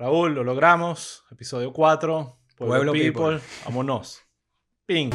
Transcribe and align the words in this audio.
Raúl, 0.00 0.32
lo 0.32 0.44
logramos. 0.44 1.24
Episodio 1.28 1.72
4. 1.72 2.38
Pueblo, 2.56 2.72
Pueblo 2.72 2.92
People. 2.92 3.10
People. 3.10 3.40
Vámonos. 3.64 4.22
Ping. 4.86 5.10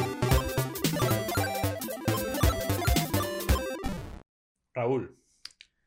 Raúl, 4.73 5.17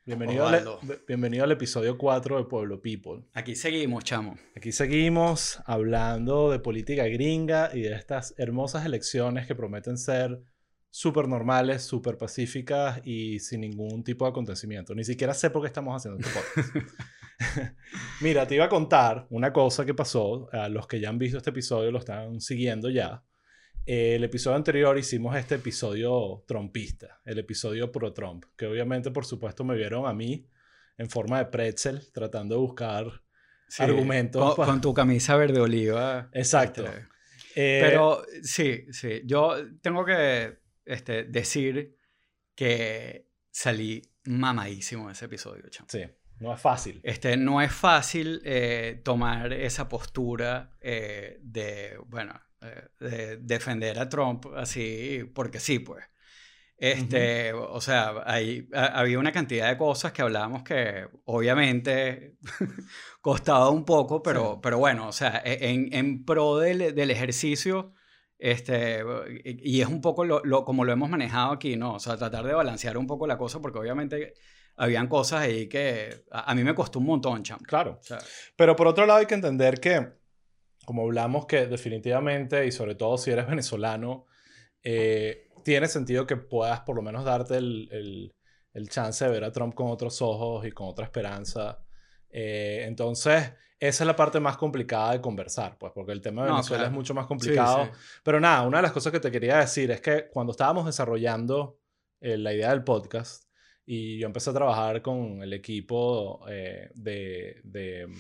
bienvenido 0.07 0.47
al, 0.47 0.65
bienvenido 1.07 1.45
al 1.45 1.53
episodio 1.53 1.99
4 1.99 2.39
de 2.39 2.45
Pueblo 2.45 2.81
People. 2.81 3.25
Aquí 3.35 3.55
seguimos, 3.55 4.03
chamo. 4.03 4.39
Aquí 4.57 4.73
seguimos 4.73 5.61
hablando 5.67 6.51
de 6.51 6.59
política 6.59 7.05
gringa 7.05 7.69
y 7.75 7.83
de 7.83 7.93
estas 7.93 8.33
hermosas 8.39 8.87
elecciones 8.87 9.47
que 9.47 9.55
prometen 9.55 9.99
ser 9.99 10.41
súper 10.89 11.29
normales, 11.29 11.83
súper 11.83 12.17
pacíficas 12.17 13.03
y 13.05 13.41
sin 13.41 13.61
ningún 13.61 14.03
tipo 14.05 14.25
de 14.25 14.31
acontecimiento. 14.31 14.95
Ni 14.95 15.05
siquiera 15.05 15.35
sé 15.35 15.51
por 15.51 15.61
qué 15.61 15.69
estamos 15.69 15.95
haciendo 15.95 16.19
este 16.19 16.33
podcast. 16.33 16.89
Mira, 18.21 18.47
te 18.47 18.55
iba 18.55 18.65
a 18.65 18.69
contar 18.69 19.27
una 19.31 19.53
cosa 19.53 19.85
que 19.85 19.95
pasó. 19.95 20.49
A 20.53 20.69
los 20.69 20.87
que 20.87 21.01
ya 21.01 21.09
han 21.09 21.19
visto 21.19 21.39
este 21.39 21.51
episodio 21.51 21.91
lo 21.91 21.99
están 21.99 22.41
siguiendo 22.41 22.91
ya. 22.91 23.23
Eh, 23.85 24.17
el 24.17 24.25
episodio 24.25 24.57
anterior 24.57 24.99
hicimos 24.99 25.37
este 25.37 25.57
episodio 25.57 26.45
trompista, 26.47 27.21
el 27.25 27.39
episodio 27.39 27.93
pro 27.93 28.13
Trump, 28.13 28.45
que 28.57 28.67
obviamente, 28.67 29.11
por 29.11 29.25
supuesto, 29.25 29.65
me 29.65 29.77
vieron 29.77 30.07
a 30.07 30.13
mí 30.13 30.49
en 30.99 31.09
forma 31.09 31.39
de 31.39 31.47
pretzel 31.47 32.11
tratando 32.13 32.57
de 32.57 32.61
buscar 32.61 33.23
Sí, 33.69 33.83
argumentos. 33.83 34.55
Con, 34.55 34.81
tu 34.81 34.95
camisa 34.95 35.37
verde 35.37 35.61
oliva. 35.61 36.29
Exacto. 36.33 36.85
este, 36.85 37.07
Eh, 37.57 37.81
Pero 37.83 38.23
sí, 38.43 38.85
sí. 38.93 39.23
Yo 39.25 39.57
tengo 39.81 40.05
que 40.05 40.59
este, 40.85 41.25
decir 41.25 41.97
que 42.55 43.29
salí 43.51 44.03
mamadísimo 44.25 45.11
ese 45.11 45.25
episodio, 45.25 45.69
chamo. 45.69 45.89
sí, 45.91 46.03
no 46.41 46.53
es 46.55 46.61
fácil. 46.61 47.01
Este, 47.03 47.37
no 47.37 47.61
es 47.63 47.73
fácil 47.73 48.41
eh, 48.45 49.01
tomar 49.05 49.53
esa 49.53 49.89
postura 49.89 50.71
eh, 50.81 51.39
de, 51.43 51.99
bueno, 52.07 52.35
eh, 52.61 52.89
de 53.01 53.37
defender 53.39 53.99
a 53.99 54.09
Trump 54.09 54.47
así, 54.57 55.25
porque 55.35 55.61
sí, 55.61 55.79
pues. 55.79 56.05
Este, 56.79 57.55
O 57.55 57.81
sea, 57.81 58.23
hay, 58.27 58.69
ha- 58.75 58.99
había 59.01 59.19
una 59.19 59.33
cantidad 59.33 59.69
de 59.69 59.79
cosas 59.79 60.13
que 60.13 60.21
hablábamos 60.21 60.63
que 60.63 61.09
obviamente 61.25 62.37
costaba 63.23 63.71
un 63.71 63.85
poco, 63.85 64.23
pero, 64.23 64.55
Sí. 64.55 64.61
pero 64.63 64.79
bueno, 64.79 65.09
o 65.09 65.13
sea, 65.13 65.41
e- 65.45 65.71
en, 65.71 65.93
en 65.95 66.25
pro 66.25 66.59
del, 66.59 66.95
del 66.95 67.11
ejercicio, 67.11 67.95
este, 68.39 69.03
y 69.45 69.79
y 69.79 69.81
es 69.81 69.89
un 69.89 70.03
poco 70.03 70.25
lo, 70.27 70.43
lo- 70.45 70.65
como 70.67 70.85
lo 70.85 70.93
hemos 70.93 71.09
manejado 71.09 71.53
aquí, 71.53 71.77
¿no? 71.77 71.95
O 71.95 71.99
sea, 71.99 72.17
tratar 72.19 72.45
de 72.47 72.53
balancear 72.53 72.99
un 72.99 73.07
poco 73.07 73.27
la 73.27 73.39
cosa, 73.39 73.61
porque 73.61 73.79
obviamente 73.79 74.35
habían 74.77 75.09
cosas 75.09 75.41
ahí 75.43 75.69
que 75.69 76.25
a, 76.31 76.51
a 76.51 76.55
mí 76.55 76.63
me 76.65 76.75
costó 76.75 76.99
un 76.99 77.07
montón, 77.07 77.43
chamo. 77.43 77.63
Claro. 77.67 77.99
O 78.01 78.03
sea, 78.03 78.19
Pero 78.57 78.77
por 78.77 78.87
otro 78.87 79.07
lado 79.07 79.21
hay 79.21 79.27
que 79.27 79.35
entender 79.35 79.81
que, 79.81 80.13
como 80.85 81.03
hablamos, 81.03 81.47
que 81.47 81.67
definitivamente, 81.67 82.67
y 82.67 82.73
sobre 82.73 82.95
todo 82.95 83.19
si 83.19 83.31
eres 83.31 83.47
venezolano, 83.49 84.27
eh, 84.83 85.49
tiene 85.65 85.89
sentido 85.89 86.27
que 86.27 86.37
puedas 86.37 86.81
por 86.81 86.95
lo 86.97 87.03
menos 87.03 87.25
darte 87.25 87.57
el, 87.57 87.89
el- 87.91 88.33
el 88.73 88.91
chance 88.91 89.25
de 89.25 89.31
ver 89.31 89.43
a 89.43 89.51
Trump 89.53 89.75
con 89.75 89.87
otros 89.91 90.21
ojos 90.21 90.67
y 90.67 90.71
con 90.71 90.87
otra 90.89 91.07
esperanza. 91.07 91.83
Eh, 92.29 92.85
entonces, 92.87 93.55
esa 93.81 94.05
es 94.05 94.07
la 94.07 94.15
parte 94.15 94.39
más 94.39 94.59
complicada 94.59 95.13
de 95.13 95.23
conversar, 95.23 95.79
pues, 95.79 95.93
porque 95.95 96.13
el 96.13 96.21
tema 96.21 96.43
de 96.43 96.49
No, 96.51 96.57
Venezuela 96.57 96.83
claro. 96.83 96.93
es 96.93 96.95
mucho 96.95 97.15
más 97.15 97.25
sí, 97.25 97.29
complicado. 97.29 97.85
sí. 97.87 97.91
Pero 98.23 98.39
nada, 98.39 98.67
una 98.67 98.77
de 98.77 98.83
las 98.83 98.93
cosas 98.93 99.13
que 99.13 99.21
te 99.21 99.31
quería 99.31 99.57
decir 99.61 99.91
es 99.91 100.03
que 100.03 100.29
cuando 100.29 100.51
estábamos 100.51 100.85
desarrollando 100.85 101.81
eh, 102.21 102.37
la 102.37 102.53
idea 102.53 102.69
del 102.69 102.85
podcast 102.85 103.45
y 103.87 104.19
yo 104.19 104.27
empecé 104.27 104.51
a 104.51 104.55
trabajar 104.55 105.03
con 105.03 105.43
el 105.43 105.53
equipo 105.53 106.45
eh, 106.49 106.91
de, 106.95 107.61
de, 107.65 108.07
mm, 108.09 108.15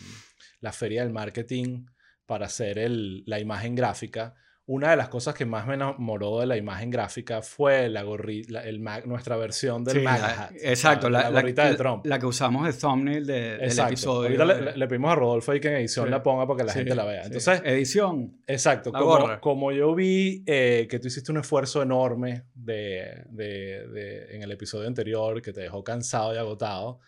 la 0.60 0.72
feria 0.72 1.02
del 1.02 1.12
marketing 1.12 1.86
para 2.26 2.46
hacer 2.46 2.78
el- 2.78 3.24
la 3.26 3.40
imagen 3.40 3.74
gráfica, 3.74 4.34
una 4.68 4.90
de 4.90 4.96
las 4.96 5.08
cosas 5.08 5.32
que 5.34 5.44
más 5.46 5.64
me 5.66 5.74
enamoró 5.74 6.40
de 6.40 6.46
la 6.46 6.56
imagen 6.56 6.90
gráfica 6.90 7.40
fue 7.40 7.88
la 7.88 8.02
gorri, 8.02 8.42
la- 8.44 8.64
el 8.64 8.82
nuestra 9.06 9.36
versión 9.36 9.84
del 9.84 9.98
Sí, 9.98 10.02
MAGA 10.02 10.42
hat, 10.46 10.50
exacto, 10.60 11.08
la, 11.08 11.30
la- 11.30 11.30
gorrita 11.40 11.64
de 11.66 11.70
la- 11.70 11.76
Trump. 11.76 12.04
la 12.04 12.18
que 12.18 12.26
usamos 12.26 12.66
de 12.66 12.72
thumbnail 12.72 13.24
de- 13.24 13.58
del 13.58 13.78
episodio. 13.78 14.22
Ahorita 14.28 14.44
le, 14.44 14.54
de- 14.72 14.76
le- 14.76 14.88
pedimos 14.88 15.12
a 15.12 15.14
Rodolfo 15.14 15.52
ahí 15.52 15.60
que 15.60 15.68
en 15.68 15.74
edición 15.76 16.06
Sí. 16.06 16.10
la 16.10 16.20
ponga 16.20 16.46
para 16.48 16.56
que 16.58 16.64
la 16.64 16.72
Sí, 16.72 16.78
gente 16.80 16.94
la 16.96 17.04
vea. 17.04 17.22
Entonces, 17.26 17.62
edición. 17.64 18.40
Exacto, 18.46 18.90
como, 18.92 19.40
como 19.40 19.70
yo 19.70 19.94
vi 19.94 20.42
eh, 20.46 20.88
que 20.90 20.98
tú 20.98 21.06
hiciste 21.06 21.30
un 21.30 21.38
esfuerzo 21.38 21.80
enorme 21.80 22.42
de, 22.52 23.22
de- 23.30 23.86
de- 23.86 24.34
en 24.34 24.42
el 24.42 24.50
episodio 24.50 24.88
anterior 24.88 25.40
que 25.42 25.52
te 25.52 25.60
dejó 25.60 25.84
cansado 25.84 26.34
y 26.34 26.38
agotado, 26.38 26.98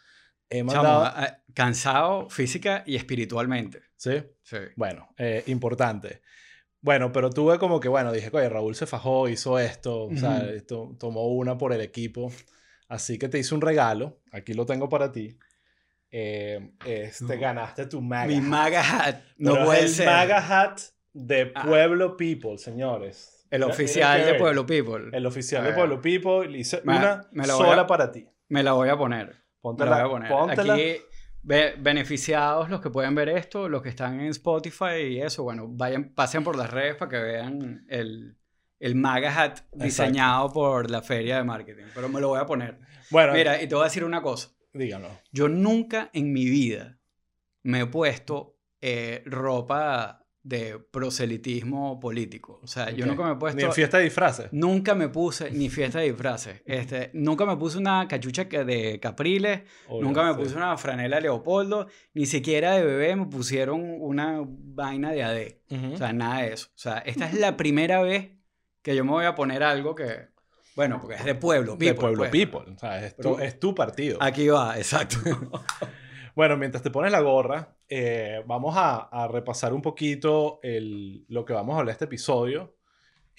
he 0.49 0.59
Chamo, 0.61 0.73
mandado... 0.75 1.05
a- 1.07 1.25
a- 1.25 1.39
cansado 1.55 2.31
física 2.31 2.85
y 2.87 2.95
espiritualmente. 2.95 3.81
¿Sí? 3.97 4.23
Sí. 4.45 4.59
Bueno, 4.77 5.09
eh, 5.19 5.43
importante. 5.49 6.23
Bueno, 6.89 7.13
pero 7.13 7.29
tuve 7.29 7.59
como 7.59 7.81
que, 7.81 7.89
bueno, 7.89 8.13
dije, 8.13 8.31
oye, 8.33 8.49
Raúl 8.49 8.75
se 8.75 8.87
fajó, 8.87 9.29
hizo 9.29 9.59
esto, 9.59 10.05
o 10.07 10.17
sea, 10.17 10.43
tomó 10.99 11.27
una 11.29 11.59
por 11.59 11.75
el 11.75 11.83
equipo. 11.83 12.33
Así 12.89 13.19
que 13.19 13.29
te 13.29 13.39
hice 13.39 13.55
un 13.55 13.61
regalo, 13.61 14.23
aquí 14.33 14.55
lo 14.55 14.65
tengo 14.65 14.89
para 14.89 15.13
ti. 15.13 15.37
Eh, 16.11 16.71
este, 16.87 17.37
ganaste 17.37 17.85
tu 17.85 18.01
MAGA 18.01 18.27
Mi 18.29 18.37
hat. 18.37 18.43
MAGA 18.43 18.81
hat. 19.07 19.17
No 19.37 19.53
Pero 19.53 19.65
puede 19.67 19.79
es 19.81 19.85
el 19.85 19.91
ser. 19.97 20.07
MAGA 20.07 20.39
hat 20.63 20.81
de 21.13 21.53
Ah. 21.55 21.65
Pueblo 21.67 22.17
People, 22.17 22.57
señores. 22.57 23.47
El 23.51 23.65
oficial 23.65 24.25
de. 24.25 24.35
Pueblo 24.37 24.65
People. 24.65 25.11
El 25.13 25.27
oficial 25.27 25.65
de. 25.65 25.73
Pueblo 25.75 26.01
People. 26.01 26.59
Hice 26.59 26.81
Me- 26.85 26.97
una 26.97 27.29
me 27.33 27.45
sola 27.45 27.83
a- 27.83 27.87
para 27.87 28.11
ti. 28.11 28.27
Me 28.49 28.63
la 28.63 28.73
voy 28.73 28.89
a 28.89 28.97
poner. 28.97 29.37
Póntela. 29.61 29.91
la 29.91 29.97
voy 30.07 30.07
a 30.07 30.11
poner. 30.13 30.31
póntela. 30.31 30.73
Aquí, 30.73 30.97
be- 31.49 31.75
beneficiados 31.79 32.69
los 32.69 32.81
que 32.81 32.91
pueden 32.91 33.15
ver 33.15 33.29
esto, 33.31 33.69
los 33.69 33.83
que 33.83 33.89
están 33.89 34.21
en 34.21 34.27
Spotify 34.29 35.01
y 35.11 35.21
eso, 35.21 35.43
bueno, 35.43 35.67
vayan, 35.69 36.11
pasen 36.15 36.45
por 36.45 36.57
las 36.57 36.71
redes 36.71 36.97
para 36.97 37.09
que 37.11 37.19
vean 37.19 37.87
el, 37.89 38.37
el 38.79 38.95
MAGA 38.95 39.43
hat 39.43 39.61
diseñado 39.73 40.53
por 40.53 40.91
la 40.91 41.01
feria 41.03 41.39
de 41.39 41.45
marketing. 41.45 41.87
Pero 41.95 42.09
me 42.09 42.21
lo 42.21 42.29
voy 42.29 42.41
a 42.41 42.47
poner. 42.47 42.79
Bueno, 43.11 43.33
Mira, 43.33 43.61
y 43.63 43.67
te 43.67 43.75
voy 43.75 43.83
a 43.83 43.87
decir 43.87 44.05
una 44.05 44.21
cosa. 44.21 44.51
díganlo. 44.73 45.09
Yo 45.33 45.49
nunca 45.49 46.11
en 46.13 46.33
mi 46.33 46.45
vida 46.45 46.99
me 47.63 47.81
he 47.81 47.87
puesto 47.87 48.57
eh, 48.81 49.23
ropa 49.27 50.18
de 50.49 50.79
proselitismo 50.79 52.01
político. 52.01 52.59
O 52.63 52.67
sea, 52.67 52.91
yo 52.91 53.05
nunca 53.05 53.23
me 53.23 53.33
he 53.33 53.37
puesto... 53.37 53.59
Ni 53.59 53.65
en 53.65 53.73
fiesta 53.73 53.99
de 53.99 54.05
disfraces. 54.05 54.49
Nunca 54.51 54.95
me 54.95 55.09
puse, 55.09 55.51
ni 55.51 55.69
fiesta 55.69 55.99
de 55.99 56.07
disfraces. 56.07 56.63
Este, 56.65 57.11
nunca 57.13 57.45
me 57.45 57.57
puse 57.57 57.77
una 57.77 58.09
cachucha 58.09 58.45
de 58.45 58.99
Capriles, 59.01 59.63
Obvio, 59.89 60.05
nunca 60.05 60.25
me 60.25 60.33
sí. 60.33 60.39
puse 60.41 60.57
una 60.57 60.77
franela 60.79 61.21
Leopoldo, 61.21 61.87
ni 62.15 62.25
siquiera 62.25 62.73
de 62.73 62.85
bebé 62.85 63.15
me 63.15 63.27
pusieron 63.27 63.83
una 64.01 64.41
vaina 64.43 65.13
de 65.13 65.23
AD. 65.23 65.93
O 65.93 65.97
sea, 65.99 66.15
nada 66.15 66.41
de 66.43 66.55
eso. 66.55 66.69
O 66.69 66.79
sea, 66.79 66.99
esta 66.99 67.27
es 67.27 67.35
la 67.35 67.59
primera 67.59 68.01
vez 68.01 68.31
que 68.81 68.97
yo 68.97 69.05
me 69.05 69.11
voy 69.11 69.27
a 69.27 69.35
poner 69.35 69.63
algo 69.63 69.95
que, 69.95 70.29
bueno, 70.77 70.99
porque 70.99 71.17
es 71.17 71.25
de 71.27 71.35
pueblo, 71.35 71.73
de 71.73 71.79
people, 71.79 72.01
Pueblo 72.01 72.19
pues. 72.21 72.31
People. 72.31 72.75
O 72.75 72.79
sea, 72.79 73.05
es, 73.05 73.15
tu, 73.17 73.23
Pero- 73.23 73.41
es 73.41 73.61
tu 73.61 73.75
partido. 73.75 74.17
Aquí 74.23 74.49
va, 74.49 74.79
exacto. 74.79 75.19
Bueno, 76.35 76.57
mientras 76.57 76.85
te 76.85 76.91
pones 76.93 77.11
la 77.11 77.19
gorra, 77.19 77.75
eh, 77.89 78.43
vamos 78.47 78.75
a, 78.77 79.09
a 79.11 79.29
repasar 79.29 79.73
un 79.73 79.83
poquito 79.83 80.61
el, 80.63 81.25
lo 81.29 81.45
que 81.45 81.53
vamos 81.53 81.77
a 81.77 81.81
hablar 81.81 81.93
este 81.93 82.05
episodio. 82.07 82.75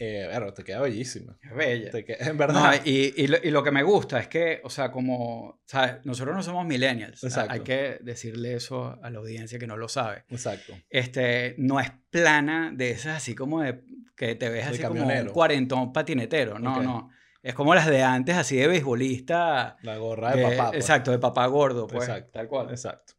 Eh, 0.01 0.29
bueno, 0.31 0.53
te 0.53 0.63
queda 0.63 0.79
bellísima. 0.79 1.37
Es 1.43 1.53
bella. 1.53 1.91
Te 1.91 2.05
queda- 2.05 2.19
en 2.25 2.27
No, 2.31 2.37
verdad. 2.37 2.81
y, 2.85 3.21
y 3.21 3.27
lo, 3.27 3.37
y 3.43 3.51
lo 3.51 3.61
que 3.61 3.71
me 3.71 3.83
gusta 3.83 4.17
es 4.19 4.29
que, 4.29 4.61
o 4.63 4.69
sea, 4.69 4.91
como, 4.91 5.59
¿sabes? 5.65 6.05
Nosotros 6.05 6.33
no 6.37 6.41
somos 6.41 6.65
millennials. 6.65 7.21
Exacto. 7.21 7.51
Hay 7.51 7.59
que 7.61 7.97
decirle 8.01 8.53
eso 8.53 8.97
a 9.03 9.09
la 9.09 9.19
audiencia 9.19 9.59
que 9.59 9.67
no 9.67 9.75
lo 9.75 9.89
sabe. 9.89 10.23
Exacto. 10.29 10.73
Este, 10.89 11.55
no 11.57 11.81
es 11.81 11.91
plana 12.09 12.71
de 12.73 12.91
esas 12.91 13.17
así 13.17 13.35
como 13.35 13.61
de 13.61 13.81
que 14.15 14.35
te 14.35 14.47
ves 14.49 14.65
De 14.67 14.71
así 14.75 14.81
como 14.83 15.05
un 15.05 15.25
cuarentón 15.27 15.91
patinetero. 15.91 16.59
No, 16.59 16.77
Ok. 16.77 16.83
no. 16.83 17.09
Es 17.43 17.53
como 17.53 17.73
las 17.75 17.87
de 17.87 18.01
antes, 18.01 18.35
así 18.37 18.55
de 18.57 18.67
beisbolista. 18.67 19.77
La 19.81 19.97
gorra 19.97 20.31
de, 20.33 20.43
de- 20.45 20.57
papá. 20.57 20.69
pues. 20.71 20.81
Exacto, 20.81 21.11
de 21.11 21.19
papá 21.19 21.45
gordo, 21.47 21.87
pues. 21.87 22.07
Exacto. 22.07 22.31
Tal 22.31 22.47
cual. 22.47 22.69
Exacto. 22.69 23.13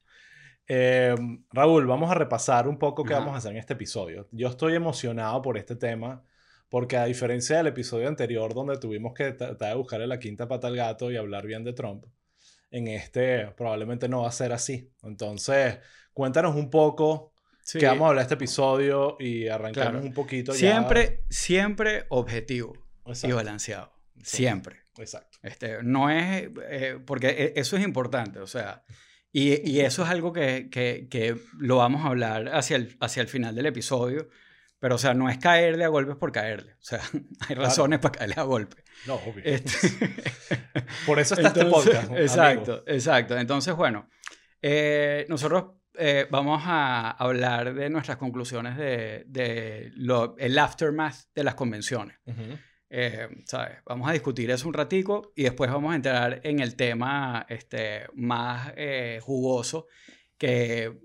Eh, 0.72 1.16
Raúl, 1.52 1.84
vamos 1.88 2.08
a 2.12 2.14
repasar 2.14 2.68
un 2.68 2.78
poco 2.78 3.02
qué 3.02 3.12
Ajá. 3.12 3.20
vamos 3.20 3.34
a 3.34 3.38
hacer 3.38 3.50
en 3.50 3.58
este 3.58 3.72
episodio. 3.72 4.28
Yo 4.30 4.46
estoy 4.46 4.76
emocionado 4.76 5.42
por 5.42 5.58
este 5.58 5.74
tema 5.74 6.22
porque 6.68 6.96
a 6.96 7.06
diferencia 7.06 7.56
del 7.56 7.66
episodio 7.66 8.06
anterior 8.06 8.54
donde 8.54 8.78
tuvimos 8.78 9.12
que 9.12 9.32
tratar 9.32 9.70
de 9.70 9.74
buscarle 9.74 10.06
la 10.06 10.20
quinta 10.20 10.46
pata 10.46 10.68
al 10.68 10.76
gato 10.76 11.10
y 11.10 11.16
hablar 11.16 11.44
bien 11.44 11.64
de 11.64 11.72
Trump, 11.72 12.04
en 12.70 12.86
este 12.86 13.48
probablemente 13.56 14.08
no 14.08 14.22
va 14.22 14.28
a 14.28 14.32
ser 14.32 14.52
así. 14.52 14.92
Entonces, 15.02 15.80
cuéntanos 16.12 16.54
un 16.54 16.70
poco 16.70 17.32
Sí. 17.62 17.80
qué 17.80 17.86
vamos 17.86 18.06
a 18.06 18.08
hablar 18.10 18.22
este 18.22 18.34
episodio 18.34 19.16
y 19.18 19.48
arrancamos 19.48 19.90
Claro. 19.90 20.06
un 20.06 20.14
poquito 20.14 20.52
ya. 20.52 20.58
Siempre, 20.58 21.24
siempre 21.30 22.04
objetivo 22.10 22.74
y 23.24 23.32
balanceado. 23.32 23.92
Siempre. 24.22 24.76
Exacto. 24.98 25.38
Este, 25.42 25.82
no 25.82 26.10
es, 26.10 26.48
eh, 26.68 26.98
porque 27.04 27.28
e- 27.30 27.52
eso 27.56 27.76
es 27.76 27.82
importante, 27.84 28.38
o 28.38 28.46
sea, 28.46 28.84
y, 29.32 29.68
y 29.68 29.80
eso 29.80 30.02
es 30.02 30.10
algo 30.10 30.32
que, 30.32 30.68
que, 30.70 31.06
que 31.10 31.36
lo 31.58 31.76
vamos 31.76 32.04
a 32.04 32.08
hablar 32.08 32.48
hacia 32.54 32.76
el, 32.76 32.96
hacia 33.00 33.20
el 33.20 33.28
final 33.28 33.54
del 33.54 33.66
episodio, 33.66 34.28
pero 34.78 34.96
o 34.96 34.98
sea, 34.98 35.14
no 35.14 35.28
es 35.28 35.38
caerle 35.38 35.84
a 35.84 35.88
golpes 35.88 36.16
por 36.16 36.32
caerle, 36.32 36.72
o 36.72 36.82
sea, 36.82 37.00
hay 37.48 37.54
razones 37.54 37.98
para 38.00 38.18
caerle 38.18 38.34
a 38.38 38.42
golpes. 38.42 38.84
No, 39.06 39.14
obvio. 39.14 39.42
Este, 39.44 39.70
Por 41.06 41.18
eso 41.18 41.34
está 41.34 41.48
este 41.48 41.60
entonces, 41.60 41.90
podcast. 41.90 42.08
amigo. 42.08 42.22
Exacto, 42.22 42.82
exacto. 42.86 43.38
Entonces, 43.38 43.74
bueno, 43.74 44.08
eh, 44.62 45.26
nosotros 45.28 45.64
eh, 45.94 46.26
vamos 46.30 46.62
a 46.64 47.10
hablar 47.10 47.74
de 47.74 47.90
nuestras 47.90 48.16
conclusiones 48.16 48.76
de, 48.76 49.24
de 49.26 49.90
lo, 49.94 50.36
el 50.38 50.58
aftermath 50.58 51.16
de 51.34 51.44
las 51.44 51.54
convenciones. 51.54 52.18
Eh, 52.92 53.28
¿sabes? 53.46 53.78
Vamos 53.86 54.08
a 54.08 54.12
discutir 54.12 54.50
eso 54.50 54.66
un 54.66 54.74
ratico 54.74 55.32
y 55.36 55.44
después 55.44 55.70
vamos 55.70 55.92
a 55.92 55.96
entrar 55.96 56.40
en 56.42 56.58
el 56.58 56.74
tema 56.74 57.46
este, 57.48 58.06
más 58.14 58.72
eh, 58.76 59.20
jugoso 59.22 59.86
que 60.36 60.98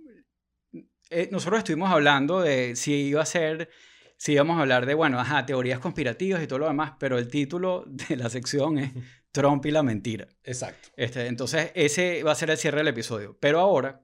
nosotros 1.31 1.59
estuvimos 1.59 1.91
hablando 1.91 2.41
de 2.41 2.75
si 2.75 2.93
iba 2.93 3.21
a 3.21 3.25
ser, 3.25 3.69
si 4.17 4.33
íbamos 4.33 4.57
a 4.57 4.61
hablar 4.61 4.85
de, 4.85 4.93
bueno, 4.93 5.19
ajá, 5.19 5.45
teorías 5.45 5.79
conspirativas 5.79 6.41
y 6.41 6.47
todo 6.47 6.59
lo 6.59 6.67
demás, 6.67 6.93
pero 6.99 7.17
el 7.17 7.27
título 7.27 7.83
de 7.87 8.17
la 8.17 8.29
sección 8.29 8.77
es 8.77 8.91
Trump 9.31 9.65
y 9.65 9.71
la 9.71 9.83
mentira. 9.83 10.27
Exacto. 10.43 10.89
Este, 10.95 11.27
entonces, 11.27 11.71
ese 11.75 12.23
va 12.23 12.31
a 12.31 12.35
ser 12.35 12.49
el 12.49 12.57
cierre 12.57 12.79
del 12.79 12.87
episodio. 12.87 13.37
Pero 13.39 13.59
ahora 13.59 14.01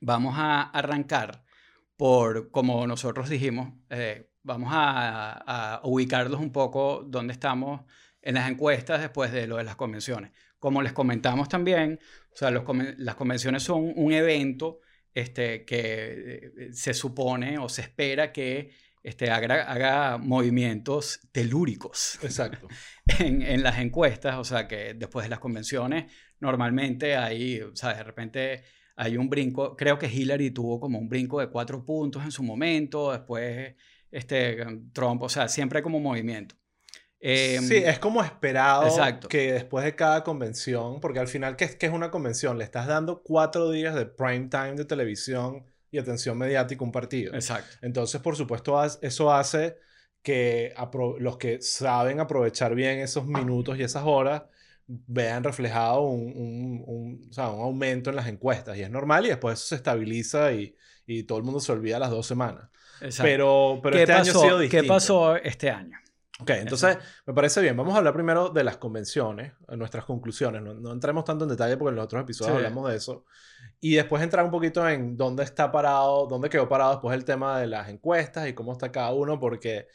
vamos 0.00 0.34
a 0.36 0.62
arrancar 0.62 1.44
por, 1.96 2.50
como 2.50 2.86
nosotros 2.86 3.28
dijimos, 3.28 3.72
eh, 3.88 4.31
vamos 4.42 4.70
a, 4.72 5.80
ubicarlos 5.84 6.40
un 6.40 6.52
poco 6.52 7.04
donde 7.06 7.32
estamos 7.32 7.82
en 8.20 8.34
las 8.34 8.50
encuestas 8.50 9.00
después 9.00 9.32
de 9.32 9.46
lo 9.46 9.56
de 9.56 9.64
las 9.64 9.76
convenciones. 9.76 10.32
Como 10.58 10.82
les 10.82 10.92
comentamos 10.92 11.48
también, 11.48 11.98
o 12.32 12.36
sea, 12.36 12.50
las 12.50 13.14
convenciones 13.14 13.62
son 13.62 13.92
un 13.96 14.12
evento 14.12 14.80
este, 15.14 15.64
que 15.64 16.52
eh, 16.56 16.72
se 16.72 16.94
supone 16.94 17.58
o 17.58 17.68
se 17.68 17.82
espera 17.82 18.32
que 18.32 18.70
este, 19.02 19.30
haga, 19.30 20.18
movimientos 20.18 21.20
telúricos. 21.32 22.18
Exacto. 22.22 22.68
en, 23.18 23.42
en, 23.42 23.62
las 23.62 23.78
encuestas, 23.78 24.36
o 24.36 24.44
sea, 24.44 24.68
que 24.68 24.94
después 24.94 25.24
de 25.24 25.30
las 25.30 25.40
convenciones, 25.40 26.12
normalmente 26.38 27.16
hay, 27.16 27.60
o 27.60 27.74
sea, 27.74 27.94
de 27.94 28.04
repente 28.04 28.62
hay 28.94 29.16
un 29.16 29.28
brinco, 29.28 29.76
creo 29.76 29.98
que 29.98 30.06
Hillary 30.06 30.52
tuvo 30.52 30.78
como 30.78 30.98
un 30.98 31.08
brinco 31.08 31.40
de 31.40 31.48
cuatro 31.48 31.84
puntos 31.84 32.22
en 32.22 32.30
su 32.30 32.42
momento, 32.44 33.10
después 33.10 33.74
este, 34.12 34.64
Trump, 34.92 35.22
o 35.22 35.28
sea, 35.28 35.48
siempre 35.48 35.78
hay 35.78 35.82
como 35.82 35.98
movimiento. 35.98 36.54
Em, 37.24 37.62
sí, 37.62 37.76
es 37.76 38.00
como 38.00 38.22
esperado 38.22 38.88
que 39.28 39.52
después 39.52 39.84
de 39.84 39.94
cada 39.94 40.24
convención, 40.24 41.00
porque 41.00 41.20
al 41.20 41.28
final, 41.28 41.56
¿qué 41.56 41.64
es, 41.64 41.76
¿qué 41.76 41.86
es 41.86 41.92
una 41.92 42.10
convención? 42.10 42.58
Le 42.58 42.64
estás 42.64 42.86
dando 42.86 43.22
cuatro 43.22 43.70
días 43.70 43.94
de 43.94 44.06
prime 44.06 44.48
time 44.48 44.74
de 44.74 44.84
televisión 44.84 45.64
y 45.92 45.98
atención 45.98 46.36
mediática 46.36 46.82
a 46.82 46.84
un 46.84 46.92
partido. 46.92 47.32
Exacto. 47.34 47.76
Entonces, 47.80 48.20
por 48.20 48.34
supuesto, 48.34 48.82
eso 49.02 49.32
hace 49.32 49.76
que 50.22 50.74
los 51.18 51.36
que 51.36 51.62
saben 51.62 52.18
aprovechar 52.18 52.74
bien 52.74 52.98
esos 52.98 53.26
minutos 53.26 53.78
y 53.78 53.82
esas 53.82 54.04
horas 54.04 54.42
vean 54.86 55.44
reflejado 55.44 56.02
un, 56.02 56.32
un, 56.36 56.84
un, 56.86 57.28
o 57.30 57.32
sea, 57.32 57.50
un, 57.50 57.60
aumento 57.60 58.10
en 58.10 58.16
las 58.16 58.26
encuestas. 58.26 58.76
Y 58.76 58.82
es 58.82 58.90
normal 58.90 59.26
y 59.26 59.28
después 59.28 59.58
eso 59.58 59.68
se 59.68 59.74
estabiliza 59.76 60.52
y, 60.52 60.74
y 61.06 61.22
todo 61.22 61.38
el 61.38 61.44
mundo 61.44 61.60
se 61.60 61.70
olvida 61.72 61.98
las 61.98 62.10
dos 62.10 62.26
semanas. 62.26 62.68
Pero, 63.20 63.80
pero 63.82 63.96
este 63.96 64.12
año 64.12 64.20
ha 64.20 64.24
sido 64.24 64.58
distinto. 64.58 64.82
¿Qué 64.82 64.88
pasó 64.88 65.36
este 65.36 65.70
año? 65.70 65.98
Ok, 66.40 66.50
entonces 66.50 66.98
me 67.26 67.34
parece 67.34 67.60
bien. 67.60 67.76
Vamos 67.76 67.94
a 67.94 67.98
hablar 67.98 68.14
primero 68.14 68.48
de 68.48 68.64
las 68.64 68.76
convenciones, 68.76 69.52
nuestras 69.68 70.04
conclusiones. 70.04 70.60
No, 70.62 70.74
no 70.74 70.92
entremos 70.92 71.24
tanto 71.24 71.44
en 71.44 71.50
detalle 71.50 71.76
porque 71.76 71.90
en 71.90 71.96
los 71.96 72.04
otros 72.04 72.22
episodios 72.22 72.56
hablamos 72.56 72.90
de 72.90 72.96
eso. 72.96 73.24
Y 73.80 73.94
después 73.94 74.22
entrar 74.22 74.44
un 74.44 74.50
poquito 74.50 74.88
en 74.88 75.16
dónde 75.16 75.44
está 75.44 75.70
parado, 75.70 76.26
dónde 76.26 76.48
quedó 76.48 76.68
parado 76.68 76.92
después 76.92 77.16
el 77.16 77.24
tema 77.24 77.60
de 77.60 77.68
las 77.68 77.88
encuestas 77.88 78.48
y 78.48 78.54
cómo 78.54 78.72
está 78.72 78.90
cada 78.90 79.12
uno, 79.12 79.38
porque 79.38 79.86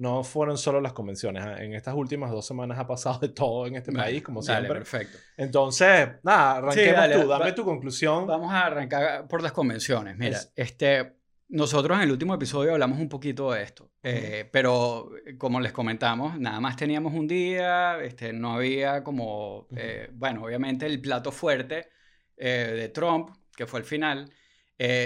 no 0.00 0.24
fueron 0.24 0.56
solo 0.56 0.80
las 0.80 0.94
convenciones. 0.94 1.44
¿eh? 1.44 1.64
En 1.64 1.74
estas 1.74 1.94
últimas 1.94 2.30
dos 2.30 2.46
semanas 2.46 2.78
ha 2.78 2.86
pasado 2.86 3.18
de 3.18 3.28
todo 3.28 3.66
en 3.66 3.76
este 3.76 3.92
país, 3.92 4.22
como 4.22 4.42
dale, 4.42 4.60
siempre. 4.60 4.80
perfecto. 4.80 5.18
Entonces, 5.36 6.08
nada, 6.22 6.56
arranquemos 6.56 7.22
tú, 7.22 7.28
dame 7.28 7.52
tu 7.52 7.64
conclusión. 7.64 8.26
Vamos 8.26 8.50
a 8.50 8.64
arrancar 8.64 9.28
por 9.28 9.42
las 9.42 9.52
convenciones. 9.52 10.16
Mira, 10.16 10.40
este, 10.56 11.19
nosotros 11.50 11.96
en 11.98 12.04
el 12.04 12.12
último 12.12 12.34
episodio 12.34 12.72
hablamos 12.72 12.98
un 12.98 13.08
poquito 13.08 13.52
de 13.52 13.62
esto, 13.62 13.90
eh, 14.02 14.48
pero 14.50 15.10
eh, 15.26 15.36
como 15.36 15.60
les 15.60 15.72
comentamos, 15.72 16.38
nada 16.38 16.60
más 16.60 16.76
teníamos 16.76 17.14
un 17.14 17.26
día, 17.26 18.00
este, 18.02 18.32
no 18.32 18.54
había 18.54 19.04
como, 19.04 19.68
bueno, 20.12 20.44
obviamente 20.44 20.86
el 20.86 21.00
plato 21.00 21.30
fuerte 21.32 21.88
de 22.36 22.88
Trump, 22.88 23.30
que 23.54 23.66
fue 23.66 23.80
el 23.80 23.84
final. 23.84 24.32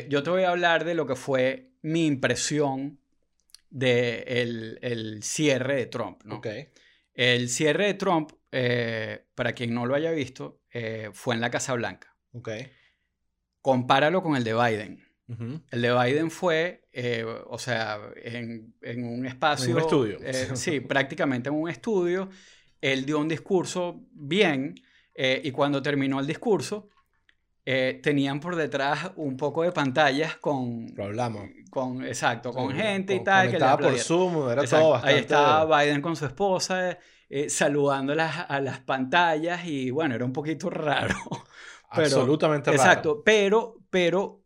yo 0.09 0.23
te 0.23 0.31
voy 0.31 0.45
a 0.45 0.51
hablar 0.51 0.85
de 0.85 0.95
lo 0.95 1.05
que 1.07 1.17
fue 1.17 1.73
mi 1.83 2.07
impresión 2.07 3.01
del 3.71 4.79
el 4.81 5.23
cierre 5.25 5.75
de 5.77 5.87
Trump. 5.87 6.23
¿no? 6.25 6.41
El 7.15 7.49
cierre 7.49 7.87
de 7.87 7.95
Trump, 7.95 8.33
eh, 8.51 9.27
para 9.35 9.53
quien 9.53 9.75
no 9.75 9.87
lo 9.87 9.95
haya 9.95 10.11
visto, 10.11 10.61
eh, 10.73 11.11
fue 11.13 11.35
en 11.35 11.41
la 11.41 11.51
Casa 11.51 11.75
Blanca. 11.75 12.17
Okay. 12.33 12.73
Compáralo 13.61 14.23
con 14.23 14.37
el 14.37 14.45
de 14.45 14.55
Biden. 14.55 15.04
El 15.27 15.83
de 15.83 15.93
Biden 15.93 16.31
fue, 16.31 16.87
eh, 16.93 17.25
o 17.47 17.59
sea, 17.59 17.99
en, 18.17 18.75
en, 18.83 19.05
un 19.05 19.27
espacio... 19.27 19.71
En 19.71 19.77
un 19.77 19.81
estudio. 19.81 20.19
sí, 20.55 20.81
prácticamente 20.81 21.49
en 21.49 21.55
un 21.55 21.69
estudio. 21.69 22.29
Él 22.81 23.07
dio 23.07 23.19
un 23.19 23.29
discurso 23.29 24.03
bien 24.13 24.75
y 25.17 25.51
cuando 25.53 25.81
terminó 25.81 26.21
el 26.21 26.27
discurso, 26.27 26.91
eh, 27.67 27.99
tenían 28.03 28.41
por 28.41 28.57
detrás 28.57 29.13
un 29.17 29.39
poco 29.39 29.63
de 29.63 29.73
pantallas 29.73 30.37
con... 30.37 30.93
Lo 30.95 31.05
hablamos. 31.05 31.49
Con, 31.71 32.05
exacto, 32.05 32.53
con 32.53 32.71
gente 32.75 33.15
y 33.15 33.25
tal. 33.25 33.49
Que 33.49 33.55
estaba 33.55 33.79
por 33.79 33.99
Zoom, 33.99 34.51
era 34.51 34.65
todo 34.65 34.91
bastante... 34.91 35.15
Ahí 35.15 35.21
estaba 35.21 35.83
Biden 35.83 36.03
con 36.03 36.15
su 36.15 36.27
esposa 36.27 36.99
eh, 37.31 37.49
saludándolas 37.49 38.45
a 38.49 38.61
las 38.61 38.81
pantallas 38.81 39.65
y 39.65 39.91
bueno, 39.91 40.15
era 40.15 40.27
un 40.27 40.33
poquito 40.33 40.69
raro. 40.71 41.17
Absolutamente 41.89 42.71
raro. 42.71 42.83
Exacto, 42.83 43.23
pero, 43.25 43.77
pero 43.89 44.44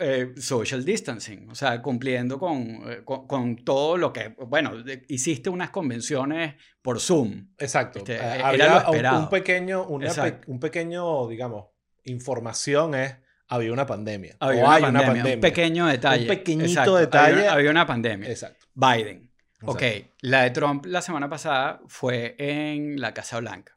eh, 0.00 0.34
social 0.36 0.84
distancing, 0.84 1.48
o 1.50 1.54
sea, 1.54 1.80
cumpliendo 1.80 2.38
con, 2.38 3.04
con, 3.04 3.56
todo 3.64 3.96
lo 3.96 4.12
que, 4.12 4.34
bueno, 4.46 4.72
hiciste 5.08 5.50
unas 5.50 5.70
convenciones 5.70 6.56
por 6.82 7.00
Zoom. 7.00 7.48
Exacto. 7.58 8.00
Este, 8.00 8.20
había 8.20 8.88
un, 9.18 9.28
pequeño, 9.28 9.86
un 9.86 10.60
pequeño, 10.60 11.28
digamos, 11.28 11.66
información 12.04 12.94
es 12.94 13.16
había 13.48 13.72
una 13.72 13.86
pandemia. 13.86 14.36
Había 14.40 14.64
o 14.64 14.70
hay 14.70 14.82
una 14.82 15.00
pandemia. 15.00 15.34
Un 15.34 15.40
pequeño 15.40 15.86
detalle. 15.86 16.22
Un 16.22 16.28
pequeñito 16.28 16.96
detalle. 16.96 17.48
Había, 17.48 17.70
una 17.70 17.86
pandemia. 17.86 18.28
Exacto. 18.28 18.66
Biden. 18.74 19.32
Ok, 19.62 19.82
la 20.20 20.42
de 20.42 20.50
Trump 20.50 20.86
la 20.86 21.02
semana 21.02 21.28
pasada 21.28 21.80
fue 21.88 22.36
en 22.38 23.00
la 23.00 23.12
Casa 23.14 23.40
Blanca. 23.40 23.76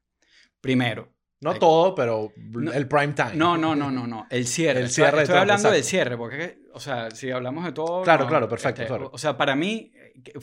Primero. 0.59 1.11
No 1.41 1.55
todo, 1.55 1.95
pero 1.95 2.31
el 2.73 2.87
prime 2.87 3.13
time. 3.13 3.35
No, 3.35 3.57
no, 3.57 3.75
no, 3.75 3.89
no, 3.89 4.05
no. 4.05 4.27
El 4.29 4.45
cierre. 4.45 4.81
El 4.81 4.89
cierre 4.89 5.23
Estoy, 5.23 5.37
hablando 5.37 5.71
del 5.71 5.83
cierre, 5.83 6.15
porque, 6.15 6.59
o 6.73 6.79
sea, 6.79 7.09
si 7.09 7.31
hablamos 7.31 7.65
de 7.65 7.71
todo. 7.71 8.03
Claro, 8.03 8.27
claro, 8.27 8.47
perfecto. 8.47 8.83
Este, 8.83 8.93
o 8.93 9.17
sea, 9.17 9.35
para 9.35 9.55
mí, 9.55 9.91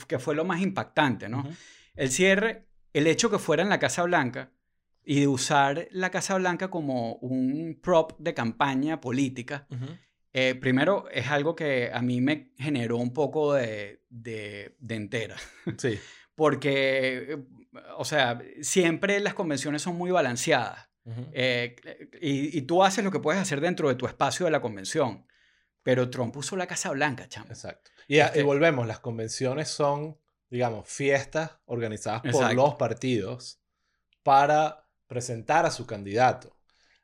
que, 0.07 0.19
fue 0.19 0.35
lo 0.35 0.45
más 0.45 0.61
impactante, 0.61 1.29
¿no? 1.29 1.49
El 1.95 2.11
cierre, 2.11 2.67
el 2.93 3.07
hecho 3.07 3.31
que 3.31 3.39
fuera 3.39 3.63
en 3.63 3.69
la 3.69 3.79
Casa 3.79 4.03
Blanca, 4.03 4.51
y 5.05 5.21
de 5.21 5.29
usar 5.29 5.89
la 5.93 6.11
Casa 6.11 6.37
Blanca 6.37 6.69
como 6.69 7.15
un 7.15 7.79
prop 7.81 8.13
de 8.19 8.35
campaña 8.35 9.01
política, 9.01 9.67
eh, 10.33 10.55
primero 10.55 11.09
es 11.11 11.29
algo 11.29 11.55
que 11.55 11.91
a 11.93 12.03
mí 12.03 12.21
me 12.21 12.53
generó 12.59 12.99
un 12.99 13.13
poco 13.13 13.55
de, 13.55 14.03
de, 14.11 14.75
entera. 14.89 15.37
Sí. 15.79 15.99
Porque, 16.35 17.39
o 17.97 18.05
sea, 18.05 18.41
siempre 18.61 19.19
las 19.21 19.35
convenciones 19.35 19.81
son 19.81 19.97
muy 19.97 20.11
balanceadas. 20.11 20.88
Eh, 21.33 21.77
y, 22.21 22.59
y, 22.59 22.63
tú 22.63 22.83
haces 22.85 23.05
lo 23.05 23.11
que 23.11 23.21
puedes 23.21 23.41
hacer 23.41 23.61
dentro 23.61 23.89
de 23.89 23.95
tu 23.95 24.07
espacio 24.07 24.47
de 24.47 24.53
la 24.53 24.61
convención. 24.61 25.27
Pero 25.83 26.11
Trump 26.11 26.37
usó 26.37 26.57
la 26.57 26.67
Casa 26.67 26.91
Blanca, 26.91 27.29
chamo. 27.29 27.47
Exacto. 27.49 27.91
Y, 28.09 28.19
este 28.19 28.43
volvemos, 28.43 28.87
las 28.87 29.01
convenciones 29.01 29.69
son, 29.69 30.19
digamos, 30.51 30.89
fiestas 30.89 31.53
organizadas 31.67 32.23
por 32.31 32.53
los 32.55 32.75
partidos 32.75 33.61
para 34.23 34.87
presentar 35.07 35.67
a 35.67 35.71
su 35.71 35.87
candidato. 35.87 36.55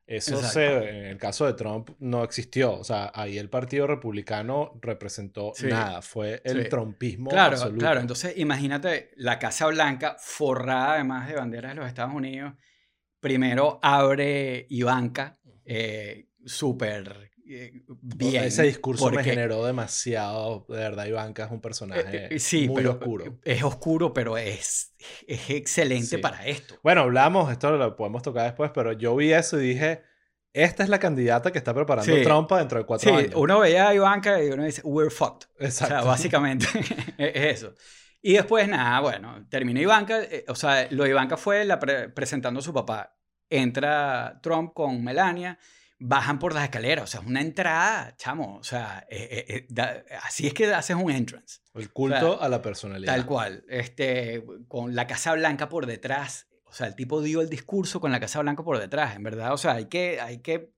Eso 0.06 0.38
en 0.60 1.06
el 1.06 1.16
caso 1.16 1.46
de 1.46 1.54
Trump 1.54 1.90
no 1.98 2.24
existió. 2.24 2.74
O 2.74 2.84
sea, 2.84 3.10
ahí 3.14 3.38
el 3.38 3.48
Partido 3.48 3.86
Republicano 3.86 4.78
representó 4.82 5.54
nada. 5.62 6.02
Fue 6.02 6.42
el 6.44 6.68
trumpismo 6.68 7.30
claro, 7.30 7.56
Claro, 7.78 8.00
entonces 8.00 8.34
imagínate 8.36 9.12
la 9.16 9.38
Casa 9.38 9.66
Blanca 9.66 10.16
forrada 10.18 10.94
además 10.94 11.26
de 11.28 11.36
banderas 11.36 11.72
de 11.72 11.76
los 11.76 11.86
Estados 11.86 12.14
Unidos. 12.14 12.52
Primero 13.24 13.78
abre 13.80 14.66
Ivanka, 14.68 15.38
eh, 15.64 16.26
súper 16.44 17.32
eh, 17.48 17.72
bien. 18.02 18.44
Ese 18.44 18.64
discurso 18.64 19.10
me 19.10 19.24
generó 19.24 19.64
demasiado. 19.64 20.66
De 20.68 20.76
verdad, 20.76 21.06
Ivanka 21.06 21.46
es 21.46 21.50
un 21.50 21.62
personaje 21.62 22.26
eh, 22.26 22.38
eh, 22.38 22.68
muy 22.68 22.84
oscuro. 22.84 23.38
Es 23.42 23.62
oscuro, 23.62 24.12
pero 24.12 24.36
es, 24.36 24.92
es 25.26 25.48
excelente 25.48 26.18
para 26.18 26.46
esto. 26.46 26.74
Bueno, 26.82 27.00
hablamos, 27.00 27.50
esto 27.50 27.70
lo 27.70 27.96
podemos 27.96 28.20
tocar 28.20 28.44
después, 28.44 28.70
pero 28.74 28.92
yo 28.92 29.16
vi 29.16 29.32
eso 29.32 29.58
y 29.58 29.68
dije. 29.68 30.02
Esta 30.52 30.82
es 30.82 30.90
la 30.90 30.98
candidata 30.98 31.50
que 31.50 31.56
está 31.56 31.72
preparando 31.72 32.22
Trump 32.22 32.52
dentro 32.52 32.78
de 32.78 32.84
cuatro 32.84 33.16
años. 33.16 33.32
Uno 33.36 33.58
veía 33.60 33.88
a 33.88 33.94
Ivanka 33.94 34.40
y 34.44 34.50
uno 34.50 34.64
dice, 34.64 34.82
we're 34.84 35.10
fucked. 35.10 35.48
Exacto. 35.58 35.94
O 35.94 35.98
sea, 35.98 36.06
básicamente 36.06 36.66
es 37.18 37.62
eso. 37.62 37.74
Y 38.26 38.32
después, 38.32 38.66
nada, 38.66 39.00
bueno, 39.00 39.46
terminó 39.50 39.78
Ivanka. 39.82 40.22
o 40.48 40.54
sea, 40.54 40.88
lo 40.90 41.04
de 41.04 41.10
Ivanka 41.10 41.36
fue 41.36 41.66
la 41.66 41.78
presentando 41.78 42.60
a 42.60 42.62
su 42.62 42.72
papá. 42.72 43.18
Entra 43.50 44.40
Trump 44.42 44.72
con 44.72 45.04
Melania 45.04 45.58
bajan 45.98 46.38
por 46.38 46.54
las 46.54 46.64
escaleras, 46.64 47.04
o 47.04 47.06
sea, 47.06 47.20
es 47.20 47.26
una 47.26 47.42
entrada, 47.42 48.16
chamo, 48.16 48.56
o 48.56 48.64
sea, 48.64 49.06
eh, 49.10 49.44
eh, 49.46 49.66
eh, 49.76 50.04
así 50.22 50.46
es 50.46 50.54
que 50.54 50.72
haces 50.72 50.96
un 50.96 51.10
entrance. 51.10 51.60
El 51.74 51.92
culto 51.92 52.40
a 52.40 52.48
la 52.48 52.62
personalidad. 52.62 53.12
Tal 53.12 53.26
cual, 53.26 53.62
este, 53.68 54.42
con 54.68 54.94
la 54.94 55.06
Casa 55.06 55.34
Blanca 55.34 55.68
por 55.68 55.84
detrás, 55.84 56.48
o 56.64 56.72
sea, 56.72 56.86
el 56.86 56.94
tipo 56.94 57.20
dio 57.20 57.42
el 57.42 57.50
discurso 57.50 58.00
con 58.00 58.10
la 58.10 58.20
Casa 58.20 58.40
Blanca 58.40 58.64
por 58.64 58.78
detrás, 58.78 59.16
en 59.16 59.22
verdad, 59.22 59.52
o 59.52 59.58
sea, 59.58 59.74
hay 59.74 59.86
que, 59.86 60.18
hay 60.18 60.38
que, 60.38 60.72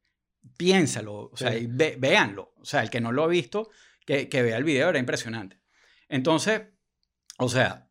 piénsalo, 0.56 1.30
o 1.32 1.36
sea, 1.36 1.56
y 1.56 1.68
véanlo, 1.68 2.52
o 2.56 2.64
sea, 2.64 2.82
el 2.82 2.90
que 2.90 3.00
no 3.00 3.12
lo 3.12 3.22
ha 3.22 3.28
visto, 3.28 3.70
que, 4.04 4.28
que, 4.28 4.42
vea 4.42 4.56
el 4.56 4.64
video, 4.64 4.88
era 4.88 4.98
impresionante. 4.98 5.60
Entonces, 6.08 6.62
o 7.38 7.48
sea, 7.48 7.88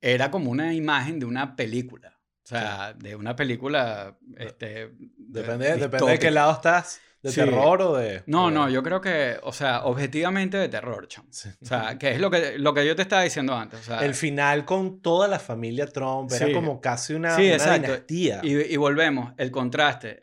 era 0.00 0.30
como 0.30 0.50
una 0.50 0.74
imagen 0.74 1.18
de 1.18 1.26
una 1.26 1.56
película. 1.56 2.14
O 2.44 2.46
sea, 2.46 2.92
de 2.92 3.16
una 3.16 3.34
película. 3.34 4.18
Este, 4.36 4.90
depende, 5.16 5.76
depende 5.76 6.12
de 6.12 6.18
qué 6.18 6.30
lado 6.30 6.52
estás. 6.52 7.00
¿De 7.22 7.32
terror 7.32 7.80
o 7.80 7.96
de.? 7.96 8.22
No, 8.26 8.50
no, 8.50 8.68
yo 8.68 8.82
creo 8.82 9.00
que, 9.00 9.38
o 9.42 9.50
sea, 9.50 9.84
objetivamente 9.84 10.58
de 10.58 10.68
terror, 10.68 11.08
chamo. 11.08 11.28
O 11.30 11.64
sea, 11.64 11.96
que 11.98 12.10
es 12.10 12.20
lo 12.20 12.30
que, 12.30 12.58
lo 12.58 12.74
que 12.74 12.86
yo 12.86 12.94
te 12.94 13.00
estaba 13.00 13.22
diciendo 13.22 13.54
antes. 13.54 13.80
O 13.80 13.82
sea, 13.82 14.04
el 14.04 14.14
final 14.14 14.66
con 14.66 15.00
toda 15.00 15.26
la 15.26 15.38
familia 15.38 15.86
Trump 15.86 16.30
era 16.32 16.52
como 16.52 16.82
casi 16.82 17.14
una, 17.14 17.34
sí, 17.34 17.50
una 17.50 17.78
dinastía. 17.78 18.40
Y, 18.42 18.74
y, 18.74 18.76
volvemos, 18.76 19.32
el 19.38 19.50
contraste. 19.50 20.20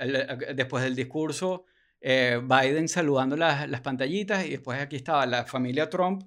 después 0.54 0.84
del 0.84 0.96
discurso, 0.96 1.66
eh, 2.00 2.40
Biden 2.44 2.88
saludando 2.88 3.36
las, 3.36 3.68
las 3.68 3.82
pantallitas 3.82 4.46
y 4.46 4.52
después 4.52 4.80
aquí 4.80 4.96
estaba 4.96 5.26
la 5.26 5.46
familia 5.46 5.90
Trump 5.90 6.22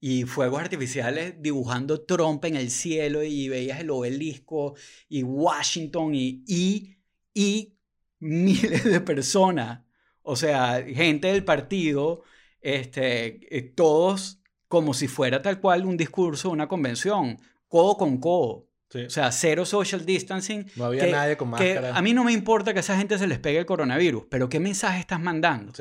y 0.00 0.24
fuegos 0.24 0.60
artificiales 0.60 1.34
dibujando 1.40 2.00
Trump 2.02 2.44
en 2.46 2.56
el 2.56 2.70
cielo 2.70 3.22
y 3.22 3.48
veías 3.48 3.80
el 3.80 3.90
obelisco 3.90 4.74
y 5.08 5.22
Washington 5.22 6.14
y, 6.14 6.42
y, 6.46 6.96
y 7.34 7.76
miles 8.18 8.84
de 8.84 9.00
personas, 9.00 9.82
o 10.22 10.36
sea, 10.36 10.82
gente 10.86 11.28
del 11.28 11.44
partido, 11.44 12.22
este, 12.60 13.56
eh, 13.56 13.62
todos 13.62 14.40
como 14.68 14.94
si 14.94 15.08
fuera 15.08 15.42
tal 15.42 15.60
cual 15.60 15.84
un 15.84 15.96
discurso, 15.96 16.50
una 16.50 16.68
convención, 16.68 17.38
codo 17.68 17.96
con 17.96 18.18
codo. 18.18 18.66
O 18.92 19.10
sea, 19.10 19.30
cero 19.30 19.64
social 19.64 20.04
distancing. 20.04 20.66
No 20.74 20.86
había 20.86 21.06
nadie 21.06 21.36
con 21.36 21.50
máscara. 21.50 21.96
a 21.96 22.02
mí 22.02 22.12
no 22.12 22.24
me 22.24 22.32
importa 22.32 22.72
que 22.72 22.80
a 22.80 22.80
esa 22.80 22.96
gente 22.96 23.18
se 23.18 23.28
les 23.28 23.38
pegue 23.38 23.58
el 23.58 23.66
coronavirus, 23.66 24.24
pero 24.28 24.48
¿qué 24.48 24.58
mensaje 24.58 24.98
estás 24.98 25.20
mandando? 25.20 25.72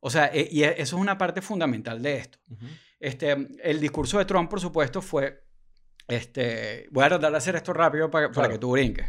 O 0.00 0.10
sea, 0.10 0.30
eh, 0.34 0.48
y 0.50 0.62
e, 0.62 0.72
eso 0.72 0.96
es 0.96 1.00
una 1.00 1.16
parte 1.16 1.40
fundamental 1.40 2.02
de 2.02 2.16
esto. 2.16 2.38
Este, 3.02 3.36
el 3.64 3.80
discurso 3.80 4.18
de 4.18 4.24
Trump, 4.26 4.48
por 4.48 4.60
supuesto, 4.60 5.02
fue 5.02 5.42
este, 6.06 6.86
voy 6.92 7.04
a 7.04 7.08
tratar 7.08 7.32
de 7.32 7.38
hacer 7.38 7.56
esto 7.56 7.72
rápido 7.72 8.08
para, 8.08 8.30
para 8.30 8.48
que 8.48 8.58
tú 8.58 8.70
brinques. 8.70 9.06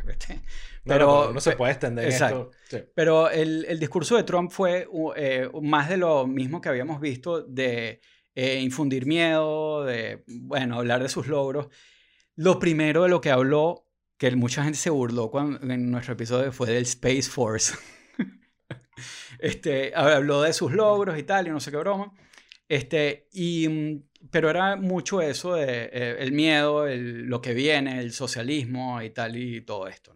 Pero 0.83 1.31
no, 1.31 1.39
se 1.39 1.51
puede 1.51 1.73
extender 1.73 2.07
esto. 2.07 2.49
Pero 2.95 3.29
el, 3.29 3.65
el, 3.65 3.79
discurso 3.79 4.17
de 4.17 4.23
Trump 4.23 4.49
fue 4.49 4.87
eh, 5.15 5.47
más 5.61 5.89
de 5.89 5.97
lo 5.97 6.25
mismo 6.25 6.59
que 6.59 6.69
habíamos 6.69 6.99
visto 6.99 7.43
de 7.43 8.01
eh, 8.33 8.59
infundir 8.61 9.05
miedo, 9.05 9.85
de, 9.85 10.23
bueno, 10.25 10.79
hablar 10.79 11.03
de 11.03 11.09
sus 11.09 11.27
logros. 11.27 11.67
Lo 12.35 12.57
primero 12.57 13.03
de 13.03 13.09
lo 13.09 13.21
que 13.21 13.29
habló, 13.29 13.87
que 14.17 14.35
mucha 14.35 14.63
gente 14.63 14.79
se 14.79 14.89
burló 14.89 15.29
cuando, 15.29 15.71
en 15.71 15.91
nuestro 15.91 16.13
episodio, 16.13 16.51
fue 16.51 16.67
del 16.67 16.81
Space 16.81 17.29
Force. 17.29 17.75
este, 19.37 19.93
habló 19.95 20.41
de 20.41 20.53
sus 20.53 20.71
logros 20.71 21.15
y 21.19 21.23
tal, 21.23 21.45
y 21.45 21.51
no 21.51 21.59
sé 21.59 21.69
qué 21.69 21.77
broma. 21.77 22.11
Este, 22.67 23.27
y, 23.33 23.67
mm, 23.67 24.03
pero 24.31 24.49
era 24.49 24.75
mucho 24.75 25.21
eso 25.21 25.55
de 25.55 25.89
eh, 25.93 26.15
el 26.19 26.31
miedo, 26.31 26.87
el, 26.87 27.23
lo 27.25 27.41
que 27.41 27.53
viene, 27.53 27.99
el 27.99 28.11
socialismo 28.13 29.01
y 29.01 29.09
tal 29.11 29.35
y 29.35 29.61
todo 29.61 29.87
esto. 29.87 30.13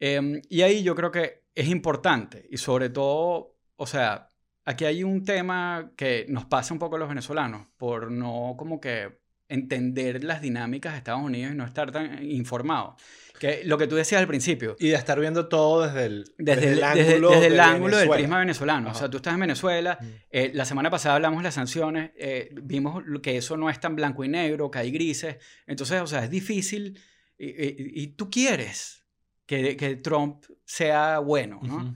Em, 0.00 0.40
y 0.48 0.62
ahí 0.62 0.82
yo 0.82 0.94
creo 0.94 1.10
que 1.10 1.44
es 1.54 1.68
importante 1.68 2.46
y 2.50 2.56
sobre 2.58 2.90
todo, 2.90 3.56
o 3.76 3.86
sea, 3.86 4.28
aquí 4.64 4.84
hay 4.84 5.02
un 5.02 5.24
tema 5.24 5.92
que 5.96 6.26
nos 6.28 6.44
pasa 6.44 6.72
un 6.72 6.78
poco 6.78 6.96
a 6.96 6.98
los 6.98 7.08
venezolanos 7.08 7.66
por 7.76 8.10
no 8.10 8.54
como 8.56 8.80
que 8.80 9.18
entender 9.48 10.24
las 10.24 10.42
dinámicas 10.42 10.92
de 10.92 10.98
Estados 10.98 11.22
Unidos 11.22 11.52
y 11.52 11.56
no 11.56 11.64
estar 11.64 11.90
tan 11.90 12.24
informados. 12.30 13.00
Que 13.38 13.62
lo 13.64 13.78
que 13.78 13.86
tú 13.86 13.96
decías 13.96 14.20
al 14.20 14.26
principio. 14.26 14.76
Y 14.78 14.88
de 14.88 14.94
estar 14.94 15.18
viendo 15.18 15.48
todo 15.48 15.86
desde 15.86 16.06
el, 16.06 16.32
desde, 16.38 16.72
el 16.72 16.82
ángulo, 16.82 17.30
desde, 17.30 17.46
el 17.46 17.60
ángulo 17.60 17.96
del 17.96 18.10
prisma 18.10 18.38
venezolano. 18.40 18.90
O 18.90 18.94
sea, 18.94 19.08
tú 19.08 19.18
estás 19.18 19.34
en 19.34 19.40
Venezuela, 19.40 19.98
mm. 20.00 20.06
eh, 20.30 20.50
la 20.54 20.64
semana 20.64 20.90
pasada 20.90 21.14
hablamos 21.16 21.38
de 21.38 21.44
las 21.44 21.54
sanciones, 21.54 22.10
eh, 22.16 22.50
vimos 22.62 23.04
que 23.22 23.36
eso 23.36 23.56
no 23.56 23.70
es 23.70 23.80
tan 23.80 23.96
blanco 23.96 24.24
y 24.24 24.28
negro, 24.28 24.70
que 24.70 24.78
hay 24.78 24.90
grises. 24.90 25.36
Entonces, 25.66 26.00
o 26.00 26.06
sea, 26.06 26.24
es 26.24 26.30
difícil 26.30 26.98
y, 27.38 28.08
tú 28.08 28.30
quieres 28.30 29.04
que, 29.46 29.76
que, 29.76 29.94
Trump 29.96 30.44
sea 30.64 31.20
bueno, 31.20 31.60
¿no? 31.62 31.94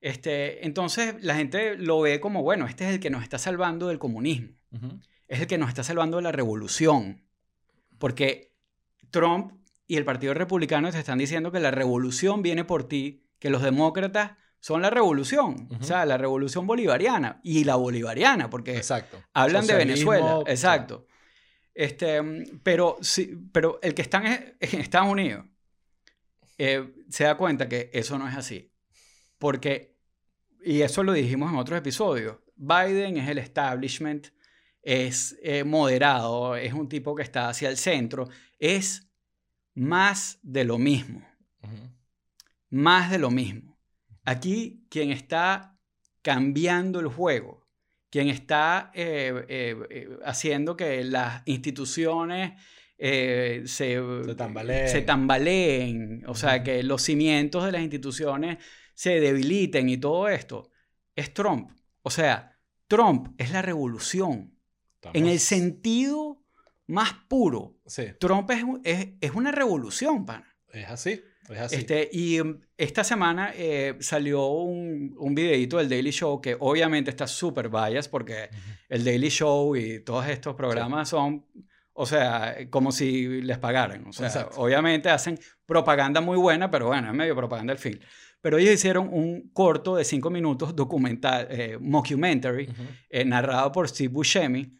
este, 0.00 0.64
entonces, 0.64 1.16
la 1.20 1.34
gente 1.34 1.76
lo 1.76 2.00
ve 2.00 2.20
como, 2.20 2.42
bueno, 2.42 2.66
este 2.66 2.84
es 2.84 2.94
el 2.94 3.00
que 3.00 3.10
nos 3.10 3.24
está 3.24 3.38
salvando 3.38 3.88
del 3.88 3.98
comunismo. 3.98 4.50
Es 5.26 5.40
el 5.40 5.46
que 5.46 5.58
nos 5.58 5.68
está 5.68 5.82
salvando 5.82 6.18
de 6.18 6.22
la 6.22 6.32
revolución. 6.32 7.22
Porque 7.98 8.54
Trump 9.10 9.52
y 9.86 9.96
el 9.96 10.04
Partido 10.04 10.34
Republicano 10.34 10.90
te 10.90 10.98
están 10.98 11.18
diciendo 11.18 11.52
que 11.52 11.60
la 11.60 11.70
revolución 11.70 12.42
viene 12.42 12.64
por 12.64 12.88
ti, 12.88 13.26
que 13.38 13.50
los 13.50 13.62
demócratas 13.62 14.32
son 14.60 14.80
la 14.80 14.88
revolución, 14.88 15.68
o 15.78 15.84
sea, 15.84 16.06
la 16.06 16.16
revolución 16.16 16.66
bolivariana 16.66 17.40
y 17.42 17.64
la 17.64 17.76
bolivariana, 17.76 18.48
porque 18.48 18.76
Exacto. 18.76 19.22
hablan 19.34 19.66
de 19.66 19.74
Venezuela, 19.74 20.40
exacto. 20.46 21.06
Este, 21.74 22.22
pero, 22.62 22.96
sí, 23.02 23.36
pero 23.52 23.78
el 23.82 23.92
que 23.92 24.00
está 24.00 24.22
en, 24.60 24.80
Estados 24.80 25.08
Unidos 25.08 25.44
eh, 26.56 26.94
se 27.10 27.24
da 27.24 27.36
cuenta 27.36 27.68
que 27.68 27.90
eso 27.92 28.18
no 28.18 28.26
es 28.26 28.34
así, 28.36 28.72
porque, 29.36 29.98
y 30.64 30.80
eso 30.80 31.02
lo 31.02 31.12
dijimos 31.12 31.52
en 31.52 31.58
otros 31.58 31.78
episodios, 31.78 32.38
Biden 32.56 33.18
es 33.18 33.28
el 33.28 33.36
establishment, 33.36 34.28
es 34.80 35.36
eh, 35.42 35.64
moderado, 35.64 36.56
es 36.56 36.72
un 36.72 36.88
tipo 36.88 37.14
que 37.14 37.22
está 37.22 37.50
hacia 37.50 37.68
el 37.68 37.76
centro, 37.76 38.28
es 38.58 39.10
más 39.74 40.38
de 40.42 40.64
lo 40.64 40.78
mismo. 40.78 41.26
Más 42.70 43.10
de 43.10 43.18
lo 43.18 43.30
mismo. 43.30 43.78
Aquí 44.24 44.86
quien 44.88 45.10
está 45.10 45.78
cambiando 46.22 47.00
el 47.00 47.08
juego, 47.08 47.66
quien 48.10 48.28
está 48.28 48.90
eh, 48.94 49.44
eh, 49.48 49.76
eh, 49.90 50.08
haciendo 50.24 50.76
que 50.76 51.04
las 51.04 51.42
instituciones 51.46 52.52
se, 52.96 53.62
se, 53.66 54.34
tambaleen. 54.36 54.88
se, 54.88 55.02
tambaleen. 55.02 56.24
o 56.26 56.34
sea, 56.34 56.62
que 56.62 56.82
los 56.82 57.02
cimientos 57.02 57.64
de 57.64 57.72
las 57.72 57.82
instituciones 57.82 58.58
se 58.94 59.20
debiliten 59.20 59.88
y 59.88 59.98
todo 59.98 60.28
esto, 60.28 60.70
es 61.14 61.34
Trump. 61.34 61.70
O 62.02 62.10
sea, 62.10 62.56
Trump 62.86 63.34
es 63.38 63.50
la 63.50 63.62
revolución. 63.62 64.58
En 65.12 65.26
el 65.26 65.38
sentido 65.38 66.23
más 66.86 67.12
puro. 67.28 67.76
Trump 68.18 68.50
es, 68.50 69.08
es, 69.20 69.30
una 69.32 69.50
revolución, 69.50 70.24
pana. 70.24 70.54
Es 70.72 70.88
así, 70.88 71.22
es 71.48 71.58
así. 71.58 71.76
Este, 71.76 72.08
y 72.12 72.40
um, 72.40 72.60
esta 72.76 73.04
semana 73.04 73.52
eh, 73.54 73.96
salió 74.00 74.46
un, 74.48 75.14
un 75.18 75.34
videito 75.34 75.78
del 75.78 75.88
Daily 75.88 76.10
Show 76.10 76.40
que 76.40 76.56
obviamente 76.58 77.10
está 77.10 77.26
súper 77.26 77.68
bias 77.68 78.08
porque 78.08 78.50
el 78.88 79.04
Daily 79.04 79.28
Show 79.28 79.76
y 79.76 80.00
todos 80.00 80.26
estos 80.28 80.54
programas 80.54 81.08
son, 81.08 81.46
o 81.92 82.06
sea, 82.06 82.56
como 82.70 82.92
si 82.92 83.40
les 83.42 83.58
pagaran. 83.58 84.06
O 84.08 84.12
sea, 84.12 84.48
obviamente 84.56 85.08
hacen 85.08 85.38
propaganda 85.64 86.20
muy 86.20 86.36
buena, 86.36 86.70
pero 86.70 86.88
bueno, 86.88 87.08
es 87.08 87.14
medio 87.14 87.36
propaganda 87.36 87.72
al 87.72 87.78
fin. 87.78 88.00
Pero 88.40 88.58
ellos 88.58 88.74
hicieron 88.74 89.08
un 89.10 89.48
corto 89.54 89.96
de 89.96 90.04
cinco 90.04 90.28
minutos 90.28 90.76
documental, 90.76 91.46
eh, 91.48 91.78
mockumentary, 91.80 92.68
eh, 93.08 93.24
narrado 93.24 93.72
por 93.72 93.88
Steve 93.88 94.12
Buscemi, 94.12 94.70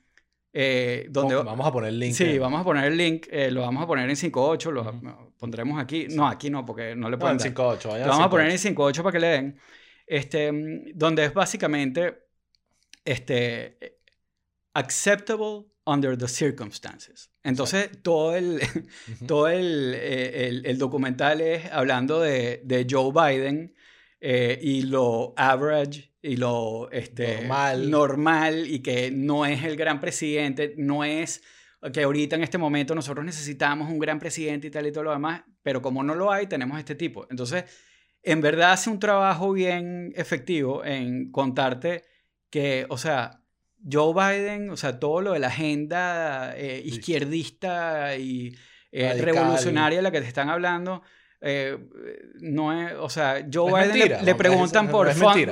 eh, 0.57 1.09
donde, 1.11 1.35
vamos 1.35 1.67
a 1.67 1.73
poner 1.73 1.89
el 1.89 1.99
link. 1.99 2.15
Sí, 2.15 2.39
vamos 2.39 2.61
a 2.61 2.65
poner 2.65 2.85
el 2.85 2.97
link. 2.97 3.27
Eh, 3.29 3.51
lo 3.51 3.63
vamos 3.63 3.83
a 3.83 3.87
poner 3.89 4.09
en 4.09 4.15
5.8. 4.15 4.71
Lo 4.71 5.33
pondremos 5.37 5.83
aquí. 5.83 6.07
No, 6.11 6.29
aquí 6.29 6.49
no, 6.49 6.65
porque 6.65 6.95
no 6.95 7.11
le 7.11 7.19
pueden. 7.19 7.39
No, 7.39 7.45
en 7.45 7.55
5.8. 7.55 7.99
Lo 7.99 8.09
vamos 8.09 8.27
a 8.27 8.31
poner 8.31 8.51
en 8.51 8.57
5.8 8.57 8.99
para 8.99 9.13
que 9.13 9.19
le 9.19 9.27
den. 9.27 9.59
Este, 10.07 10.53
donde 10.95 11.25
es 11.25 11.35
básicamente 11.35 12.29
este, 13.05 13.99
acceptable 14.75 15.65
under 15.87 16.17
the 16.17 16.29
circumstances. 16.29 17.33
Entonces, 17.43 17.91
todo, 18.03 18.37
el, 18.37 18.61
todo 19.27 19.49
el, 19.49 19.93
eh, 19.97 20.47
el, 20.47 20.67
el, 20.67 20.79
documental 20.79 21.41
es 21.41 21.71
hablando 21.73 22.21
de, 22.21 22.63
de 22.65 22.87
Joe 22.89 23.11
Biden 23.13 23.74
y 24.27 24.83
lo 24.83 25.35
average 25.37 26.15
y 26.23 26.37
lo 26.37 26.91
este, 26.91 27.43
normal. 27.43 27.91
normal 27.91 28.67
y 28.67 28.81
que 28.81 29.11
no 29.11 29.45
es 29.45 29.63
el 29.65 29.77
gran 29.77 30.01
presidente, 30.01 30.75
no 30.79 31.05
es 31.05 31.43
que 31.93 32.03
ahorita 32.03 32.37
en 32.37 32.43
este 32.43 32.57
momento 32.57 32.95
nosotros 32.95 33.27
necesitamos 33.27 33.91
un 33.91 33.99
gran 33.99 34.19
presidente 34.19 34.69
y 34.69 34.71
tal 34.71 34.87
y 34.87 34.93
todo 34.93 35.05
lo 35.05 35.11
demás, 35.11 35.43
pero 35.63 35.83
como 35.83 36.03
no 36.03 36.15
lo 36.15 36.33
hay, 36.33 36.47
tenemos 36.47 36.79
este 36.79 36.95
tipo. 36.95 37.27
Entonces, 37.29 37.65
en 38.23 38.41
verdad 38.41 38.73
hace 38.73 38.89
un 38.89 38.99
trabajo 38.99 39.53
bien 39.53 40.13
efectivo 40.17 40.83
en 40.83 41.31
contarte 41.31 42.05
que, 42.49 42.87
o 42.89 42.97
sea, 42.97 43.43
Joe 43.91 44.15
Biden, 44.15 44.71
o 44.71 44.79
sea, 44.79 44.99
todo 44.99 45.21
lo 45.21 45.33
de 45.35 45.41
la 45.41 45.49
agenda 45.49 46.57
eh, 46.57 46.81
izquierdista 46.83 48.17
y 48.17 48.57
eh, 48.93 49.21
revolucionaria 49.21 49.99
de 49.99 50.03
la 50.03 50.11
que 50.11 50.23
te 50.23 50.29
están 50.29 50.49
hablando, 50.49 51.03
eh, 51.47 51.79
no 52.41 52.73
es, 52.73 52.95
o 52.99 53.11
sea, 53.11 53.47
Joe 53.53 53.71
Biden 53.71 54.25
le, 54.25 54.35
preguntan 54.35 54.89
por 54.89 55.07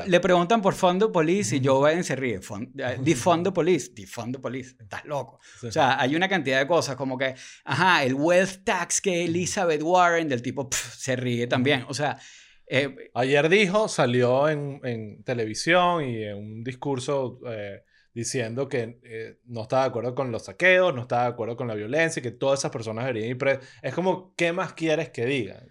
le 0.08 0.20
preguntan 0.20 0.62
por 0.62 0.72
fondo 0.72 1.12
police 1.12 1.56
y 1.56 1.62
Joe 1.62 1.90
Biden 1.90 2.02
se 2.02 2.16
ríe. 2.16 2.40
Eh, 2.78 2.98
the 3.04 3.52
police, 3.52 3.90
the 3.90 4.38
police, 4.38 4.74
estás 4.80 5.04
loco. 5.04 5.38
O 5.62 5.70
sea, 5.70 6.00
hay 6.00 6.16
una 6.16 6.30
cantidad 6.30 6.60
de 6.60 6.66
cosas 6.66 6.96
como 6.96 7.18
que, 7.18 7.34
ajá, 7.64 8.04
el 8.04 8.14
wealth 8.14 8.64
tax 8.64 9.02
que 9.02 9.26
Elizabeth 9.26 9.82
Warren 9.82 10.30
del 10.30 10.40
tipo 10.40 10.70
se 10.72 11.14
ríe 11.14 11.46
también. 11.46 11.84
O 11.88 11.92
sea, 11.92 12.16
eh, 12.66 13.10
ayer 13.12 13.50
dijo, 13.50 13.86
salió 13.86 14.48
en, 14.48 14.80
en, 14.84 15.22
televisión 15.24 16.08
y 16.08 16.22
en 16.22 16.38
un 16.38 16.64
discurso 16.64 17.38
diciendo 18.14 18.68
que 18.68 19.00
eh, 19.02 19.38
no 19.44 19.62
estaba 19.62 19.82
de 19.82 19.88
acuerdo 19.88 20.14
con 20.14 20.30
los 20.30 20.44
saqueos, 20.44 20.94
no 20.94 21.02
estaba 21.02 21.22
de 21.24 21.28
acuerdo 21.28 21.56
con 21.56 21.68
la 21.68 21.74
violencia, 21.74 22.20
y 22.20 22.22
que 22.22 22.32
todas 22.32 22.60
esas 22.60 22.70
personas 22.70 23.06
deberían 23.06 23.30
ir 23.30 23.38
presos. 23.38 23.64
Es 23.80 23.94
como, 23.94 24.34
¿qué 24.36 24.52
más 24.52 24.74
quieres 24.74 25.10
que 25.10 25.24
diga? 25.24 25.62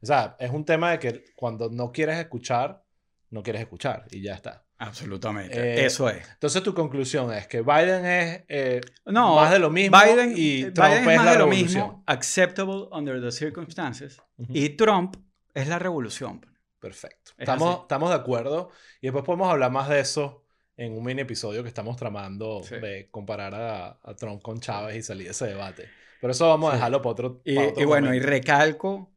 O 0.00 0.06
sea, 0.06 0.36
es 0.38 0.50
un 0.50 0.64
tema 0.64 0.92
de 0.92 0.98
que 0.98 1.24
cuando 1.34 1.70
no 1.70 1.90
quieres 1.90 2.18
escuchar, 2.18 2.82
no 3.30 3.42
quieres 3.42 3.62
escuchar 3.62 4.06
y 4.10 4.22
ya 4.22 4.34
está. 4.34 4.64
Absolutamente. 4.78 5.58
Eh, 5.58 5.86
Eso 5.86 6.08
es. 6.08 6.24
Entonces 6.34 6.62
tu 6.62 6.72
conclusión 6.72 7.32
es 7.32 7.48
que 7.48 7.62
Biden 7.62 8.06
es 8.06 8.44
eh, 8.46 8.80
no, 9.06 9.34
más 9.34 9.50
de 9.50 9.58
lo 9.58 9.70
mismo 9.70 9.98
Biden, 9.98 10.34
y 10.36 10.70
Trump 10.70 10.94
es, 10.94 11.04
más 11.04 11.32
de 11.32 11.38
lo 11.38 11.48
mismo, 11.48 12.04
acceptable 12.06 12.86
under 12.92 13.20
the 13.20 13.32
circumstances, 13.32 14.22
y 14.50 14.70
Trump 14.70 15.16
es 15.52 15.66
la 15.66 15.80
revolución. 15.80 16.46
Perfecto. 16.78 17.32
Estamos, 17.36 17.80
estamos 17.82 18.10
de 18.10 18.14
acuerdo 18.14 18.70
y 19.00 19.08
después 19.08 19.24
podemos 19.24 19.50
hablar 19.50 19.72
más 19.72 19.88
de 19.88 19.98
eso 19.98 20.44
en 20.78 20.96
un 20.96 21.04
mini 21.04 21.22
episodio 21.22 21.62
que 21.62 21.68
estamos 21.68 21.96
tramando 21.96 22.62
de 22.70 23.08
comparar 23.10 23.54
a, 23.54 24.14
Trump 24.16 24.40
con 24.40 24.60
Chávez 24.60 24.96
y 24.96 25.02
salir 25.02 25.24
de 25.24 25.32
ese 25.32 25.46
debate. 25.46 25.88
Pero 26.20 26.30
eso 26.30 26.48
vamos 26.48 26.70
a 26.72 26.76
dejarlo 26.76 27.02
para 27.02 27.10
otro, 27.10 27.42
y, 27.44 27.58
y 27.80 27.84
bueno, 27.84 28.14
y 28.14 28.20
recalco 28.20 29.12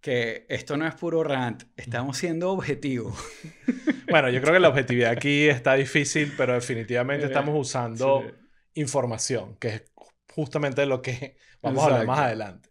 que 0.00 0.46
esto 0.48 0.76
no 0.76 0.86
es 0.86 0.94
puro 0.94 1.24
rant, 1.24 1.64
estamos 1.74 2.18
siendo 2.18 2.52
objetivos. 2.52 3.18
bueno, 4.10 4.28
yo 4.28 4.40
creo 4.42 4.52
que 4.52 4.60
la 4.60 4.68
objetividad 4.68 5.10
aquí 5.10 5.48
está 5.48 5.74
difícil, 5.74 6.34
pero 6.36 6.52
definitivamente 6.52 7.26
estamos 7.26 7.58
usando 7.58 8.22
información, 8.74 9.56
que 9.56 9.68
es 9.68 9.82
justamente 10.34 10.84
lo 10.84 11.00
que 11.00 11.38
vamos 11.62 11.82
a 11.82 11.86
hablar 11.86 12.06
más 12.06 12.18
adelante. 12.20 12.68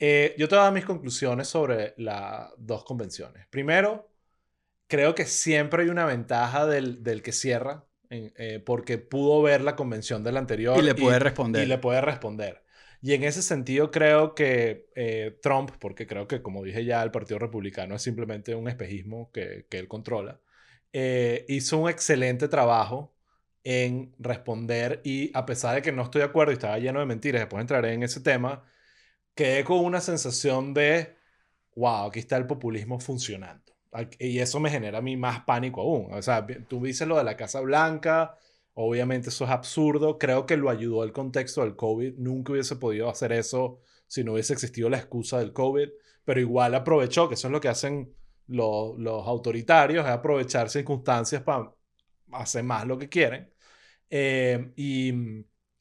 Eh, 0.00 0.34
yo 0.36 0.48
te 0.48 0.56
voy 0.56 0.62
a 0.62 0.64
dar 0.64 0.72
mis 0.72 0.84
conclusiones 0.84 1.46
sobre 1.46 1.94
las 1.96 2.50
dos 2.58 2.84
convenciones. 2.84 3.46
Primero, 3.46 4.10
creo 4.86 5.14
que 5.14 5.26
siempre 5.26 5.82
hay 5.82 5.88
una 5.88 6.04
ventaja 6.04 6.66
del, 6.66 7.02
del 7.02 7.22
que 7.22 7.32
cierra, 7.32 7.84
eh, 8.10 8.62
porque 8.64 8.98
pudo 8.98 9.42
ver 9.42 9.60
la 9.62 9.76
convención 9.76 10.22
del 10.22 10.36
anterior. 10.36 10.78
Y 10.78 10.82
le 10.82 10.94
puede 10.94 11.18
responder. 11.18 11.64
Y 11.64 11.66
le 11.66 11.78
puede 11.78 12.00
responder. 12.00 12.62
Y 13.00 13.12
en 13.12 13.24
ese 13.24 13.42
sentido 13.42 13.90
creo 13.90 14.34
que 14.34 14.88
eh, 14.94 15.38
Trump, 15.42 15.72
porque 15.78 16.06
creo 16.06 16.26
que 16.26 16.40
como 16.40 16.62
dije 16.62 16.84
ya, 16.84 17.02
el 17.02 17.10
Partido 17.10 17.38
Republicano 17.38 17.96
es 17.96 18.02
simplemente 18.02 18.54
un 18.54 18.68
espejismo 18.68 19.30
que, 19.30 19.66
que 19.68 19.78
él 19.78 19.88
controla, 19.88 20.40
eh, 20.92 21.44
hizo 21.48 21.78
un 21.78 21.90
excelente 21.90 22.48
trabajo 22.48 23.14
en 23.64 24.14
responder 24.18 25.00
y 25.04 25.30
a 25.36 25.44
pesar 25.44 25.74
de 25.74 25.82
que 25.82 25.92
no 25.92 26.02
estoy 26.02 26.20
de 26.20 26.26
acuerdo 26.26 26.52
y 26.52 26.54
estaba 26.54 26.78
lleno 26.78 27.00
de 27.00 27.06
mentiras, 27.06 27.42
después 27.42 27.60
entraré 27.60 27.92
en 27.94 28.04
ese 28.04 28.20
tema, 28.20 28.64
quedé 29.34 29.64
con 29.64 29.78
una 29.84 30.00
sensación 30.00 30.72
de, 30.74 31.16
wow, 31.76 32.06
aquí 32.08 32.20
está 32.20 32.36
el 32.36 32.46
populismo 32.46 33.00
funcionando. 33.00 33.63
Y 34.18 34.38
eso 34.40 34.60
me 34.60 34.70
genera 34.70 34.98
a 34.98 35.02
mí 35.02 35.16
más 35.16 35.44
pánico 35.44 35.80
aún. 35.82 36.12
O 36.12 36.22
sea, 36.22 36.46
tú 36.68 36.82
dices 36.82 37.06
lo 37.06 37.16
de 37.16 37.24
la 37.24 37.36
Casa 37.36 37.60
Blanca, 37.60 38.36
obviamente 38.74 39.28
eso 39.28 39.44
es 39.44 39.50
absurdo. 39.50 40.18
Creo 40.18 40.46
que 40.46 40.56
lo 40.56 40.70
ayudó 40.70 41.04
el 41.04 41.12
contexto 41.12 41.62
del 41.62 41.76
COVID. 41.76 42.14
Nunca 42.18 42.52
hubiese 42.52 42.76
podido 42.76 43.08
hacer 43.08 43.32
eso 43.32 43.80
si 44.06 44.24
no 44.24 44.32
hubiese 44.34 44.52
existido 44.52 44.88
la 44.88 44.98
excusa 44.98 45.38
del 45.38 45.52
COVID. 45.52 45.88
Pero 46.24 46.40
igual 46.40 46.74
aprovechó, 46.74 47.28
que 47.28 47.34
eso 47.34 47.48
es 47.48 47.52
lo 47.52 47.60
que 47.60 47.68
hacen 47.68 48.14
los, 48.48 48.98
los 48.98 49.26
autoritarios, 49.26 50.04
es 50.04 50.10
aprovechar 50.10 50.70
circunstancias 50.70 51.42
para 51.42 51.72
hacer 52.32 52.64
más 52.64 52.86
lo 52.86 52.98
que 52.98 53.08
quieren. 53.08 53.52
Eh, 54.10 54.72
y, 54.76 55.12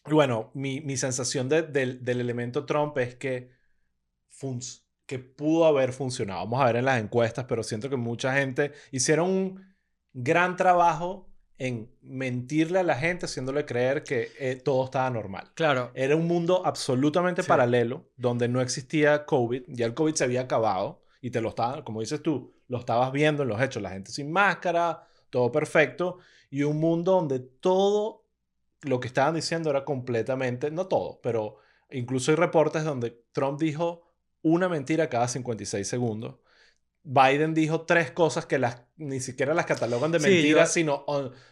bueno, 0.10 0.52
mi, 0.56 0.82
mi 0.82 0.98
sensación 0.98 1.50
de, 1.50 1.64
del 1.64 2.20
elemento 2.22 2.66
Trump 2.66 2.98
es 2.98 3.16
que 3.16 3.52
funciona 4.30 4.83
que 5.06 5.20
pudo 5.20 5.66
haber 5.66 5.94
funcionado. 5.94 6.42
Vamos 6.42 6.62
a 6.62 6.66
ver 6.66 6.78
en 6.78 6.86
las 6.86 7.02
encuestas, 7.02 7.46
pero 7.46 7.64
siento 7.64 7.90
que 7.90 7.98
mucha 7.98 8.34
gente 8.34 8.72
hicieron 8.92 9.30
un 9.30 9.76
gran 10.14 10.56
trabajo 10.56 11.30
en 11.58 11.92
mentirle 12.02 12.80
a 12.80 12.84
la 12.84 12.96
gente, 12.96 13.26
haciéndole 13.26 13.66
creer 13.66 14.04
que 14.04 14.32
eh, 14.40 14.56
todo 14.56 14.86
estaba 14.86 15.10
normal. 15.10 15.52
Claro. 15.56 15.92
Era 15.94 16.16
un 16.16 16.28
mundo 16.28 16.66
absolutamente 16.66 17.44
paralelo, 17.44 18.10
donde 18.18 18.48
no 18.48 18.62
existía 18.62 19.26
COVID, 19.26 19.64
ya 19.68 19.86
el 19.86 19.94
COVID 19.94 20.16
se 20.16 20.24
había 20.24 20.42
acabado 20.42 21.04
y 21.22 21.30
te 21.30 21.42
lo 21.42 21.50
estaba, 21.50 21.84
como 21.86 22.02
dices 22.02 22.22
tú, 22.22 22.54
lo 22.68 22.80
estabas 22.80 23.12
viendo 23.12 23.44
en 23.44 23.50
los 23.50 23.62
hechos, 23.62 23.82
la 23.82 23.92
gente 23.92 24.12
sin 24.12 24.32
máscara, 24.32 25.08
todo 25.30 25.52
perfecto, 25.52 26.18
y 26.50 26.64
un 26.64 26.80
mundo 26.80 27.14
donde 27.14 27.40
todo 27.40 28.26
lo 28.82 29.00
que 29.00 29.08
estaban 29.08 29.36
diciendo 29.36 29.70
era 29.70 29.86
completamente, 29.86 30.70
no 30.70 30.88
todo, 30.88 31.20
pero 31.22 31.58
incluso 31.90 32.32
hay 32.32 32.36
reportes 32.36 32.84
donde 32.84 33.24
Trump 33.32 33.60
dijo 33.60 34.13
una 34.44 34.70
mentira 34.70 35.10
cada 35.10 35.28
56 35.28 35.88
segundos. 35.88 36.36
Biden 37.04 37.54
dijo 37.54 37.82
tres 37.82 38.12
cosas 38.12 38.46
que 38.46 38.60
las, 38.60 38.84
ni 38.96 39.20
siquiera 39.20 39.54
las 39.54 39.66
catalogan 39.66 40.12
de 40.12 40.20
mentiras, 40.20 40.72
sino 40.72 41.06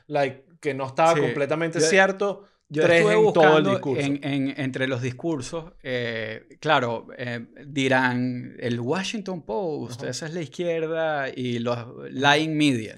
like, 0.08 0.46
que 0.62 0.74
no 0.74 0.88
estaba 0.88 1.20
completamente 1.20 1.82
cierto. 1.82 2.46
Yo 2.70 2.84
tres 2.84 3.06
en 3.06 3.34
todo 3.34 3.58
el 3.58 3.66
discurso. 3.66 4.02
En, 4.02 4.54
entre 4.58 4.88
los 4.88 5.02
discursos, 5.02 5.74
eh, 5.84 6.58
claro, 6.62 7.08
eh, 7.18 7.46
dirán 7.68 8.56
el 8.60 8.80
Washington 8.80 9.42
Post, 9.42 10.04
esa 10.04 10.26
es 10.26 10.34
la 10.34 10.42
izquierda, 10.42 11.28
y 11.28 11.60
los 11.60 11.78
lying 12.10 12.56
media. 12.56 12.96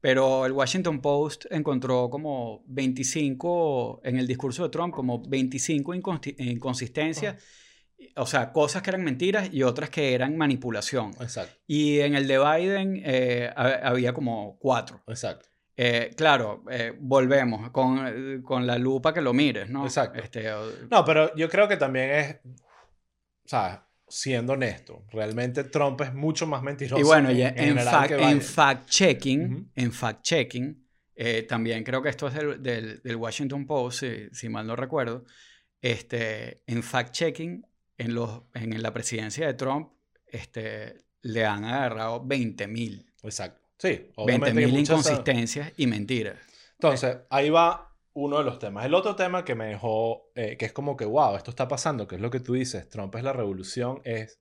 Pero 0.00 0.44
el 0.44 0.52
Washington 0.52 1.00
Post 1.00 1.46
encontró 1.50 2.10
como 2.10 2.64
25, 2.66 4.00
en 4.02 4.18
el 4.18 4.26
discurso 4.26 4.64
de 4.64 4.70
Trump, 4.70 4.92
como 4.92 5.22
25 5.22 5.94
inconsistencias 5.94 7.36
o 8.16 8.26
sea, 8.26 8.52
cosas 8.52 8.82
que 8.82 8.90
eran 8.90 9.04
mentiras 9.04 9.50
y 9.52 9.62
otras 9.62 9.90
que 9.90 10.14
eran 10.14 10.36
manipulación. 10.36 11.12
Exacto. 11.20 11.54
Y 11.66 12.00
en 12.00 12.14
el 12.14 12.26
de 12.26 12.38
Biden 12.38 13.02
eh, 13.04 13.52
había 13.54 14.12
como 14.14 14.58
cuatro. 14.58 15.02
Exacto. 15.06 15.48
Eh, 15.76 16.12
claro, 16.16 16.64
eh, 16.70 16.94
volvemos 16.98 17.70
con, 17.70 18.40
con, 18.42 18.66
la 18.66 18.78
lupa 18.78 19.12
que 19.12 19.20
lo 19.20 19.34
mires, 19.34 19.68
¿no? 19.68 19.84
Exacto. 19.84 20.18
Este, 20.18 20.50
no, 20.90 21.04
pero 21.04 21.34
yo 21.36 21.50
creo 21.50 21.68
que 21.68 21.76
también 21.76 22.10
es, 22.10 22.36
o 22.46 23.48
sea, 23.48 23.86
siendo 24.08 24.54
honesto, 24.54 25.04
realmente 25.12 25.64
Trump 25.64 26.00
es 26.00 26.14
mucho 26.14 26.46
más 26.46 26.62
mentiroso. 26.62 26.98
Y 26.98 27.04
bueno, 27.04 27.28
en, 27.28 27.38
en, 27.58 27.78
fact, 27.78 28.12
en 28.12 28.40
fact-checking, 28.40 29.72
en 29.74 29.92
fact-checking, 29.92 31.46
también 31.46 31.84
creo 31.84 32.00
que 32.00 32.08
esto 32.08 32.28
es 32.28 32.34
del, 32.34 32.62
del, 32.62 33.02
del 33.02 33.16
Washington 33.16 33.66
Post, 33.66 34.00
si, 34.00 34.28
si, 34.32 34.48
mal 34.48 34.66
no 34.66 34.76
recuerdo, 34.76 35.26
este, 35.82 36.62
en 36.66 36.82
fact-checking 36.82 37.62
en, 37.98 38.14
los, 38.14 38.42
en 38.54 38.82
la 38.82 38.92
presidencia 38.92 39.46
de 39.46 39.54
Trump 39.54 39.90
este, 40.26 40.96
le 41.22 41.44
han 41.44 41.64
agarrado 41.64 42.24
20 42.24 42.66
mil. 42.68 43.12
Exacto. 43.22 43.60
Sí, 43.78 44.10
obviamente. 44.16 44.54
20 44.54 44.72
mil 44.72 44.80
inconsistencias 44.80 45.72
y 45.76 45.86
mentiras. 45.86 46.38
Entonces, 46.72 47.18
ahí 47.30 47.50
va 47.50 47.94
uno 48.14 48.38
de 48.38 48.44
los 48.44 48.58
temas. 48.58 48.84
El 48.86 48.94
otro 48.94 49.14
tema 49.14 49.44
que 49.44 49.54
me 49.54 49.66
dejó, 49.66 50.30
eh, 50.34 50.56
que 50.56 50.66
es 50.66 50.72
como 50.72 50.96
que, 50.96 51.04
wow, 51.04 51.36
esto 51.36 51.50
está 51.50 51.68
pasando, 51.68 52.06
que 52.06 52.16
es 52.16 52.20
lo 52.20 52.30
que 52.30 52.40
tú 52.40 52.54
dices, 52.54 52.88
Trump 52.88 53.14
es 53.14 53.22
la 53.22 53.32
revolución, 53.32 54.00
es 54.04 54.40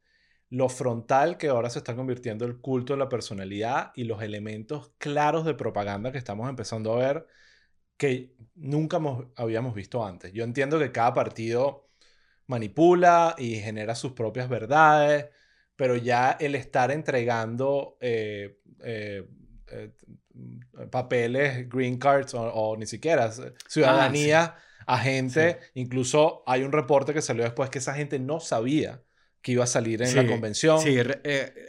lo 0.50 0.70
frontal 0.70 1.38
que 1.38 1.50
ahora 1.50 1.70
se 1.70 1.80
está 1.80 1.96
convirtiendo 1.96 2.46
el 2.46 2.60
culto 2.62 2.94
de 2.94 3.00
la 3.00 3.10
personalidad 3.10 3.92
y 3.96 4.06
los 4.06 4.22
elementos 4.22 4.94
claros 4.98 5.44
de 5.46 5.56
propaganda 5.56 6.12
que 6.12 6.18
estamos 6.18 6.50
empezando 6.50 6.94
a 6.94 7.00
ver 7.00 7.28
que 7.98 8.36
nunca 8.56 9.00
habíamos 9.36 9.74
visto 9.74 10.06
antes. 10.06 10.34
Yo 10.34 10.44
entiendo 10.44 10.80
que 10.80 10.92
cada 10.92 11.14
partido 11.14 11.85
manipula 12.48 13.36
y 13.38 13.56
genera 13.56 13.96
sus 13.96 14.14
propias 14.14 14.50
verdades, 14.50 15.28
pero 15.76 15.96
ya 15.96 16.38
el 16.40 16.56
estar 16.56 16.92
entregando 16.92 17.98
eh, 18.00 18.60
eh, 18.84 19.28
eh, 19.72 19.92
papeles, 20.92 21.68
green 21.70 21.98
cards 21.98 22.34
o, 22.36 22.76
ni 22.78 22.86
siquiera 22.86 23.32
ciudadanía 23.68 24.56
ah, 24.88 24.96
a 24.96 24.98
gente, 25.00 25.60
incluso 25.74 26.44
hay 26.46 26.64
un 26.64 26.72
reporte 26.72 27.14
que 27.14 27.22
salió 27.22 27.44
después 27.44 27.70
que 27.70 27.80
esa 27.80 27.94
gente 27.94 28.20
no 28.20 28.40
sabía 28.40 29.02
que 29.42 29.54
iba 29.54 29.64
a 29.64 29.68
salir 29.68 30.02
en 30.02 30.16
la 30.16 30.26
convención. 30.28 30.80
Sí, 30.80 30.98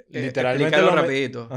literalmente 0.08 0.78
lo, 0.78 0.94
rapidito. 0.94 1.48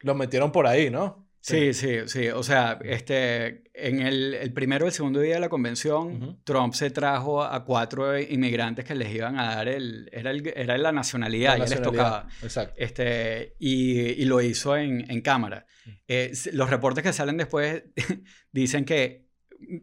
lo 0.00 0.14
metieron 0.14 0.52
por 0.52 0.66
ahí, 0.66 0.90
¿no? 0.90 1.23
Sí, 1.44 1.74
sí, 1.74 1.98
sí. 2.06 2.28
O 2.28 2.42
sea, 2.42 2.78
este, 2.82 3.64
en 3.74 4.00
el, 4.00 4.32
el 4.32 4.50
primero 4.54 4.86
o 4.86 4.88
el 4.88 4.94
segundo 4.94 5.20
día 5.20 5.34
de 5.34 5.40
la 5.40 5.50
convención, 5.50 6.40
Trump 6.42 6.72
se 6.72 6.88
trajo 6.88 7.42
a 7.42 7.66
cuatro 7.66 8.18
inmigrantes 8.18 8.86
que 8.86 8.94
les 8.94 9.14
iban 9.14 9.38
a 9.38 9.56
dar 9.56 9.68
el... 9.68 10.08
Era, 10.10 10.30
el, 10.30 10.46
era 10.56 10.78
la 10.78 10.90
nacionalidad, 10.90 11.58
ya 11.58 11.66
les 11.66 11.82
tocaba. 11.82 12.26
Exacto. 12.42 12.74
Este, 12.78 13.56
y, 13.58 14.22
y 14.22 14.24
lo 14.24 14.40
hizo 14.40 14.74
en, 14.74 15.10
en 15.10 15.20
cámara. 15.20 15.66
Eh, 16.08 16.32
los 16.54 16.70
reportes 16.70 17.04
que 17.04 17.12
salen 17.12 17.36
después 17.36 17.84
dicen 18.50 18.86
que 18.86 19.28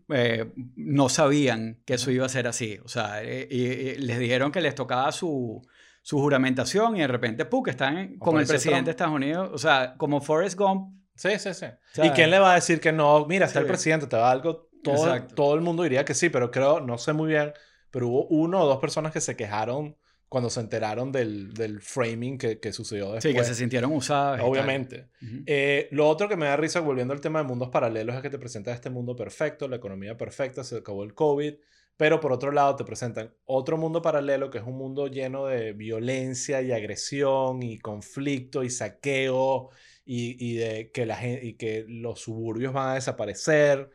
eh, 0.09 0.51
no 0.75 1.09
sabían 1.09 1.83
que 1.85 1.93
eso 1.93 2.09
iba 2.09 2.25
a 2.25 2.29
ser 2.29 2.47
así. 2.47 2.79
O 2.83 2.87
sea, 2.87 3.21
eh, 3.23 3.47
y, 3.51 4.01
les 4.01 4.17
dijeron 4.17 4.51
que 4.51 4.61
les 4.61 4.73
tocaba 4.73 5.11
su, 5.11 5.61
su 6.01 6.17
juramentación 6.17 6.97
y 6.97 7.01
de 7.01 7.07
repente, 7.07 7.45
¡pum!, 7.45 7.61
que 7.61 7.69
están 7.69 8.17
con 8.17 8.39
el 8.39 8.47
presidente 8.47 8.85
de 8.85 8.91
Estados 8.91 9.13
Unidos. 9.13 9.51
O 9.53 9.59
sea, 9.59 9.93
como 9.95 10.21
Forrest 10.21 10.57
Gump. 10.57 11.00
Sí, 11.21 11.37
sí, 11.37 11.53
sí. 11.53 11.67
¿Y 12.01 12.09
quién 12.09 12.31
le 12.31 12.39
va 12.39 12.53
a 12.53 12.55
decir 12.55 12.79
que 12.79 12.91
no? 12.91 13.27
Mira, 13.27 13.45
está 13.45 13.59
el 13.59 13.67
presidente, 13.67 14.07
te 14.07 14.15
va 14.15 14.31
algo. 14.31 14.69
Todo, 14.83 15.23
todo 15.35 15.53
el 15.53 15.61
mundo 15.61 15.83
diría 15.83 16.03
que 16.03 16.15
sí, 16.15 16.29
pero 16.29 16.49
creo, 16.49 16.79
no 16.79 16.97
sé 16.97 17.13
muy 17.13 17.29
bien, 17.29 17.53
pero 17.91 18.07
hubo 18.07 18.25
uno 18.29 18.61
o 18.61 18.65
dos 18.65 18.79
personas 18.79 19.13
que 19.13 19.21
se 19.21 19.35
quejaron 19.35 19.95
cuando 20.27 20.49
se 20.49 20.61
enteraron 20.61 21.11
del, 21.11 21.53
del 21.53 21.79
framing 21.79 22.39
que, 22.39 22.59
que, 22.59 22.73
sucedió 22.73 23.11
después. 23.11 23.23
Sí, 23.23 23.37
que 23.37 23.43
se 23.43 23.53
sintieron 23.53 23.91
usadas. 23.91 24.41
Obviamente. 24.43 25.09
Eh, 25.45 25.89
lo 25.91 26.09
otro 26.09 26.27
que 26.27 26.37
me 26.37 26.47
da 26.47 26.57
risa, 26.57 26.79
volviendo 26.79 27.13
al 27.13 27.21
tema 27.21 27.39
de 27.39 27.45
mundos 27.45 27.69
paralelos, 27.69 28.15
es 28.15 28.23
que 28.23 28.31
te 28.31 28.39
presenta 28.39 28.73
este 28.73 28.89
mundo 28.89 29.15
perfecto, 29.15 29.67
la 29.67 29.75
economía 29.75 30.17
perfecta, 30.17 30.63
se 30.63 30.77
acabó 30.77 31.03
el 31.03 31.13
COVID, 31.13 31.53
pero 31.97 32.19
por 32.19 32.31
otro 32.31 32.51
lado 32.51 32.75
te 32.77 32.83
presentan 32.83 33.31
otro 33.45 33.77
mundo 33.77 34.01
paralelo 34.01 34.49
que 34.49 34.57
es 34.57 34.63
un 34.63 34.77
mundo 34.77 35.05
lleno 35.05 35.45
de 35.45 35.73
violencia 35.73 36.63
y 36.63 36.71
agresión 36.71 37.61
y 37.61 37.77
conflicto 37.77 38.63
y 38.63 38.71
saqueo 38.71 39.69
y, 40.05 40.35
y 40.39 40.55
de 40.55 40.91
que, 40.91 41.05
la 41.05 41.15
gente, 41.15 41.45
y 41.45 41.53
que 41.53 41.85
los 41.87 42.19
suburbios 42.19 42.73
van 42.73 42.89
a 42.89 42.93
desaparecer. 42.95 43.89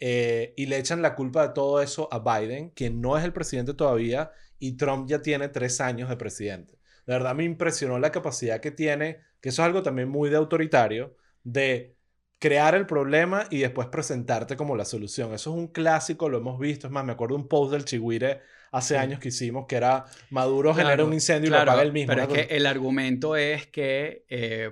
Eh, 0.00 0.52
y 0.56 0.66
le 0.66 0.78
echan 0.78 1.02
la 1.02 1.14
culpa 1.14 1.46
de 1.46 1.54
todo 1.54 1.80
eso 1.80 2.08
a 2.12 2.18
Biden, 2.18 2.70
quien 2.70 3.00
no 3.00 3.16
es 3.16 3.24
el 3.24 3.32
presidente 3.32 3.74
todavía 3.74 4.32
y 4.58 4.76
Trump 4.76 5.08
ya 5.08 5.22
tiene 5.22 5.48
tres 5.48 5.80
años 5.80 6.08
de 6.08 6.16
presidente. 6.16 6.78
De 7.06 7.12
verdad 7.12 7.34
me 7.34 7.44
impresionó 7.44 7.98
la 7.98 8.10
capacidad 8.10 8.60
que 8.60 8.70
tiene, 8.70 9.20
que 9.40 9.50
eso 9.50 9.62
es 9.62 9.66
algo 9.66 9.82
también 9.82 10.08
muy 10.08 10.30
de 10.30 10.36
autoritario, 10.36 11.16
de 11.42 11.96
crear 12.38 12.74
el 12.74 12.86
problema 12.86 13.46
y 13.50 13.58
después 13.58 13.88
presentarte 13.88 14.56
como 14.56 14.76
la 14.76 14.84
solución. 14.84 15.32
Eso 15.34 15.50
es 15.50 15.56
un 15.56 15.68
clásico, 15.68 16.28
lo 16.28 16.38
hemos 16.38 16.58
visto. 16.58 16.86
Es 16.86 16.92
más, 16.92 17.04
me 17.04 17.12
acuerdo 17.12 17.36
un 17.36 17.48
post 17.48 17.72
del 17.72 17.84
Chihuire 17.84 18.40
hace 18.72 18.98
años 18.98 19.20
que 19.20 19.28
hicimos 19.28 19.66
que 19.66 19.76
era 19.76 20.04
Maduro 20.30 20.74
genera 20.74 21.04
un 21.04 21.12
incendio 21.12 21.48
y 21.48 21.50
lo 21.52 21.58
apaga 21.60 21.82
él 21.82 21.92
mismo. 21.92 22.14
Pero 22.14 22.22
es 22.22 22.28
que 22.46 22.56
el 22.56 22.66
argumento 22.66 23.36
es 23.36 23.66
que 23.66 24.24
eh, 24.28 24.70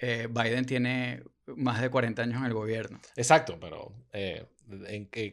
eh, 0.00 0.28
Biden 0.30 0.64
tiene 0.64 1.22
más 1.46 1.80
de 1.80 1.90
40 1.90 2.22
años 2.22 2.38
en 2.38 2.46
el 2.46 2.54
gobierno. 2.54 3.00
Exacto, 3.16 3.58
pero 3.60 3.92
eh, 4.12 4.46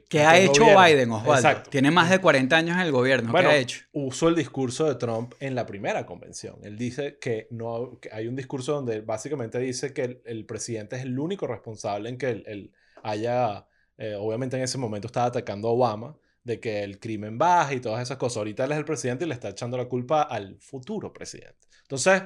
¿Qué 0.10 0.22
ha 0.22 0.40
hecho 0.40 0.64
Biden, 0.66 1.12
Osvaldo? 1.12 1.64
Tiene 1.70 1.92
más 1.92 2.10
de 2.10 2.20
40 2.20 2.56
años 2.56 2.76
en 2.76 2.82
el 2.82 2.92
gobierno. 2.92 3.32
¿Qué 3.32 3.46
ha 3.46 3.58
hecho? 3.58 3.82
Usó 3.92 4.30
el 4.30 4.36
discurso 4.36 4.86
de 4.86 4.96
Trump 4.96 5.34
en 5.40 5.54
la 5.54 5.66
primera 5.66 6.06
convención. 6.06 6.58
Él 6.64 6.78
dice 6.78 7.18
que 7.20 7.48
no 7.52 8.00
hay 8.12 8.28
un 8.28 8.36
discurso 8.36 8.74
donde 8.74 9.02
básicamente 9.02 9.60
dice 9.60 9.94
que 9.94 10.22
el, 10.26 10.46
presidente 10.46 10.96
es 10.96 11.04
el 11.04 11.18
único 11.20 11.46
responsable 11.46 12.10
en 12.10 12.18
que 12.18 12.30
él, 12.30 12.74
haya, 13.04 13.68
eh, 13.98 14.16
obviamente 14.16 14.58
en 14.58 14.64
ese 14.64 14.78
momento 14.78 15.08
estaba 15.08 15.28
atacando 15.28 15.68
a 15.68 15.72
Obama, 15.72 16.18
de 16.44 16.60
que 16.60 16.84
el 16.84 17.00
crimen 17.00 17.38
baje 17.38 17.76
y 17.76 17.80
todas 17.80 18.02
esas 18.02 18.18
cosas. 18.18 18.38
Ahorita 18.38 18.66
él 18.66 18.72
es 18.72 18.78
el 18.78 18.86
presidente 18.86 19.26
y 19.26 19.28
le 19.28 19.34
está 19.34 19.50
echando 19.50 19.78
la 19.78 19.86
culpa 19.86 20.24
al 20.24 20.58
futuro 20.60 21.14
presidente. 21.14 21.68
Entonces, 21.82 22.24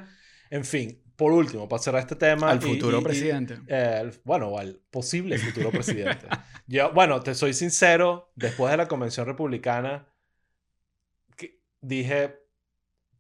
en 0.49 0.63
fin, 0.63 1.00
por 1.21 1.33
último, 1.33 1.69
para 1.69 1.83
cerrar 1.83 2.01
este 2.01 2.15
tema. 2.15 2.49
Al 2.49 2.59
futuro 2.59 2.99
presidente. 3.03 3.59
Eh, 3.67 4.09
bueno, 4.23 4.57
al 4.57 4.81
posible 4.89 5.37
futuro 5.37 5.69
presidente. 5.69 6.25
Yo, 6.65 6.91
bueno, 6.93 7.21
te 7.21 7.35
soy 7.35 7.53
sincero, 7.53 8.31
después 8.33 8.71
de 8.71 8.77
la 8.77 8.87
convención 8.87 9.27
republicana, 9.27 10.07
dije, 11.79 12.39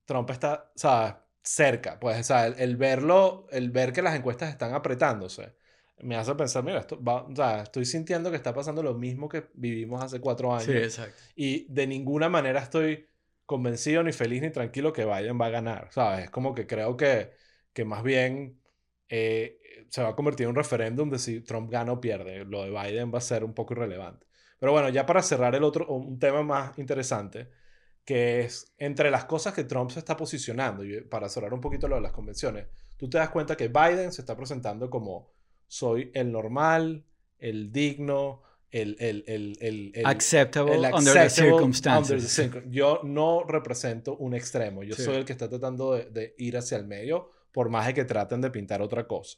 Trump 0.05 0.31
está, 0.31 0.71
¿sabes? 0.73 1.13
Cerca. 1.43 1.99
Pues, 1.99 2.21
o 2.21 2.23
sea, 2.23 2.47
el, 2.47 2.75
verlo, 2.75 3.45
el 3.51 3.69
ver 3.69 3.93
que 3.93 4.01
las 4.01 4.15
encuestas 4.15 4.49
están 4.49 4.73
apretándose, 4.73 5.53
me 5.99 6.15
hace 6.15 6.33
pensar, 6.33 6.63
mira, 6.63 6.79
esto 6.79 6.99
va, 7.03 7.21
o 7.21 7.35
sea, 7.35 7.61
estoy 7.61 7.85
sintiendo 7.85 8.31
que 8.31 8.37
está 8.37 8.51
pasando 8.51 8.81
lo 8.81 8.95
mismo 8.95 9.29
que 9.29 9.45
vivimos 9.53 10.03
hace 10.03 10.19
cuatro 10.19 10.51
años. 10.51 10.65
Sí, 10.65 10.71
exacto. 10.71 11.21
Y 11.35 11.71
de 11.71 11.85
ninguna 11.85 12.29
manera 12.29 12.61
estoy 12.61 13.07
convencido, 13.45 14.01
ni 14.01 14.11
feliz, 14.11 14.41
ni 14.41 14.49
tranquilo 14.49 14.91
que 14.91 15.05
Biden 15.05 15.39
va 15.39 15.45
a 15.45 15.51
ganar, 15.51 15.89
¿sabes? 15.91 16.23
Es 16.23 16.29
como 16.31 16.55
que 16.55 16.65
creo 16.65 16.97
que 16.97 17.39
que 17.73 17.85
más 17.85 18.03
bien 18.03 18.59
eh, 19.09 19.59
se 19.89 20.01
va 20.01 20.09
a 20.09 20.15
convertir 20.15 20.45
en 20.45 20.51
un 20.51 20.55
referéndum 20.55 21.09
de 21.09 21.19
si 21.19 21.41
Trump 21.41 21.69
gana 21.69 21.91
o 21.91 22.01
pierde. 22.01 22.45
Lo 22.45 22.63
de 22.63 22.69
Biden 22.69 23.13
va 23.13 23.17
a 23.17 23.21
ser 23.21 23.43
un 23.43 23.53
poco 23.53 23.73
irrelevante. 23.73 24.25
Pero 24.57 24.71
bueno, 24.71 24.89
ya 24.89 25.05
para 25.05 25.21
cerrar 25.21 25.53
el 25.55 25.63
otro, 25.63 25.87
un 25.87 26.19
tema 26.19 26.43
más 26.43 26.77
interesante, 26.77 27.49
que 28.05 28.41
es 28.41 28.73
entre 28.77 29.11
las 29.11 29.25
cosas 29.25 29.53
que 29.53 29.63
Trump 29.63 29.91
se 29.91 29.99
está 29.99 30.15
posicionando, 30.15 30.85
y 30.85 31.01
para 31.01 31.27
cerrar 31.29 31.53
un 31.53 31.61
poquito 31.61 31.87
lo 31.87 31.95
de 31.95 32.01
las 32.01 32.11
convenciones, 32.11 32.67
tú 32.95 33.09
te 33.09 33.17
das 33.17 33.29
cuenta 33.29 33.57
que 33.57 33.67
Biden 33.67 34.11
se 34.11 34.21
está 34.21 34.37
presentando 34.37 34.89
como 34.89 35.31
soy 35.67 36.11
el 36.13 36.31
normal, 36.31 37.03
el 37.39 37.71
digno, 37.71 38.43
el, 38.69 38.95
el, 38.99 39.23
el, 39.27 39.91
el 39.95 40.05
acceptable, 40.05 40.77
under 40.93 41.13
the 41.13 41.29
circumstances. 41.29 42.49
yo 42.69 43.01
no 43.03 43.43
represento 43.43 44.15
un 44.15 44.35
extremo, 44.35 44.83
yo 44.83 44.95
soy 44.95 45.15
el 45.15 45.25
que 45.25 45.33
está 45.33 45.49
tratando 45.49 45.93
de, 45.93 46.05
de 46.05 46.35
ir 46.37 46.55
hacia 46.55 46.77
el 46.77 46.85
medio 46.85 47.31
por 47.51 47.69
más 47.69 47.87
de 47.87 47.93
que 47.93 48.05
traten 48.05 48.41
de 48.41 48.51
pintar 48.51 48.81
otra 48.81 49.07
cosa. 49.07 49.37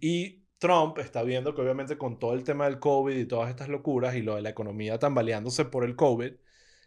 y 0.00 0.44
Trump 0.58 0.98
está 0.98 1.22
viendo 1.22 1.54
que 1.54 1.62
obviamente 1.62 1.96
con 1.96 2.18
todo 2.18 2.34
el 2.34 2.42
tema 2.42 2.64
del 2.64 2.80
COVID 2.80 3.16
y 3.16 3.26
todas 3.26 3.48
estas 3.48 3.68
locuras 3.68 4.16
y 4.16 4.22
lo 4.22 4.34
de 4.34 4.42
la 4.42 4.50
economía 4.50 4.98
tambaleándose 4.98 5.64
por 5.66 5.84
el 5.84 5.94
COVID, 5.94 6.32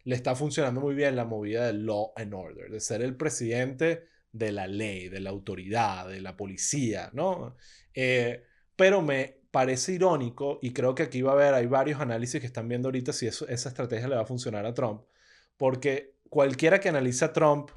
le 0.04 0.16
está 0.16 0.36
funcionando 0.36 0.82
muy 0.82 0.96
bien 0.96 1.16
la 1.16 1.26
movida 1.26 1.68
del 1.68 1.86
law 1.86 2.12
and 2.16 2.34
order, 2.34 2.70
de 2.70 2.80
ser 2.80 3.02
el 3.02 3.16
presidente 3.16 4.08
de 4.32 4.52
la 4.52 4.68
ley, 4.68 5.10
de 5.10 5.20
la 5.20 5.30
autoridad, 5.30 6.10
de 6.10 6.22
la 6.22 6.36
policía, 6.36 7.10
¿no? 7.14 7.56
Eh, 7.94 8.44
pero 8.76 9.02
me 9.02 9.42
parece 9.52 9.94
irónico 9.94 10.60
y 10.62 10.72
creo 10.74 10.96
que 10.96 11.04
aquí 11.04 11.22
va 11.22 11.32
a 11.32 11.34
haber, 11.36 11.54
hay 11.54 11.68
varios 11.68 12.00
análisis 12.00 12.40
que 12.40 12.48
están 12.48 12.68
viendo 12.68 12.88
ahorita 12.88 13.14
si 13.14 13.28
esa 13.28 13.46
estrategia 13.48 14.08
le 14.08 14.16
va 14.16 14.22
a 14.22 14.26
funcionar 14.26 14.66
a 14.66 14.74
Trump, 14.74 15.04
porque 15.58 16.16
cualquiera 16.30 16.80
que 16.80 16.90
analice 16.90 17.26
a 17.26 17.34
Trump 17.34 17.70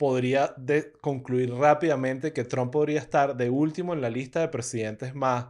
podría 0.00 0.54
concluir 1.02 1.52
rápidamente 1.52 2.32
que 2.32 2.44
Trump 2.44 2.72
podría 2.72 3.00
estar 3.00 3.36
de 3.36 3.50
último 3.50 3.92
en 3.92 4.00
la 4.00 4.08
lista 4.08 4.40
de 4.40 4.48
presidentes 4.48 5.14
más 5.14 5.48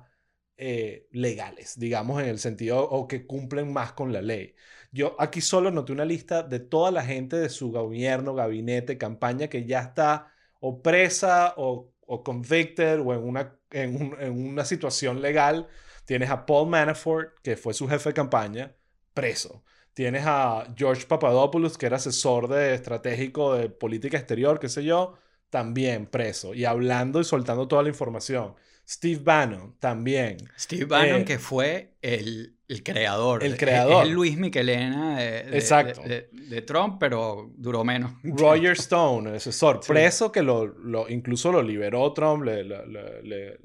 eh, 0.56 1.06
legales, 1.12 1.78
digamos, 1.78 2.20
en 2.20 2.28
el 2.28 2.40
sentido 2.40 2.82
o 2.82 3.06
que 3.06 3.28
cumplen 3.28 3.72
más 3.72 3.92
con 3.92 4.12
la 4.12 4.20
ley. 4.20 4.56
Yo 4.90 5.14
aquí 5.20 5.40
solo 5.40 5.70
noté 5.70 5.92
una 5.92 6.04
lista 6.04 6.42
de 6.42 6.58
toda 6.58 6.90
la 6.90 7.04
gente 7.04 7.36
de 7.36 7.48
su 7.48 7.70
gobierno, 7.70 8.34
gabinete, 8.34 8.98
campaña 8.98 9.46
que 9.46 9.66
ya 9.66 9.82
está 9.82 10.32
o 10.58 10.82
presa 10.82 11.54
o, 11.56 11.92
o 12.00 12.24
convicted 12.24 12.98
o 12.98 13.14
en 13.14 13.22
una, 13.22 13.56
en, 13.70 14.16
en 14.18 14.32
una 14.48 14.64
situación 14.64 15.22
legal. 15.22 15.68
Tienes 16.06 16.28
a 16.28 16.44
Paul 16.44 16.68
Manafort, 16.68 17.38
que 17.44 17.56
fue 17.56 17.72
su 17.72 17.86
jefe 17.86 18.08
de 18.10 18.14
campaña, 18.14 18.74
preso. 19.14 19.62
Tienes 19.92 20.24
a 20.26 20.72
George 20.76 21.06
Papadopoulos, 21.06 21.76
que 21.76 21.86
era 21.86 21.96
asesor 21.96 22.48
de 22.48 22.74
estratégico 22.74 23.54
de 23.54 23.68
política 23.68 24.16
exterior, 24.16 24.60
qué 24.60 24.68
sé 24.68 24.84
yo, 24.84 25.14
también 25.50 26.06
preso 26.06 26.54
y 26.54 26.64
hablando 26.64 27.20
y 27.20 27.24
soltando 27.24 27.68
toda 27.68 27.82
la 27.82 27.88
información. 27.88 28.54
Steve 28.88 29.20
Bannon 29.22 29.76
también. 29.78 30.38
Steve 30.58 30.84
Bannon, 30.84 31.20
eh, 31.20 31.24
que 31.24 31.38
fue 31.38 31.94
el, 32.02 32.56
el, 32.66 32.82
creador. 32.82 33.44
El 33.44 33.56
creador. 33.56 34.04
El 34.04 34.12
Luis 34.12 34.36
Miquelena 34.36 35.18
de, 35.18 35.38
Exacto. 35.56 36.02
De, 36.02 36.62
Trump, 36.62 36.96
pero 36.98 37.52
duró 37.56 37.84
menos. 37.84 38.12
Roger 38.24 38.72
Stone, 38.78 39.30
el 39.30 39.36
asesor, 39.36 39.80
preso 39.86 40.32
que 40.32 40.42
lo, 40.42 40.66
lo, 40.66 41.08
incluso 41.08 41.52
lo 41.52 41.62
liberó 41.62 42.12
Trump. 42.12 42.42
Le, 42.42 42.64
le, 42.64 43.60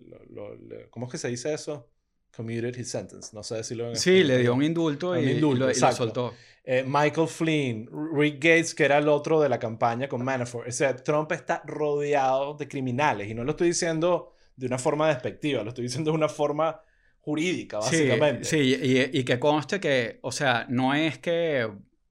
¿Cómo 0.92 1.08
es 1.08 1.12
que 1.12 1.18
se 1.18 1.30
dice 1.30 1.54
eso? 1.54 1.90
Commuted 2.36 2.76
his 2.78 2.90
sentence. 2.90 3.30
No 3.34 3.44
sé 3.44 3.64
si 3.64 3.76
lo 3.76 3.96
Sí, 3.96 4.24
le 4.26 4.40
dio 4.40 4.54
un 4.54 4.64
indulto, 4.64 5.16
y, 5.20 5.40
lo, 5.40 5.74
soltó. 5.74 6.34
Eh, 6.64 6.84
Michael 6.86 7.28
Flynn, 7.28 7.90
Rick 8.14 8.36
Gates, 8.36 8.74
que 8.74 8.86
era 8.86 8.98
el 8.98 9.08
otro 9.08 9.40
de 9.40 9.50
la 9.50 9.60
campaña 9.60 10.10
con 10.10 10.24
Manafort. 10.24 10.68
O 10.68 10.72
sea, 10.72 10.96
Trump 10.96 11.32
está 11.32 11.62
rodeado 11.66 12.56
de 12.56 12.68
criminales. 12.68 13.30
Y 13.30 13.36
no 13.36 13.44
lo 13.44 13.52
estoy 13.52 13.68
diciendo 13.68 14.34
de 14.56 14.66
una 14.68 14.80
forma 14.80 15.08
despectiva, 15.10 15.64
lo 15.64 15.70
estoy 15.70 15.84
diciendo 15.84 16.12
de 16.12 16.18
una 16.18 16.30
forma 16.30 16.82
jurídica, 17.20 17.80
básicamente. 17.80 18.46
Sí, 18.46 19.10
y, 19.12 19.24
que 19.24 19.40
conste 19.40 19.80
que, 19.80 20.20
o 20.22 20.32
sea, 20.32 20.66
no 20.70 20.94
es 20.94 21.18
que, 21.18 21.70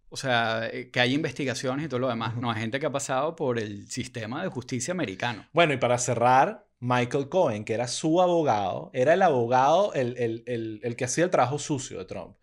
o 0.08 0.16
sea, 0.16 0.70
que 0.92 1.00
hay 1.00 1.14
investigaciones 1.14 1.86
y 1.86 1.88
todo 1.88 2.00
lo 2.00 2.08
demás. 2.08 2.36
No, 2.36 2.50
hay 2.50 2.60
gente 2.60 2.78
que 2.78 2.86
ha 2.86 2.92
pasado 2.92 3.34
por 3.34 3.58
el 3.58 3.88
sistema 3.88 4.42
de 4.42 4.48
justicia 4.48 4.92
americano. 4.92 5.46
Bueno, 5.52 5.72
y 5.72 5.78
para 5.78 5.98
cerrar, 5.98 6.63
Michael 6.80 7.28
Cohen, 7.28 7.64
que 7.64 7.74
era 7.74 7.88
su 7.88 8.20
abogado, 8.20 8.90
era 8.92 9.14
el 9.14 9.22
abogado, 9.22 9.92
el, 9.94 10.16
el, 10.18 10.80
el, 10.82 10.96
que 10.96 11.04
hacía 11.04 11.24
el 11.24 11.30
trabajo 11.30 11.58
sucio 11.58 11.98
de 11.98 12.04
Trump. 12.04 12.36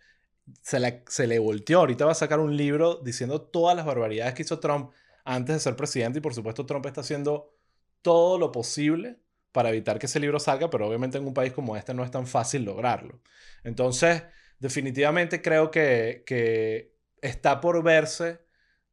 Se, 0.61 1.03
se 1.07 1.27
le 1.27 1.39
volteó, 1.39 1.79
ahorita 1.79 2.05
va 2.05 2.11
a 2.13 2.15
sacar 2.15 2.39
un 2.39 2.57
libro 2.57 2.95
diciendo 3.03 3.41
todas 3.41 3.75
las 3.75 3.85
barbaridades 3.85 4.33
que 4.33 4.41
hizo 4.41 4.59
Trump 4.59 4.91
antes 5.23 5.55
de 5.55 5.59
ser 5.59 5.75
presidente 5.75 6.19
y 6.19 6.21
por 6.21 6.33
supuesto 6.33 6.65
Trump 6.65 6.85
está 6.87 7.01
haciendo 7.01 7.55
todo 8.01 8.39
lo 8.39 8.51
posible 8.51 9.19
para 9.51 9.69
evitar 9.69 9.99
que 9.99 10.07
ese 10.07 10.19
libro 10.19 10.39
salga, 10.39 10.69
pero 10.69 10.87
obviamente 10.87 11.17
en 11.17 11.27
un 11.27 11.33
país 11.33 11.53
como 11.53 11.75
este 11.77 11.93
no 11.93 12.03
es 12.03 12.11
tan 12.11 12.25
fácil 12.25 12.63
lograrlo. 12.63 13.21
Entonces, 13.63 14.23
definitivamente 14.59 15.41
creo 15.41 15.71
que, 15.71 16.23
que 16.25 16.95
está 17.21 17.61
por 17.61 17.83
verse 17.83 18.39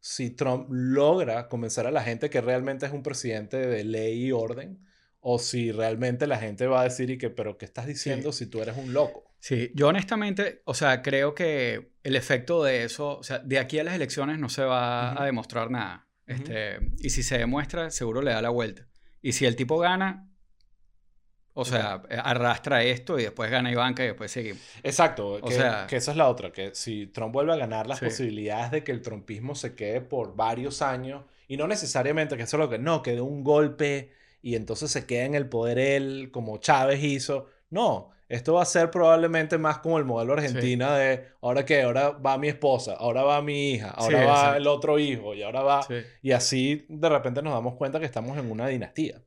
si 0.01 0.31
Trump 0.31 0.69
logra 0.71 1.49
convencer 1.49 1.87
a 1.87 1.91
la 1.91 2.03
gente 2.03 2.31
que 2.31 2.41
realmente 2.41 2.87
es 2.87 2.93
un 2.93 3.03
presidente 3.03 3.57
de 3.57 3.85
ley 3.85 4.27
y 4.27 4.33
orden 4.33 4.85
o 5.21 5.39
si 5.39 5.73
realmente 5.73 6.27
la 6.27 6.39
gente 6.39 6.67
va 6.67 6.83
a 6.83 6.85
decir 6.85 7.11
y 7.11 7.19
que, 7.19 7.31
pero 7.31 7.59
¿qué 7.59 7.65
estás 7.65 7.87
diciendo 7.87 8.33
si 8.33 8.47
tú 8.47 8.63
eres 8.63 8.77
un 8.77 8.93
loco? 8.93 9.25
Sí, 9.41 9.71
yo 9.75 9.89
honestamente, 9.89 10.63
o 10.65 10.75
sea, 10.75 11.03
creo 11.03 11.35
que 11.35 11.93
el 12.03 12.17
efecto 12.17 12.65
de 12.65 12.85
eso, 12.85 13.19
o 13.19 13.23
sea, 13.23 13.39
de 13.39 13.59
aquí 13.59 13.79
a 13.79 13.85
las 13.85 13.95
elecciones 13.95 14.39
no 14.39 14.49
se 14.49 14.65
va 14.65 15.21
a 15.21 15.25
demostrar 15.25 15.71
nada. 15.71 16.09
Este, 16.27 16.79
Y 16.99 17.11
si 17.11 17.23
se 17.23 17.39
demuestra, 17.39 17.91
seguro 17.91 18.21
le 18.21 18.33
da 18.33 18.43
la 18.43 18.51
vuelta. 18.51 18.87
Y 19.23 19.33
si 19.33 19.47
el 19.47 19.57
tipo 19.57 19.79
gana, 19.79 20.29
o 21.55 21.65
sea, 21.65 22.03
arrastra 22.23 22.85
esto 22.85 23.19
y 23.19 23.23
después 23.23 23.51
gana 23.51 23.73
Ivanka 23.73 24.05
y 24.05 24.09
después 24.09 24.31
seguimos. 24.31 24.61
Exacto, 24.83 25.35
o 25.35 25.49
que, 25.49 25.55
sea, 25.55 25.87
que 25.89 25.97
esa 25.97 26.13
es 26.13 26.17
la 26.17 26.29
otra, 26.29 26.53
que 26.53 26.75
si 26.75 27.07
Trump 27.07 27.33
vuelve 27.33 27.53
a 27.53 27.57
ganar, 27.57 27.87
las 27.87 28.01
posibilidades 28.01 28.71
de 28.71 28.85
que 28.85 28.93
el 28.93 29.03
trumpismo 29.03 29.55
se 29.55 29.75
quede 29.75 30.01
por 30.01 30.37
varios 30.37 30.83
años, 30.83 31.25
y 31.49 31.57
no 31.57 31.67
necesariamente 31.67 32.37
que 32.37 32.45
eso 32.45 32.57
es 32.57 32.61
lo 32.61 32.71
que, 32.71 32.79
no, 32.79 33.03
que 33.03 33.13
de 33.13 33.23
un 33.23 33.43
golpe 33.43 34.13
y 34.49 34.57
entonces 34.57 34.91
se 34.91 35.05
quede 35.05 35.27
en 35.27 35.35
el 35.35 35.47
poder 35.47 35.79
él, 35.79 36.31
como 36.33 36.57
Chávez 36.57 37.05
hizo. 37.05 37.49
No, 37.69 38.13
esto 38.31 38.55
va 38.55 38.63
a 38.63 38.65
ser 38.65 38.91
probablemente 38.91 39.59
más 39.59 39.81
como 39.81 39.99
el 39.99 40.07
modelo 40.07 40.33
Argentina 40.33 40.97
de 40.97 41.27
ahora 41.43 41.67
que 41.67 41.83
ahora 41.83 42.13
va 42.13 42.39
mi 42.39 42.49
esposa, 42.49 42.95
ahora 42.95 43.25
va 43.25 43.43
mi 43.43 43.73
hija, 43.73 43.91
ahora 43.91 44.25
va 44.25 44.57
el 44.57 44.67
otro 44.67 44.99
hijo 44.99 45.35
y 45.35 45.43
ahora 45.43 45.61
va... 45.61 45.87
Y 46.23 46.33
así 46.33 46.87
de 46.89 47.11
repente 47.11 47.43
nos 47.43 47.53
damos 47.53 47.75
cuenta 47.75 48.01
que 48.01 48.07
estamos 48.07 48.39
en 48.39 48.51
una 48.51 48.69
dinastía. 48.69 49.23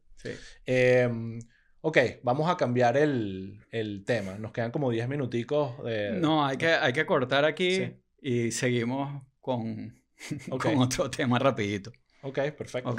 Em, 0.66 1.38
ok, 1.82 1.98
vamos 2.24 2.50
a 2.50 2.58
cambiar 2.58 2.98
el, 2.98 3.60
el, 3.70 4.04
tema. 4.04 4.40
Nos 4.40 4.52
quedan 4.52 4.72
como 4.72 4.90
10 4.90 5.08
minuticos 5.08 5.84
de... 5.84 6.14
No, 6.14 6.44
hay 6.44 6.58
que, 6.58 6.70
hay 6.70 6.94
que 6.94 7.06
cortar 7.06 7.46
aquí 7.46 7.94
y 8.20 8.50
seguimos 8.50 9.22
con, 9.40 10.02
con 10.60 10.78
otro 10.80 11.12
tema 11.12 11.38
rapidito. 11.38 11.92
Ok, 12.24 12.40
perfecto. 12.58 12.90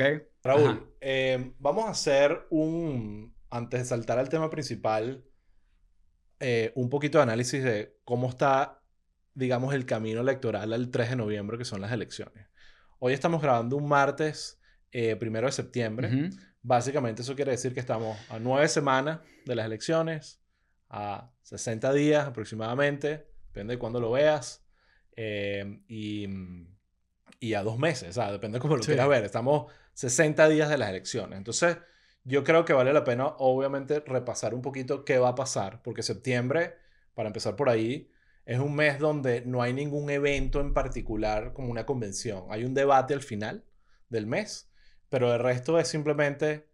Raúl, 0.42 0.94
em, 1.00 1.54
vamos 1.58 1.84
a 1.86 1.90
hacer 1.90 2.46
un... 2.50 3.34
Antes 3.50 3.80
de 3.80 3.86
saltar 3.86 4.18
al 4.18 4.30
tema 4.30 4.48
principal 4.48 5.24
eh, 6.40 6.72
un 6.74 6.88
poquito 6.88 7.18
de 7.18 7.22
análisis 7.22 7.62
de 7.62 7.98
cómo 8.04 8.28
está, 8.28 8.82
digamos, 9.34 9.74
el 9.74 9.86
camino 9.86 10.22
electoral 10.22 10.72
al 10.72 10.90
3 10.90 11.10
de 11.10 11.16
noviembre, 11.16 11.56
que 11.56 11.64
son 11.64 11.80
las 11.80 11.92
elecciones. 11.92 12.48
Hoy 12.98 13.12
estamos 13.12 13.42
grabando 13.42 13.76
un 13.76 13.86
martes, 13.86 14.58
eh, 14.90 15.14
primero 15.16 15.46
de 15.46 15.52
septiembre. 15.52 16.30
Básicamente 16.62 17.22
eso 17.22 17.36
quiere 17.36 17.52
decir 17.52 17.74
que 17.74 17.80
estamos 17.80 18.18
a 18.28 18.38
nueve 18.38 18.68
semanas 18.68 19.20
de 19.44 19.54
las 19.54 19.66
elecciones, 19.66 20.40
a 20.88 21.30
60 21.42 21.92
días 21.92 22.26
aproximadamente, 22.26 23.28
depende 23.46 23.74
de 23.74 23.78
cuándo 23.78 24.00
lo 24.00 24.10
veas, 24.10 24.64
eh, 25.16 25.80
y, 25.88 26.26
y, 27.42 27.54
a 27.54 27.62
dos 27.62 27.78
meses, 27.78 28.14
sea, 28.14 28.30
depende 28.30 28.56
de 28.56 28.62
cómo 28.62 28.76
lo 28.76 28.82
quieras 28.82 29.08
ver. 29.08 29.24
Estamos 29.24 29.72
60 29.94 30.48
días 30.48 30.68
de 30.68 30.78
las 30.78 30.88
elecciones. 30.88 31.36
Entonces, 31.36 31.76
yo 32.24 32.44
creo 32.44 32.64
que 32.64 32.72
vale 32.72 32.92
la 32.92 33.04
pena, 33.04 33.26
obviamente, 33.38 34.00
repasar 34.00 34.54
un 34.54 34.62
poquito 34.62 35.04
qué 35.04 35.18
va 35.18 35.30
a 35.30 35.34
pasar, 35.34 35.82
porque 35.82 36.02
septiembre, 36.02 36.76
para 37.14 37.28
empezar 37.28 37.56
por 37.56 37.68
ahí, 37.68 38.08
es 38.46 38.58
un 38.58 38.74
mes 38.74 38.98
donde 38.98 39.42
no 39.42 39.60
hay 39.60 39.72
ningún 39.72 40.10
evento 40.10 40.60
en 40.60 40.72
particular 40.72 41.52
como 41.52 41.70
una 41.70 41.84
convención. 41.84 42.44
Hay 42.50 42.64
un 42.64 42.74
debate 42.74 43.14
al 43.14 43.22
final 43.22 43.64
del 44.08 44.26
mes, 44.26 44.70
pero 45.08 45.32
el 45.32 45.40
resto 45.40 45.78
es 45.78 45.88
simplemente 45.88 46.68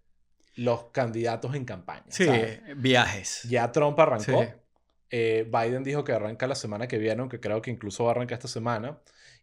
los 0.54 0.85
candidatos 0.90 1.54
en 1.54 1.64
campaña. 1.64 2.07
Sí, 2.09 2.28
viajes. 2.76 3.42
Ya 3.44 3.70
Trump 3.72 3.98
arrancó. 3.98 4.46
Eh, 5.11 5.50
Biden 5.50 5.85
dijo 5.85 6.04
que 6.04 6.12
arranca 6.12 6.46
la 6.46 6.54
semana 6.54 6.88
que 6.88 6.98
viene, 6.98 7.20
aunque 7.20 7.40
creo 7.40 7.62
que 7.62 7.70
incluso 7.70 8.04
va 8.04 8.11
a 8.11 8.14
arrancar 8.14 8.37
esta 8.37 8.48
semana. 8.48 8.98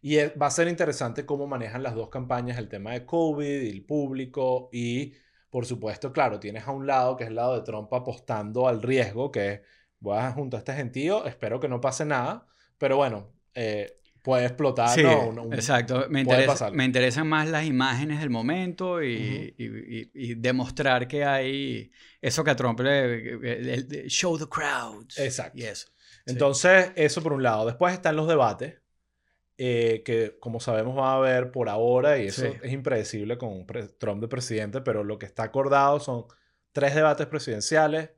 Y 0.06 0.18
va 0.40 0.46
a 0.46 0.50
ser 0.52 0.68
interesante 0.68 1.26
cómo 1.26 1.48
manejan 1.48 1.82
las 1.82 1.96
dos 1.96 2.10
campañas, 2.10 2.58
el 2.58 2.68
tema 2.68 2.92
de 2.92 3.04
COVID, 3.04 3.62
y 3.62 3.70
el 3.70 3.84
público 3.84 4.68
y 4.70 5.14
por 5.50 5.66
supuesto, 5.66 6.12
claro, 6.12 6.38
tienes 6.38 6.62
a 6.68 6.70
un 6.70 6.86
lado, 6.86 7.16
que 7.16 7.24
es 7.24 7.30
el 7.30 7.34
lado 7.34 7.56
de 7.56 7.62
Trump, 7.62 7.92
apostando 7.92 8.68
al 8.68 8.82
riesgo, 8.82 9.32
que 9.32 9.62
voy 9.98 10.16
a 10.16 10.30
juntar 10.30 10.58
a 10.58 10.60
este 10.60 10.74
gentío, 10.74 11.26
espero 11.26 11.58
que 11.58 11.66
no 11.66 11.80
pase 11.80 12.04
nada, 12.04 12.46
pero 12.78 12.96
bueno, 12.98 13.32
eh, 13.52 13.98
puede 14.22 14.46
explotar. 14.46 14.90
Sí, 14.90 15.02
exacto. 15.50 16.06
Me, 16.08 16.20
interesa, 16.20 16.70
me, 16.70 16.84
interesan 16.84 17.26
más 17.26 17.48
las 17.48 17.64
imágenes 17.64 18.20
del 18.20 18.30
momento 18.30 19.02
y, 19.02 19.56
y, 19.58 20.34
demostrar 20.36 21.08
que 21.08 21.24
hay 21.24 21.90
eso 22.20 22.44
que 22.44 22.52
a 22.52 22.54
Trump 22.54 22.78
le... 22.78 24.08
show 24.08 24.38
the 24.38 24.46
crowds. 24.46 25.18
Exacto. 25.18 25.58
Y 25.58 25.64
eso. 25.64 25.88
Entonces, 26.26 26.92
eso 26.94 27.20
por 27.24 27.32
un 27.32 27.42
lado. 27.42 27.66
Después 27.66 27.92
están 27.92 28.14
los 28.14 28.28
debates. 28.28 28.85
Eh, 29.58 30.02
que 30.04 30.36
como 30.38 30.60
sabemos 30.60 30.98
va 30.98 31.12
a 31.12 31.16
haber 31.16 31.50
por 31.50 31.70
ahora, 31.70 32.18
y 32.18 32.26
eso 32.26 32.44
es 32.62 32.72
impredecible 32.72 33.38
con 33.38 33.66
Trump 33.98 34.20
de 34.20 34.28
presidente, 34.28 34.82
pero 34.82 35.02
lo 35.02 35.18
que 35.18 35.24
está 35.24 35.44
acordado 35.44 35.98
son 35.98 36.26
tres 36.72 36.94
debates 36.94 37.26
presidenciales, 37.26 38.10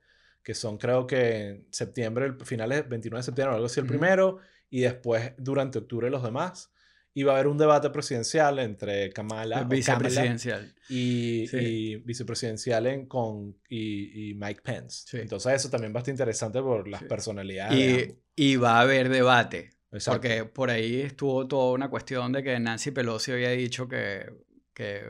que 0.42 0.54
son 0.54 0.78
creo 0.78 1.06
que 1.06 1.46
en 1.46 1.66
septiembre, 1.70 2.26
el, 2.26 2.44
finales 2.44 2.88
29 2.88 3.20
de 3.20 3.24
septiembre, 3.24 3.54
algo 3.54 3.66
así 3.66 3.78
el 3.78 3.86
primero, 3.86 4.38
y 4.68 4.80
después 4.80 5.32
durante 5.38 5.78
octubre 5.78 6.10
los 6.10 6.24
demás. 6.24 6.72
Y 7.14 7.22
va 7.22 7.32
a 7.32 7.34
haber 7.36 7.46
un 7.48 7.58
debate 7.58 7.90
presidencial 7.90 8.58
entre 8.58 9.10
Kamala, 9.12 9.62
vicepresidencial. 9.64 10.74
y, 10.88 11.96
vicepresidencial 11.96 12.86
en, 12.86 13.06
con, 13.06 13.56
y, 13.68 14.34
Mike 14.34 14.60
Pence. 14.62 15.20
Entonces 15.20 15.52
eso 15.52 15.70
también 15.70 15.92
va 15.92 15.98
a 15.98 16.00
estar 16.00 16.12
interesante 16.12 16.60
por 16.60 16.86
las 16.88 17.02
personalidades. 17.04 18.16
Y, 18.36 18.52
y 18.52 18.56
va 18.56 18.78
a 18.78 18.80
haber 18.82 19.08
debate 19.08 19.77
porque 20.06 20.44
por 20.44 20.70
ahí 20.70 21.00
estuvo 21.00 21.46
toda 21.46 21.72
una 21.72 21.88
cuestión 21.88 22.32
de 22.32 22.42
que 22.42 22.58
Nancy 22.58 22.90
Pelosi 22.90 23.32
había 23.32 23.50
dicho 23.50 23.88
que, 23.88 24.30
que 24.74 25.04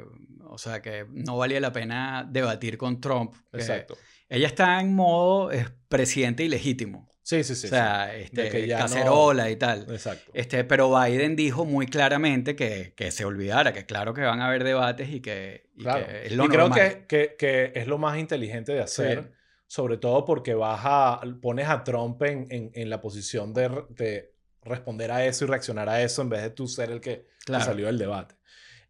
o 0.49 0.59
sea, 0.59 0.81
que 0.81 1.07
no 1.11 1.37
valía 1.37 1.61
la 1.61 1.73
pena 1.73 2.27
debatir 2.29 2.79
con 2.79 3.01
Trump. 3.01 3.35
Exacto. 3.53 3.97
Ella 4.29 4.47
está 4.47 4.81
en 4.81 4.95
modo 4.95 5.51
es 5.51 5.71
presidente 5.89 6.45
ilegítimo. 6.45 7.09
Sí, 7.23 7.45
sí, 7.45 7.55
sí. 7.55 7.67
O 7.67 7.71
sea, 7.71 8.17
este, 8.17 8.69
cacerola 8.69 9.51
y 9.51 9.57
tal. 9.57 9.87
Exacto. 9.91 10.31
Este, 10.33 10.65
pero 10.65 10.99
Biden 10.99 11.37
dijo 11.37 11.67
muy 11.67 11.87
claramente 11.87 12.57
que, 12.57 12.95
que, 12.97 13.11
se 13.11 13.27
olvidara, 13.27 13.75
que 13.75 13.85
claro 13.85 14.15
que 14.15 14.23
van 14.23 14.41
a 14.41 14.47
haber 14.47 14.65
debates 14.65 15.11
y 15.11 15.21
que, 15.21 15.69
y 15.77 15.85
que 15.85 16.23
es 16.25 16.33
lo 16.33 16.47
y 16.47 16.49
creo 16.49 16.71
que, 16.71 17.05
que, 17.07 17.37
que, 17.39 17.73
es 17.75 17.87
lo 17.87 17.99
más 17.99 18.19
inteligente 18.19 18.73
de 18.73 18.81
hacer, 18.81 19.33
sobre 19.67 19.99
todo 19.99 20.25
porque 20.25 20.55
vas 20.55 20.81
a, 20.85 21.21
pones 21.43 21.69
a 21.69 21.85
Trump 21.85 22.23
en, 22.23 22.47
en, 22.49 22.71
en 22.73 22.89
la 22.89 23.03
posición 23.03 23.53
de, 23.53 23.85
de 23.91 24.33
responder 24.69 25.11
a 25.11 25.25
eso 25.25 25.45
y 25.45 25.49
reaccionar 25.49 25.89
a 25.89 26.03
eso 26.03 26.23
en 26.23 26.29
vez 26.29 26.43
de 26.43 26.51
tú 26.51 26.67
ser 26.67 26.91
el 26.91 27.01
que 27.01 27.27
salió 27.47 27.87
del 27.87 27.99
debate. 27.99 28.37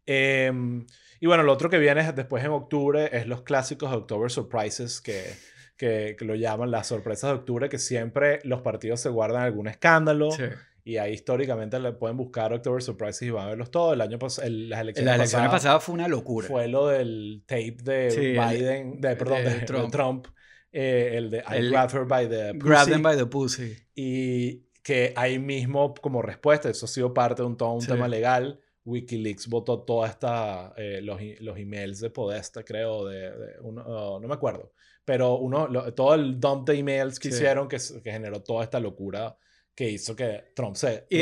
Em, 0.05 0.85
y 1.19 1.27
bueno, 1.27 1.43
lo 1.43 1.53
otro 1.53 1.69
que 1.69 1.77
viene 1.77 2.11
después 2.13 2.43
en 2.43 2.51
octubre 2.51 3.09
es 3.11 3.27
los 3.27 3.43
clásicos 3.43 3.91
de 3.91 3.97
October 3.97 4.31
Surprises, 4.31 5.01
que, 5.01 5.23
que, 5.77 6.15
lo 6.21 6.35
llaman 6.35 6.71
las 6.71 6.87
sorpresas 6.87 7.31
de 7.31 7.37
octubre, 7.37 7.69
que 7.69 7.77
siempre 7.77 8.39
los 8.43 8.61
partidos 8.61 9.01
se 9.01 9.09
guardan 9.09 9.43
algún 9.43 9.67
escándalo. 9.67 10.29
Y 10.83 10.97
ahí 10.97 11.13
históricamente 11.13 11.79
le 11.79 11.91
pueden 11.91 12.17
buscar 12.17 12.51
October 12.51 12.81
Surprises 12.81 13.21
y 13.23 13.29
van 13.29 13.45
a 13.45 13.49
verlos 13.49 13.69
todos. 13.69 13.93
El 13.93 14.01
año 14.01 14.17
pasado, 14.17 14.47
las 14.49 14.81
elecciones, 14.81 15.31
pasadas 15.33 15.83
fue 15.83 15.93
una 15.93 16.07
locura. 16.07 16.47
Fue 16.47 16.67
lo 16.67 16.87
del 16.87 17.43
tape 17.45 17.77
de 17.83 18.31
Biden, 18.31 18.99
de, 18.99 19.15
perdón, 19.15 19.43
de, 19.43 19.87
Trump. 19.91 20.27
Eh, 20.71 21.13
el 21.15 21.29
de 21.29 21.39
I 21.39 21.69
grab 21.69 21.91
her 21.93 22.05
by 22.05 22.27
the 22.27 22.53
pussy. 22.53 22.67
Grab 22.67 22.87
them 22.87 23.01
by 23.03 23.17
the 23.17 23.25
pussy. 23.25 23.75
Y 23.95 24.68
que 24.83 25.13
ahí 25.15 25.39
mismo 25.39 25.93
como 25.95 26.21
respuesta, 26.21 26.69
eso 26.69 26.85
ha 26.85 26.89
sido 26.89 27.13
parte 27.13 27.41
de 27.41 27.47
un, 27.47 27.57
todo 27.57 27.73
un 27.73 27.85
tema 27.85 28.07
legal, 28.07 28.59
Wikileaks 28.85 29.47
votó 29.47 30.05
esta, 30.05 30.73
eh, 30.77 30.99
los, 31.01 31.19
los, 31.41 31.57
emails 31.57 31.99
de 31.99 32.09
Podesta, 32.09 32.63
creo, 32.63 33.05
de, 33.05 33.31
uno, 33.61 33.83
oh, 33.85 34.19
no 34.19 34.27
me 34.27 34.33
acuerdo, 34.33 34.73
pero 35.05 35.37
uno, 35.37 35.67
todo 35.93 36.15
el 36.15 36.39
dump 36.39 36.67
de 36.67 36.77
emails 36.77 37.19
que 37.19 37.29
hicieron 37.29 37.67
que, 37.67 37.77
que, 38.03 38.11
generó 38.11 38.41
toda 38.41 38.63
esta 38.63 38.79
locura 38.79 39.37
que 39.75 39.89
hizo 39.89 40.15
que 40.15 40.51
Trump 40.55 40.75
se... 40.75 41.07
Y, 41.09 41.21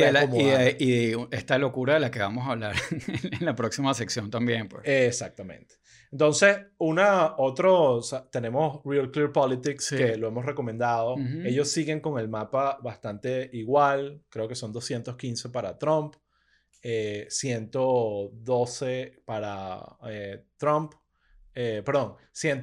y, 0.84 1.15
esta 1.32 1.58
locura 1.58 1.93
de 1.93 2.00
la 2.00 2.12
que 2.12 2.20
vamos 2.20 2.48
a 2.48 2.52
hablar 2.52 2.76
en 3.39 3.46
la 3.46 3.56
próxima 3.56 3.93
sección 3.93 4.32
también. 4.32 4.67
Pues. 4.67 4.82
Exactamente. 4.86 5.76
Entonces, 6.12 6.58
una, 6.78 7.36
otro, 7.38 8.02
tenemos 8.32 8.82
Real 8.86 9.12
Clear 9.12 9.32
Politics, 9.32 9.89
que 9.89 10.15
lo 10.15 10.30
hemos 10.30 10.46
recomendado. 10.46 11.15
Ellos 11.43 11.70
siguen 11.70 12.00
con 12.00 12.20
el 12.20 12.30
mapa 12.30 12.80
bastante 12.82 13.50
igual. 13.54 14.22
Creo 14.30 14.48
que 14.48 14.56
son 14.56 14.72
215 14.72 15.50
para 15.50 15.78
Trump, 15.78 16.15
112 16.82 19.02
eh, 19.02 19.22
para 19.26 19.98
eh, 20.08 20.46
Trump, 20.56 20.93
eh, 21.54 21.82
perdón, 21.86 22.15
100, 22.32 22.62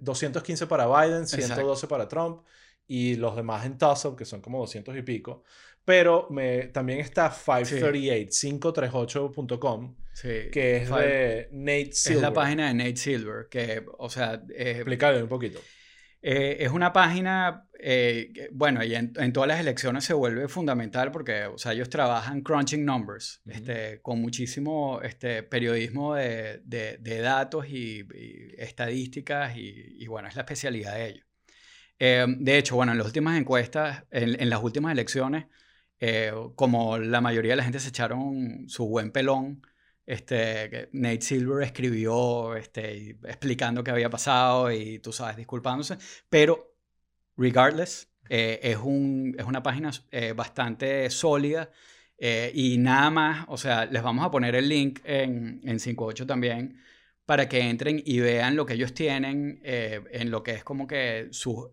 215 0.00 0.66
para 0.66 0.86
Biden, 0.86 1.26
112 1.26 1.86
para 1.86 2.08
Trump 2.08 2.42
y 2.88 3.14
los 3.14 3.36
demás 3.36 3.64
en 3.64 3.78
toss 3.78 4.08
que 4.16 4.24
son 4.24 4.40
como 4.40 4.58
200 4.58 4.96
y 4.96 5.02
pico. 5.02 5.44
Pero 5.84 6.28
me, 6.30 6.68
también 6.68 7.00
está 7.00 7.28
538, 7.30 8.30
538.com, 8.30 9.96
que 10.22 10.76
es 10.76 10.90
de 10.90 11.48
Nate 11.50 11.92
Silver. 11.92 12.16
Es 12.16 12.22
la 12.22 12.32
página 12.32 12.68
de 12.68 12.74
Nate 12.74 12.96
Silver, 12.96 13.48
que, 13.50 13.84
o 13.98 14.08
sea... 14.08 14.42
Eh, 14.54 14.84
un 15.22 15.28
poquito. 15.28 15.60
Eh, 16.24 16.58
es 16.60 16.70
una 16.70 16.92
página, 16.92 17.66
eh, 17.80 18.48
bueno, 18.52 18.84
y 18.84 18.94
en, 18.94 19.32
todas 19.32 19.48
las 19.48 19.58
elecciones 19.58 20.04
se 20.04 20.14
vuelve 20.14 20.46
fundamental 20.46 21.10
porque, 21.10 21.46
o 21.46 21.58
sea, 21.58 21.72
ellos 21.72 21.90
trabajan 21.90 22.42
crunching 22.42 22.84
numbers, 22.84 23.42
este, 23.44 24.00
con 24.02 24.20
muchísimo 24.20 25.00
este, 25.02 25.42
periodismo 25.42 26.14
de, 26.14 26.62
de, 26.64 27.18
datos 27.18 27.66
y, 27.68 28.06
estadísticas 28.56 29.56
y, 29.56 29.96
y, 29.98 30.06
bueno, 30.06 30.28
es 30.28 30.36
la 30.36 30.42
especialidad 30.42 30.94
de 30.94 31.08
ellos. 31.08 31.26
de 31.98 32.58
hecho, 32.58 32.76
bueno, 32.76 32.92
en 32.92 32.98
las 32.98 33.06
últimas 33.08 33.36
encuestas, 33.36 34.04
en, 34.12 34.40
en 34.40 34.48
las 34.48 34.62
últimas 34.62 34.92
elecciones, 34.92 35.46
como 36.56 36.98
la 36.98 37.20
mayoría 37.20 37.52
de 37.52 37.56
la 37.56 37.64
gente 37.64 37.80
se 37.80 37.90
echaron 37.90 38.68
su 38.68 38.86
buen 38.86 39.12
pelón, 39.12 39.62
este, 40.06 40.88
Nate 40.92 41.20
Silver 41.20 41.62
escribió 41.62 42.56
este, 42.56 43.18
explicando 43.24 43.84
qué 43.84 43.92
había 43.92 44.10
pasado 44.10 44.70
y 44.72 44.98
tú 44.98 45.12
sabes, 45.12 45.36
disculpándose, 45.36 45.98
pero 46.28 46.74
regardless, 47.36 48.08
eh, 48.28 48.60
es, 48.62 48.78
un, 48.78 49.34
es 49.38 49.44
una 49.44 49.62
página 49.62 49.90
eh, 50.10 50.32
bastante 50.32 51.08
sólida 51.10 51.70
eh, 52.18 52.50
y 52.54 52.78
nada 52.78 53.10
más, 53.10 53.44
o 53.48 53.56
sea, 53.56 53.86
les 53.86 54.02
vamos 54.02 54.24
a 54.24 54.30
poner 54.30 54.54
el 54.54 54.68
link 54.68 55.00
en, 55.04 55.60
en 55.64 55.80
58 55.80 56.26
también 56.26 56.80
para 57.26 57.48
que 57.48 57.60
entren 57.60 58.02
y 58.04 58.20
vean 58.20 58.56
lo 58.56 58.66
que 58.66 58.74
ellos 58.74 58.94
tienen 58.94 59.60
en 59.62 60.30
lo 60.30 60.42
que 60.42 60.52
es 60.52 60.64
como 60.64 60.86
que 60.86 61.28
su, 61.30 61.72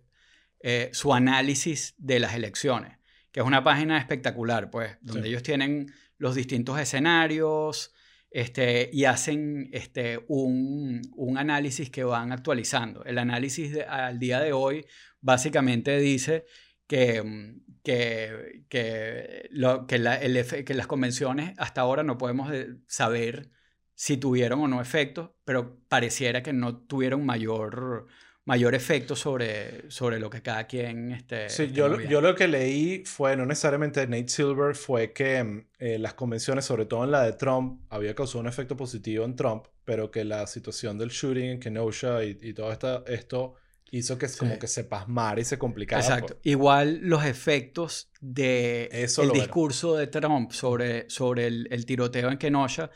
su 0.92 1.14
análisis 1.14 1.96
de 1.98 2.20
las 2.20 2.36
elecciones, 2.36 2.99
que 3.32 3.40
es 3.40 3.46
una 3.46 3.64
página 3.64 3.98
espectacular, 3.98 4.70
pues, 4.70 4.98
donde 5.02 5.30
ellos 5.30 5.44
tienen 5.44 5.92
los 6.18 6.36
distintos 6.36 6.80
escenarios, 6.80 7.94
este, 8.32 8.90
y 8.94 9.06
hacen 9.06 9.70
este, 9.74 10.24
un, 10.28 11.02
un, 11.16 11.38
análisis 11.38 11.90
que 11.90 12.04
van 12.04 12.32
actualizando. 12.32 13.04
El 13.04 13.18
análisis 13.18 13.78
al 13.88 14.20
día 14.20 14.40
de 14.40 14.54
hoy 14.54 14.86
básicamente 15.20 15.98
dice 15.98 16.46
que, 16.86 17.24
mm, 17.24 17.62
que, 17.84 18.66
que, 18.70 19.48
lo, 19.52 19.88
que, 19.88 19.98
la, 19.98 20.16
el 20.16 20.46
que 20.64 20.74
las 20.74 20.88
convenciones 20.88 21.54
hasta 21.58 21.82
ahora 21.82 22.04
no 22.04 22.18
podemos 22.18 22.52
saber 22.88 23.50
si 23.96 24.18
tuvieron 24.18 24.62
o 24.62 24.68
no 24.68 24.82
efectos, 24.82 25.32
pero 25.44 25.80
pareciera 25.88 26.44
que 26.44 26.54
no 26.54 26.78
tuvieron 26.78 27.26
mayor 27.26 28.08
mayor 28.50 28.74
efecto 28.74 29.16
sobre, 29.16 29.92
sobre 29.92 30.20
lo 30.20 30.28
que 30.28 30.42
cada 30.42 30.66
quien 30.66 31.12
este, 31.12 31.50
Sí, 31.50 31.72
yo, 31.72 32.02
yo 32.02 32.20
lo 32.20 32.34
que 32.34 32.48
leí 32.48 33.04
fue, 33.06 33.38
no 33.38 33.46
necesariamente 33.46 34.00
de 34.00 34.08
Nate 34.08 34.28
Silver, 34.30 34.76
fue 34.76 35.14
que 35.14 35.44
mm, 35.44 35.68
eh, 35.78 36.00
las 36.00 36.16
convenciones, 36.16 36.66
sobre 36.66 36.88
todo 36.88 37.04
en 37.04 37.12
la 37.12 37.22
de 37.22 37.34
Trump, 37.34 37.84
había 37.90 38.16
causado 38.16 38.40
un 38.40 38.48
efecto 38.48 38.76
positivo 38.76 39.24
en 39.24 39.36
Trump, 39.36 39.66
pero 39.86 40.10
que 40.10 40.26
la 40.26 40.48
situación 40.48 40.98
del 40.98 41.10
shooting 41.10 41.44
en 41.44 41.60
Kenosha 41.60 42.24
y, 42.24 42.40
y 42.42 42.54
todo 42.54 42.72
esta, 42.72 43.04
esto 43.06 43.54
hizo 43.92 44.18
que 44.18 44.28
como 44.40 44.58
que 44.58 44.68
se 44.68 44.84
pasmara 44.84 45.40
y 45.40 45.46
se 45.46 45.60
complicara. 45.60 46.02
Exacto. 46.02 46.40
Igual 46.42 47.02
los 47.04 47.26
efectos 47.26 48.10
de 48.20 48.90
el 48.92 49.30
discurso 49.32 49.96
de 49.96 50.08
Trump 50.08 50.52
sobre, 50.54 51.08
sobre 51.08 51.46
el, 51.46 51.68
el 51.70 51.86
tiroteo 51.86 52.32
en 52.32 52.40
Kenosha 52.40 52.90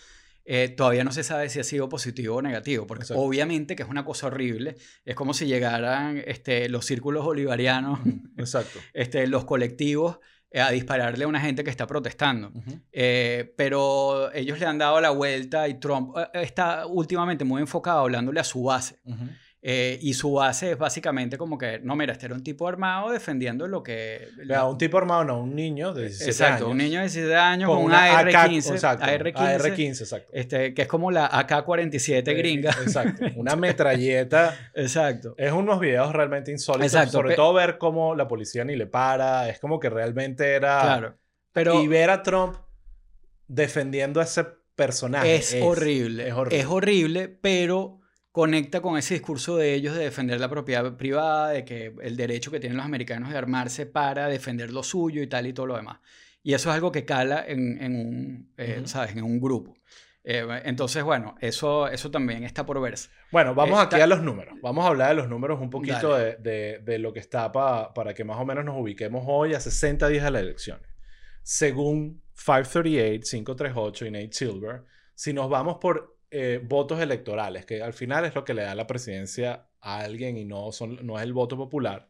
eh, 0.45 0.69
todavía 0.69 1.03
no 1.03 1.12
se 1.12 1.23
sabe 1.23 1.49
si 1.49 1.60
ha 1.60 1.63
sido 1.63 1.88
positivo 1.88 2.38
o 2.38 2.41
negativo, 2.41 2.86
porque 2.86 3.06
obviamente 3.13 3.75
que 3.75 3.84
es 3.84 3.89
una 3.89 4.03
cosa 4.03 4.27
horrible. 4.27 4.75
Es 5.06 5.15
como 5.15 5.34
si 5.34 5.45
llegaran 5.45 6.21
este, 6.25 6.67
los 6.69 6.86
círculos 6.86 7.23
bolivarianos, 7.23 7.99
Exacto. 8.38 8.79
este, 8.93 9.27
los 9.27 9.45
colectivos, 9.45 10.19
eh, 10.51 10.60
a 10.60 10.69
dispararle 10.69 11.23
a 11.23 11.27
una 11.27 11.39
gente 11.39 11.63
que 11.63 11.69
está 11.69 11.88
protestando. 11.88 12.51
Eh, 12.91 13.53
pero 13.58 14.32
ellos 14.34 14.60
le 14.60 14.65
han 14.65 14.77
dado 14.77 14.99
la 15.01 15.10
vuelta 15.10 15.67
y 15.67 15.79
Trump 15.79 16.15
está 16.34 16.86
últimamente 16.86 17.43
muy 17.43 17.62
enfocado 17.62 18.01
hablándole 18.01 18.39
a 18.39 18.43
su 18.43 18.63
base. 18.63 18.99
Eh, 19.65 19.97
y 20.02 20.13
su 20.13 20.34
base 20.34 20.71
es 20.71 20.78
básicamente 20.78 21.38
como 21.38 21.58
que, 21.58 21.80
no, 21.80 21.95
mira, 21.95 22.12
este 22.12 22.26
era 22.26 22.36
un 22.36 22.43
tipo 22.43 22.67
armado 22.67 23.12
defendiendo 23.12 23.65
lo 23.65 23.82
que... 23.82 24.28
un 24.67 24.78
tipo 24.78 24.97
armado, 24.97 25.23
no, 25.23 25.39
un 25.39 25.56
niño 25.56 25.93
de 25.93 26.02
17 26.02 26.32
exacto, 26.32 26.67
un 26.67 26.78
niño 26.80 26.99
de 26.99 27.06
17 27.06 27.34
años 27.34 27.69
con, 27.69 27.82
una 27.82 28.19
AR-15. 28.19 28.99
AR-15, 28.99 30.02
exacto. 30.02 30.32
Este, 30.34 30.73
que 30.73 30.82
es 30.82 30.88
como 30.89 31.12
la 31.12 31.28
AK-47 31.28 32.28
eh, 32.28 32.34
gringa. 32.34 32.71
Exacto, 32.71 33.23
una 33.38 33.56
metralleta. 33.56 34.54
exacto. 34.73 35.34
Es 35.38 35.54
unos 35.54 35.80
videos 35.80 36.12
realmente 36.12 36.52
insólitos. 36.52 36.93
Exacto, 36.93 37.13
sobre 37.13 37.36
todo 37.36 37.54
ver 37.54 37.78
cómo 37.78 38.15
la 38.15 38.28
policía 38.28 38.65
ni 38.65 38.76
le 38.76 38.88
para. 38.88 39.47
Es 39.47 39.60
como 39.60 39.80
que 39.80 39.89
realmente 39.89 40.56
era... 40.56 40.82
Claro. 40.82 41.17
Pero, 41.54 41.82
y 41.82 41.88
ver 41.88 42.10
a 42.10 42.21
Trump 42.21 42.58
defendiendo 43.47 44.19
a 44.19 44.23
ese 44.23 44.45
personaje. 44.76 45.36
Es, 45.36 45.56
horrible. 45.62 46.28
Es 46.28 46.34
horrible. 46.34 46.60
Es 46.60 46.65
horrible, 46.65 47.28
pero 47.30 48.03
conecta 48.34 48.82
con 48.82 48.98
ese 48.98 49.13
discurso 49.13 49.58
de 49.58 49.76
ellos 49.76 49.96
de 49.96 50.06
defender 50.06 50.39
la 50.39 50.50
propiedad 50.50 50.98
privada, 50.98 51.50
de 51.50 51.63
que 51.63 51.93
el 52.02 52.17
derecho 52.17 52.50
que 52.50 52.60
tienen 52.60 52.78
los 52.78 52.86
americanos 52.86 53.30
de 53.30 53.38
armarse 53.38 53.86
para 53.86 54.28
defender 54.28 54.72
lo 54.72 54.82
suyo 54.82 55.22
y 55.22 55.28
tal 55.28 55.46
y 55.46 55.54
todo 55.54 55.67
lo 55.67 55.76
demás. 55.76 56.00
Y 56.41 56.56
eso 56.56 56.69
es 56.69 56.76
algo 56.76 56.91
que 56.91 57.06
cala 57.06 57.46
en, 57.48 57.80
en 57.80 57.96
un, 57.96 58.54
eh, 58.58 58.82
¿sabes? 58.86 59.15
En 59.15 59.24
un 59.24 59.39
grupo. 59.39 59.78
Eh, 60.24 60.43
entonces, 60.65 61.04
bueno, 61.04 61.36
eso, 61.41 61.88
eso 61.88 62.10
también 62.10 62.43
está 62.43 62.65
por 62.65 62.82
verse. 62.82 63.10
Bueno, 63.32 63.54
vamos 63.54 63.80
aquí 63.80 64.02
a 64.02 64.08
los 64.08 64.24
números. 64.24 64.58
Vamos 64.63 64.84
a 64.84 64.88
hablar 64.88 65.10
de 65.10 65.15
los 65.15 65.30
números 65.30 65.62
un 65.62 65.69
poquito 65.69 66.17
de, 66.17 66.36
de, 66.38 66.80
de, 66.80 66.98
lo 66.98 67.13
que 67.13 67.19
está 67.19 67.52
para 67.52 68.15
que 68.15 68.24
más 68.24 68.39
o 68.39 68.46
menos 68.46 68.65
nos 68.65 68.82
ubiquemos 68.82 69.26
hoy 69.28 69.54
a 69.54 69.60
60 69.60 70.08
días 70.08 70.24
de 70.24 70.32
las 70.32 70.41
elecciones. 70.41 70.88
Según 71.43 72.24
538, 72.34 73.30
538 73.30 74.06
y 74.08 74.12
Nate 74.12 74.34
Silver, 74.34 74.84
si 75.13 75.34
nos 75.34 75.52
vamos 75.52 75.78
por 75.80 76.12
eh, 76.36 76.60
votos 76.63 77.00
electorales, 77.00 77.63
que 77.63 77.84
al 77.84 77.93
final 77.93 78.26
es 78.26 78.34
lo 78.34 78.43
que 78.43 78.56
le 78.56 78.63
da 78.63 78.74
la 78.74 78.88
presidencia 78.88 79.67
a 79.82 80.00
alguien 80.00 80.36
y 80.36 80.46
no, 80.46 80.72
son, 80.72 80.98
no 81.06 81.19
es 81.19 81.24
el 81.24 81.32
voto 81.32 81.56
popular. 81.56 82.10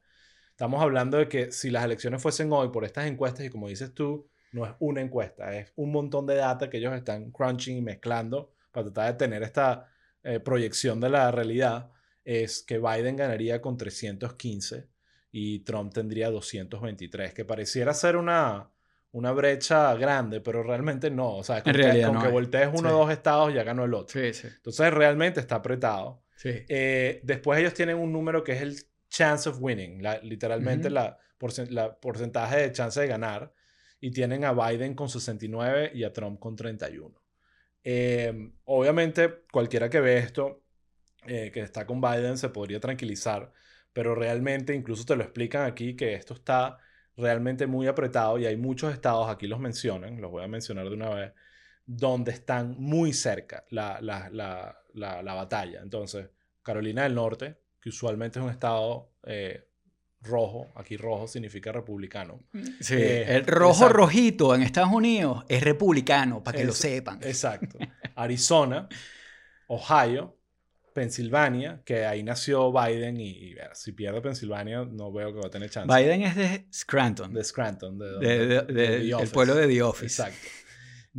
Estamos 0.50 0.82
hablando 0.82 1.18
de 1.18 1.28
que 1.28 1.52
si 1.52 1.70
las 1.70 1.84
elecciones 1.84 2.22
fuesen 2.22 2.50
hoy 2.54 2.70
por 2.70 2.86
estas 2.86 3.06
encuestas, 3.08 3.46
y 3.46 3.50
como 3.50 3.68
dices 3.68 3.94
tú, 3.94 4.30
no 4.54 4.66
es 4.66 4.72
una 4.80 5.02
encuesta, 5.02 5.54
es 5.58 5.74
un 5.76 5.92
montón 5.92 6.26
de 6.26 6.36
data 6.36 6.70
que 6.70 6.78
ellos 6.78 6.94
están 6.94 7.32
crunching 7.32 7.76
y 7.76 7.82
mezclando 7.82 8.54
para 8.72 8.86
tratar 8.86 9.12
de 9.12 9.18
tener 9.18 9.44
esta 9.44 9.90
eh, 10.24 10.40
proyección 10.40 11.02
de 11.02 11.10
la 11.10 11.30
realidad, 11.30 11.92
es 12.24 12.64
que 12.64 12.80
Biden 12.80 13.18
ganaría 13.18 13.62
con 13.62 13.76
315 13.76 14.88
y 15.34 15.60
Trump 15.66 15.94
tendría 15.94 16.30
223, 16.30 17.34
que 17.34 17.44
pareciera 17.44 17.94
ser 17.94 18.16
una, 18.16 18.72
una 19.14 19.32
brecha 19.32 19.94
grande, 19.96 20.42
pero 20.42 20.64
realmente 20.64 21.10
no. 21.10 21.38
O 21.38 21.44
sea, 21.44 21.64
con, 21.64 21.74
que, 21.74 22.04
con 22.04 22.22
que 22.22 22.28
voltees 22.28 22.70
uno 22.74 22.90
o 22.90 23.06
dos 23.06 23.12
estados 23.12 23.54
ya 23.54 23.64
ganó 23.64 23.86
el 23.86 23.94
otro. 23.94 24.20
Sí, 24.20 24.34
sí. 24.34 24.48
Entonces 24.48 24.92
realmente 24.92 25.40
está 25.40 25.56
apretado. 25.56 26.24
Sí. 26.36 26.50
Eh, 26.68 27.22
después 27.24 27.60
ellos 27.60 27.74
tienen 27.74 27.98
un 27.98 28.12
número 28.12 28.44
que 28.44 28.54
es 28.54 28.62
el 28.62 28.76
chance 29.10 29.48
of 29.48 29.58
winning, 29.62 30.02
la, 30.02 30.18
literalmente 30.18 30.90
la, 30.90 31.20
la, 31.70 31.96
porcentaje 31.96 32.58
de 32.58 32.72
chance 32.72 33.00
de 33.00 33.08
ganar. 33.08 33.54
Y 34.00 34.12
tienen 34.12 34.44
a 34.44 34.52
Biden 34.52 34.96
con 34.96 35.08
69 35.08 35.92
y 35.94 36.04
a 36.04 36.12
Trump 36.12 36.40
con 36.40 36.56
31. 36.56 37.14
Eh, 37.84 38.52
obviamente, 38.66 39.44
cualquiera 39.52 39.90
que 39.90 40.02
ve 40.02 40.18
esto, 40.18 40.64
eh, 41.26 41.52
que 41.54 41.62
está 41.62 41.86
con 41.86 42.02
Biden, 42.02 42.38
se 42.38 42.50
podría 42.50 42.80
tranquilizar, 42.80 43.54
pero 43.94 44.16
realmente 44.16 44.74
incluso 44.74 45.06
te 45.06 45.16
lo 45.16 45.24
explican 45.24 45.66
aquí 45.66 45.96
que 45.96 46.16
esto 46.16 46.34
está 46.34 46.80
realmente 47.18 47.68
muy 47.68 47.88
apretado 47.88 48.38
y 48.40 48.46
hay 48.46 48.58
muchos 48.58 48.94
estados, 48.94 49.30
aquí 49.30 49.48
los 49.48 49.60
mencionan, 49.60 50.20
los 50.20 50.32
voy 50.32 50.44
a 50.44 50.48
mencionar 50.48 50.90
de 50.90 50.96
una 50.96 51.10
vez, 51.10 51.34
donde 51.86 52.32
están 52.32 52.76
muy 52.80 53.14
cerca 53.14 53.66
la, 53.70 54.00
la, 54.02 54.30
la, 54.32 55.24
la 55.24 55.34
batalla. 55.34 55.82
Entonces, 55.82 56.30
Carolina 56.62 57.04
del 57.04 57.16
Norte, 57.16 57.58
que 57.80 57.90
usualmente 57.90 58.40
es 58.40 58.46
un 58.46 58.52
estado 58.52 59.12
eh, 59.26 59.68
rojo, 60.22 60.72
aquí 60.76 60.96
rojo 60.96 61.28
significa 61.28 61.72
republicano. 61.72 62.40
Sí, 62.80 62.96
eh, 62.96 63.36
el 63.36 63.46
rojo 63.46 63.90
rojito 63.90 64.56
en 64.56 64.62
Estados 64.62 64.94
Unidos 64.94 65.44
es 65.50 65.62
republicano, 65.62 66.42
para 66.42 66.58
que 66.58 66.64
lo 66.64 66.72
sepan. 66.72 67.20
Exacto. 67.22 67.78
Arizona, 68.16 68.88
Ohio, 69.68 70.38
Pensilvania, 70.94 71.82
que 71.84 72.06
ahí 72.06 72.24
nació 72.24 72.72
Biden 72.72 73.20
y, 73.20 73.56
si 73.74 73.92
pierde 73.92 74.22
Pensilvania 74.22 74.86
no 74.86 75.12
veo 75.12 75.34
que 75.34 75.40
va 75.40 75.48
a 75.48 75.50
tener 75.50 75.70
chance. 75.70 75.94
Biden 75.94 76.22
es 76.22 76.36
de 76.36 76.68
Scranton. 76.72 77.34
De 77.34 77.44
Scranton, 77.44 77.98
de, 77.98 79.10
el 79.20 79.30
pueblo 79.30 79.56
de 79.56 79.68
The 79.68 79.82
Office. 79.82 80.22
Exacto. 80.22 80.48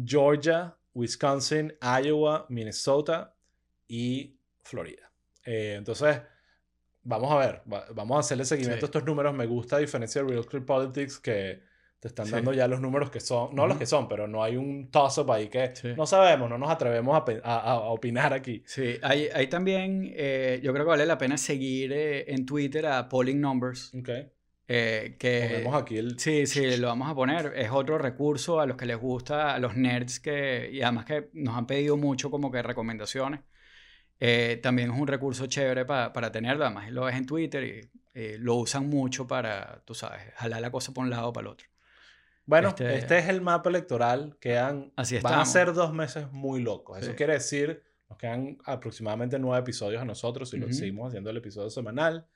Georgia, 0.02 0.76
Wisconsin, 0.94 1.74
Iowa, 1.80 2.46
Minnesota 2.48 3.34
y 3.86 4.38
Florida. 4.62 5.12
Eh, 5.44 5.74
entonces, 5.76 6.20
vamos 7.02 7.30
a 7.32 7.36
ver, 7.36 7.62
vamos 7.94 8.16
a 8.16 8.20
hacerle 8.20 8.44
seguimiento 8.44 8.86
a 8.86 8.88
estos 8.88 9.04
números. 9.04 9.34
Me 9.34 9.46
gusta, 9.46 9.76
a 9.76 9.80
diferencia 9.80 10.22
de 10.22 10.28
Real 10.28 10.46
Clear 10.46 10.64
Politics, 10.64 11.18
que 11.18 11.62
te 12.04 12.08
están 12.08 12.30
dando 12.30 12.52
ya 12.52 12.68
los 12.68 12.82
números 12.82 13.10
que 13.10 13.18
son, 13.18 13.54
no 13.54 13.66
los 13.66 13.78
que 13.78 13.86
son, 13.86 14.08
pero 14.08 14.28
no 14.28 14.44
hay 14.44 14.58
un 14.58 14.90
toss-up 14.90 15.32
ahí 15.32 15.48
que 15.48 15.72
no 15.96 16.04
sabemos, 16.04 16.50
no 16.50 16.58
nos 16.58 16.68
atrevemos 16.68 17.16
a, 17.42 17.56
a, 17.56 17.78
opinar 17.78 18.34
aquí. 18.34 18.62
Sí, 18.66 18.98
hay, 19.00 19.30
hay 19.32 19.46
también, 19.46 20.12
eh, 20.14 20.60
yo 20.62 20.74
creo 20.74 20.84
que 20.84 20.90
vale 20.90 21.06
la 21.06 21.16
pena 21.16 21.38
seguir 21.38 21.94
eh, 21.94 22.30
en 22.30 22.44
Twitter 22.44 22.84
a 22.84 23.08
Polling 23.08 23.40
Numbers. 23.40 23.94
Ok. 23.94 24.10
Eh, 24.68 25.16
que, 25.18 25.48
Ponemos 25.48 25.82
aquí 25.82 25.96
el... 25.96 26.18
Sí, 26.20 26.46
sí, 26.46 26.76
lo 26.76 26.88
vamos 26.88 27.08
a 27.08 27.14
poner. 27.14 27.54
Es 27.56 27.70
otro 27.70 27.96
recurso 27.96 28.60
a 28.60 28.66
los 28.66 28.76
que 28.76 28.84
les 28.84 28.98
gusta, 28.98 29.54
a 29.54 29.58
los 29.58 29.74
nerds 29.74 30.20
que, 30.20 30.68
y 30.70 30.82
además 30.82 31.06
que 31.06 31.30
nos 31.32 31.56
han 31.56 31.66
pedido 31.66 31.96
mucho 31.96 32.30
como 32.30 32.50
que 32.50 32.62
recomendaciones. 32.62 33.40
también 34.62 34.90
es 34.90 35.00
un 35.00 35.06
recurso 35.06 35.46
chévere 35.46 35.86
para, 35.86 36.12
para 36.12 36.30
tenerlo, 36.30 36.66
además 36.66 36.90
lo 36.90 37.04
ves 37.04 37.16
en 37.16 37.24
Twitter 37.24 37.64
y 38.14 38.36
lo 38.40 38.56
usan 38.56 38.90
mucho 38.90 39.26
para, 39.26 39.82
tú 39.86 39.94
sabes, 39.94 40.20
jalar 40.34 40.60
la 40.60 40.70
cosa 40.70 40.92
por 40.92 41.04
un 41.04 41.08
lado 41.08 41.30
o 41.30 41.32
para 41.32 41.46
el 41.46 41.52
otro. 41.54 41.73
Bueno, 42.46 42.68
este, 42.68 42.98
este, 42.98 43.18
es 43.18 43.28
el 43.28 43.40
mapa 43.40 43.70
electoral. 43.70 44.36
Quedan, 44.40 44.92
Así 44.96 45.18
van 45.18 45.40
a 45.40 45.44
ser 45.46 45.72
dos 45.72 45.92
meses 45.92 46.30
muy 46.30 46.60
locos. 46.60 46.98
Eso 46.98 47.14
quiere 47.14 47.34
decir, 47.34 47.82
nos 48.08 48.18
quedan 48.18 48.58
aproximadamente 48.64 49.38
nueve 49.38 49.60
episodios 49.60 50.02
a 50.02 50.04
nosotros 50.04 50.52
y 50.54 50.58
lo 50.58 50.72
seguimos 50.72 51.08
haciendo 51.08 51.30
el 51.30 51.38
episodio 51.38 51.70
semanal. 51.70 52.26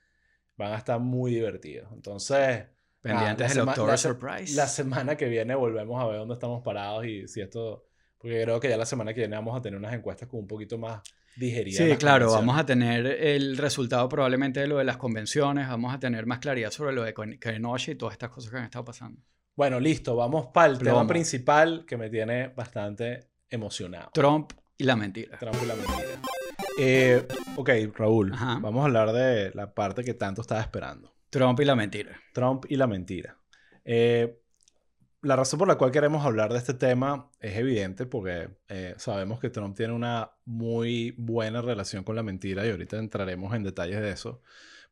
Van 0.57 0.73
a 0.73 0.77
estar 0.77 0.99
muy 0.99 1.33
divertidos. 1.35 1.93
Entonces, 1.93 2.67
pendientes 3.01 3.55
del 3.55 3.69
October 3.69 3.99
Surprise. 3.99 4.57
La 4.57 4.67
semana 4.67 5.17
que 5.17 5.29
viene 5.29 5.55
volvemos 5.55 6.03
a 6.03 6.07
ver 6.07 6.19
dónde 6.19 6.35
estamos 6.35 6.63
parados 6.63 7.05
y 7.07 7.29
si 7.29 7.41
esto 7.41 7.85
Porque 8.19 8.43
creo 8.43 8.59
que 8.59 8.69
ya 8.69 8.77
la 8.77 8.87
semana 8.87 9.15
que 9.15 9.21
viene 9.21 9.37
vamos 9.37 9.57
a 9.57 9.63
tener 9.63 9.79
unas 9.79 9.95
encuestas 9.95 10.29
con 10.29 10.41
un 10.41 10.47
poquito 10.47 10.79
más 10.79 11.03
digeridas. 11.37 11.87
Sí, 11.87 11.97
claro, 11.97 12.33
vamos 12.33 12.59
a 12.59 12.67
tener 12.67 13.07
el 13.07 13.57
resultado 13.57 14.09
probablemente 14.09 14.61
de 14.61 14.67
lo 14.67 14.79
de 14.79 14.85
las 14.85 14.97
convenciones, 14.97 15.69
vamos 15.69 15.95
a 15.95 16.01
tener 16.01 16.27
más 16.27 16.41
claridad 16.41 16.73
sobre 16.73 16.93
lo 16.93 17.05
de 17.05 17.15
Kenosha 17.39 17.93
y 17.93 17.95
todas 17.95 18.15
estas 18.15 18.31
cosas 18.31 18.51
que 18.51 18.57
han 18.57 18.65
estado 18.65 18.85
pasando. 18.85 19.23
Bueno, 19.59 19.81
listo, 19.81 20.15
vamos 20.15 20.51
para 20.55 20.73
el 20.73 20.79
tema 20.79 21.05
principal 21.05 21.85
que 21.85 21.97
me 21.97 22.09
tiene 22.09 22.47
bastante 22.47 23.25
emocionado. 23.51 24.11
Trump 24.15 24.53
y 24.77 24.85
la 24.85 24.95
mentira. 24.95 25.37
Trump 25.37 25.57
y 25.61 25.67
la 25.67 25.75
mentira. 25.75 26.21
Eh, 26.79 27.27
ok, 27.57 27.71
Raúl, 27.93 28.33
Ajá. 28.35 28.61
vamos 28.63 28.83
a 28.83 28.85
hablar 28.85 29.11
de 29.11 29.51
la 29.57 29.75
parte 29.75 30.05
que 30.05 30.15
tanto 30.15 30.43
estaba 30.43 30.61
esperando. 30.61 31.13
Trump 31.29 31.59
y 31.59 31.65
la 31.65 31.75
mentira. 31.75 32.17
Trump 32.33 32.67
y 32.69 32.77
la 32.77 32.87
mentira. 32.87 33.37
Eh, 33.85 34.41
la 35.23 35.35
razón 35.35 35.59
por 35.59 35.67
la 35.67 35.75
cual 35.75 35.91
queremos 35.91 36.25
hablar 36.25 36.53
de 36.53 36.59
este 36.59 36.75
tema 36.75 37.29
es 37.41 37.57
evidente 37.57 38.07
porque 38.07 38.51
eh, 38.69 38.95
sabemos 38.97 39.41
que 39.41 39.51
Trump 39.51 39.77
tiene 39.77 39.93
una 39.93 40.31
muy 40.45 41.17
buena 41.19 41.63
relación 41.63 42.05
con 42.05 42.15
la 42.15 42.23
mentira 42.23 42.65
y 42.65 42.71
ahorita 42.71 42.97
entraremos 42.97 43.53
en 43.57 43.65
detalles 43.65 44.01
de 44.01 44.11
eso. 44.13 44.41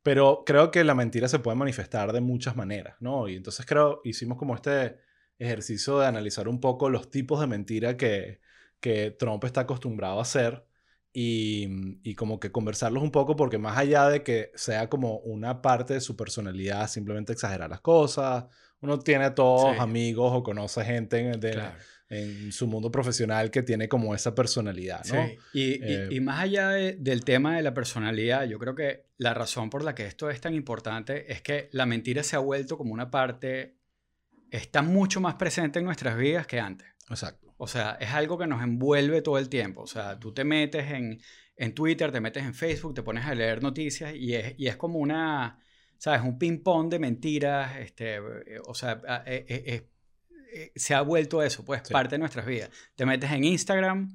Pero 0.07 0.45
creo 0.47 0.71
que 0.71 0.85
la 0.85 0.95
mentira 0.95 1.27
se 1.27 1.41
puede 1.41 1.57
manifestar 1.57 2.13
de 2.13 2.21
muchas 2.21 2.55
maneras, 2.55 2.95
¿no? 3.01 3.29
Y 3.29 3.35
entonces 3.35 3.67
creo, 3.67 4.01
hicimos 4.05 4.39
como 4.39 4.55
este 4.55 4.99
ejercicio 5.37 5.99
de 5.99 6.07
analizar 6.07 6.47
un 6.47 6.61
poco 6.61 6.89
los 6.91 7.11
tipos 7.11 7.41
de 7.41 7.49
mentira 7.49 7.97
que, 7.97 8.41
que 8.79 9.11
Trump 9.11 9.43
está 9.43 9.63
acostumbrado 9.63 10.21
a 10.21 10.23
hacer 10.23 10.65
y, 11.13 11.99
y 12.09 12.15
como 12.15 12.39
que 12.39 12.53
conversarlos 12.53 13.03
un 13.03 13.11
poco 13.11 13.35
porque 13.35 13.59
más 13.59 13.77
allá 13.79 14.09
de 14.09 14.23
que 14.23 14.53
sea 14.55 14.89
como 14.89 15.17
una 15.19 15.61
parte 15.61 15.95
de 15.95 16.01
su 16.01 16.15
personalidad, 16.15 16.87
simplemente 16.89 17.33
exagerar 17.33 17.69
las 17.69 17.81
cosas, 17.81 18.45
uno 18.81 19.01
tiene 19.01 19.33
todos 19.33 19.73
Sí. 19.75 19.81
amigos 19.81 20.31
o 20.33 20.45
conoce 20.45 20.85
gente 20.85 21.19
en, 21.19 21.41
de- 21.41 21.51
Claro. 21.51 21.77
En 22.09 22.53
su 22.53 22.67
mundo 22.69 22.91
profesional 22.91 23.51
que 23.51 23.63
tiene 23.63 23.89
como 23.89 24.15
esa 24.15 24.35
personalidad, 24.35 25.05
¿no? 25.13 25.27
Sí, 25.27 25.39
Y, 25.53 25.61
y- 25.63 25.79
Eh, 25.83 26.09
y 26.13 26.21
más 26.21 26.41
allá 26.41 26.69
de- 26.71 26.93
del 26.97 27.25
tema 27.25 27.57
de 27.57 27.63
la 27.63 27.75
personalidad, 27.75 28.45
yo 28.45 28.59
creo 28.59 28.75
que 28.77 29.07
la 29.19 29.35
razón 29.35 29.71
por 29.71 29.83
la 29.83 29.95
que 29.95 30.07
esto 30.07 30.31
es 30.31 30.41
tan 30.41 30.55
importante 30.55 31.33
es 31.33 31.43
que 31.43 31.69
la 31.73 31.85
mentira 31.87 32.23
se 32.23 32.37
ha 32.37 32.39
vuelto 32.39 32.79
como 32.79 32.93
una 32.93 33.11
parte, 33.11 33.77
está 34.51 34.83
mucho 34.83 35.21
más 35.21 35.35
presente 35.35 35.81
en 35.81 35.85
nuestras 35.85 36.17
vidas 36.17 36.47
que 36.47 36.61
antes. 36.61 36.87
Exacto. 37.11 37.55
O 37.59 37.67
sea, 37.67 37.97
es 38.01 38.11
algo 38.11 38.39
que 38.39 38.47
nos 38.47 38.63
envuelve 38.63 39.23
todo 39.23 39.39
el 39.39 39.49
tiempo. 39.49 39.83
O 39.83 39.87
sea, 39.87 40.19
tú 40.19 40.33
te 40.33 40.45
metes 40.45 40.91
en, 40.93 41.21
en 41.57 41.75
Twitter, 41.75 42.13
te 42.13 42.21
metes 42.21 42.45
en 42.45 42.55
Facebook, 42.55 42.95
te 42.95 43.03
pones 43.03 43.25
a 43.25 43.35
leer 43.35 43.63
noticias 43.63 44.15
y 44.15 44.35
es, 44.35 44.55
y 44.59 44.69
es 44.69 44.77
como 44.77 44.99
una, 44.99 45.59
¿sabes? 45.99 46.21
Un 46.21 46.39
ping-pong 46.39 46.89
de 46.91 46.99
mentiras. 46.99 47.79
Este, 47.79 48.17
eh, 48.17 48.21
o 48.67 48.75
sea, 48.75 49.01
a- 49.09 49.25
eh, 49.27 49.89
eh, 50.63 50.73
se 50.77 50.95
ha 50.95 51.03
vuelto 51.03 51.43
eso, 51.43 51.65
pues, 51.65 51.83
Sí. 51.85 51.93
parte 51.93 52.15
de 52.17 52.19
nuestras 52.19 52.47
vidas. 52.47 52.71
Te 52.95 53.07
metes 53.07 53.31
en 53.31 53.45
Instagram, 53.45 54.09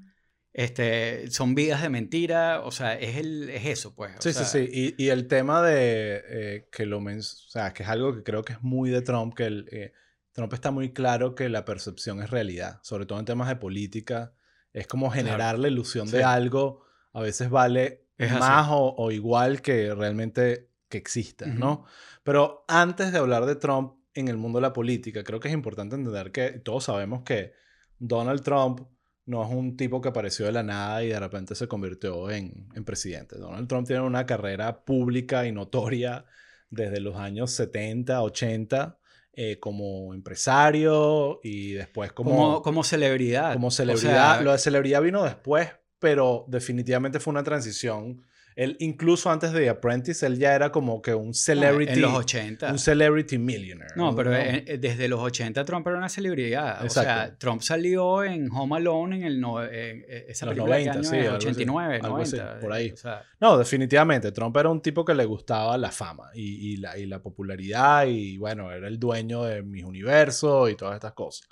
este, 0.54 1.30
son 1.32 1.56
vidas 1.56 1.82
de 1.82 1.90
mentira. 1.90 2.62
O 2.62 2.72
sea, 2.72 2.96
es, 3.00 3.16
el, 3.18 3.50
es 3.50 3.66
eso, 3.66 3.96
pues. 3.96 4.12
o 4.18 4.22
Sí, 4.22 4.34
sea, 4.34 4.44
sí, 4.44 4.68
sí. 4.68 4.96
Y, 4.98 5.06
y 5.06 5.10
el 5.10 5.28
tema 5.28 5.62
de 5.62 6.22
eh, 6.28 6.70
que 6.72 6.86
lo 6.86 7.00
men- 7.00 7.20
o 7.20 7.22
sea, 7.22 7.74
que 7.74 7.84
es 7.84 7.90
algo 7.90 8.14
que 8.16 8.24
creo 8.24 8.44
que 8.44 8.54
es 8.54 8.62
muy 8.62 8.90
de 8.90 9.02
Trump, 9.02 9.34
que 9.34 9.46
el, 9.46 9.68
eh, 9.72 9.94
Trump 10.34 10.54
está 10.54 10.72
muy 10.72 10.92
claro 10.94 11.36
que 11.36 11.50
la 11.50 11.66
percepción 11.66 12.22
es 12.22 12.30
realidad, 12.30 12.80
sobre 12.84 13.06
todo 13.06 13.20
en 13.20 13.26
temas 13.26 13.48
de 13.50 13.56
política. 13.58 14.34
Es 14.74 14.88
como 14.88 15.10
generar 15.12 15.60
la 15.60 15.68
ilusión 15.68 16.10
de 16.10 16.24
algo, 16.24 16.84
a 17.14 17.20
veces 17.22 17.50
vale 17.50 18.06
Es 18.18 18.32
más 18.32 18.68
o, 18.70 18.96
o 18.98 19.12
igual 19.12 19.62
que 19.62 19.94
realmente 19.94 20.70
que 20.88 20.98
exista, 20.98 21.46
¿no? 21.46 21.86
Pero 22.24 22.64
antes 22.68 23.12
de 23.12 23.18
hablar 23.18 23.46
de 23.46 23.56
Trump 23.56 23.94
en 24.14 24.28
el 24.28 24.38
mundo 24.38 24.60
de 24.60 24.64
la 24.64 24.74
política, 24.74 25.24
creo 25.24 25.40
que 25.40 25.48
es 25.48 25.54
importante 25.54 25.96
entender 25.96 26.32
que 26.32 26.52
todos 26.60 26.86
sabemos 26.86 27.24
que 27.24 27.54
Donald 28.00 28.42
Trump 28.42 28.82
no 29.26 29.44
es 29.44 29.50
un 29.52 29.78
tipo 29.78 30.02
que 30.02 30.10
apareció 30.10 30.46
de 30.46 30.52
la 30.52 30.64
nada 30.64 31.04
y 31.04 31.10
de 31.10 31.20
repente 31.20 31.56
se 31.56 31.68
convirtió 31.68 32.30
en, 32.30 32.68
en 32.76 32.84
presidente. 32.84 33.38
Donald 33.38 33.68
Trump 33.68 33.88
tiene 33.88 34.02
una 34.02 34.26
carrera 34.26 34.84
pública 34.84 35.46
y 35.48 35.52
notoria 35.52 36.26
desde 36.70 37.00
los 37.00 37.16
años 37.16 37.52
70, 37.52 38.22
80, 38.22 38.98
eh, 39.34 39.60
como 39.60 40.14
empresario 40.14 41.40
y 41.44 41.74
después 41.74 42.12
como, 42.12 42.32
Como, 42.32 42.62
como 42.62 42.84
celebridad. 42.84 43.54
como 43.54 43.68
O 43.68 43.72
celebridad. 43.72 44.36
sea, 44.36 44.42
Lo 44.42 44.52
de 44.52 44.58
celebridad 44.58 45.02
vino 45.02 45.24
después, 45.24 45.70
pero 46.00 46.46
definitivamente 46.50 47.20
fue 47.20 47.32
una 47.32 47.44
transición. 47.44 48.24
Él, 48.56 48.76
incluso 48.80 49.32
antes 49.32 49.52
de 49.54 49.62
The 49.62 49.70
Apprentice, 49.70 50.26
él 50.26 50.38
ya 50.38 50.54
era 50.54 50.72
como 50.72 51.02
que 51.02 51.14
un 51.14 51.34
celebrity. 51.34 51.94
En 51.94 52.02
los 52.02 52.14
80. 52.14 52.72
Un 52.72 52.80
celebrity 52.80 53.38
millionaire. 53.38 53.94
No, 53.96 54.16
pero 54.16 54.32
¿no? 54.32 54.38
eh, 54.38 54.64
eh, 54.68 54.78
desde 54.78 55.08
los 55.08 55.20
80 55.22 55.64
Trump 55.64 55.88
era 55.88 55.98
una 55.98 56.10
celebridad. 56.10 56.84
O 56.86 56.90
sea, 56.90 57.04
Exacto. 57.04 57.36
Trump 57.40 57.62
salió 57.62 58.24
en 58.24 58.50
Home 58.52 58.78
Alone 58.78 59.16
en 59.18 59.24
el 59.24 59.40
no, 59.40 59.64
en, 59.64 60.04
eh, 60.08 60.26
esa 60.30 60.46
Los 60.46 60.56
película 60.56 60.78
de 60.78 60.86
90, 60.86 60.92
qué 60.92 60.98
año 60.98 61.24
sí, 61.24 61.28
así, 61.28 61.36
89, 61.36 62.00
algo 62.04 62.18
así, 62.18 62.38
90. 62.38 62.60
por 62.60 62.74
ahí. 62.74 62.92
O 62.92 62.98
sea, 62.98 63.24
No, 63.40 63.58
definitivamente. 63.58 64.32
Trump 64.32 64.58
era 64.58 64.70
un 64.70 64.82
tipo 64.82 65.06
que 65.06 65.14
le 65.14 65.26
gustaba 65.26 65.78
la 65.78 65.92
fama 65.92 66.30
y, 66.34 66.74
y 66.74 66.78
la, 66.78 66.98
y 66.98 67.06
la 67.06 67.20
popularidad 67.20 68.06
y 68.08 68.38
bueno, 68.38 68.72
era 68.72 68.88
el 68.88 69.00
dueño 69.00 69.44
de 69.44 69.64
mis 69.64 69.84
universos 69.84 70.70
y 70.70 70.76
todas 70.76 70.96
estas 70.96 71.14
cosas. 71.14 71.48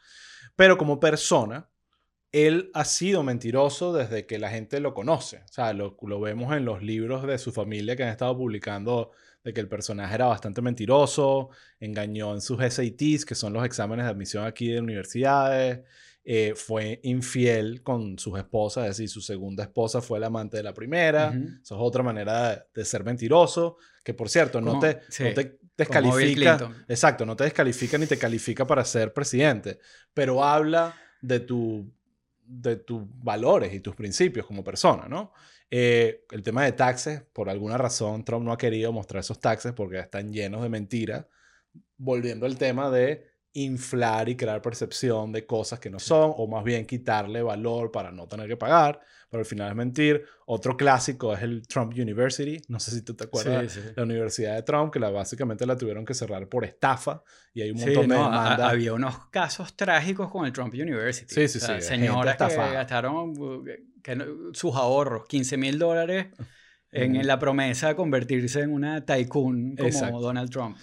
Pero 0.56 0.78
como 0.78 1.00
persona, 1.00 1.68
él 2.32 2.69
ha 2.73 2.86
sido 2.86 3.23
mentiroso 3.23 3.93
desde 3.93 4.25
que 4.25 4.38
la 4.39 4.49
gente 4.49 4.80
lo 4.80 4.93
conoce. 4.93 5.38
O 5.38 5.51
sea, 5.51 5.73
lo, 5.73 5.97
lo 6.01 6.19
vemos 6.19 6.55
en 6.55 6.65
los 6.65 6.84
libros 6.84 7.25
de 7.25 7.38
su 7.38 7.51
familia 7.51 7.95
que 7.95 8.03
han 8.03 8.09
estado 8.09 8.38
publicando 8.38 9.11
de 9.43 9.53
que 9.53 9.61
el 9.61 9.67
personaje 9.67 10.13
era 10.15 10.27
bastante 10.27 10.61
mentiroso, 10.61 11.49
engañó 11.80 12.34
en 12.34 12.41
sus 12.41 12.61
SATs, 12.61 13.25
que 13.25 13.36
son 13.36 13.53
los 13.53 13.65
exámenes 13.65 14.05
de 14.05 14.11
admisión 14.11 14.45
aquí 14.45 14.67
de 14.67 14.82
universidades, 14.82 15.82
eh, 16.23 16.53
fue 16.55 16.99
infiel 17.03 17.82
con 17.82 18.19
sus 18.19 18.38
esposas, 18.38 18.84
es 18.84 18.97
decir, 18.97 19.09
su 19.09 19.21
segunda 19.21 19.63
esposa 19.63 20.01
fue 20.01 20.19
la 20.19 20.27
amante 20.27 20.57
de 20.57 20.63
la 20.63 20.73
primera. 20.73 21.30
ujú. 21.30 21.59
Eso 21.63 21.75
es 21.75 21.82
otra 21.82 22.03
manera 22.03 22.49
de, 22.49 22.61
de 22.75 22.86
ser 22.86 23.03
mentiroso, 23.03 23.77
que 24.03 24.13
por 24.13 24.30
cierto, 24.30 24.61
no 24.61 24.77
te, 24.80 24.99
sí, 25.09 25.23
no 25.23 25.34
te 25.34 25.59
descalifica. 25.75 26.69
Exacto, 26.88 27.25
no 27.25 27.36
te 27.36 27.45
descalifica 27.45 27.97
ni 27.97 28.05
te 28.05 28.17
califica 28.17 28.67
para 28.67 28.84
ser 28.86 29.13
presidente, 29.13 29.80
pero 30.13 30.43
habla 30.43 30.93
de, 31.21 31.39
tu, 31.39 31.91
de 32.50 32.78
tus 32.78 33.04
valores 33.24 33.74
y 33.74 33.80
tus 33.80 33.95
principios 33.95 34.45
como 34.45 34.64
persona, 34.64 35.08
¿no? 35.08 35.32
Eh, 35.70 36.26
el 36.32 36.41
tema 36.41 36.64
de 36.64 36.72
taxes, 36.72 37.22
por 37.32 37.47
alguna 37.47 37.78
razón, 37.78 38.26
Trump 38.26 38.43
no 38.43 38.52
ha 38.52 38.58
querido 38.58 38.91
mostrar 38.91 39.20
esos 39.20 39.39
taxes 39.39 39.74
porque 39.74 40.00
están 40.00 40.34
llenos 40.34 40.64
de 40.64 40.70
mentiras, 40.70 41.28
volviendo 41.97 42.47
al 42.47 42.58
tema 42.58 42.89
de 42.89 43.28
inflar 43.54 44.30
y 44.30 44.36
crear 44.36 44.62
percepción 44.62 45.32
de 45.32 45.45
cosas 45.45 45.80
que 45.80 45.89
no 45.89 46.00
son, 46.00 46.34
o 46.38 46.47
más 46.47 46.64
bien 46.64 46.86
quitarle 46.86 47.41
valor 47.41 47.91
para 47.91 48.12
no 48.12 48.28
tener 48.28 48.47
que 48.47 48.56
pagar, 48.58 49.02
pero 49.30 49.39
al 49.41 49.45
final 49.45 49.70
es 49.70 49.76
mentir. 49.76 50.24
Otro 50.45 50.78
clásico 50.78 51.34
es 51.34 51.41
el 51.41 51.68
Trump 51.68 51.93
University, 51.93 52.62
no 52.68 52.80
sé 52.80 52.91
si 52.91 53.02
tú 53.02 53.16
te 53.16 53.24
acuerdas, 53.24 53.72
Sí, 53.72 53.82
sí. 53.82 53.88
la 53.95 54.04
Universidad 54.04 54.56
de 54.56 54.64
Trump, 54.64 54.93
que 54.93 55.00
la, 55.00 55.10
básicamente 55.10 55.66
la 55.66 55.76
tuvieron 55.76 56.06
que 56.06 56.14
cerrar 56.14 56.47
por 56.47 56.64
estafa, 56.64 57.24
y 57.54 57.62
hay 57.64 57.72
un 57.72 57.80
Sí, 57.80 57.86
montón 57.86 58.08
de 58.08 58.16
no, 58.16 58.24
a- 58.26 58.28
demandas. 58.30 58.72
había 58.72 58.93
unos 58.93 59.26
casos 59.28 59.76
trágicos 59.76 60.30
con 60.30 60.45
el 60.45 60.54
Trump 60.54 60.74
University. 60.74 61.34
Sí, 61.34 61.47
sí, 61.47 61.58
O 61.58 61.62
sea, 61.62 61.68
sí, 61.70 61.74
de 61.76 61.82
Señoras 61.82 62.38
que 62.38 62.56
gastaron 62.56 63.34
uh, 63.38 63.64
que 64.04 64.16
no- 64.16 64.26
sus 64.54 64.76
ahorros, 64.76 65.26
15 65.28 65.58
mil 65.58 65.78
dólares, 65.80 66.28
en, 66.91 67.16
En- 67.16 67.28
la 67.28 67.38
promesa 67.38 67.89
de 67.89 67.95
convertirse 67.95 68.62
en 68.62 68.74
una 68.74 69.06
tycoon 69.06 69.76
como 69.76 69.88
Exacto. 69.88 70.20
Donald 70.22 70.50
Trump. 70.50 70.78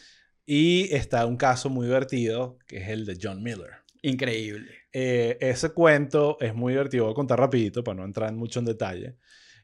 Y 0.46 0.94
está 0.94 1.26
un 1.26 1.36
caso 1.36 1.68
muy 1.68 1.86
divertido, 1.86 2.58
que 2.66 2.78
es 2.78 2.88
el 2.88 3.04
de 3.04 3.18
John 3.20 3.42
Miller. 3.42 3.70
Increíble. 4.02 4.70
Eh, 4.92 5.36
ese 5.40 5.70
cuento 5.70 6.38
es 6.40 6.54
muy 6.54 6.72
divertido, 6.72 7.04
voy 7.04 7.12
a 7.12 7.16
contar 7.16 7.38
rapidito 7.40 7.82
para 7.82 7.96
no 7.96 8.04
entrar 8.04 8.32
mucho 8.32 8.60
en 8.60 8.66
detalle. 8.66 9.16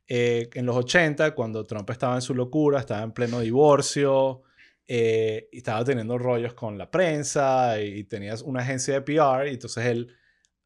Eh, 0.08 0.50
en 0.54 0.66
los 0.66 0.76
80, 0.76 1.34
cuando 1.34 1.64
Trump 1.64 1.88
estaba 1.90 2.16
en 2.16 2.22
su 2.22 2.34
locura, 2.34 2.80
estaba 2.80 3.02
en 3.02 3.12
pleno 3.12 3.38
divorcio, 3.40 4.42
eh, 4.86 5.48
estaba 5.52 5.84
teniendo 5.84 6.18
rollos 6.18 6.54
con 6.54 6.76
la 6.76 6.90
prensa 6.90 7.80
y, 7.80 8.00
y 8.00 8.04
tenía 8.04 8.34
una 8.44 8.60
agencia 8.60 8.94
de 8.94 9.02
PR, 9.02 9.48
y 9.48 9.54
entonces 9.54 9.86
él 9.86 10.14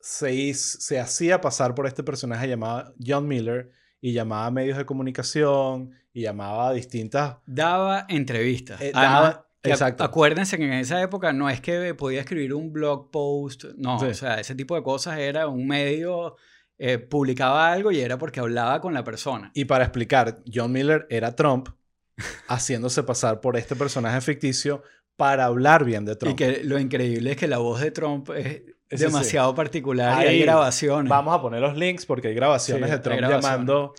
se, 0.01 0.55
se 0.55 0.99
hacía 0.99 1.41
pasar 1.41 1.75
por 1.75 1.87
este 1.87 2.03
personaje 2.03 2.49
llamado 2.49 2.95
John 3.05 3.29
Miller 3.29 3.71
y 4.01 4.13
llamaba 4.13 4.47
a 4.47 4.51
medios 4.51 4.79
de 4.79 4.87
comunicación 4.87 5.91
y 6.13 6.23
llamaba 6.23 6.69
a 6.69 6.73
distintas... 6.73 7.37
Daba 7.45 8.07
entrevistas. 8.09 8.81
Eh, 8.81 8.93
daba- 8.93 9.46
exacto. 9.73 10.05
Acuérdense 10.05 10.57
que 10.59 10.65
en 10.65 10.73
esa 10.75 11.01
época 11.03 11.33
no 11.33 11.49
es 11.51 11.61
que 11.61 11.95
podía 11.95 12.21
escribir 12.21 12.55
un 12.55 12.73
blog 12.73 13.11
post, 13.11 13.65
no, 13.77 13.99
Sí. 13.99 14.07
o 14.07 14.15
sea, 14.15 14.41
ese 14.41 14.55
tipo 14.55 14.75
de 14.75 14.83
cosas 14.83 15.19
era 15.19 15.49
un 15.49 15.67
medio, 15.67 16.37
eh, 16.79 16.99
publicaba 16.99 17.73
algo 17.73 17.91
y 17.93 18.01
era 18.01 18.19
porque 18.19 18.41
hablaba 18.41 18.81
con 18.81 18.93
la 18.95 19.03
persona. 19.05 19.51
Y 19.55 19.65
para 19.67 19.85
explicar, 19.85 20.39
John 20.53 20.73
Miller 20.73 21.07
era 21.11 21.35
Trump 21.35 21.69
haciéndose 22.49 23.03
pasar 23.03 23.41
por 23.41 23.57
este 23.57 23.77
personaje 23.77 24.21
ficticio 24.21 24.83
para 25.17 25.47
hablar 25.47 25.85
bien 25.85 26.05
de 26.05 26.17
Trump. 26.17 26.35
Y 26.35 26.37
que 26.37 26.65
lo 26.65 26.79
increíble 26.79 27.31
es 27.33 27.37
que 27.37 27.47
la 27.49 27.59
voz 27.59 27.81
de 27.81 27.91
Trump 27.91 28.29
es 28.31 28.63
sí. 28.91 28.97
demasiado 28.97 29.55
particular 29.55 30.23
y 30.25 30.29
hay 30.29 30.41
grabaciones. 30.41 31.09
Vamos 31.09 31.35
a 31.35 31.41
poner 31.41 31.61
los 31.61 31.77
links 31.77 32.05
porque 32.07 32.29
hay 32.29 32.35
grabaciones 32.35 32.91
Sí, 32.91 32.97
de 32.97 32.99
Trump 33.03 33.19
grabaciones. 33.19 33.45
llamando. 33.51 33.95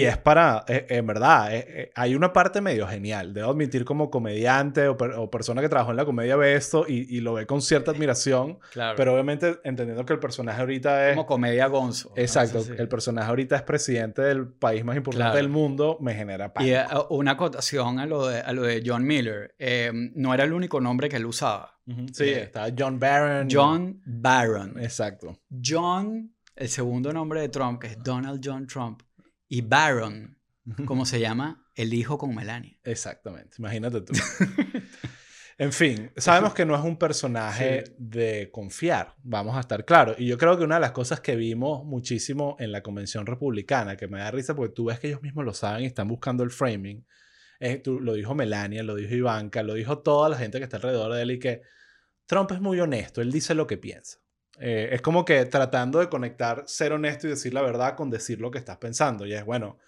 Y 0.00 0.04
es 0.04 0.16
para, 0.18 0.64
eh, 0.68 0.86
en 0.90 1.06
verdad, 1.06 1.54
eh, 1.54 1.64
eh, 1.68 1.90
hay 1.94 2.14
una 2.14 2.32
parte 2.32 2.60
medio 2.60 2.86
genial. 2.86 3.32
Debo 3.34 3.50
admitir 3.50 3.84
como 3.84 4.10
comediante 4.10 4.88
o, 4.88 4.96
per- 4.96 5.12
o 5.12 5.30
persona 5.30 5.60
que 5.62 5.68
trabajó 5.68 5.90
en 5.92 5.96
la 5.96 6.04
comedia 6.04 6.36
ve 6.36 6.54
esto 6.54 6.84
y, 6.88 7.06
y 7.16 7.20
lo 7.20 7.34
ve 7.34 7.46
con 7.46 7.62
cierta 7.62 7.90
admiración. 7.92 8.58
Claro. 8.72 8.94
Pero 8.96 9.12
obviamente 9.14 9.58
entendiendo 9.64 10.04
que 10.04 10.12
el 10.12 10.18
personaje 10.18 10.60
ahorita 10.60 11.08
es... 11.10 11.14
como 11.16 11.26
comedia 11.26 11.66
gonzo. 11.68 12.10
¿no? 12.14 12.20
Exacto, 12.22 12.62
el 12.76 12.88
personaje 12.88 13.28
ahorita 13.28 13.56
es 13.56 13.62
presidente 13.62 14.20
del 14.22 14.46
país 14.48 14.84
más 14.84 14.96
importante 14.96 15.24
Claro. 15.24 15.36
del 15.36 15.48
mundo, 15.48 15.96
me 16.00 16.14
genera 16.14 16.52
pánico. 16.52 16.76
Y 16.76 17.14
una 17.14 17.30
acotación 17.32 17.98
a 17.98 18.06
lo 18.06 18.26
de, 18.26 18.40
a 18.40 18.52
lo 18.52 18.62
de 18.62 18.82
John 18.84 19.04
Miller. 19.06 19.54
eh, 19.58 19.90
no 20.14 20.34
era 20.34 20.44
el 20.44 20.52
único 20.52 20.80
nombre 20.80 21.08
que 21.08 21.16
él 21.16 21.24
usaba. 21.26 21.78
Sí, 22.12 22.24
eh, 22.24 22.42
está 22.42 22.66
John 22.76 22.98
Barron. 22.98 23.48
John 23.50 24.02
Barron. 24.04 24.78
Exacto. 24.80 25.38
John, 25.64 26.34
el 26.54 26.68
segundo 26.68 27.12
nombre 27.12 27.40
de 27.40 27.48
Trump, 27.48 27.80
que 27.80 27.86
es 27.88 28.02
Donald 28.02 28.40
John 28.44 28.66
Trump. 28.66 29.02
Y 29.48 29.62
Barron, 29.62 30.38
como 30.86 31.06
se 31.06 31.20
llama 31.20 31.66
el 31.74 31.94
hijo 31.94 32.18
con 32.18 32.34
Melania. 32.34 32.78
Exactamente, 32.84 33.56
imagínate 33.58 34.00
tú. 34.00 34.12
en 35.58 35.72
fin, 35.72 36.10
sabemos 36.16 36.52
que 36.54 36.64
no 36.66 36.74
es 36.74 36.82
un 36.82 36.98
personaje 36.98 37.84
Sí. 37.86 37.92
de 37.98 38.50
confiar, 38.52 39.14
vamos 39.22 39.56
a 39.56 39.60
estar 39.60 39.84
claros. 39.84 40.16
Y 40.18 40.26
yo 40.26 40.36
creo 40.38 40.58
que 40.58 40.64
una 40.64 40.74
de 40.76 40.80
las 40.82 40.92
cosas 40.92 41.20
que 41.20 41.36
vimos 41.36 41.84
muchísimo 41.84 42.56
en 42.58 42.72
la 42.72 42.82
convención 42.82 43.26
republicana, 43.26 43.96
que 43.96 44.08
me 44.08 44.18
da 44.18 44.30
risa 44.30 44.54
porque 44.54 44.74
tú 44.74 44.86
ves 44.86 44.98
que 44.98 45.08
ellos 45.08 45.22
mismos 45.22 45.44
lo 45.44 45.54
saben 45.54 45.84
y 45.84 45.86
están 45.86 46.08
buscando 46.08 46.42
el 46.44 46.50
framing, 46.50 47.06
es- 47.60 47.82
tú- 47.82 48.00
lo 48.00 48.12
dijo 48.14 48.34
Melania, 48.34 48.82
lo 48.82 48.94
dijo 48.96 49.14
Ivanka, 49.14 49.62
lo 49.62 49.74
dijo 49.74 49.98
toda 50.00 50.28
la 50.28 50.36
gente 50.36 50.58
que 50.58 50.64
está 50.64 50.76
alrededor 50.76 51.12
de 51.14 51.22
él 51.22 51.30
y 51.30 51.38
que 51.38 51.62
Trump 52.26 52.50
es 52.52 52.60
muy 52.60 52.80
honesto, 52.80 53.20
él 53.22 53.30
dice 53.30 53.54
lo 53.54 53.66
que 53.66 53.78
piensa. 53.78 54.18
Eh, 54.58 54.88
es 54.92 55.02
como 55.02 55.24
que 55.24 55.44
tratando 55.46 55.98
de 55.98 56.08
conectar 56.08 56.64
ser 56.66 56.92
honesto 56.92 57.26
y 57.26 57.30
decir 57.30 57.52
la 57.52 57.62
verdad 57.62 57.94
con 57.94 58.10
decir 58.10 58.40
lo 58.40 58.50
que 58.50 58.58
estás 58.58 58.78
pensando. 58.78 59.26
Y 59.26 59.34
es 59.34 59.44
bueno, 59.44 59.78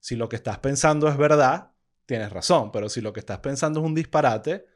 si 0.00 0.16
lo 0.16 0.28
que 0.28 0.36
estás 0.36 0.58
pensando 0.58 1.08
es 1.08 1.16
verdad, 1.16 1.72
tienes 2.06 2.32
razón, 2.32 2.72
pero 2.72 2.88
si 2.88 3.00
lo 3.00 3.12
que 3.12 3.20
estás 3.20 3.38
pensando 3.38 3.80
es 3.80 3.86
un 3.86 3.94
disparate, 3.94 4.66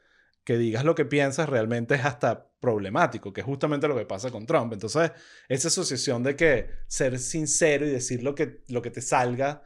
que 0.43 0.57
digas 0.57 0.83
lo 0.83 0.95
que 0.95 1.05
piensas 1.05 1.47
realmente 1.49 1.95
es 1.95 2.05
hasta 2.05 2.49
problemático, 2.59 3.31
que 3.31 3.41
es 3.41 3.45
justamente 3.45 3.87
lo 3.87 3.95
que 3.95 4.05
pasa 4.05 4.31
con 4.31 4.45
Trump. 4.45 4.73
Entonces, 4.73 5.11
esa 5.47 5.67
asociación 5.67 6.23
de 6.23 6.35
que 6.35 6.69
ser 6.87 7.19
sincero 7.19 7.85
y 7.85 7.89
decir 7.89 8.23
lo 8.23 8.35
que, 8.35 8.63
lo 8.67 8.81
que 8.81 8.91
te 8.91 9.01
salga 9.01 9.63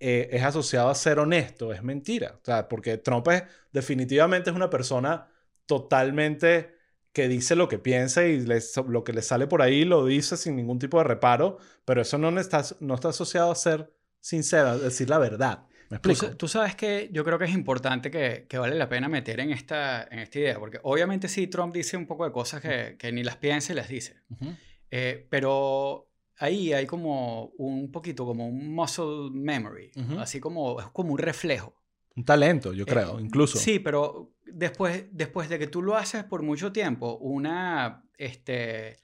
eh, 0.00 0.30
es 0.32 0.42
asociado 0.42 0.88
a 0.88 0.94
ser 0.94 1.18
honesto, 1.18 1.72
es 1.72 1.82
mentira. 1.82 2.40
Porque 2.68 2.98
Trump 2.98 3.28
es, 3.28 3.44
definitivamente 3.72 4.50
es 4.50 4.56
una 4.56 4.70
persona 4.70 5.28
totalmente 5.66 6.74
que 7.12 7.28
dice 7.28 7.56
lo 7.56 7.68
que 7.68 7.78
piensa 7.78 8.24
y 8.24 8.44
lo 8.44 9.04
que 9.04 9.12
le 9.12 9.22
sale 9.22 9.46
por 9.46 9.62
ahí 9.62 9.84
lo 9.84 10.06
dice 10.06 10.36
sin 10.36 10.56
ningún 10.56 10.78
tipo 10.78 10.98
de 10.98 11.04
reparo, 11.04 11.58
pero 11.84 12.00
eso 12.02 12.16
no 12.18 12.38
está, 12.40 12.64
no 12.80 12.94
está 12.94 13.08
asociado 13.10 13.50
a 13.50 13.54
ser 13.54 13.92
sincero, 14.20 14.68
a 14.68 14.78
decir 14.78 15.10
la 15.10 15.18
verdad. 15.18 15.66
¿Me 15.90 15.98
Tú, 15.98 16.10
explico? 16.10 16.32
sa- 16.32 16.38
tú 16.38 16.48
sabes 16.48 16.74
que 16.74 17.10
yo 17.12 17.22
creo 17.22 17.38
que 17.38 17.44
es 17.44 17.50
importante 17.52 18.10
que, 18.10 18.46
que 18.48 18.56
vale 18.56 18.76
la 18.76 18.88
pena 18.88 19.08
meter 19.10 19.40
en 19.40 19.50
esta, 19.50 20.04
en 20.10 20.20
esta 20.20 20.38
idea, 20.38 20.58
porque 20.58 20.80
obviamente 20.84 21.28
sí, 21.28 21.48
Trump 21.48 21.74
dice 21.74 21.98
un 21.98 22.06
poco 22.06 22.24
de 22.24 22.32
cosas 22.32 22.62
que, 22.62 22.96
que 22.98 23.12
ni 23.12 23.22
las 23.22 23.36
piensa 23.36 23.72
y 23.72 23.76
las 23.76 23.88
dice, 23.88 24.16
Ujú. 24.30 24.54
Eh, 24.90 25.26
pero 25.30 26.08
ahí 26.38 26.72
hay 26.72 26.86
como 26.86 27.46
un 27.58 27.90
poquito 27.90 28.24
como 28.26 28.46
un 28.48 28.74
muscle 28.74 29.30
memory, 29.32 29.90
Ujú. 29.96 30.18
así 30.20 30.40
como 30.40 30.80
es 30.80 30.86
como 30.88 31.12
un 31.12 31.18
reflejo. 31.18 31.74
Un 32.16 32.24
talento, 32.24 32.72
yo 32.72 32.84
creo, 32.86 33.18
Eh, 33.18 33.22
incluso. 33.22 33.58
Sí, 33.58 33.78
pero 33.78 34.34
después, 34.44 35.04
después 35.12 35.48
de 35.48 35.58
que 35.58 35.66
tú 35.66 35.82
lo 35.82 35.96
haces 35.96 36.24
por 36.24 36.42
mucho 36.42 36.72
tiempo, 36.72 37.16
una, 37.18 38.04
este, 38.18 38.98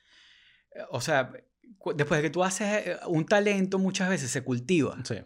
o 0.91 1.01
sea, 1.01 1.33
después 1.95 2.19
de 2.19 2.23
que 2.23 2.31
tú 2.31 2.45
haces 2.45 2.87
eh, 2.87 2.97
un 3.07 3.25
talento 3.27 3.79
muchas 3.79 4.09
veces 4.09 4.31
se 4.31 4.43
cultiva. 4.43 4.97
Sí. 5.05 5.17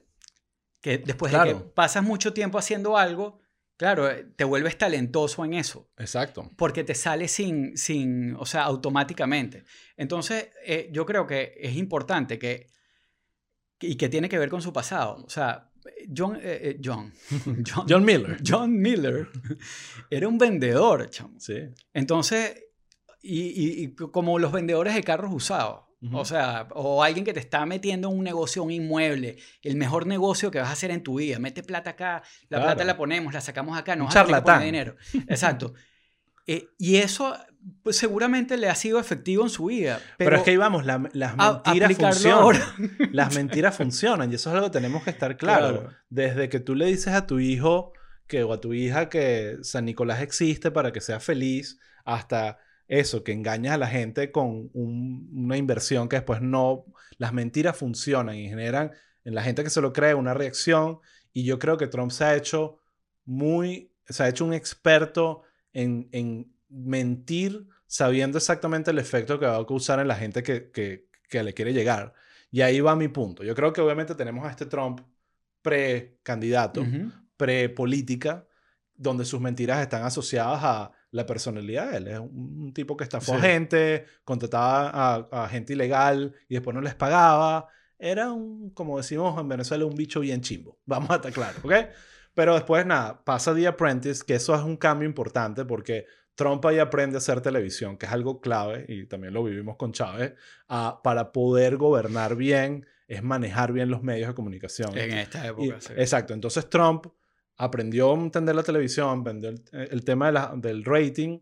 Que 0.81 0.99
después 0.99 1.33
de 1.33 1.39
que 1.39 1.45
Claro. 1.51 1.73
pasas 1.75 2.03
mucho 2.03 2.33
tiempo 2.33 2.59
haciendo 2.59 2.97
algo, 2.97 3.41
claro, 3.77 4.09
eh, 4.11 4.25
te 4.37 4.45
vuelves 4.45 4.79
talentoso 4.79 5.45
en 5.45 5.55
eso. 5.55 5.91
Exacto. 5.99 6.51
Porque 6.57 6.85
te 6.85 6.95
sale 6.95 7.27
sin, 7.29 7.77
sin 7.77 8.35
o 8.37 8.47
sea, 8.47 8.63
automáticamente. 8.65 9.65
Entonces, 9.97 10.51
eh, 10.65 10.89
yo 10.93 11.05
creo 11.07 11.27
que 11.27 11.55
es 11.61 11.77
importante 11.77 12.39
que, 12.39 12.69
y 13.81 13.97
que 13.97 14.09
tiene 14.09 14.29
que 14.29 14.39
ver 14.39 14.49
con 14.51 14.63
su 14.63 14.73
pasado. 14.73 15.25
O 15.25 15.29
sea, 15.31 15.72
John, 16.17 16.37
eh, 16.37 16.41
eh, 16.63 16.81
John, 16.83 17.13
John, 17.67 17.87
John 17.89 18.05
Miller. 18.05 18.37
John 18.47 18.73
Miller 18.81 19.29
era 20.11 20.29
un 20.29 20.39
vendedor, 20.39 21.09
chamo. 21.11 21.39
Sí. 21.39 21.55
Entonces, 21.93 22.65
y, 23.23 23.41
y- 23.41 23.83
y 23.85 23.89
como 23.95 24.39
los 24.39 24.53
vendedores 24.53 24.95
de 24.95 25.03
carros 25.03 25.33
usados. 25.33 25.83
O 26.13 26.25
sea, 26.25 26.67
o 26.75 27.05
alguien 27.05 27.25
que 27.25 27.33
te 27.33 27.39
está 27.39 27.65
metiendo 27.65 28.11
en 28.11 28.19
un 28.19 28.25
negocio, 28.25 28.65
un 28.65 28.73
inmueble, 28.73 29.37
el 29.63 29.77
mejor 29.77 30.05
negocio 30.09 30.51
que 30.51 30.59
vas 30.59 30.69
a 30.69 30.73
hacer 30.73 30.91
en 30.91 31.05
tu 31.05 31.19
vida. 31.21 31.39
Mete 31.39 31.63
plata 31.63 31.91
acá, 31.91 32.25
la 32.49 32.59
Claro. 32.59 32.65
plata 32.65 32.83
la 32.85 32.97
ponemos, 32.97 33.33
la 33.33 33.41
sacamos 33.41 33.79
acá, 33.79 33.95
no 33.95 34.07
vas 34.07 34.17
a 34.17 34.59
dinero. 34.59 34.97
Exacto. 35.29 35.75
Eh, 36.45 36.71
y 36.77 36.97
eso 36.97 37.37
pues, 37.83 37.97
seguramente 37.97 38.57
le 38.57 38.69
ha 38.69 38.75
sido 38.75 38.99
efectivo 38.99 39.43
en 39.45 39.51
su 39.51 39.67
vida. 39.67 40.01
Pero, 40.19 40.31
Pero, 40.31 40.37
es 40.39 40.43
que 40.43 40.51
ahí 40.51 40.57
vamos, 40.57 40.85
la- 40.87 41.09
las 41.13 41.37
mentiras 41.37 41.97
funcionan. 41.97 42.39
ahora. 42.39 42.75
Las 43.13 43.35
mentiras 43.35 43.77
funcionan 43.77 44.31
y 44.33 44.35
eso 44.37 44.51
es 44.51 44.55
algo 44.57 44.67
que 44.71 44.79
tenemos 44.79 45.03
que 45.05 45.11
estar 45.11 45.37
claro. 45.37 45.81
Claro. 45.83 45.97
Desde 46.11 46.49
que 46.49 46.61
tú 46.61 46.75
le 46.75 46.87
dices 46.87 47.15
a 47.15 47.27
tu 47.27 47.39
hijo 47.41 47.93
que, 48.27 48.43
o 48.45 48.53
a 48.53 48.61
tu 48.61 48.73
hija 48.73 49.09
que 49.09 49.59
San 49.63 49.85
Nicolás 49.85 50.23
existe 50.23 50.71
para 50.71 50.93
que 50.93 51.01
sea 51.01 51.21
feliz, 51.21 51.79
hasta 52.05 52.59
eso, 52.89 53.23
que 53.25 53.33
engañas 53.33 53.75
a 53.75 53.79
la 53.79 53.87
gente 53.89 54.31
con 54.33 54.71
un- 54.75 55.31
una 55.35 55.57
inversión 55.57 56.09
que 56.09 56.17
después 56.17 56.41
no... 56.41 56.85
Las 57.19 57.33
mentiras 57.33 57.77
funcionan 57.77 58.37
y 58.37 58.49
generan 58.49 58.91
en 59.25 59.35
la 59.35 59.43
gente 59.43 59.63
que 59.63 59.71
se 59.71 59.81
lo 59.81 59.93
cree 59.93 60.15
una 60.15 60.35
reacción 60.35 60.99
y 61.33 61.45
yo 61.45 61.59
creo 61.59 61.77
que 61.77 61.87
Trump 61.87 62.11
se 62.11 62.25
ha 62.25 62.35
hecho 62.37 62.81
muy... 63.25 63.93
Se 64.07 64.23
ha 64.25 64.29
hecho 64.29 64.45
un 64.45 64.53
experto 64.53 65.43
en, 65.73 66.09
en 66.13 66.53
mentir 66.73 67.67
sabiendo 67.87 68.39
exactamente 68.39 68.91
el 68.91 68.99
efecto 68.99 69.39
que 69.39 69.47
va 69.47 69.57
a 69.59 69.67
causar 69.67 70.01
en 70.01 70.09
la 70.09 70.17
gente 70.17 70.43
que, 70.43 70.71
que, 70.71 71.09
que 71.29 71.43
le 71.43 71.53
quiere 71.55 71.73
llegar. 71.73 72.15
Y 72.51 72.63
ahí 72.63 72.81
va 72.81 72.97
mi 72.97 73.09
punto. 73.09 73.45
Yo 73.45 73.55
creo 73.55 73.73
que 73.73 73.81
obviamente 73.81 74.15
tenemos 74.15 74.47
a 74.47 74.51
este 74.51 74.67
Trump 74.67 75.01
pre-candidato, 75.63 76.83
Ujú. 76.83 77.11
pre-política, 77.37 78.47
donde 78.95 79.25
sus 79.25 79.41
mentiras 79.41 79.81
están 79.81 80.05
asociadas 80.05 80.61
a 80.63 80.93
la 81.11 81.27
personalidad 81.27 81.91
de 81.91 81.97
él. 81.99 82.09
Es 82.09 82.19
un, 82.19 82.63
un 82.63 82.73
tipo 82.73 82.97
que 82.97 83.05
estafó 83.05 83.35
Sí. 83.37 83.41
gente, 83.41 84.07
contrataba 84.25 84.91
a, 85.31 85.45
a 85.45 85.49
gente 85.49 85.73
ilegal 85.73 86.35
y 86.49 86.55
después 86.55 86.75
no 86.75 86.81
les 86.81 86.95
pagaba. 86.95 87.67
Era 87.99 88.33
un, 88.33 88.71
como 88.71 88.97
decimos 88.99 89.39
en 89.41 89.49
Venezuela, 89.49 89.85
un 89.85 89.95
bicho 89.95 90.21
bien 90.21 90.41
chimbo. 90.41 90.79
Vamos 90.87 91.11
a 91.11 91.17
estar 91.17 91.33
claros, 91.33 91.65
¿ok? 91.65 91.73
Pero 92.35 92.55
después, 92.55 92.87
nada, 92.87 93.23
pasa 93.25 93.55
The 93.55 93.67
Apprentice, 93.67 94.25
que 94.27 94.35
eso 94.35 94.55
es 94.55 94.63
un 94.63 94.77
cambio 94.77 95.07
importante 95.09 95.65
porque 95.67 96.07
Trump 96.35 96.65
ahí 96.67 96.79
aprende 96.79 97.17
a 97.17 97.19
hacer 97.19 97.41
televisión, 97.41 97.97
que 97.99 98.07
es 98.07 98.13
algo 98.13 98.41
clave, 98.41 98.85
y 98.89 99.07
también 99.07 99.35
lo 99.35 99.45
vivimos 99.45 99.77
con 99.77 99.93
Chávez, 99.93 100.35
ah, 100.69 101.01
para 101.05 101.31
poder 101.33 101.77
gobernar 101.77 102.37
bien, 102.37 102.87
es 103.07 103.23
manejar 103.23 103.73
bien 103.73 103.91
los 103.91 104.03
medios 104.03 104.29
de 104.29 104.35
comunicación. 104.35 104.97
En 104.97 105.13
esta 105.13 105.45
Y- 105.45 105.49
época. 105.49 105.81
sí. 105.81 105.93
Exacto. 105.97 106.33
Entonces 106.33 106.69
Trump 106.71 107.07
aprendió 107.57 108.11
a 108.13 108.15
entender 108.15 108.55
la 108.55 108.63
televisión, 108.63 109.21
aprendió 109.21 109.51
el, 109.51 109.63
el 109.73 110.05
tema 110.05 110.27
de 110.27 110.33
la- 110.33 110.55
del 110.57 110.85
rating, 110.85 111.39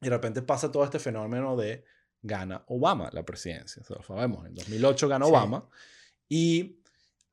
y 0.00 0.04
de 0.04 0.10
repente 0.10 0.42
pasa 0.42 0.70
todo 0.70 0.84
este 0.84 0.98
fenómeno 1.00 1.56
de 1.56 1.84
gana 2.22 2.62
Obama 2.68 3.10
la 3.12 3.24
presidencia. 3.24 3.82
Eso 3.82 3.94
lo 3.96 4.02
sabemos. 4.04 4.46
En 4.46 4.54
2008 4.54 5.08
ganó 5.08 5.26
Sí. 5.26 5.30
Obama. 5.32 5.68
Y 6.28 6.78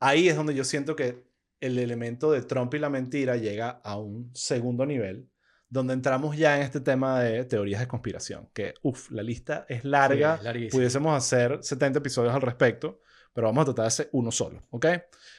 ahí 0.00 0.28
es 0.28 0.34
donde 0.36 0.54
yo 0.54 0.64
siento 0.64 0.96
que 0.96 1.24
el 1.60 1.78
elemento 1.78 2.32
de 2.32 2.42
Trump 2.42 2.74
y 2.74 2.78
la 2.80 2.90
mentira 2.90 3.36
llega 3.36 3.70
a 3.84 3.96
un 3.96 4.30
segundo 4.34 4.84
nivel, 4.86 5.28
donde 5.70 5.94
entramos 5.94 6.36
ya 6.36 6.56
en 6.56 6.62
este 6.62 6.80
tema 6.80 7.20
de 7.20 7.44
teorías 7.44 7.80
de 7.80 7.88
conspiración, 7.88 8.48
que, 8.52 8.74
uff, 8.82 9.10
la 9.12 9.22
lista 9.22 9.64
es 9.68 9.84
larga, 9.84 10.38
Sí, 10.52 10.66
es 10.66 10.72
pudiésemos 10.72 11.16
hacer 11.16 11.60
70 11.62 12.00
episodios 12.00 12.34
al 12.34 12.42
respecto, 12.42 13.00
pero 13.32 13.46
vamos 13.46 13.62
a 13.62 13.64
tratar 13.66 13.84
de 13.84 13.88
hacer 13.88 14.08
uno 14.12 14.32
solo, 14.32 14.66
¿ok? 14.70 14.86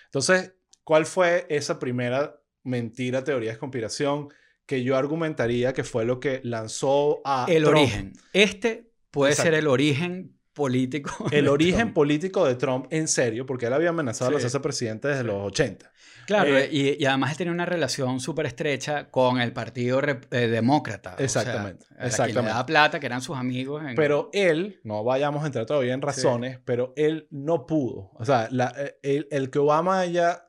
Entonces, 0.06 0.54
¿cuál 0.84 1.06
fue 1.06 1.46
esa 1.50 1.78
primera 1.78 2.42
mentira, 2.64 3.24
teoría 3.24 3.52
de 3.52 3.58
conspiración 3.58 4.30
que 4.66 4.84
yo 4.84 4.96
argumentaría 4.96 5.74
que 5.74 5.84
fue 5.84 6.06
lo 6.06 6.22
que 6.22 6.40
lanzó 6.44 7.22
a 7.26 7.46
el 7.50 7.64
Trump? 7.64 7.78
origen. 7.78 8.14
Este 8.32 8.90
puede 9.12 9.36
ser 9.36 9.54
el 9.54 9.68
origen 9.68 10.40
político. 10.54 11.12
El 11.32 11.48
origen 11.48 11.80
Trump. 11.80 11.94
político 11.94 12.46
de 12.46 12.56
Trump 12.56 12.88
en 12.90 13.08
serio, 13.08 13.46
porque 13.46 13.66
él 13.68 13.74
había 13.74 13.90
amenazado 13.90 14.30
a 14.30 14.32
Sí. 14.32 14.34
lanzarse 14.36 14.60
presidente 14.60 15.08
desde 15.08 15.22
Sí. 15.22 15.28
los 15.28 15.48
80. 15.48 15.92
Claro, 16.28 16.56
Eh, 16.58 16.70
y, 16.72 17.02
y 17.04 17.06
además 17.06 17.32
él 17.32 17.38
tenía 17.38 17.52
una 17.54 17.66
relación 17.66 18.20
súper 18.20 18.46
estrecha 18.46 19.10
con 19.10 19.42
el 19.42 19.54
Partido 19.54 20.00
eh, 20.02 20.48
Demócrata. 20.48 21.14
o 21.14 21.18
sea, 21.18 21.26
Exactamente, 21.26 21.86
a 21.98 22.02
le 22.02 22.08
exactamente. 22.08 22.50
daba 22.52 22.66
plata, 22.66 23.00
que 23.00 23.06
eran 23.08 23.22
sus 23.22 23.36
amigos. 23.38 23.84
en- 23.84 23.96
Pero 23.96 24.30
él, 24.32 24.80
no 24.84 25.04
vayamos 25.04 25.44
a 25.44 25.48
entrar 25.48 25.66
todavía 25.66 25.94
en 25.94 26.02
razones, 26.02 26.60
pero 26.64 26.94
él 26.96 27.28
no 27.32 27.66
pudo. 27.66 28.12
O 28.14 28.24
sea, 28.26 28.48
la- 28.52 28.74
eh, 28.78 28.98
el, 29.02 29.28
el 29.32 29.50
que 29.50 29.60
Obama 29.60 30.00
haya 30.00 30.48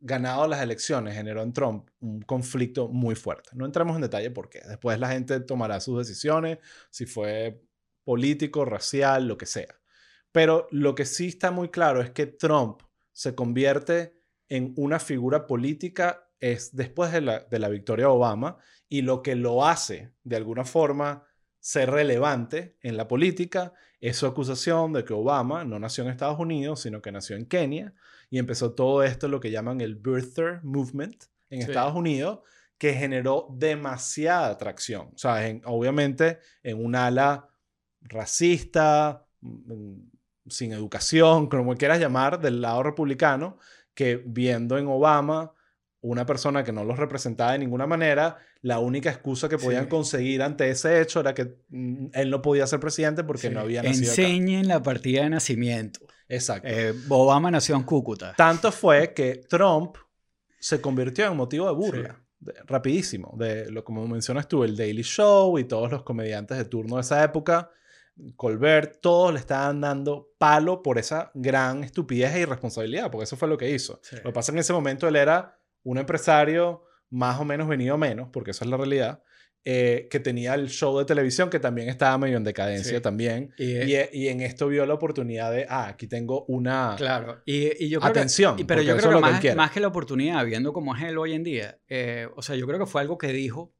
ganado 0.00 0.48
las 0.48 0.60
elecciones 0.62 1.14
generó 1.14 1.42
en 1.42 1.52
Trump 1.52 1.88
un 2.00 2.22
conflicto 2.22 2.88
muy 2.88 3.14
fuerte. 3.14 3.50
No 3.52 3.66
entramos 3.66 3.94
en 3.94 4.02
detalle 4.02 4.30
por 4.30 4.48
qué. 4.48 4.60
Después 4.66 4.98
la 4.98 5.10
gente 5.10 5.38
tomará 5.40 5.78
sus 5.78 5.98
decisiones, 5.98 6.58
si 6.90 7.06
fue 7.06 7.62
político, 8.04 8.64
racial, 8.64 9.28
lo 9.28 9.36
que 9.36 9.46
sea. 9.46 9.80
Pero 10.32 10.68
lo 10.70 10.94
que 10.94 11.04
sí 11.04 11.28
está 11.28 11.50
muy 11.50 11.68
claro 11.68 12.00
es 12.00 12.10
que 12.10 12.26
Trump 12.26 12.82
se 13.12 13.34
convierte 13.34 14.14
en 14.48 14.72
una 14.76 14.98
figura 14.98 15.46
política 15.46 16.28
es 16.40 16.74
después 16.74 17.12
de 17.12 17.20
la, 17.20 17.40
de 17.40 17.58
la 17.58 17.68
victoria 17.68 18.06
de 18.06 18.12
Obama 18.12 18.58
y 18.88 19.02
lo 19.02 19.22
que 19.22 19.36
lo 19.36 19.64
hace 19.64 20.12
de 20.24 20.36
alguna 20.36 20.64
forma 20.64 21.24
ser 21.60 21.90
relevante 21.90 22.76
en 22.82 22.96
la 22.96 23.06
política 23.06 23.72
es 24.00 24.16
su 24.16 24.26
acusación 24.26 24.92
de 24.92 25.04
que 25.04 25.12
Obama 25.12 25.64
no 25.64 25.78
nació 25.78 26.02
en 26.02 26.10
Estados 26.10 26.40
Unidos, 26.40 26.80
sino 26.80 27.00
que 27.00 27.12
nació 27.12 27.36
en 27.36 27.46
Kenia 27.46 27.94
y 28.28 28.38
empezó 28.38 28.74
todo 28.74 29.04
esto, 29.04 29.28
lo 29.28 29.38
que 29.38 29.52
llaman 29.52 29.80
el 29.80 29.94
birther 29.94 30.60
movement 30.64 31.24
en 31.50 31.60
Estados 31.60 31.94
Unidos, 31.94 32.40
que 32.78 32.94
generó 32.94 33.46
demasiada 33.52 34.48
atracción. 34.48 35.10
O 35.14 35.18
sea, 35.18 35.36
obviamente 35.66 36.40
en 36.64 36.84
un 36.84 36.96
ala 36.96 37.48
racista, 38.04 39.26
mm, 39.40 39.94
sin 40.48 40.72
educación, 40.72 41.46
como 41.48 41.76
quieras 41.76 42.00
llamar, 42.00 42.40
del 42.40 42.60
lado 42.60 42.82
republicano, 42.82 43.58
que 43.94 44.22
viendo 44.24 44.78
en 44.78 44.86
Obama 44.86 45.52
una 46.00 46.26
persona 46.26 46.64
que 46.64 46.72
no 46.72 46.84
los 46.84 46.98
representaba 46.98 47.52
de 47.52 47.58
ninguna 47.58 47.86
manera, 47.86 48.38
la 48.60 48.80
única 48.80 49.08
excusa 49.08 49.48
que 49.48 49.56
podían 49.56 49.86
conseguir 49.86 50.42
ante 50.42 50.68
ese 50.68 51.00
hecho 51.00 51.20
era 51.20 51.32
que 51.32 51.58
mm, 51.68 52.06
él 52.12 52.30
no 52.30 52.42
podía 52.42 52.66
ser 52.66 52.80
presidente 52.80 53.22
porque 53.22 53.50
no 53.50 53.60
había 53.60 53.82
nacido 53.82 54.10
Enseñen 54.10 54.68
la 54.68 54.82
partida 54.82 55.22
de 55.22 55.30
nacimiento. 55.30 56.00
Exacto. 56.28 56.68
Eh, 56.68 56.92
Obama 57.08 57.50
nació 57.50 57.76
en 57.76 57.82
Cúcuta. 57.82 58.34
Tanto 58.36 58.72
fue 58.72 59.12
que 59.14 59.36
Trump 59.48 59.96
se 60.58 60.80
convirtió 60.80 61.26
en 61.26 61.36
motivo 61.36 61.66
de 61.66 61.74
burla. 61.74 62.18
rapidísimo. 62.66 63.34
De 63.36 63.70
lo 63.70 63.84
como 63.84 64.06
mencionas 64.08 64.48
tú, 64.48 64.64
el 64.64 64.76
Daily 64.76 65.02
Show 65.02 65.58
y 65.58 65.64
todos 65.64 65.90
los 65.90 66.02
comediantes 66.02 66.58
de 66.58 66.64
turno 66.64 66.96
de 66.96 67.02
esa 67.02 67.22
época, 67.22 67.70
Colbert, 68.36 69.00
todos 69.00 69.32
le 69.32 69.38
estaban 69.38 69.80
dando 69.80 70.32
palo 70.38 70.82
por 70.82 70.98
esa 70.98 71.30
gran 71.34 71.84
estupidez 71.84 72.34
e 72.34 72.40
irresponsabilidad, 72.40 73.10
porque 73.10 73.24
eso 73.24 73.36
fue 73.36 73.48
lo 73.48 73.56
que 73.56 73.70
hizo. 73.70 74.00
Lo 74.12 74.22
que 74.22 74.32
pasa 74.32 74.52
en 74.52 74.58
ese 74.58 74.72
momento 74.72 75.08
él 75.08 75.16
era 75.16 75.58
un 75.84 75.98
empresario 75.98 76.84
más 77.10 77.40
o 77.40 77.44
menos 77.44 77.68
venido 77.68 77.98
menos, 77.98 78.28
porque 78.32 78.52
esa 78.52 78.64
es 78.64 78.70
la 78.70 78.76
realidad, 78.76 79.22
eh, 79.64 80.08
que 80.10 80.18
tenía 80.18 80.54
el 80.54 80.68
show 80.70 80.98
de 80.98 81.04
televisión 81.04 81.48
que 81.48 81.60
también 81.60 81.88
estaba 81.88 82.18
medio 82.18 82.36
en 82.36 82.42
decadencia 82.42 83.00
también. 83.00 83.54
Y, 83.58 83.92
y, 84.12 84.28
en 84.28 84.40
esto 84.40 84.66
vio 84.66 84.84
la 84.86 84.94
oportunidad 84.94 85.52
de, 85.52 85.66
ah, 85.68 85.88
aquí 85.88 86.08
tengo 86.08 86.44
una 86.46 86.94
claro. 86.96 87.42
y, 87.44 87.88
yo 87.88 88.00
creo 88.00 88.10
atención. 88.10 88.56
Que, 88.56 88.64
pero 88.64 88.82
yo 88.82 88.96
creo 88.96 89.12
que, 89.12 89.20
más, 89.20 89.56
más, 89.56 89.70
que 89.70 89.78
la 89.78 89.88
oportunidad, 89.88 90.44
viendo 90.44 90.72
cómo 90.72 90.96
es 90.96 91.02
él 91.02 91.18
hoy 91.18 91.34
en 91.34 91.44
día, 91.44 91.78
eh, 91.88 92.28
o 92.34 92.42
sea, 92.42 92.56
yo 92.56 92.66
creo 92.66 92.80
que 92.80 92.86
fue 92.86 93.02
algo 93.02 93.18
que 93.18 93.28
dijo 93.28 93.72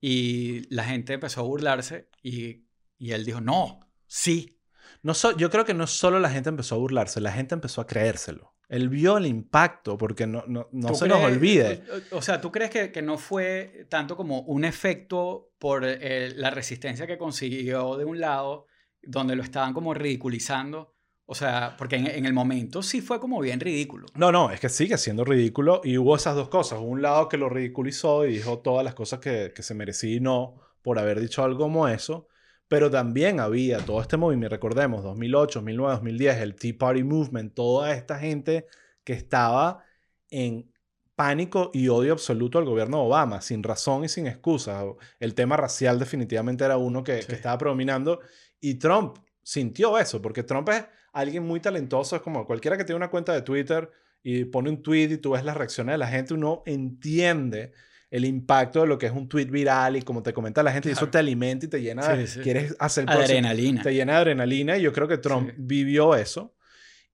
y 0.00 0.62
la 0.74 0.84
gente 0.84 1.14
empezó 1.14 1.40
a 1.40 1.44
burlarse 1.44 2.08
y, 2.22 2.65
y 2.98 3.12
él 3.12 3.24
dijo, 3.24 3.40
no, 3.40 3.80
sí. 4.06 4.58
No 5.02 5.12
yo 5.36 5.50
creo 5.50 5.64
que 5.64 5.74
no 5.74 5.86
solo 5.86 6.18
la 6.18 6.30
gente 6.30 6.48
empezó 6.48 6.74
a 6.74 6.78
burlarse, 6.78 7.20
la 7.20 7.32
gente 7.32 7.54
empezó 7.54 7.80
a 7.80 7.86
creérselo. 7.86 8.54
Él 8.68 8.88
vio 8.88 9.16
el 9.18 9.26
impacto, 9.26 9.96
porque 9.96 10.26
no, 10.26 10.42
no, 10.48 10.68
no 10.72 10.94
se 10.94 11.06
nos 11.06 11.22
olvide. 11.22 11.84
O, 12.10 12.20
sea, 12.20 12.40
¿tú 12.40 12.50
crees 12.50 12.70
que, 12.70 12.90
que, 12.90 13.00
no 13.00 13.16
fue 13.16 13.86
tanto 13.88 14.16
como 14.16 14.40
un 14.40 14.64
efecto 14.64 15.52
por 15.58 15.84
eh, 15.84 16.32
la 16.34 16.50
resistencia 16.50 17.06
que 17.06 17.16
consiguió 17.16 17.96
de 17.96 18.04
un 18.04 18.18
lado, 18.18 18.66
donde 19.02 19.36
lo 19.36 19.44
estaban 19.44 19.72
como 19.72 19.94
ridiculizando? 19.94 20.94
O 21.26 21.34
sea, 21.34 21.76
porque 21.78 21.96
en, 21.96 22.06
en, 22.06 22.26
el 22.26 22.32
momento 22.32 22.82
sí 22.82 23.00
fue 23.00 23.20
como 23.20 23.40
bien 23.40 23.60
ridículo. 23.60 24.06
No, 24.14 24.32
no, 24.32 24.50
es 24.50 24.58
que 24.58 24.68
sigue 24.68 24.98
siendo 24.98 25.24
ridículo 25.24 25.80
y 25.84 25.98
hubo 25.98 26.16
esas 26.16 26.34
dos 26.34 26.48
cosas. 26.48 26.80
Un 26.80 27.02
lado 27.02 27.28
que 27.28 27.36
lo 27.36 27.48
ridiculizó 27.48 28.26
y 28.26 28.34
dijo 28.34 28.58
todas 28.58 28.84
las 28.84 28.94
cosas 28.94 29.20
que, 29.20 29.52
que 29.54 29.62
se 29.62 29.74
merecía 29.74 30.16
y 30.16 30.20
no 30.20 30.56
por 30.82 30.98
haber 30.98 31.20
dicho 31.20 31.44
algo 31.44 31.58
como 31.58 31.86
eso. 31.88 32.28
Pero 32.68 32.90
también 32.90 33.38
había 33.40 33.78
todo 33.78 34.00
este 34.00 34.16
movimiento, 34.16 34.54
recordemos, 34.54 35.02
2008, 35.04 35.60
2009, 35.60 35.92
2010, 35.92 36.36
el 36.38 36.54
Tea 36.56 36.74
Party 36.78 37.04
Movement, 37.04 37.54
toda 37.54 37.94
esta 37.94 38.18
gente 38.18 38.66
que 39.04 39.12
estaba 39.12 39.84
en 40.30 40.72
pánico 41.14 41.70
y 41.72 41.88
odio 41.88 42.12
absoluto 42.12 42.58
al 42.58 42.64
gobierno 42.64 42.98
de 42.98 43.04
Obama, 43.04 43.40
sin 43.40 43.62
razón 43.62 44.04
y 44.04 44.08
sin 44.08 44.26
excusa. 44.26 44.84
El 45.20 45.34
tema 45.34 45.56
racial 45.56 45.98
definitivamente 45.98 46.64
era 46.64 46.76
uno 46.76 47.02
que, 47.02 47.20
que 47.20 47.34
estaba 47.34 47.56
predominando 47.56 48.20
y 48.60 48.74
Trump 48.74 49.18
sintió 49.42 49.96
eso, 49.96 50.20
porque 50.20 50.42
Trump 50.42 50.68
es 50.68 50.84
alguien 51.12 51.44
muy 51.44 51.60
talentoso, 51.60 52.16
es 52.16 52.22
como 52.22 52.44
cualquiera 52.44 52.76
que 52.76 52.84
tiene 52.84 52.96
una 52.96 53.10
cuenta 53.10 53.32
de 53.32 53.42
Twitter 53.42 53.90
y 54.22 54.44
pone 54.44 54.70
un 54.70 54.82
tweet 54.82 55.12
y 55.12 55.18
tú 55.18 55.30
ves 55.30 55.44
las 55.44 55.56
reacciones 55.56 55.94
de 55.94 55.98
la 55.98 56.08
gente, 56.08 56.34
uno 56.34 56.62
entiende 56.66 57.72
el 58.16 58.24
impacto 58.24 58.80
de 58.80 58.86
lo 58.86 58.96
que 58.96 59.04
es 59.04 59.12
un 59.12 59.28
tweet 59.28 59.44
viral 59.44 59.96
y 59.96 60.02
como 60.02 60.22
te 60.22 60.32
comenta 60.32 60.62
la 60.62 60.72
gente, 60.72 60.88
y 60.88 60.92
eso 60.92 61.10
te 61.10 61.18
alimenta 61.18 61.66
y 61.66 61.68
te 61.68 61.82
llena, 61.82 62.08
de, 62.08 62.26
quieres 62.42 62.74
hacer 62.78 63.04
adrenalina. 63.10 63.82
Te 63.82 63.92
llena 63.92 64.14
de 64.14 64.18
adrenalina 64.18 64.78
y 64.78 64.82
yo 64.82 64.92
creo 64.92 65.06
que 65.06 65.18
Trump 65.18 65.52
vivió 65.58 66.14
eso. 66.14 66.54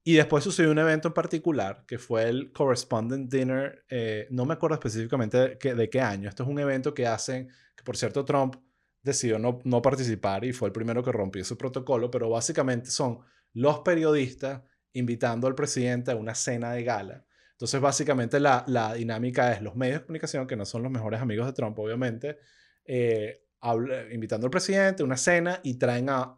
Y 0.04 0.14
después 0.14 0.44
sucedió 0.44 0.70
un 0.70 0.78
evento 0.78 1.08
en 1.08 1.14
particular 1.14 1.84
que 1.88 1.98
fue 1.98 2.28
el 2.28 2.52
Correspondent 2.52 3.32
Dinner, 3.32 3.84
eh, 3.88 4.28
no 4.30 4.44
me 4.44 4.54
acuerdo 4.54 4.74
específicamente 4.74 5.38
de 5.38 5.58
qué, 5.58 5.74
de 5.74 5.90
qué, 5.90 6.00
año, 6.00 6.28
esto 6.28 6.44
es 6.44 6.48
un 6.48 6.58
evento 6.60 6.94
que 6.94 7.06
hacen, 7.06 7.48
que 7.76 7.82
por 7.82 7.96
cierto 7.96 8.24
Trump 8.24 8.56
decidió 9.02 9.40
no, 9.40 9.58
no 9.64 9.82
participar 9.82 10.44
y 10.44 10.52
fue 10.52 10.68
el 10.68 10.72
primero 10.72 11.02
que 11.02 11.10
rompió 11.10 11.42
ese 11.42 11.56
protocolo, 11.56 12.12
pero 12.12 12.30
básicamente 12.30 12.90
son 12.90 13.20
los 13.54 13.80
periodistas 13.80 14.62
invitando 14.92 15.48
al 15.48 15.56
presidente 15.56 16.12
a 16.12 16.16
una 16.16 16.36
cena 16.36 16.72
de 16.72 16.84
gala 16.84 17.24
entonces, 17.52 17.80
básicamente 17.80 18.40
la, 18.40 18.64
la, 18.66 18.94
dinámica 18.94 19.52
es 19.52 19.62
los 19.62 19.76
medios 19.76 20.00
de 20.00 20.06
comunicación, 20.06 20.46
que 20.46 20.56
no 20.56 20.64
son 20.64 20.82
los 20.82 20.90
mejores 20.90 21.20
amigos 21.20 21.46
de 21.46 21.52
Trump, 21.52 21.78
obviamente, 21.78 22.38
eh, 22.84 23.44
invitando 24.10 24.46
al 24.46 24.50
presidente 24.50 25.02
a 25.02 25.06
una 25.06 25.16
cena 25.16 25.60
y 25.62 25.74
traen 25.74 26.10
a 26.10 26.36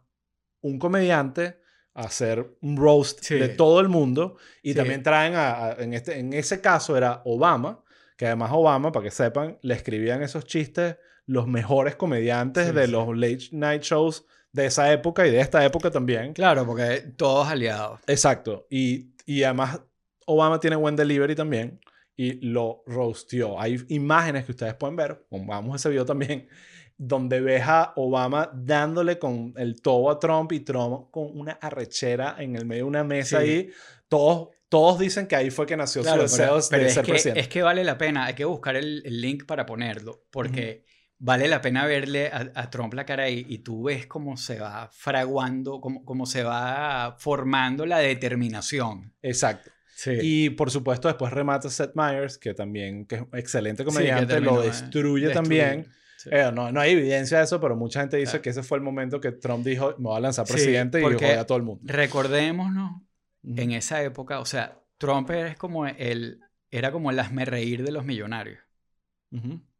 un 0.61 0.77
comediante 0.77 1.59
a 1.95 2.01
hacer 2.01 2.57
un 2.61 2.77
roast 2.77 3.27
de 3.29 3.49
todo 3.49 3.79
el 3.79 3.87
mundo. 3.87 4.37
Y 4.61 4.75
también 4.75 5.01
traen 5.01 5.33
a, 5.35 5.71
en, 5.79 5.93
este, 5.93 6.19
en 6.19 6.33
ese 6.33 6.61
caso 6.61 6.95
era 6.95 7.21
Obama, 7.25 7.83
que 8.17 8.27
además 8.27 8.51
Obama, 8.53 8.91
para 8.91 9.05
que 9.05 9.11
sepan, 9.11 9.57
le 9.61 9.73
escribían 9.73 10.21
esos 10.21 10.45
chistes 10.45 10.97
los 11.25 11.47
mejores 11.47 11.95
comediantes 11.95 12.73
de 12.73 12.87
los 12.87 13.17
late 13.17 13.47
night 13.51 13.81
shows 13.81 14.25
de 14.51 14.67
esa 14.67 14.91
época 14.93 15.25
y 15.25 15.31
de 15.31 15.39
esta 15.39 15.65
época 15.65 15.89
también. 15.89 16.33
Claro, 16.33 16.65
porque 16.65 17.13
todos 17.17 17.47
aliados. 17.47 17.99
Exacto. 18.07 18.67
Y, 18.69 19.15
y 19.25 19.43
además 19.43 19.81
Obama 20.25 20.59
tiene 20.59 20.75
buen 20.75 20.95
delivery 20.95 21.35
también 21.35 21.79
y 22.15 22.33
lo 22.47 22.83
roastió. 22.85 23.59
Hay 23.59 23.83
imágenes 23.89 24.45
que 24.45 24.51
ustedes 24.51 24.73
pueden 24.75 24.95
ver, 24.95 25.25
vamos 25.29 25.75
ese 25.75 25.89
video 25.89 26.05
también, 26.05 26.47
donde 26.97 27.41
ves 27.41 27.63
a 27.65 27.93
Obama 27.97 28.49
dándole 28.53 29.19
con 29.19 29.53
el 29.57 29.81
tobo 29.81 30.09
a 30.09 30.19
Trump 30.19 30.51
y 30.53 30.61
Trump 30.61 31.11
con 31.11 31.37
una 31.37 31.53
arrechera 31.53 32.35
en 32.39 32.55
el 32.55 32.65
medio 32.65 32.83
de 32.85 32.89
una 32.89 33.03
mesa 33.03 33.39
ahí. 33.39 33.69
Todos, 34.07 34.49
todos 34.69 34.99
dicen 34.99 35.27
que 35.27 35.35
ahí 35.35 35.51
fue 35.51 35.65
que 35.65 35.75
nació 35.75 36.03
su 36.03 36.17
deseo 36.17 36.55
de 36.55 36.61
ser 36.61 37.03
que, 37.03 37.11
presidente. 37.11 37.41
Es 37.41 37.47
que 37.49 37.61
vale 37.61 37.83
la 37.83 37.97
pena, 37.97 38.25
hay 38.25 38.33
que 38.33 38.45
buscar 38.45 38.75
el, 38.75 39.01
link 39.03 39.45
para 39.45 39.65
ponerlo, 39.65 40.23
porque 40.31 40.85
vale 41.17 41.49
la 41.49 41.59
pena 41.61 41.85
verle 41.85 42.29
a, 42.31 42.69
Trump 42.69 42.93
la 42.93 43.05
cara 43.05 43.23
ahí 43.23 43.45
y 43.49 43.57
tú 43.57 43.83
ves 43.83 44.07
cómo 44.07 44.37
se 44.37 44.59
va 44.59 44.89
fraguando, 44.93 45.81
cómo, 45.81 46.05
cómo 46.05 46.25
se 46.25 46.43
va 46.43 47.17
formando 47.19 47.85
la 47.85 47.97
determinación. 47.97 49.13
Exacto. 49.21 49.74
Y 50.21 50.49
por 50.51 50.71
supuesto 50.71 51.07
después 51.07 51.31
remata 51.31 51.69
Seth 51.69 51.95
Meyers, 51.95 52.37
que 52.37 52.53
también 52.53 53.05
que 53.05 53.15
es 53.15 53.21
un 53.21 53.29
excelente 53.33 53.85
comediante, 53.85 54.39
lo 54.41 54.61
destruye 54.61 55.29
también. 55.29 55.87
Eh, 56.31 56.49
no, 56.53 56.71
no 56.71 56.79
hay 56.81 56.93
evidencia 56.93 57.37
de 57.37 57.43
eso, 57.43 57.61
pero 57.61 57.75
mucha 57.75 58.01
gente 58.01 58.17
dice 58.17 58.41
que 58.41 58.49
ese 58.49 58.63
fue 58.63 58.77
el 58.77 58.83
momento 58.83 59.19
que 59.19 59.31
Trump 59.31 59.65
dijo, 59.65 59.95
me 59.99 60.05
voy 60.05 60.17
a 60.17 60.19
lanzar 60.19 60.45
presidente 60.45 60.99
y 60.99 61.03
joder 61.03 61.39
a 61.39 61.45
todo 61.45 61.57
el 61.57 61.63
mundo. 61.63 61.81
Recordémonos, 61.85 63.01
en 63.43 63.71
esa 63.71 64.01
época, 64.03 64.39
o 64.39 64.45
sea, 64.45 64.81
Trump 64.97 65.29
era 65.29 65.55
como 65.55 65.85
el, 65.85 66.39
era 66.71 66.91
como 66.91 67.11
el 67.11 67.19
hazme 67.19 67.45
reír 67.45 67.83
de 67.83 67.91
los 67.91 68.05
millonarios. 68.05 68.59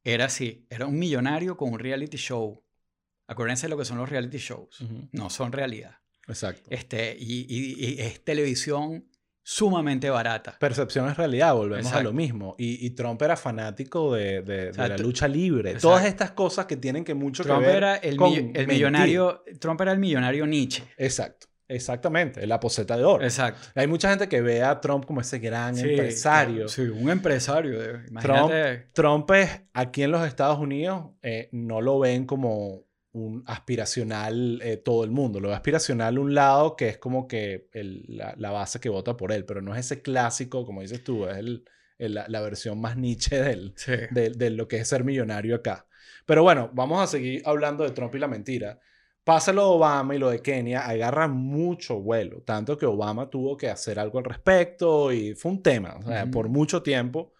Era 0.04 0.26
así, 0.26 0.68
era 0.70 0.86
un 0.86 1.00
millonario 1.00 1.58
con 1.58 1.74
un 1.74 1.80
reality 1.80 2.18
show. 2.18 2.64
Acuérdense 3.28 3.68
lo 3.68 3.78
que 3.78 3.86
son 3.86 3.98
los 3.98 4.10
reality 4.10 4.38
shows, 4.38 4.86
no 5.12 5.30
son 5.30 5.52
realidad. 5.52 5.98
Exacto. 6.28 6.70
Este, 6.72 7.16
y, 7.18 7.46
y 7.50 8.02
es 8.02 8.24
televisión 8.24 9.08
sumamente 9.48 10.10
barata. 10.10 10.58
Percepción 10.60 11.08
es 11.08 11.18
realidad, 11.18 11.54
volvemos 11.54 11.94
a 11.94 12.02
lo 12.02 12.12
mismo. 12.12 12.56
Y, 12.58 12.90
Trump 12.90 13.22
era 13.22 13.38
fanático 13.38 14.14
de, 14.14 14.42
de, 14.42 14.74
la 14.74 14.98
lucha 14.98 15.28
libre. 15.28 15.76
Todas 15.76 16.06
estas 16.06 16.32
cosas 16.32 16.66
que 16.66 16.78
tienen 16.78 17.04
que 17.04 17.14
mucho 17.14 17.44
que 17.44 17.54
ver 17.54 17.76
era 17.76 17.96
el, 17.98 18.18
el 18.56 18.68
millonario, 18.68 19.44
Trump 19.60 19.80
era 19.82 19.92
el 19.92 20.00
millonario 20.00 20.48
Nietzsche. 20.48 20.84
Exacto. 20.98 21.48
Exactamente, 21.68 22.46
la 22.46 22.60
poseta 22.60 22.96
de 22.96 23.04
oro. 23.04 23.24
Exacto. 23.24 23.70
Hay 23.74 23.88
mucha 23.88 24.10
gente 24.10 24.30
que 24.30 24.40
ve 24.42 24.62
a 24.62 24.80
Trump 24.80 25.06
como 25.06 25.22
ese 25.22 25.40
gran 25.40 25.78
empresario. 25.78 26.68
Sí, 26.68 26.82
un 26.82 27.10
empresario. 27.10 27.80
Trump, 28.22 28.52
Trump 28.94 29.32
es, 29.32 29.62
aquí 29.74 30.04
en 30.04 30.12
los 30.12 30.26
Estados 30.28 30.60
Unidos, 30.60 31.06
eh, 31.24 31.50
no 31.52 31.82
lo 31.82 32.00
ven 32.00 32.26
como 32.26 32.86
un 33.16 33.44
aspiracional 33.48 34.60
eh, 34.62 34.76
todo 34.78 35.06
el 35.06 35.12
mundo. 35.12 35.40
Lo 35.40 35.54
aspiracional 35.54 36.20
un 36.20 36.36
lado 36.36 36.76
que 36.76 36.90
es 36.90 36.98
como 36.98 37.28
que 37.28 37.70
la, 37.74 38.52
base 38.52 38.80
que 38.82 38.90
vota 38.90 39.16
por 39.16 39.32
él, 39.32 39.46
pero 39.46 39.62
no 39.62 39.74
es 39.74 39.86
ese 39.86 40.02
clásico, 40.02 40.66
como 40.66 40.82
dices 40.82 41.02
tú, 41.04 41.26
es 41.26 41.38
el, 41.38 41.64
la, 41.98 42.42
versión 42.42 42.80
más 42.80 42.98
niche 42.98 43.42
del, 43.42 43.74
de, 44.12 44.50
lo 44.50 44.68
que 44.68 44.78
es 44.78 44.88
ser 44.90 45.06
millonario 45.06 45.56
acá. 45.56 45.88
Pero 46.26 46.44
bueno, 46.44 46.70
vamos 46.74 47.02
a 47.02 47.08
seguir 47.08 47.42
hablando 47.46 47.86
de 47.86 47.92
Trump 47.92 48.14
y 48.16 48.20
la 48.20 48.28
mentira, 48.28 48.80
Pasa 49.24 49.52
lo 49.52 49.62
de 49.64 49.68
Obama 49.70 50.14
y 50.14 50.20
lo 50.20 50.30
de 50.30 50.40
Kenia, 50.40 50.86
agarra 50.86 51.28
mucho 51.28 52.00
vuelo, 52.00 52.44
tanto 52.44 52.78
que 52.78 52.86
Obama 52.86 53.28
tuvo 53.28 53.58
que 53.58 53.70
hacer 53.70 53.98
algo 53.98 54.20
al 54.20 54.26
respecto 54.26 55.12
y 55.12 55.34
fue 55.34 55.52
un 55.54 55.64
tema, 55.64 55.96
o 55.98 56.04
sea, 56.04 56.28
por 56.28 56.48
mucho 56.48 56.84
tiempo, 56.84 57.34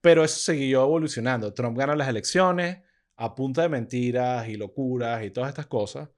pero 0.00 0.24
eso 0.24 0.40
siguió 0.52 0.82
evolucionando. 0.82 1.54
Trump 1.54 1.78
gana 1.78 1.94
las 1.94 2.08
elecciones 2.08 2.78
a 3.18 3.34
punta 3.34 3.62
de 3.62 3.68
mentiras 3.68 4.48
y 4.48 4.56
locuras 4.56 5.24
y 5.24 5.30
todas 5.30 5.50
estas 5.50 5.66
cosas, 5.66 6.08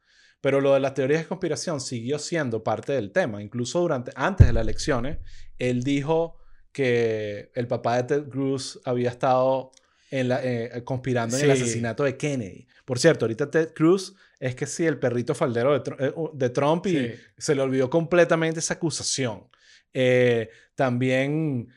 pero 0.42 0.60
lo 0.60 0.74
de 0.74 0.80
las 0.80 0.94
teorías 0.94 1.22
de 1.22 1.28
conspiración 1.28 1.80
siguió 1.80 2.18
siendo 2.18 2.62
parte 2.62 2.92
del 2.92 3.10
tema, 3.10 3.42
incluso 3.42 3.80
durante 3.80 4.12
antes 4.14 4.46
de 4.46 4.52
las 4.52 4.62
elecciones, 4.62 5.18
él 5.58 5.82
dijo 5.82 6.38
que 6.72 7.50
el 7.54 7.66
papá 7.66 7.96
de 7.96 8.02
Ted 8.04 8.28
Cruz 8.28 8.80
había 8.84 9.08
estado 9.08 9.72
en 10.10 10.28
la, 10.28 10.40
eh, 10.44 10.82
conspirando 10.84 11.36
en 11.38 11.44
el 11.44 11.50
asesinato 11.52 12.04
de 12.04 12.16
Kennedy. 12.18 12.66
Por 12.84 12.98
cierto, 12.98 13.24
ahorita 13.24 13.50
Ted 13.50 13.72
Cruz 13.74 14.14
es 14.38 14.54
que 14.54 14.66
sí, 14.66 14.84
el 14.84 14.98
perrito 14.98 15.34
faldero 15.34 15.78
de, 15.78 15.92
eh, 15.98 16.12
de 16.34 16.50
Trump 16.50 16.86
y 16.86 17.14
se 17.38 17.54
le 17.54 17.62
olvidó 17.62 17.88
completamente 17.88 18.60
esa 18.60 18.74
acusación. 18.74 19.48
Eh, 19.92 20.50
también 20.74 21.68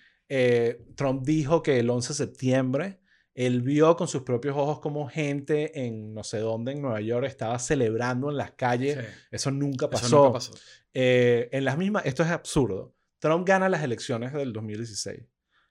Trump 0.96 1.24
dijo 1.24 1.62
que 1.62 1.80
el 1.80 1.90
11 1.90 2.10
de 2.10 2.14
septiembre 2.16 3.03
él 3.36 3.62
vio 3.62 3.96
con 3.96 4.08
sus 4.08 4.24
propios 4.24 4.56
ojos 4.56 4.80
como 4.80 5.08
gente 5.08 5.86
en 5.86 6.14
no 6.14 6.24
sé 6.24 6.40
dónde, 6.40 6.74
en 6.74 6.82
Nueva 6.82 7.02
York, 7.02 7.26
estaba 7.26 7.58
celebrando 7.60 8.30
en 8.30 8.38
las 8.38 8.52
calles. 8.52 9.00
Eso 9.32 9.52
nunca 9.52 9.90
pasó. 9.90 10.06
Eso 10.06 10.18
nunca 10.18 10.34
pasó. 10.34 10.54
en 10.94 11.66
las 11.66 11.78
mismas, 11.78 12.06
esto 12.06 12.24
es 12.24 12.30
absurdo. 12.30 12.96
Trump 13.20 13.48
gana 13.48 13.70
las 13.70 13.84
elecciones 13.84 14.34
del 14.34 14.54
2016 14.54 15.24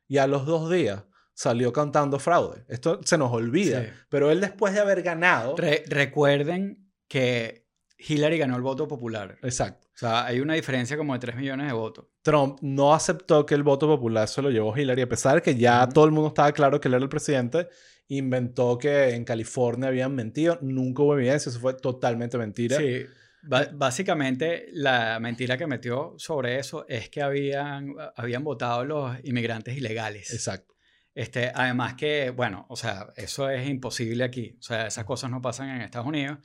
y 0.08 0.18
a 0.18 0.26
los 0.26 0.46
dos 0.46 0.70
días 0.70 1.04
salió 1.34 1.72
cantando 1.72 2.18
fraude. 2.18 2.64
Esto 2.68 3.00
se 3.04 3.18
nos 3.18 3.32
olvida. 3.32 3.92
Pero 4.08 4.30
él 4.30 4.40
después 4.40 4.74
de 4.74 4.80
haber 4.80 5.02
ganado... 5.02 5.54
recuerden 5.86 6.90
que 7.08 7.61
Hillary 8.06 8.38
ganó 8.38 8.56
el 8.56 8.62
voto 8.62 8.88
popular. 8.88 9.38
Exacto. 9.42 9.88
O 9.94 9.98
sea, 9.98 10.24
hay 10.26 10.40
una 10.40 10.54
diferencia 10.54 10.96
como 10.96 11.12
de 11.12 11.20
3 11.20 11.36
millones 11.36 11.66
de 11.66 11.72
votos. 11.72 12.06
Trump 12.22 12.58
no 12.62 12.94
aceptó 12.94 13.44
que 13.46 13.54
el 13.54 13.62
voto 13.62 13.86
popular 13.86 14.28
se 14.28 14.42
lo 14.42 14.50
llevó 14.50 14.76
Hillary, 14.76 15.02
a 15.02 15.08
pesar 15.08 15.36
de 15.36 15.42
que 15.42 15.54
ya 15.54 15.88
todo 15.88 16.04
el 16.04 16.10
mundo 16.10 16.28
estaba 16.28 16.52
claro 16.52 16.80
que 16.80 16.88
él 16.88 16.94
era 16.94 17.02
el 17.02 17.08
presidente. 17.08 17.68
Inventó 18.08 18.78
que 18.78 19.10
en 19.10 19.24
California 19.24 19.88
habían 19.88 20.14
mentido. 20.14 20.58
Nunca 20.60 21.02
hubo 21.02 21.14
evidencia. 21.14 21.50
Eso 21.50 21.60
fue 21.60 21.74
totalmente 21.74 22.36
mentira. 22.38 22.76
Sí. 22.76 23.04
básicamente, 23.42 24.66
la 24.72 25.18
mentira 25.20 25.56
que 25.56 25.66
metió 25.66 26.14
sobre 26.18 26.58
eso 26.58 26.86
es 26.88 27.08
que 27.08 27.22
habían, 27.22 27.94
habían 28.16 28.44
votado 28.44 28.84
los 28.84 29.16
inmigrantes 29.24 29.76
ilegales. 29.76 30.32
Exacto. 30.32 30.72
Este, 31.14 31.52
además 31.54 31.94
que, 31.94 32.30
bueno, 32.30 32.66
o 32.68 32.76
sea, 32.76 33.12
eso 33.16 33.50
es 33.50 33.68
imposible 33.68 34.24
aquí. 34.24 34.56
O 34.58 34.62
sea, 34.62 34.86
esas 34.86 35.04
cosas 35.04 35.30
no 35.30 35.42
pasan 35.42 35.68
en 35.68 35.82
Estados 35.82 36.06
Unidos. 36.06 36.38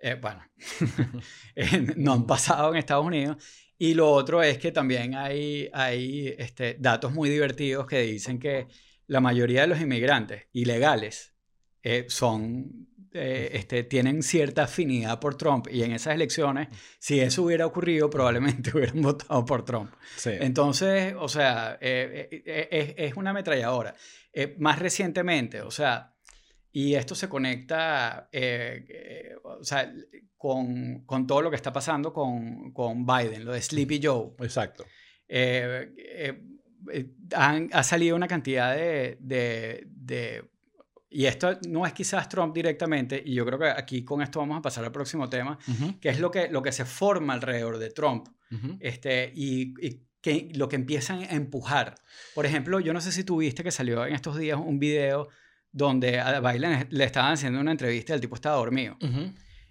Eh, 0.00 0.16
bueno, 0.20 0.42
no 1.96 2.12
han 2.12 2.26
pasado 2.26 2.70
en 2.70 2.78
Estados 2.78 3.06
Unidos. 3.06 3.36
Y 3.78 3.94
lo 3.94 4.10
otro 4.10 4.42
es 4.42 4.58
que 4.58 4.72
también 4.72 5.14
hay, 5.14 5.70
hay 5.72 6.34
este, 6.38 6.76
datos 6.78 7.12
muy 7.12 7.30
divertidos 7.30 7.86
que 7.86 8.00
dicen 8.00 8.38
que 8.38 8.66
la 9.06 9.20
mayoría 9.20 9.62
de 9.62 9.68
los 9.68 9.80
inmigrantes 9.80 10.46
ilegales 10.52 11.34
eh, 11.82 12.06
son 12.08 12.88
eh, 13.12 13.50
este, 13.54 13.84
tienen 13.84 14.22
cierta 14.22 14.64
afinidad 14.64 15.18
por 15.18 15.34
Trump 15.34 15.66
y 15.70 15.82
en 15.82 15.92
esas 15.92 16.14
elecciones, 16.14 16.68
si 16.98 17.20
eso 17.20 17.42
hubiera 17.42 17.64
ocurrido, 17.64 18.10
probablemente 18.10 18.70
hubieran 18.74 19.00
votado 19.00 19.44
por 19.46 19.64
Trump. 19.64 19.90
Entonces, 20.26 21.14
o 21.18 21.28
sea, 21.28 21.78
eh, 21.80 22.28
eh, 22.30 22.94
es, 22.98 23.16
una 23.16 23.30
ametralladora. 23.30 23.94
más 24.58 24.78
recientemente, 24.78 25.62
o 25.62 25.70
sea, 25.70 26.14
y 26.72 26.94
esto 26.94 27.14
se 27.14 27.28
conecta 27.28 28.28
o 29.42 29.64
sea, 29.64 29.92
con, 30.36 31.04
con, 31.04 31.26
todo 31.26 31.42
lo 31.42 31.50
que 31.50 31.56
está 31.56 31.72
pasando 31.72 32.12
con, 32.12 32.72
con 32.72 33.04
Biden, 33.04 33.44
lo 33.44 33.52
de 33.52 33.62
Sleepy 33.62 34.00
Joe. 34.02 34.30
Exacto. 34.40 34.84
ha 37.34 37.82
salido 37.82 38.16
una 38.16 38.28
cantidad 38.28 38.74
de, 38.74 39.16
de, 39.20 39.84
de 39.86 40.44
y 41.10 41.26
esto 41.26 41.58
no 41.68 41.86
es 41.86 41.92
quizás 41.92 42.28
Trump 42.28 42.54
directamente, 42.54 43.22
y 43.24 43.34
yo 43.34 43.46
creo 43.46 43.58
que 43.58 43.68
aquí 43.68 44.04
con 44.04 44.20
esto 44.20 44.40
vamos 44.40 44.58
a 44.58 44.62
pasar 44.62 44.84
al 44.84 44.92
próximo 44.92 45.28
tema, 45.28 45.58
que 46.00 46.10
es 46.10 46.20
lo 46.20 46.30
que, 46.30 46.48
lo 46.48 46.62
que 46.62 46.72
se 46.72 46.84
forma 46.84 47.32
alrededor 47.32 47.78
de 47.78 47.90
Trump 47.90 48.28
este, 48.80 49.32
y, 49.34 49.74
que, 50.20 50.50
lo 50.54 50.68
que 50.68 50.76
empiezan 50.76 51.20
a 51.20 51.30
empujar. 51.30 51.94
Por 52.34 52.44
ejemplo, 52.44 52.80
yo 52.80 52.92
no 52.92 53.00
sé 53.00 53.12
si 53.12 53.24
tuviste 53.24 53.62
que 53.62 53.70
salió 53.70 54.04
en 54.04 54.14
estos 54.14 54.36
días 54.36 54.58
un 54.62 54.78
video 54.78 55.28
donde 55.72 56.20
a 56.20 56.40
Biden 56.40 56.88
le 56.90 57.04
estaban 57.04 57.32
haciendo 57.32 57.60
una 57.60 57.72
entrevista 57.72 58.12
y 58.12 58.16
el 58.16 58.20
tipo 58.20 58.34
estaba 58.34 58.56
dormido. 58.56 58.96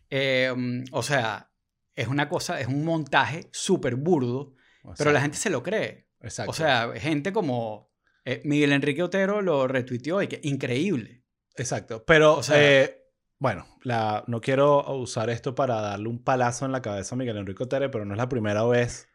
Em, 0.10 0.86
o 0.92 1.04
sea, 1.04 1.52
es 1.96 2.08
una 2.08 2.30
cosa, 2.30 2.60
es 2.60 2.68
un 2.68 2.86
montaje 2.86 3.50
súper 3.52 3.96
burdo, 3.96 4.54
pero 4.98 5.12
la 5.12 5.22
gente 5.22 5.38
se 5.38 5.50
lo 5.50 5.64
cree. 5.64 6.08
Exacto. 6.22 6.52
O 6.52 6.54
sea, 6.54 6.92
gente 6.96 7.32
como 7.34 7.92
eh, 8.26 8.42
Miguel 8.44 8.72
Enrique 8.72 9.04
Otero 9.04 9.42
lo 9.42 9.68
retuiteó 9.68 10.22
y 10.22 10.28
que 10.28 10.40
increíble. 10.44 11.24
Exacto. 11.56 12.04
Pero, 12.06 12.42
eh, 12.54 13.06
bueno, 13.40 13.66
la, 13.84 14.24
no 14.28 14.42
quiero 14.42 14.86
usar 14.96 15.30
esto 15.30 15.56
para 15.56 15.82
darle 15.82 16.08
un 16.08 16.24
palazo 16.24 16.66
en 16.66 16.72
la 16.72 16.82
cabeza 16.82 17.16
a 17.16 17.18
Miguel 17.18 17.38
Enrique 17.38 17.64
Otero, 17.64 17.90
pero 17.90 18.06
no 18.06 18.14
es 18.14 18.18
la 18.18 18.30
primera 18.30 18.64
vez 18.64 19.08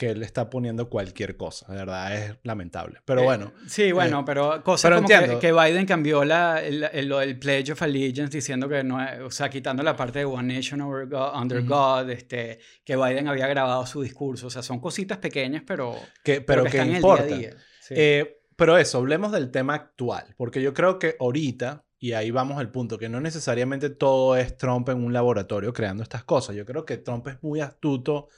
que 0.00 0.12
él 0.12 0.22
está 0.22 0.48
poniendo 0.48 0.88
cualquier 0.88 1.36
cosa. 1.36 1.70
De 1.70 1.76
verdad, 1.76 2.16
es 2.16 2.34
lamentable. 2.42 3.02
Pero 3.04 3.20
eh, 3.20 3.24
bueno. 3.24 3.52
sí, 3.66 3.92
bueno, 3.92 4.24
pero 4.24 4.64
cosas 4.64 4.94
como 4.94 5.38
que, 5.38 5.52
Biden 5.52 5.84
cambió 5.84 6.24
la, 6.24 6.58
el, 6.62 7.38
Pledge 7.38 7.72
of 7.72 7.82
Allegiance 7.82 8.34
diciendo 8.34 8.66
que 8.66 8.82
no, 8.82 8.98
o 9.26 9.30
sea, 9.30 9.50
quitando 9.50 9.82
la 9.82 9.94
parte 9.94 10.20
de 10.20 10.24
One 10.24 10.54
Nation 10.54 10.80
Under 10.80 11.62
God, 11.64 12.08
este, 12.08 12.60
que 12.82 12.96
Biden 12.96 13.28
había 13.28 13.46
grabado 13.46 13.84
su 13.84 14.00
discurso. 14.00 14.46
O 14.46 14.50
sea, 14.50 14.62
son 14.62 14.80
cositas 14.80 15.18
pequeñas, 15.18 15.64
pero 15.66 15.94
que, 16.24 16.40
pero, 16.40 16.62
que, 16.62 16.68
están 16.68 16.94
importa. 16.94 17.26
en 17.26 17.32
el 17.34 17.38
día 17.38 17.50
a 17.50 17.94
día. 17.94 18.26
pero 18.56 18.78
eso, 18.78 18.96
hablemos 18.96 19.32
del 19.32 19.50
tema 19.50 19.74
actual, 19.74 20.34
porque 20.38 20.62
yo 20.62 20.72
creo 20.72 20.98
que 20.98 21.16
ahorita 21.20 21.84
y 21.98 22.14
ahí 22.14 22.30
vamos 22.30 22.56
al 22.58 22.70
punto, 22.70 22.96
que 22.96 23.10
no 23.10 23.20
necesariamente 23.20 23.90
todo 23.90 24.34
es 24.34 24.56
Trump 24.56 24.88
en 24.88 25.04
un 25.04 25.12
laboratorio 25.12 25.74
creando 25.74 26.02
estas 26.02 26.24
cosas. 26.24 26.56
Yo 26.56 26.64
creo 26.64 26.86
que 26.86 26.96
Trump 26.96 27.28
es 27.28 27.42
muy 27.42 27.60
astuto 27.60 28.30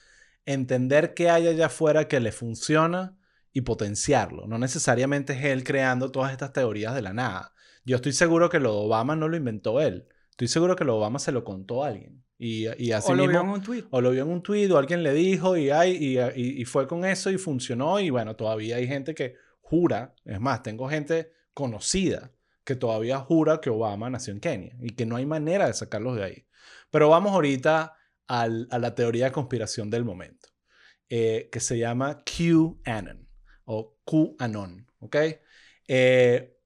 entender 0.46 1.14
qué 1.14 1.30
hay 1.30 1.48
allá 1.48 1.66
afuera 1.66 2.08
que 2.08 2.20
le 2.20 2.32
funciona 2.32 3.16
y 3.52 3.62
potenciarlo. 3.62 4.46
No 4.46 4.58
necesariamente 4.58 5.34
es 5.34 5.44
él 5.44 5.64
creando 5.64 6.10
todas 6.10 6.32
estas 6.32 6.52
teorías 6.52 6.94
de 6.94 7.02
la 7.02 7.12
nada. 7.12 7.54
Yo 7.84 7.96
estoy 7.96 8.12
seguro 8.12 8.48
que 8.48 8.60
lo 8.60 8.72
de 8.72 8.86
Obama 8.86 9.16
no 9.16 9.28
lo 9.28 9.36
inventó 9.36 9.80
él. 9.80 10.06
Estoy 10.30 10.48
seguro 10.48 10.76
que 10.76 10.84
lo 10.84 10.94
de 10.94 10.98
Obama 10.98 11.18
se 11.18 11.32
lo 11.32 11.44
contó 11.44 11.84
a 11.84 11.88
alguien. 11.88 12.24
Y, 12.38 12.66
y 12.82 12.92
así 12.92 13.12
o 13.12 13.14
lo 13.14 13.28
vio 13.28 13.40
en 13.40 13.48
un 13.48 13.62
tweet. 13.62 13.84
O 13.90 14.00
lo 14.00 14.10
vio 14.10 14.22
en 14.22 14.30
un 14.30 14.42
tweet 14.42 14.70
o 14.72 14.78
alguien 14.78 15.02
le 15.02 15.12
dijo 15.12 15.56
y, 15.56 15.70
hay, 15.70 15.92
y, 15.92 16.18
y, 16.18 16.60
y 16.60 16.64
fue 16.64 16.88
con 16.88 17.04
eso 17.04 17.30
y 17.30 17.38
funcionó. 17.38 18.00
Y 18.00 18.10
bueno, 18.10 18.34
todavía 18.34 18.76
hay 18.76 18.86
gente 18.86 19.14
que 19.14 19.36
jura. 19.60 20.14
Es 20.24 20.40
más, 20.40 20.62
tengo 20.62 20.88
gente 20.88 21.32
conocida 21.54 22.32
que 22.64 22.76
todavía 22.76 23.18
jura 23.18 23.60
que 23.60 23.70
Obama 23.70 24.08
nació 24.10 24.32
en 24.32 24.40
Kenia 24.40 24.76
y 24.80 24.90
que 24.90 25.06
no 25.06 25.16
hay 25.16 25.26
manera 25.26 25.66
de 25.66 25.74
sacarlos 25.74 26.16
de 26.16 26.24
ahí. 26.24 26.46
Pero 26.90 27.08
vamos 27.08 27.32
ahorita 27.32 27.94
a 28.40 28.78
la 28.78 28.94
teoría 28.94 29.26
de 29.26 29.32
conspiración 29.32 29.90
del 29.90 30.04
momento, 30.04 30.48
eh, 31.08 31.48
que 31.52 31.60
se 31.60 31.78
llama 31.78 32.22
QAnon 32.24 33.28
o 33.64 33.98
QAnon, 34.04 34.86
¿ok? 35.00 35.16
Eh, 35.86 36.56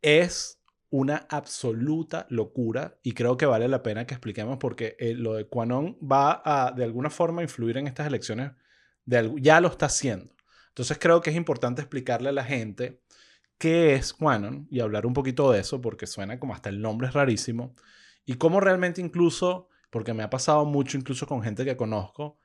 es 0.00 0.62
una 0.88 1.26
absoluta 1.28 2.26
locura 2.30 2.98
y 3.02 3.12
creo 3.12 3.36
que 3.36 3.44
vale 3.44 3.68
la 3.68 3.82
pena 3.82 4.06
que 4.06 4.14
expliquemos 4.14 4.56
porque 4.58 4.96
eh, 4.98 5.14
lo 5.14 5.34
de 5.34 5.48
QAnon 5.48 5.98
va 6.00 6.40
a 6.44 6.72
de 6.72 6.84
alguna 6.84 7.10
forma 7.10 7.42
influir 7.42 7.76
en 7.76 7.86
estas 7.86 8.06
elecciones, 8.06 8.52
de, 9.04 9.32
ya 9.38 9.60
lo 9.60 9.68
está 9.68 9.86
haciendo. 9.86 10.34
Entonces 10.68 10.98
creo 10.98 11.20
que 11.20 11.30
es 11.30 11.36
importante 11.36 11.82
explicarle 11.82 12.30
a 12.30 12.32
la 12.32 12.44
gente 12.44 13.02
qué 13.58 13.94
es 13.94 14.14
QAnon 14.14 14.66
y 14.70 14.80
hablar 14.80 15.06
un 15.06 15.12
poquito 15.12 15.50
de 15.52 15.60
eso 15.60 15.80
porque 15.80 16.06
suena 16.06 16.38
como 16.38 16.54
hasta 16.54 16.68
el 16.68 16.80
nombre 16.80 17.08
es 17.08 17.14
rarísimo 17.14 17.74
y 18.24 18.34
cómo 18.34 18.60
realmente 18.60 19.00
incluso, 19.00 19.68
porque 19.96 20.12
me 20.12 20.22
ha 20.22 20.28
pasado 20.28 20.66
mucho 20.66 20.98
incluso 20.98 21.26
con 21.26 21.42
gente 21.42 21.64
que 21.64 21.74
conozco, 21.74 22.38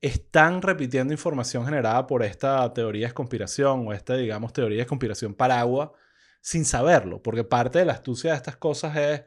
están 0.00 0.62
repitiendo 0.62 1.12
información 1.12 1.64
generada 1.64 2.06
por 2.06 2.22
esta 2.22 2.72
teoría 2.72 3.08
de 3.08 3.12
conspiración 3.12 3.88
o 3.88 3.92
esta, 3.92 4.14
digamos, 4.14 4.52
teoría 4.52 4.78
de 4.78 4.86
conspiración 4.86 5.34
paragua 5.34 5.92
sin 6.40 6.64
saberlo, 6.64 7.20
porque 7.20 7.42
parte 7.42 7.80
de 7.80 7.86
la 7.86 7.94
astucia 7.94 8.30
de 8.30 8.36
estas 8.36 8.56
cosas 8.56 8.96
es 8.96 9.24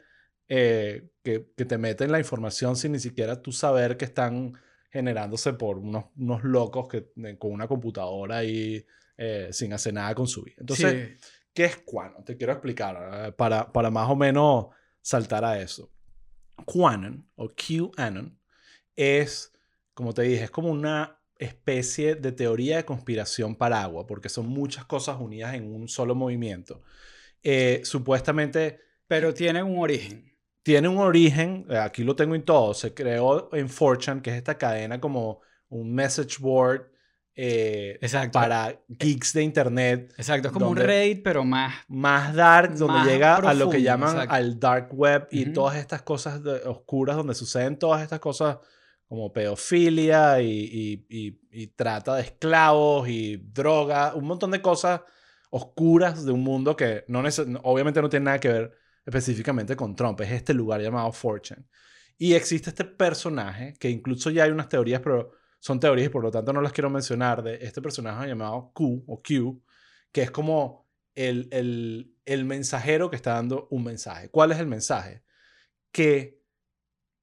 eh, 0.47 1.09
que, 1.21 1.51
que, 1.57 1.65
te 1.65 1.77
meten 1.77 2.13
la 2.13 2.19
información 2.19 2.77
sin 2.77 2.93
ni 2.93 2.99
siquiera 2.99 3.41
tú 3.41 3.51
saber 3.51 3.97
que 3.97 4.05
están 4.05 4.53
generándose 4.89 5.51
por 5.51 5.77
unos, 5.77 6.05
unos 6.15 6.45
locos 6.45 6.87
que, 6.87 7.11
con 7.37 7.51
una 7.51 7.67
computadora 7.67 8.45
y 8.45 8.85
eh, 9.17 9.49
sin 9.51 9.73
hacer 9.73 9.95
nada 9.95 10.15
con 10.15 10.27
su 10.27 10.43
vida. 10.43 10.55
Entonces, 10.59 11.21
¿qué 11.53 11.65
es 11.65 11.75
Quanon? 11.79 12.23
Te 12.23 12.37
quiero 12.37 12.53
explicar 12.53 13.27
eh, 13.27 13.31
para, 13.33 13.69
para 13.69 13.91
más 13.91 14.09
o 14.09 14.15
menos 14.15 14.67
saltar 15.01 15.43
a 15.43 15.59
eso. 15.59 15.91
Quanon 16.63 17.27
o 17.35 17.49
QAnon 17.49 18.39
es, 18.95 19.53
como 19.93 20.13
te 20.13 20.21
dije, 20.23 20.45
es 20.45 20.51
como 20.51 20.69
una 20.69 21.19
especie 21.37 22.15
de 22.15 22.31
teoría 22.31 22.77
de 22.77 22.85
conspiración 22.85 23.57
agua 23.59 24.07
porque 24.07 24.29
son 24.29 24.47
muchas 24.47 24.85
cosas 24.85 25.19
unidas 25.19 25.53
en 25.55 25.73
un 25.73 25.87
solo 25.87 26.15
movimiento. 26.15 26.81
Eh, 27.43 27.81
supuestamente... 27.83 28.79
Pero 29.07 29.33
tiene 29.35 29.61
un 29.61 29.77
origen. 29.77 30.35
tiene 30.63 30.87
un 30.87 30.97
origen, 30.97 31.67
eh, 31.69 31.77
aquí 31.77 32.03
lo 32.03 32.15
tengo 32.15 32.33
en 32.33 32.43
todo, 32.43 32.73
se 32.73 32.93
creó 32.95 33.53
en 33.53 33.69
Fortune, 33.69 34.21
que 34.23 34.31
es 34.31 34.37
esta 34.37 34.57
cadena 34.57 34.99
como 34.99 35.41
un 35.69 35.93
message 35.93 36.37
board 36.39 36.89
eh, 37.35 37.99
para 38.31 38.79
geeks 38.87 39.33
de 39.33 39.43
internet. 39.43 40.13
Exacto, 40.17 40.47
es 40.47 40.53
como 40.53 40.69
un 40.69 40.77
raid, 40.77 41.21
pero 41.23 41.43
más... 41.43 41.73
Más 41.87 42.33
dark, 42.33 42.75
donde 42.75 43.09
llega 43.09 43.35
a 43.35 43.53
lo 43.53 43.69
que 43.69 43.81
llaman 43.81 44.27
al 44.29 44.59
dark 44.59 44.89
web 44.93 45.27
y 45.31 45.47
todas 45.47 45.77
estas 45.77 46.01
cosas 46.01 46.41
oscuras, 46.65 47.15
donde 47.15 47.35
suceden 47.35 47.77
todas 47.77 48.01
estas 48.01 48.19
cosas 48.19 48.57
como 49.07 49.31
pedofilia 49.31 50.41
y, 50.41 51.05
y, 51.09 51.67
trata 51.75 52.15
de 52.15 52.23
esclavos 52.23 53.07
y 53.07 53.37
droga, 53.37 54.15
un 54.15 54.25
montón 54.25 54.51
de 54.51 54.61
cosas 54.61 55.01
oscuras 55.51 56.25
de 56.25 56.31
un 56.31 56.41
mundo 56.41 56.75
que 56.75 57.05
no 57.07 57.23
obviamente 57.63 58.01
no 58.01 58.09
tiene 58.09 58.25
nada 58.25 58.39
que 58.39 58.49
ver 58.49 58.71
específicamente 59.05 59.75
con 59.75 59.95
Trump, 59.95 60.19
es 60.21 60.31
este 60.31 60.53
lugar 60.53 60.81
llamado 60.81 61.11
Fortune. 61.11 61.65
Y 62.17 62.33
existe 62.33 62.69
este 62.69 62.85
personaje, 62.85 63.73
que 63.79 63.89
incluso 63.89 64.31
ya 64.31 64.45
hay 64.45 64.51
unas 64.51 64.69
teorías, 64.69 65.01
pero 65.01 65.31
son 65.59 65.79
teorías 65.79 66.07
y 66.07 66.09
por 66.09 66.23
lo 66.23 66.31
tanto 66.31 66.53
no 66.53 66.61
las 66.61 66.71
quiero 66.71 66.89
mencionar, 66.89 67.43
de 67.43 67.55
este 67.61 67.81
personaje 67.81 68.27
llamado 68.27 68.71
Q 68.73 69.03
o 69.07 69.21
Q, 69.21 69.61
que 70.11 70.21
es 70.21 70.31
como 70.31 70.87
el, 71.15 71.47
el, 71.51 72.13
el 72.25 72.45
mensajero 72.45 73.09
que 73.09 73.15
está 73.15 73.33
dando 73.33 73.67
un 73.71 73.83
mensaje. 73.83 74.29
¿Cuál 74.29 74.51
es 74.51 74.59
el 74.59 74.67
mensaje? 74.67 75.23
Que 75.91 76.41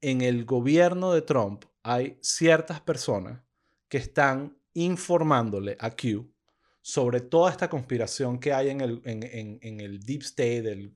en 0.01 0.21
el 0.21 0.45
gobierno 0.45 1.13
de 1.13 1.23
Trump 1.23 1.65
hay 1.83 2.19
ciertas 2.21 2.81
personas 2.81 3.41
que 3.89 3.99
están 3.99 4.57
informándole 4.75 5.77
a 5.79 5.91
Q 5.91 6.33
sobre 6.81 7.21
toda 7.21 7.51
esta 7.51 7.71
conspiración 7.71 8.41
que 8.41 8.53
hay 8.53 8.71
en 8.71 8.81
el, 8.81 9.01
en, 9.05 9.23
en, 9.23 9.59
en 9.63 9.81
el 9.81 10.01
deep 10.01 10.23
state, 10.23 10.73
el, 10.73 10.93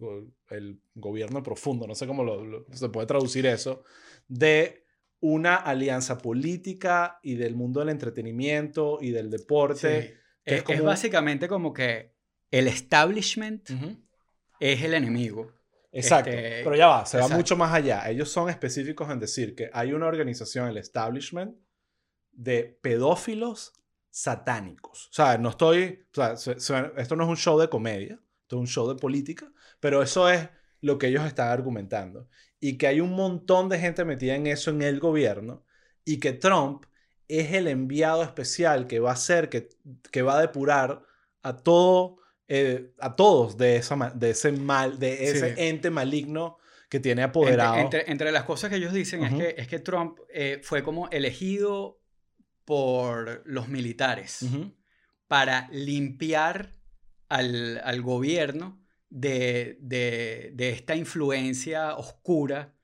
el, 0.51 0.81
gobierno 0.95 1.43
profundo, 1.43 1.87
no 1.87 1.95
sé 1.95 2.07
cómo 2.07 2.25
lo, 2.25 2.67
se 2.73 2.89
puede 2.89 3.07
traducir 3.07 3.47
eso, 3.47 3.85
de 4.27 4.86
una 5.29 5.57
alianza 5.57 6.19
política 6.19 7.19
y 7.21 7.35
del 7.35 7.57
mundo 7.57 7.81
del 7.81 7.89
entretenimiento 7.89 8.99
y 9.01 9.11
del 9.11 9.29
deporte. 9.29 10.21
es, 10.45 10.63
como... 10.63 10.85
básicamente 10.85 11.49
como 11.49 11.73
que 11.73 12.15
el 12.53 12.69
establishment 12.69 13.69
es 14.61 14.83
el 14.83 14.95
enemigo. 14.95 15.53
Exacto, 15.91 16.31
este, 16.31 16.63
pero 16.63 16.77
ya 16.77 16.87
va, 16.87 17.07
se 17.07 17.19
va 17.19 17.29
mucho 17.29 17.57
más 17.57 17.73
allá. 17.73 18.09
Ellos 18.09 18.31
son 18.31 18.49
específicos 18.51 19.11
en 19.11 19.19
decir 19.19 19.57
que 19.57 19.69
hay 19.73 19.93
una 19.93 20.07
organización, 20.07 20.69
el 20.69 20.77
establishment, 20.77 21.57
de 22.31 22.79
pedófilos 22.81 23.73
satánicos. 24.11 25.09
O 25.09 25.13
sea, 25.13 25.39
no 25.39 25.49
estoy, 25.49 26.07
o 26.17 26.37
sea, 26.37 26.93
esto 26.97 27.17
no 27.17 27.25
es 27.25 27.31
un 27.31 27.37
show 27.37 27.59
de 27.59 27.69
comedia, 27.69 28.21
esto 28.43 28.57
es 28.57 28.61
un 28.61 28.67
show 28.67 28.89
de 28.89 28.95
política, 28.95 29.51
pero 29.81 30.03
eso 30.03 30.29
es 30.31 30.49
lo 30.81 30.99
que 30.99 31.09
ellos 31.09 31.25
están 31.27 31.49
argumentando 31.49 32.29
y 32.61 32.79
que 32.79 32.87
hay 32.87 33.01
un 33.01 33.13
montón 33.13 33.69
de 33.69 33.79
gente 33.79 34.05
metida 34.05 34.35
en 34.35 34.47
eso 34.47 34.71
en 34.71 34.83
el 34.83 34.99
gobierno 34.99 35.65
y 36.05 36.19
que 36.19 36.33
Trump 36.33 36.85
es 37.29 37.53
el 37.53 37.69
enviado 37.69 38.23
especial 38.23 38.87
que 38.87 39.01
va 39.01 39.11
a 39.11 39.15
hacer, 39.15 39.49
que, 39.49 39.69
que 40.11 40.23
va 40.23 40.39
a 40.39 40.41
depurar 40.41 41.03
a 41.43 41.57
todo, 41.57 42.19
eh, 42.49 42.93
a 42.99 43.17
todos 43.17 43.57
de, 43.57 43.77
esa, 43.77 43.97
de 44.15 44.31
ese 44.31 44.53
mal, 44.53 44.99
de 44.99 45.29
ese 45.29 45.69
ente 45.69 45.91
maligno 45.91 46.59
que 46.89 47.01
tiene 47.01 47.25
apoderado. 47.25 47.77
Entre, 47.77 48.11
entre, 48.11 48.31
las 48.31 48.45
cosas 48.45 48.71
que 48.71 48.77
ellos 48.77 48.93
dicen 48.93 49.25
es, 49.25 49.35
que, 49.35 49.55
es 49.61 49.69
que 49.69 49.81
Trump 49.81 50.19
eh, 50.33 50.61
fue 50.63 50.83
como 50.85 51.09
elegido 51.09 52.01
por 52.65 53.43
los 53.45 53.69
militares 53.69 54.45
para 55.27 55.69
limpiar 55.73 56.73
al, 57.29 57.81
al 57.85 58.03
gobierno 58.03 58.86
de, 59.11 59.79
de, 59.81 60.51
de 60.55 60.71
esta 60.71 60.97
influencia 60.97 61.97
oscura 61.97 62.77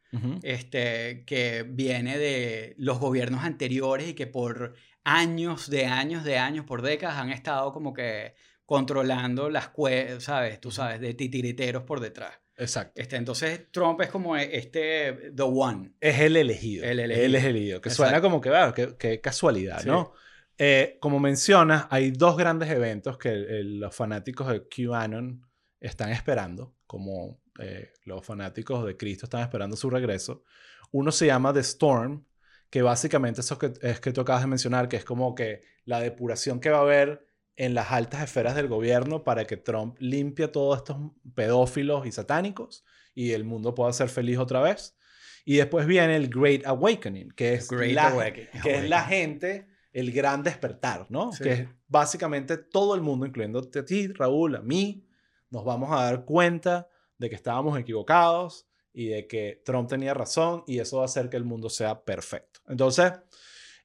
este, 0.43 1.25
que 1.25 1.65
viene 1.67 2.19
de 2.19 2.75
los 2.77 2.99
gobiernos 2.99 3.45
anteriores 3.45 4.09
y 4.09 4.15
que 4.15 4.27
por 4.27 4.75
años, 5.05 5.71
de 5.71 5.87
años, 5.87 6.23
de 6.25 6.39
años, 6.39 6.67
por 6.67 6.83
décadas 6.83 7.17
han 7.17 7.31
estado 7.31 7.73
como 7.73 7.95
que 7.95 8.35
controlando 8.67 9.49
las 9.49 9.69
cuevas, 9.69 10.25
¿sabes? 10.25 10.61
Tú 10.61 10.71
sabes, 10.71 11.01
de 11.01 11.15
titiriteros 11.15 11.85
por 11.85 12.01
detrás. 12.01 12.39
Exacto. 12.57 13.01
Este, 13.01 13.17
entonces 13.17 13.71
Trump 13.71 14.01
es 14.03 14.11
como 14.11 14.37
este, 14.37 15.33
the 15.35 15.43
one. 15.43 15.93
Es 15.99 16.21
el 16.21 16.37
elegido. 16.37 16.85
El 16.85 17.01
elegido. 17.01 17.27
El 17.27 17.35
elegido. 17.35 17.81
Que 17.81 17.91
suena 17.91 18.21
como 18.21 18.41
que, 18.41 18.51
bueno, 18.51 18.75
qué, 18.75 19.21
casualidad, 19.21 19.83
¿no? 19.85 20.13
Eh, 20.59 20.99
como 21.01 21.19
mencionas, 21.19 21.87
hay 21.89 22.11
dos 22.11 22.37
grandes 22.37 22.71
eventos 22.71 23.17
que 23.17 23.63
los 23.65 23.97
fanáticos 23.97 24.49
de 24.49 24.69
QAnon 24.69 25.43
están 25.83 26.11
esperando, 26.11 26.75
como 26.87 27.41
eh, 27.59 27.93
los 28.05 28.25
fanáticos 28.25 28.87
de 28.87 28.97
Cristo 28.97 29.27
están 29.27 29.43
esperando 29.43 29.77
su 29.77 29.91
regreso. 29.91 30.45
Uno 30.93 31.11
se 31.11 31.27
llama 31.27 31.53
The 31.53 31.61
Storm, 31.61 32.25
que 32.71 32.83
básicamente 32.83 33.41
eso 33.41 33.59
que, 33.59 33.73
es 33.83 34.01
que 34.01 34.13
tú 34.13 34.21
acabas 34.21 34.43
de 34.43 34.49
mencionar, 34.49 34.89
que 34.89 34.97
es 34.97 35.05
como 35.05 35.35
que 35.35 35.63
la 35.85 36.01
depuración 36.01 36.61
que 36.61 36.71
va 36.71 36.79
a 36.79 36.83
haber 36.83 37.27
en 37.57 37.75
las 37.75 37.91
altas 37.91 38.23
esferas 38.23 38.55
del 38.55 38.69
gobierno 38.69 39.25
para 39.25 39.45
que 39.45 39.57
Trump 39.57 39.97
limpie 39.99 40.47
a 40.47 40.53
todos 40.53 40.79
estos 40.79 40.97
pedófilos 41.35 42.07
y 42.07 42.13
satánicos 42.13 42.85
y 43.15 43.33
el 43.33 43.45
mundo 43.45 43.75
pueda 43.75 43.93
ser 43.93 44.09
feliz 44.09 44.39
otra 44.39 44.61
vez. 44.61 44.97
Y 45.45 45.57
después 45.57 45.87
viene 45.87 46.15
el 46.15 46.29
Great 46.29 46.65
Awakening, 46.65 47.33
que 47.33 47.55
es, 47.55 47.71
la, 47.73 48.33
que 48.33 48.49
es 48.65 48.89
la 48.89 49.03
gente, 49.03 49.67
el 49.93 50.13
gran 50.13 50.45
despertar, 50.45 51.07
¿no? 51.11 51.33
Que 51.33 51.53
es 51.53 51.69
básicamente 51.89 52.57
todo 52.57 52.95
el 52.95 53.01
mundo, 53.01 53.27
incluyendo 53.27 53.59
a 53.59 53.85
ti, 53.85 54.07
Raúl, 54.09 54.55
a 54.55 54.61
mí, 54.61 55.05
nos 55.53 55.65
vamos 55.65 55.93
a 55.93 56.05
dar 56.05 56.25
cuenta 56.25 56.89
de 57.19 57.29
que 57.29 57.37
estábamos 57.37 57.79
equivocados 57.79 58.67
y 58.93 59.09
de 59.09 59.27
que 59.27 59.63
Trump 59.65 59.89
tenía 59.89 60.15
razón 60.15 60.65
y 60.67 60.79
eso 60.79 60.97
va 60.97 61.03
a 61.03 61.07
hacer 61.07 61.29
que 61.29 61.37
el 61.37 61.45
mundo 61.45 61.69
sea 61.71 62.05
perfecto. 62.05 62.61
Entonces, 62.67 63.13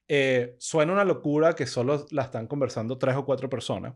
eh, 0.08 0.56
suena 0.58 0.94
una 0.94 1.04
locura 1.04 1.54
que 1.54 1.66
solo 1.66 2.06
la 2.10 2.22
están 2.22 2.46
conversando 2.46 2.96
tres 2.96 3.16
o 3.16 3.24
cuatro 3.24 3.50
personas. 3.50 3.94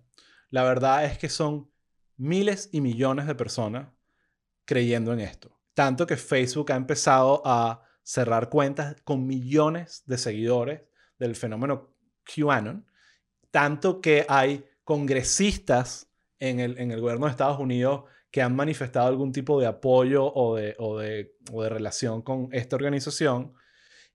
La 0.51 0.63
verdad 0.65 1.07
es 1.07 1.17
que 1.17 1.31
son 1.31 1.71
miles 2.19 2.69
y 2.73 2.83
millones 2.83 3.27
de 3.27 3.35
personas 3.35 3.89
creyendo 4.67 5.15
en 5.15 5.21
esto. 5.21 5.59
Tanto 5.73 6.07
que 6.07 6.19
Facebook 6.19 6.71
ha 6.73 6.77
empezado 6.77 7.41
a 7.47 7.83
cerrar 8.03 8.51
cuentas 8.51 8.97
con 9.03 9.27
millones 9.27 10.03
de 10.05 10.19
seguidores 10.19 10.83
del 11.19 11.37
fenómeno 11.37 11.95
QAnon. 12.25 12.87
Tanto 13.51 14.03
que 14.03 14.27
hay 14.29 14.67
congresistas 14.85 16.12
en 16.43 16.59
el, 16.59 16.77
en 16.79 16.91
el 16.91 17.01
gobierno 17.01 17.27
de 17.27 17.31
Estados 17.31 17.61
Unidos 17.61 18.03
que 18.33 18.43
han 18.43 18.57
manifestado 18.57 19.07
algún 19.07 19.31
tipo 19.31 19.61
de 19.61 19.67
apoyo 19.67 20.25
o 20.27 20.57
de, 20.57 20.75
o 20.79 20.99
de, 20.99 21.37
o 21.53 21.63
de 21.63 21.69
relación 21.69 22.23
con 22.23 22.49
esta 22.51 22.75
organización. 22.75 23.55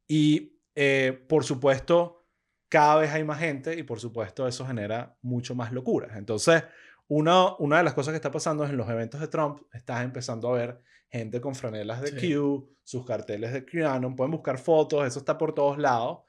Y 0.07 0.59
eh, 0.75 1.25
por 1.29 1.45
supuesto, 1.45 2.27
cada 2.67 2.97
vez 2.97 3.11
hay 3.11 3.23
más 3.23 3.39
gente 3.39 3.79
y 3.79 3.83
por 3.83 4.01
supuesto 4.01 4.45
eso 4.45 4.67
genera 4.67 5.17
mucho 5.21 5.55
más 5.55 5.71
locuras. 5.71 6.17
Entonces, 6.17 6.65
una, 7.07 7.55
una 7.59 7.77
de 7.77 7.83
las 7.85 7.93
cosas 7.93 8.11
que 8.11 8.17
está 8.17 8.31
pasando 8.31 8.65
es 8.65 8.71
en 8.71 8.77
los 8.77 8.89
eventos 8.89 9.21
de 9.21 9.29
Trump, 9.29 9.61
estás 9.71 10.03
empezando 10.03 10.49
a 10.49 10.57
ver 10.57 10.81
gente 11.09 11.39
con 11.39 11.55
franelas 11.55 12.01
de 12.01 12.11
Q, 12.11 12.75
sus 12.83 13.05
carteles 13.05 13.53
de 13.53 13.65
QAnon, 13.65 14.17
pueden 14.17 14.31
buscar 14.31 14.57
fotos, 14.57 15.07
eso 15.07 15.19
está 15.19 15.37
por 15.37 15.53
todos 15.53 15.77
lados. 15.77 16.23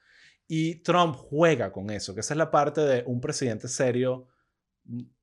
Y 0.47 0.75
Trump 0.75 1.15
juega 1.17 1.73
con 1.73 1.89
eso, 1.89 2.13
que 2.13 2.21
esa 2.21 2.35
es 2.35 2.37
la 2.37 2.51
parte 2.51 2.79
de 2.79 3.03
un 3.05 3.19
presidente 3.19 3.67
serio 3.67 4.29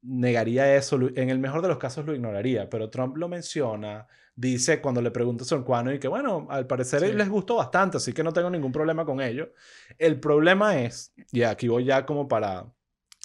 negaría 0.03 0.77
eso, 0.77 0.99
en 1.15 1.31
el 1.31 1.39
mejor 1.39 1.63
de 1.63 1.69
los 1.69 1.79
casos 1.79 2.07
lo 2.07 2.15
ignoraría, 2.15 2.71
pero 2.71 2.89
Trump 2.91 3.17
lo 3.17 3.29
menciona, 3.29 4.07
dice 4.35 4.81
cuando 4.81 5.03
le 5.03 5.11
pregunta 5.11 5.45
a 5.51 5.63
Cuano 5.63 5.93
y 5.93 5.99
que 5.99 6.09
bueno, 6.09 6.47
al 6.51 6.67
parecer 6.67 7.03
les 7.15 7.29
gustó 7.29 7.57
bastante, 7.57 7.97
así 7.97 8.13
que 8.13 8.23
no 8.23 8.33
tengo 8.33 8.51
ningún 8.51 8.73
problema 8.73 9.05
con 9.05 9.21
ello. 9.21 9.53
El 9.99 10.21
problema 10.21 10.81
es, 10.81 11.13
y 11.33 11.43
aquí 11.43 11.69
voy 11.69 11.85
ya 11.85 12.07
como 12.07 12.29
para 12.29 12.73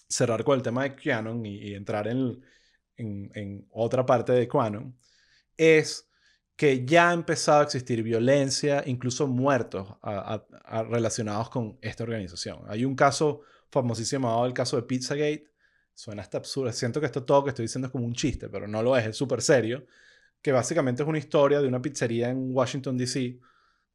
cerrar 0.08 0.44
con 0.44 0.58
el 0.58 0.64
tema 0.64 0.84
de 0.84 0.96
QAnon 0.96 1.46
y, 1.46 1.74
entrar 1.74 2.08
en, 2.08 2.42
en, 2.98 3.68
otra 3.72 4.06
parte 4.06 4.32
de 4.34 4.48
QAnon, 4.48 4.98
es 5.58 6.10
que 6.56 6.86
ya 6.86 7.10
ha 7.10 7.14
empezado 7.14 7.62
a 7.62 7.64
existir 7.64 8.04
violencia, 8.04 8.84
incluso 8.86 9.28
muertos 9.28 9.96
relacionados 10.90 11.50
con 11.50 11.78
esta 11.82 12.04
organización. 12.04 12.62
Hay 12.68 12.86
un 12.86 12.96
caso 12.96 13.42
famosísimo 13.70 14.28
llamado 14.28 14.46
el 14.46 14.54
caso 14.54 14.76
de 14.76 14.84
Pizzagate, 14.84 15.51
suena 15.94 16.22
hasta 16.22 16.38
absurdo. 16.38 16.72
Siento 16.72 17.00
que 17.00 17.06
esto 17.08 17.24
todo 17.24 17.44
que 17.44 17.50
estoy 17.50 17.66
diciendo 17.66 17.88
es 17.88 17.92
como 17.92 18.06
un 18.06 18.14
chiste, 18.14 18.50
pero 18.50 18.68
no 18.68 18.82
lo 18.84 18.98
es, 18.98 19.08
es 19.08 19.18
súper 19.18 19.42
serio. 19.42 19.86
Que 20.42 20.52
básicamente 20.52 21.04
es 21.04 21.10
una 21.10 21.20
historia 21.20 21.62
de 21.62 21.68
una 21.68 21.82
pizzería 21.82 22.30
en 22.30 22.56
Washington, 22.56 22.98
D.C. 22.98 23.40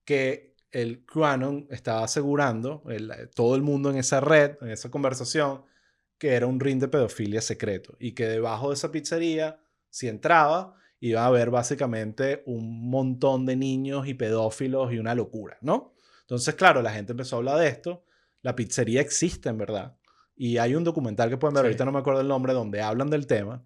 que 0.04 0.54
el 0.70 1.04
QAnon 1.06 1.66
estaba 1.70 2.04
asegurando, 2.04 2.84
todo 3.34 3.56
el 3.56 3.62
mundo 3.62 3.90
en 3.90 3.96
esa 3.96 4.20
red, 4.20 4.56
en 4.60 4.70
esa 4.70 4.90
conversación, 4.90 5.64
que 6.18 6.34
era 6.34 6.46
un 6.46 6.60
ring 6.60 6.80
de 6.80 6.88
pedofilia 6.88 7.40
secreto 7.40 7.96
y 7.98 8.12
que 8.12 8.26
debajo 8.26 8.68
de 8.68 8.74
esa 8.74 8.92
pizzería, 8.92 9.60
si 9.90 10.08
entraba, 10.08 10.74
iba 11.00 11.22
a 11.22 11.26
haber 11.26 11.50
básicamente 11.50 12.42
un 12.46 12.88
montón 12.90 13.46
de 13.46 13.56
niños 13.56 14.06
y 14.06 14.14
pedófilos 14.14 14.92
y 14.92 14.98
una 14.98 15.14
locura, 15.14 15.58
¿no? 15.60 15.94
Entonces, 16.22 16.54
claro, 16.54 16.82
la 16.82 16.92
gente 16.92 17.12
empezó 17.12 17.36
a 17.36 17.38
hablar 17.38 17.58
de 17.58 17.68
esto. 17.68 18.04
La 18.42 18.56
pizzería 18.56 19.00
existe, 19.00 19.48
en 19.48 19.58
verdad. 19.58 19.96
Y 20.36 20.58
hay 20.58 20.74
un 20.74 20.84
documental 20.84 21.30
que 21.30 21.38
pueden 21.38 21.54
ver, 21.54 21.64
ahorita 21.64 21.84
no 21.84 21.92
me 21.92 21.98
acuerdo 21.98 22.20
el 22.20 22.28
nombre, 22.28 22.52
donde 22.52 22.82
hablan 22.82 23.08
del 23.08 23.26
tema. 23.26 23.64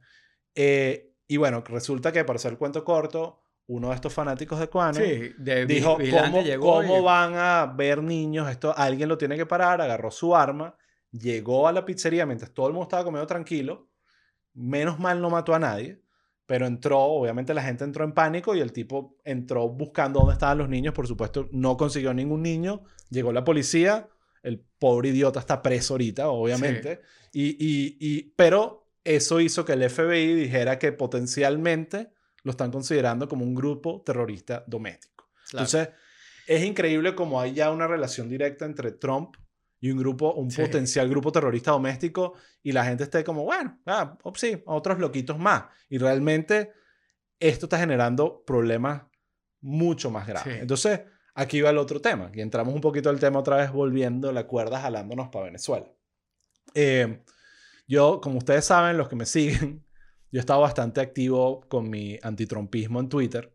Eh, 0.54 1.12
y 1.26 1.36
bueno, 1.36 1.62
resulta 1.66 2.12
que 2.12 2.24
para 2.24 2.36
hacer 2.36 2.52
el 2.52 2.58
cuento 2.58 2.84
corto, 2.84 3.42
uno 3.66 3.88
de 3.90 3.94
estos 3.96 4.12
fanáticos 4.12 4.58
de 4.58 4.68
Quanon, 4.68 5.02
Sí, 5.02 5.32
dijo, 5.66 5.98
¿cómo, 6.10 6.42
llegó 6.42 6.74
cómo 6.74 6.98
y- 6.98 7.02
van 7.02 7.34
a 7.36 7.66
ver 7.76 8.02
niños? 8.02 8.48
Esto 8.50 8.72
alguien 8.76 9.08
lo 9.08 9.18
tiene 9.18 9.36
que 9.36 9.46
parar, 9.46 9.80
agarró 9.80 10.10
su 10.10 10.34
arma, 10.34 10.76
llegó 11.12 11.68
a 11.68 11.72
la 11.72 11.84
pizzería 11.84 12.26
mientras 12.26 12.52
todo 12.52 12.66
el 12.68 12.72
mundo 12.72 12.84
estaba 12.84 13.04
comiendo 13.04 13.26
tranquilo, 13.26 13.88
menos 14.54 14.98
mal 14.98 15.20
no 15.20 15.30
mató 15.30 15.54
a 15.54 15.58
nadie, 15.58 16.02
pero 16.46 16.66
entró, 16.66 17.00
obviamente 17.00 17.54
la 17.54 17.62
gente 17.62 17.84
entró 17.84 18.04
en 18.04 18.12
pánico 18.12 18.56
y 18.56 18.60
el 18.60 18.72
tipo 18.72 19.16
entró 19.24 19.68
buscando 19.68 20.18
dónde 20.20 20.32
estaban 20.32 20.58
los 20.58 20.68
niños, 20.68 20.92
por 20.92 21.06
supuesto 21.06 21.48
no 21.52 21.76
consiguió 21.76 22.12
ningún 22.12 22.42
niño, 22.42 22.82
llegó 23.08 23.32
la 23.32 23.44
policía, 23.44 24.08
el 24.42 24.64
pobre 24.78 25.10
idiota 25.10 25.40
está 25.40 25.60
preso 25.62 25.94
ahorita, 25.94 26.28
obviamente, 26.28 27.00
y, 27.32 27.50
y, 27.50 27.96
y, 28.00 28.22
pero 28.36 28.92
eso 29.04 29.40
hizo 29.40 29.64
que 29.64 29.72
el 29.74 29.88
FBI 29.88 30.34
dijera 30.34 30.78
que 30.78 30.92
potencialmente 30.92 32.10
lo 32.42 32.52
están 32.52 32.70
considerando 32.70 33.28
como 33.28 33.44
un 33.44 33.54
grupo 33.54 34.02
terrorista 34.04 34.64
doméstico. 34.66 35.30
Claro. 35.50 35.66
Entonces, 35.66 35.88
es 36.46 36.64
increíble 36.64 37.14
como 37.14 37.40
hay 37.40 37.52
ya 37.54 37.70
una 37.70 37.86
relación 37.86 38.28
directa 38.28 38.64
entre 38.64 38.92
Trump 38.92 39.36
y 39.78 39.90
un 39.90 39.98
grupo, 39.98 40.34
un 40.34 40.50
Sí. 40.50 40.60
potencial 40.62 41.08
grupo 41.08 41.32
terrorista 41.32 41.70
doméstico 41.70 42.34
y 42.62 42.72
la 42.72 42.84
gente 42.84 43.04
esté 43.04 43.24
como, 43.24 43.44
bueno, 43.44 43.78
ah, 43.86 44.16
oh, 44.22 44.34
sí, 44.34 44.62
otros 44.66 44.98
loquitos 44.98 45.38
más. 45.38 45.64
Y 45.88 45.98
realmente 45.98 46.72
esto 47.38 47.66
está 47.66 47.78
generando 47.78 48.42
problemas 48.44 49.02
mucho 49.60 50.10
más 50.10 50.26
graves. 50.26 50.54
Sí. 50.54 50.60
Entonces, 50.60 51.00
aquí 51.40 51.62
va 51.62 51.70
el 51.70 51.78
otro 51.78 52.00
tema. 52.00 52.30
Y 52.34 52.40
entramos 52.40 52.74
un 52.74 52.80
poquito 52.80 53.08
al 53.10 53.18
tema 53.18 53.40
otra 53.40 53.56
vez 53.56 53.72
volviendo 53.72 54.30
la 54.32 54.46
cuerda, 54.46 54.80
jalándonos 54.80 55.28
para 55.30 55.46
Venezuela. 55.46 55.86
Eh, 56.74 57.22
yo, 57.88 58.20
como 58.20 58.38
ustedes 58.38 58.66
saben, 58.66 58.96
los 58.96 59.08
que 59.08 59.16
me 59.16 59.26
siguen, 59.26 59.84
yo 60.30 60.38
he 60.38 60.40
estado 60.40 60.60
bastante 60.60 61.00
activo 61.00 61.66
con 61.68 61.88
mi 61.88 62.18
antitrumpismo 62.22 63.00
en 63.00 63.08
Twitter. 63.08 63.54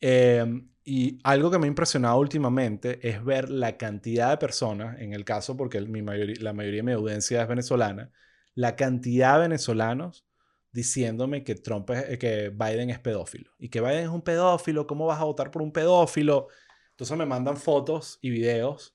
Eh, 0.00 0.44
y 0.84 1.20
algo 1.22 1.50
que 1.50 1.58
me 1.58 1.66
ha 1.66 1.68
impresionado 1.68 2.18
últimamente 2.18 2.98
es 3.08 3.22
ver 3.24 3.50
la 3.50 3.76
cantidad 3.76 4.30
de 4.30 4.38
personas, 4.38 4.98
en 5.00 5.12
el 5.12 5.24
caso 5.24 5.56
porque 5.56 5.80
la 5.80 6.52
mayoría 6.52 6.78
de 6.78 6.82
mi 6.82 6.92
audiencia 6.92 7.42
es 7.42 7.48
venezolana, 7.48 8.10
la 8.54 8.74
cantidad 8.74 9.34
de 9.34 9.42
venezolanos 9.42 10.26
diciéndome 10.72 11.44
que 11.44 11.54
Trump 11.54 11.88
que 12.18 12.48
Biden 12.48 12.90
es 12.90 12.98
pedófilo 12.98 13.52
y 13.58 13.68
que 13.68 13.80
Biden 13.80 14.04
es 14.04 14.08
un 14.08 14.22
pedófilo, 14.22 14.86
¿cómo 14.86 15.06
vas 15.06 15.20
a 15.20 15.24
votar 15.24 15.52
por 15.52 15.62
un 15.62 15.72
pedófilo? 15.72 16.48
Entonces 16.92 17.16
me 17.16 17.26
mandan 17.26 17.56
fotos 17.56 18.18
y 18.22 18.30
videos, 18.30 18.94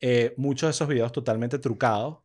eh, 0.00 0.34
muchos 0.36 0.68
de 0.68 0.70
esos 0.72 0.88
videos 0.88 1.12
totalmente 1.12 1.58
trucados 1.58 2.18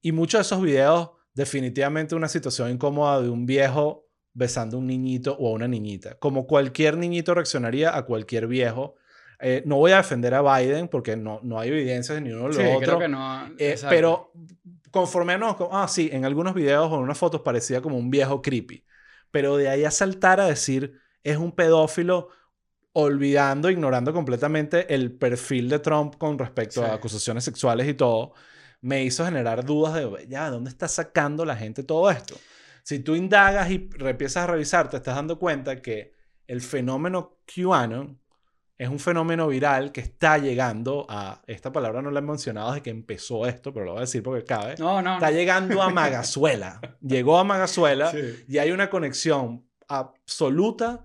y 0.00 0.12
muchos 0.12 0.38
de 0.38 0.42
esos 0.42 0.62
videos 0.62 1.10
definitivamente 1.34 2.14
una 2.14 2.28
situación 2.28 2.70
incómoda 2.70 3.20
de 3.20 3.28
un 3.28 3.44
viejo 3.44 4.06
besando 4.32 4.76
a 4.76 4.80
un 4.80 4.86
niñito 4.86 5.36
o 5.38 5.48
a 5.48 5.52
una 5.52 5.66
niñita. 5.66 6.18
Como 6.18 6.46
cualquier 6.46 6.96
niñito 6.96 7.34
reaccionaría 7.34 7.96
a 7.96 8.04
cualquier 8.04 8.46
viejo. 8.46 8.96
Eh, 9.40 9.62
no 9.66 9.76
voy 9.76 9.92
a 9.92 9.98
defender 9.98 10.34
a 10.34 10.42
Biden 10.42 10.88
porque 10.88 11.16
no, 11.16 11.40
no 11.42 11.58
hay 11.58 11.70
evidencias 11.70 12.16
de 12.16 12.22
ni 12.22 12.32
uno 12.32 12.48
ni 12.48 12.54
Sí, 12.54 12.62
lo 12.62 12.78
creo 12.78 12.98
que 12.98 13.08
no. 13.08 13.50
Eh, 13.58 13.76
pero 13.88 14.32
conforme 14.90 15.34
a 15.34 15.38
no, 15.38 15.56
ah, 15.72 15.88
sí, 15.88 16.08
en 16.12 16.24
algunos 16.24 16.54
videos 16.54 16.90
o 16.90 16.96
en 16.96 17.02
unas 17.02 17.18
fotos 17.18 17.42
parecía 17.42 17.82
como 17.82 17.98
un 17.98 18.10
viejo 18.10 18.40
creepy. 18.40 18.84
Pero 19.30 19.56
de 19.56 19.68
ahí 19.68 19.84
a 19.84 19.90
saltar 19.90 20.40
a 20.40 20.46
decir 20.46 20.98
es 21.22 21.36
un 21.36 21.52
pedófilo, 21.52 22.28
olvidando, 22.98 23.68
ignorando 23.70 24.12
completamente 24.14 24.94
el 24.94 25.12
perfil 25.12 25.68
de 25.68 25.78
Trump 25.80 26.16
con 26.16 26.38
respecto 26.38 26.80
Sí. 26.82 26.86
a 26.90 26.94
acusaciones 26.94 27.44
sexuales 27.44 27.86
y 27.88 27.92
todo, 27.94 28.32
me 28.80 29.04
hizo 29.04 29.24
generar 29.26 29.64
dudas 29.66 29.92
de, 29.94 30.26
ya, 30.28 30.48
¿dónde 30.50 30.70
está 30.70 30.88
sacando 30.88 31.44
la 31.44 31.56
gente 31.56 31.82
todo 31.82 32.10
esto? 32.10 32.36
Si 32.82 33.00
tú 33.00 33.14
indagas 33.14 33.70
y 33.70 33.90
empiezas 33.98 34.44
a 34.44 34.46
revisar, 34.46 34.88
te 34.88 34.96
estás 34.96 35.14
dando 35.16 35.38
cuenta 35.38 35.82
que 35.82 36.12
el 36.46 36.62
fenómeno 36.62 37.38
QAnon 37.54 38.18
es 38.78 38.88
un 38.88 38.98
fenómeno 38.98 39.48
viral 39.48 39.92
que 39.92 40.00
está 40.00 40.38
llegando 40.38 41.04
a, 41.08 41.42
esta 41.46 41.72
palabra 41.72 42.00
no 42.00 42.10
la 42.10 42.20
he 42.20 42.22
mencionado 42.22 42.68
desde 42.70 42.82
que 42.82 42.90
empezó 42.90 43.46
esto, 43.46 43.72
pero 43.74 43.84
lo 43.86 43.92
voy 43.92 43.98
a 43.98 44.00
decir 44.02 44.22
porque 44.22 44.44
cabe, 44.44 44.74
No, 44.78 45.02
no. 45.02 45.14
está 45.14 45.30
llegando 45.30 45.82
a 45.82 45.90
Magazuela. 45.90 46.80
Llegó 47.02 47.38
a 47.38 47.44
Magazuela 47.44 48.10
Sí. 48.12 48.44
y 48.48 48.56
hay 48.58 48.70
una 48.70 48.88
conexión 48.88 49.66
absoluta 49.88 51.04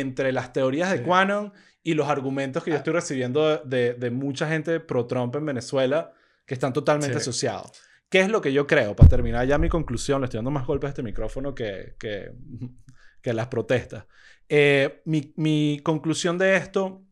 entre 0.00 0.32
las 0.32 0.52
teorías 0.52 0.90
de 0.90 0.98
Sí. 0.98 1.04
Quanon 1.04 1.52
y 1.82 1.94
los 1.94 2.08
argumentos 2.08 2.62
que 2.64 2.70
yo 2.70 2.76
Ah. 2.76 2.78
estoy 2.78 2.92
recibiendo 2.94 3.46
de, 3.48 3.60
de- 3.66 3.94
de 3.94 4.10
mucha 4.10 4.48
gente 4.48 4.80
pro-Trump 4.80 5.34
en 5.36 5.46
Venezuela 5.46 6.12
que 6.46 6.54
están 6.54 6.72
totalmente 6.72 7.14
Sí. 7.18 7.22
asociados. 7.22 7.72
¿Qué 8.08 8.20
es 8.20 8.28
lo 8.28 8.40
que 8.40 8.52
yo 8.52 8.66
creo? 8.66 8.94
Para 8.96 9.08
terminar 9.08 9.46
ya 9.46 9.58
mi 9.58 9.68
conclusión, 9.68 10.20
le 10.20 10.26
estoy 10.26 10.38
dando 10.38 10.50
más 10.50 10.66
golpes 10.66 10.88
a 10.88 10.90
este 10.90 11.02
micrófono 11.02 11.54
que, 11.54 11.94
que, 11.98 12.32
que 13.22 13.32
las 13.32 13.48
protestas. 13.48 14.06
Eh, 14.48 15.00
mi, 15.04 15.32
mi 15.36 15.80
conclusión 15.82 16.36
de 16.38 16.56
esto 16.56 17.04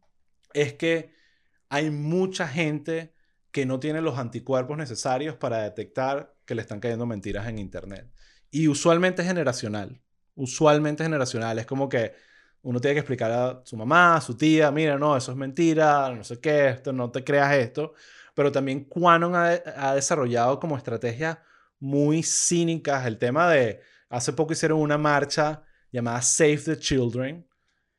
es 0.53 0.75
que 0.75 1.13
hay 1.69 1.91
mucha 1.91 2.47
gente 2.49 3.15
que 3.53 3.67
no 3.67 3.81
tiene 3.81 4.01
los 4.03 4.19
anticuerpos 4.19 4.77
necesarios 4.77 5.37
para 5.37 5.63
detectar 5.63 6.35
que 6.45 6.55
le 6.55 6.63
están 6.63 6.81
cayendo 6.81 7.07
mentiras 7.07 7.49
en 7.49 7.59
Internet. 7.59 8.11
Y 8.51 8.69
usualmente 8.69 9.23
es 9.23 9.29
generacional. 9.29 10.01
Usualmente 10.35 11.03
es 11.03 11.07
generacional. 11.07 11.59
Es 11.59 11.67
como 11.67 11.89
que 11.89 12.13
uno 12.63 12.81
tiene 12.81 12.95
que 12.95 13.01
explicar 13.01 13.31
a 13.31 13.61
su 13.65 13.77
mamá, 13.77 14.17
a 14.17 14.21
su 14.21 14.37
tía, 14.37 14.71
mira, 14.71 14.99
no, 14.99 15.17
eso 15.17 15.33
es 15.33 15.37
mentira, 15.39 16.11
no 16.15 16.23
sé 16.25 16.39
qué, 16.41 16.69
esto, 16.69 16.93
no 16.93 17.11
te 17.11 17.25
creas 17.25 17.55
esto. 17.55 17.95
Pero 18.35 18.53
también 18.53 18.85
Quanon 18.85 19.35
ha, 19.35 19.61
ha 19.77 19.95
desarrollado 19.95 20.61
como 20.61 20.77
estrategias 20.77 21.39
muy 21.79 22.23
cínicas 22.23 23.07
el 23.07 23.19
tema 23.19 23.51
de, 23.51 23.81
hace 24.09 24.33
poco 24.33 24.53
hicieron 24.53 24.79
una 24.81 24.99
marcha 24.99 25.63
llamada 25.91 26.21
Save 26.23 26.59
the 26.59 26.79
Children. 26.79 27.47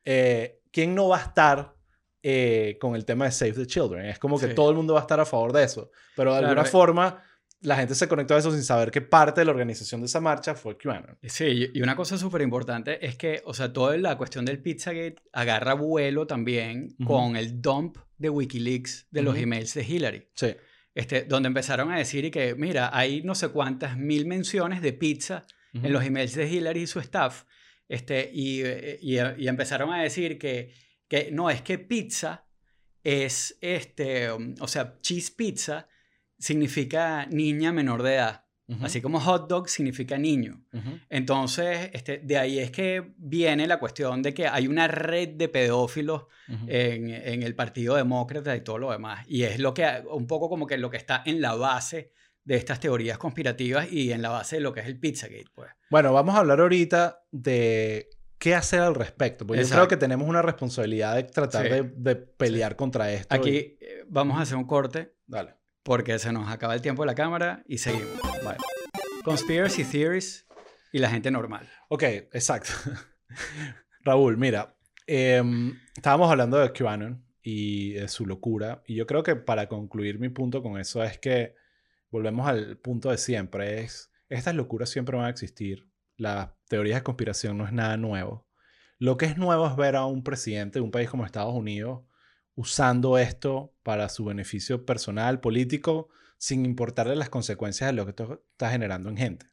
Eh, 0.04 0.60
¿Quién 0.72 0.94
no 0.94 1.08
va 1.08 1.18
a 1.18 1.22
estar 1.22 1.74
eh, 2.22 2.78
con 2.80 2.94
el 2.94 3.04
tema 3.04 3.24
de 3.26 3.32
Save 3.32 3.52
the 3.52 3.66
Children? 3.66 4.06
Es 4.06 4.18
como 4.18 4.38
que 4.38 4.48
Sí. 4.48 4.54
todo 4.54 4.70
el 4.70 4.76
mundo 4.76 4.94
va 4.94 5.00
a 5.00 5.02
estar 5.02 5.20
a 5.20 5.26
favor 5.26 5.52
de 5.52 5.64
eso. 5.64 5.90
Pero 6.16 6.32
de 6.32 6.38
Claro, 6.38 6.48
alguna 6.50 6.66
eh. 6.68 6.70
forma, 6.70 7.22
la 7.62 7.76
gente 7.76 7.94
se 7.94 8.08
conectó 8.08 8.34
a 8.34 8.38
eso 8.38 8.50
sin 8.50 8.62
saber 8.62 8.90
que 8.90 9.00
parte 9.00 9.40
de 9.40 9.44
la 9.44 9.52
organización 9.52 10.00
de 10.00 10.06
esa 10.06 10.20
marcha 10.20 10.54
fue 10.54 10.76
QAnon. 10.76 11.18
Sí, 11.22 11.70
y 11.72 11.80
una 11.80 11.96
cosa 11.96 12.18
súper 12.18 12.42
importante 12.42 13.04
es 13.04 13.16
que, 13.16 13.42
o 13.44 13.54
sea, 13.54 13.72
toda 13.72 13.96
la 13.96 14.16
cuestión 14.18 14.44
del 14.44 14.60
Pizzagate 14.60 15.16
agarra 15.32 15.74
vuelo 15.74 16.26
también 16.26 16.96
con 17.04 17.36
el 17.36 17.62
dump 17.62 17.98
de 18.18 18.30
Wikileaks 18.30 19.06
de 19.10 19.22
los 19.22 19.36
emails 19.36 19.74
de 19.74 19.84
Hillary. 19.84 20.28
Sí. 20.34 20.54
Este, 20.94 21.22
donde 21.24 21.46
empezaron 21.46 21.90
a 21.90 21.96
decir 21.96 22.24
y 22.24 22.30
que, 22.30 22.54
mira, 22.54 22.90
hay 22.92 23.22
no 23.22 23.34
sé 23.34 23.48
cuántas 23.48 23.96
mil 23.96 24.26
menciones 24.26 24.82
de 24.82 24.92
pizza 24.92 25.46
en 25.72 25.92
los 25.92 26.04
emails 26.04 26.34
de 26.34 26.48
Hillary 26.48 26.82
y 26.82 26.86
su 26.86 27.00
staff. 27.00 27.44
Este, 27.88 28.30
y, 28.32 28.62
y, 29.00 29.18
y 29.38 29.48
empezaron 29.48 29.92
a 29.92 30.02
decir 30.02 30.38
que, 30.38 30.74
que 31.08 31.30
no, 31.30 31.48
es 31.48 31.62
que 31.62 31.78
pizza 31.78 32.46
es, 33.04 33.56
este, 33.60 34.30
o 34.30 34.68
sea, 34.68 34.98
cheese 35.00 35.30
pizza 35.30 35.88
significa 36.42 37.26
niña 37.26 37.72
menor 37.72 38.02
de 38.02 38.14
edad. 38.16 38.44
Así 38.80 39.02
como 39.02 39.20
hot 39.20 39.48
dog 39.50 39.68
significa 39.68 40.16
niño. 40.16 40.64
Entonces, 41.10 41.90
este, 41.92 42.18
de 42.18 42.38
ahí 42.38 42.58
es 42.58 42.70
que 42.70 43.12
viene 43.18 43.66
la 43.66 43.78
cuestión 43.78 44.22
de 44.22 44.32
que 44.32 44.46
hay 44.46 44.66
una 44.66 44.88
red 44.88 45.30
de 45.30 45.48
pedófilos 45.48 46.24
en, 46.66 47.10
en 47.10 47.42
el 47.42 47.54
Partido 47.54 47.96
Demócrata 47.96 48.56
y 48.56 48.62
todo 48.62 48.78
lo 48.78 48.90
demás. 48.90 49.26
Y 49.28 49.42
es 49.42 49.58
lo 49.58 49.74
que, 49.74 49.86
un 50.10 50.26
poco 50.26 50.48
como 50.48 50.66
que 50.66 50.78
lo 50.78 50.88
que 50.88 50.96
está 50.96 51.22
en 51.26 51.42
la 51.42 51.54
base 51.54 52.12
de 52.44 52.56
estas 52.56 52.80
teorías 52.80 53.18
conspirativas 53.18 53.92
y 53.92 54.10
en 54.10 54.22
la 54.22 54.30
base 54.30 54.56
de 54.56 54.62
lo 54.62 54.72
que 54.72 54.80
es 54.80 54.86
el 54.86 54.98
Pizzagate, 54.98 55.50
pues. 55.54 55.70
Bueno, 55.90 56.12
vamos 56.14 56.34
a 56.34 56.38
hablar 56.38 56.58
ahorita 56.60 57.24
de 57.30 58.08
qué 58.38 58.54
hacer 58.54 58.80
al 58.80 58.94
respecto. 58.94 59.46
Porque 59.46 59.62
yo 59.64 59.68
creo 59.68 59.86
que 59.88 59.98
tenemos 59.98 60.26
una 60.26 60.40
responsabilidad 60.40 61.14
de 61.16 61.24
tratar 61.24 61.64
Sí. 61.66 61.68
de, 61.72 61.82
de 61.82 62.16
pelear 62.16 62.74
contra 62.76 63.12
esto. 63.12 63.34
Aquí 63.34 63.76
eh, 63.80 64.04
vamos 64.08 64.38
a 64.38 64.42
hacer 64.42 64.56
un 64.56 64.64
corte 64.64 65.14
Dale. 65.26 65.54
Porque 65.82 66.18
se 66.18 66.32
nos 66.32 66.48
acaba 66.48 66.74
el 66.74 66.82
tiempo 66.82 67.02
de 67.02 67.06
la 67.06 67.14
cámara 67.14 67.62
y 67.66 67.78
seguimos. 67.78 68.20
Conspiracy 69.24 69.84
theories 69.84 70.46
y 70.92 70.98
la 70.98 71.10
gente 71.10 71.30
normal. 71.30 71.68
Ok, 71.88 72.02
exacto. 72.02 72.72
Raúl, 74.04 74.36
mira, 74.36 74.76
em, 75.06 75.78
estábamos 75.96 76.30
hablando 76.30 76.58
de 76.58 76.72
QAnon 76.72 77.24
y 77.42 77.92
de 77.92 78.08
su 78.08 78.26
locura. 78.26 78.82
Y 78.86 78.94
yo 78.96 79.06
creo 79.06 79.22
que 79.22 79.36
para 79.36 79.68
concluir 79.68 80.18
mi 80.18 80.28
punto 80.28 80.62
con 80.62 80.78
eso 80.78 81.02
es 81.02 81.18
que 81.18 81.54
volvemos 82.10 82.46
al 82.46 82.78
punto 82.78 83.10
de 83.10 83.18
siempre. 83.18 83.80
Es, 83.82 84.12
estas 84.28 84.54
locuras 84.54 84.90
siempre 84.90 85.16
van 85.16 85.26
a 85.26 85.30
existir. 85.30 85.88
Las 86.16 86.50
teorías 86.68 87.00
de 87.00 87.04
conspiración 87.04 87.58
no 87.58 87.66
es 87.66 87.72
nada 87.72 87.96
nuevo. 87.96 88.46
Lo 88.98 89.16
que 89.16 89.26
es 89.26 89.36
nuevo 89.36 89.66
es 89.66 89.76
ver 89.76 89.96
a 89.96 90.06
un 90.06 90.22
presidente 90.22 90.78
de 90.78 90.84
un 90.84 90.90
país 90.90 91.10
como 91.10 91.24
Estados 91.24 91.54
Unidos 91.54 92.02
usando 92.54 93.18
esto 93.18 93.74
para 93.82 94.08
su 94.08 94.24
beneficio 94.24 94.84
personal, 94.84 95.40
político, 95.40 96.08
sin 96.38 96.64
importarle 96.66 97.16
las 97.16 97.30
consecuencias 97.30 97.88
de 97.88 97.92
lo 97.94 98.04
que 98.04 98.10
esto 98.10 98.44
está 98.52 98.70
generando 98.70 99.08
en 99.08 99.16
gente. 99.16 99.46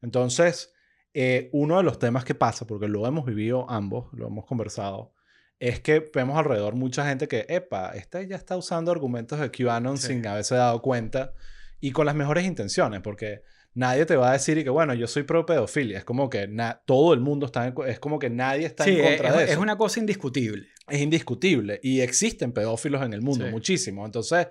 Entonces, 0.00 0.72
eh, 1.14 1.50
uno 1.52 1.76
de 1.76 1.82
los 1.82 1.98
temas 1.98 2.24
que 2.24 2.34
pasa, 2.34 2.66
porque 2.66 2.88
lo 2.88 3.06
hemos 3.06 3.24
vivido 3.24 3.70
ambos, 3.70 4.12
lo 4.12 4.26
hemos 4.26 4.44
conversado, 4.46 5.14
es 5.60 5.80
que 5.80 6.10
vemos 6.12 6.36
alrededor 6.36 6.74
mucha 6.74 7.06
gente 7.08 7.28
que, 7.28 7.46
epa, 7.48 7.90
esta 7.94 8.20
ya 8.22 8.34
está 8.36 8.56
usando 8.56 8.90
argumentos 8.90 9.38
de 9.38 9.50
QAnon 9.50 9.96
Sí. 9.98 10.08
sin 10.08 10.26
haberse 10.26 10.56
dado 10.56 10.82
cuenta 10.82 11.34
y 11.80 11.92
con 11.92 12.06
las 12.06 12.16
mejores 12.16 12.44
intenciones, 12.44 13.00
porque 13.00 13.42
nadie 13.74 14.04
te 14.06 14.16
va 14.16 14.30
a 14.30 14.32
decir 14.32 14.58
y 14.58 14.64
que, 14.64 14.70
bueno, 14.70 14.94
yo 14.94 15.06
soy 15.06 15.22
pro 15.22 15.46
pedofilia. 15.46 15.98
Es 15.98 16.04
como 16.04 16.28
que 16.28 16.48
todo 16.84 17.14
el 17.14 17.20
mundo 17.20 17.46
está 17.46 17.66
en, 17.66 17.74
es 17.86 17.98
como 17.98 18.18
que 18.18 18.30
nadie 18.30 18.66
está 18.66 18.84
en 18.84 19.02
contra 19.02 19.28
es, 19.30 19.36
de 19.36 19.44
eso. 19.44 19.52
Es 19.52 19.58
una 19.58 19.76
cosa 19.76 20.00
indiscutible. 20.00 20.68
Es 20.88 21.00
indiscutible. 21.00 21.80
Y 21.82 22.00
existen 22.00 22.52
pedófilos 22.52 23.02
en 23.02 23.12
el 23.12 23.22
mundo, 23.22 23.46
muchísimo. 23.48 24.04
Entonces, 24.04 24.48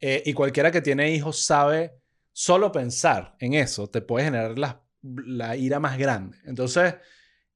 eh, 0.00 0.22
y 0.26 0.32
cualquiera 0.32 0.70
que 0.70 0.82
tiene 0.82 1.12
hijos 1.12 1.44
sabe, 1.44 1.94
solo 2.32 2.72
pensar 2.72 3.36
en 3.38 3.54
eso 3.54 3.88
te 3.88 4.02
puede 4.02 4.24
generar 4.26 4.58
la, 4.58 4.82
la 5.02 5.56
ira 5.56 5.80
más 5.80 5.98
grande. 5.98 6.38
Entonces, 6.44 6.94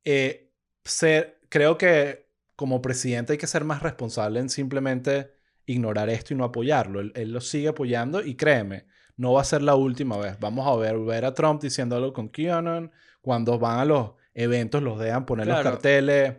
eh, 0.04 0.52
ser, 0.84 1.40
creo 1.48 1.76
que 1.76 2.30
como 2.56 2.82
presidente 2.82 3.32
hay 3.32 3.38
que 3.38 3.46
ser 3.46 3.64
más 3.64 3.82
responsable 3.82 4.40
en 4.40 4.48
simplemente 4.48 5.32
ignorar 5.66 6.08
esto 6.10 6.34
y 6.34 6.36
no 6.36 6.44
apoyarlo. 6.44 7.00
Él, 7.00 7.12
él 7.14 7.32
lo 7.32 7.40
sigue 7.40 7.68
apoyando 7.68 8.22
y 8.22 8.36
créeme, 8.36 8.86
no 9.20 9.34
va 9.34 9.42
a 9.42 9.44
ser 9.44 9.60
la 9.60 9.74
última 9.74 10.16
vez. 10.16 10.40
Vamos 10.40 10.66
a 10.66 10.74
ver, 10.76 10.98
ver 10.98 11.26
a 11.26 11.34
Trump 11.34 11.60
diciendo 11.60 11.94
algo 11.94 12.14
con 12.14 12.28
QAnon. 12.28 12.90
Cuando 13.20 13.58
van 13.58 13.78
a 13.78 13.84
los 13.84 14.12
eventos, 14.32 14.82
los 14.82 14.98
dejan 14.98 15.26
poner 15.26 15.46
los 15.46 15.60
carteles. 15.60 16.36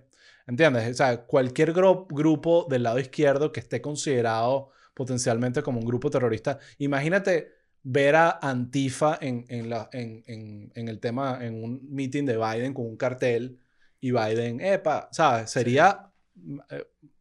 ¿Entiendes? 0.47 0.89
O 0.89 0.93
sea, 0.95 1.21
cualquier 1.25 1.73
grupo 1.73 2.65
del 2.67 2.81
lado 2.81 2.97
izquierdo 2.97 3.51
que 3.51 3.59
esté 3.59 3.81
considerado 3.81 4.71
potencialmente 4.95 5.61
como 5.61 5.79
un 5.79 5.85
grupo 5.85 6.09
terrorista. 6.09 6.57
Imagínate 6.79 7.51
ver 7.83 8.15
a 8.15 8.39
Antifa 8.41 9.15
en, 9.21 9.45
en, 9.47 9.69
la, 9.69 9.87
en, 9.93 10.71
en, 10.73 10.87
el 10.87 10.99
tema, 10.99 11.37
en 11.39 11.63
un 11.63 11.87
meeting 11.87 12.25
de 12.25 12.37
Biden 12.37 12.73
con 12.73 12.87
un 12.87 12.97
cartel 12.97 13.59
y 13.99 14.09
Biden, 14.11 14.59
epa, 14.59 15.07
¿sabes? 15.11 15.51
Sería 15.51 16.10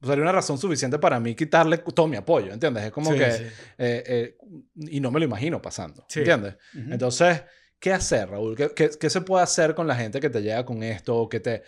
sería 0.02 0.22
una 0.22 0.32
razón 0.32 0.58
suficiente 0.58 0.98
para 0.98 1.20
mí 1.20 1.34
quitarle 1.34 1.78
todo 1.78 2.06
mi 2.06 2.16
apoyo, 2.16 2.52
¿entiendes? 2.52 2.84
Es 2.84 2.90
como 2.90 3.12
que... 3.12 3.26
Eh, 3.26 3.48
eh, 3.78 4.36
y 4.76 5.00
no 5.00 5.10
me 5.10 5.20
lo 5.20 5.26
imagino 5.26 5.60
pasando, 5.60 6.06
¿entiendes? 6.14 6.56
Entonces, 6.74 7.42
¿qué 7.78 7.92
hacer, 7.92 8.30
Raúl? 8.30 8.56
¿Qué, 8.56 8.90
¿Qué, 8.98 9.10
se 9.10 9.20
puede 9.20 9.42
hacer 9.42 9.74
con 9.74 9.86
la 9.86 9.96
gente 9.96 10.20
que 10.20 10.30
te 10.30 10.42
llega 10.42 10.64
con 10.64 10.82
esto? 10.82 11.16
O 11.16 11.28
que 11.28 11.40
te... 11.40 11.62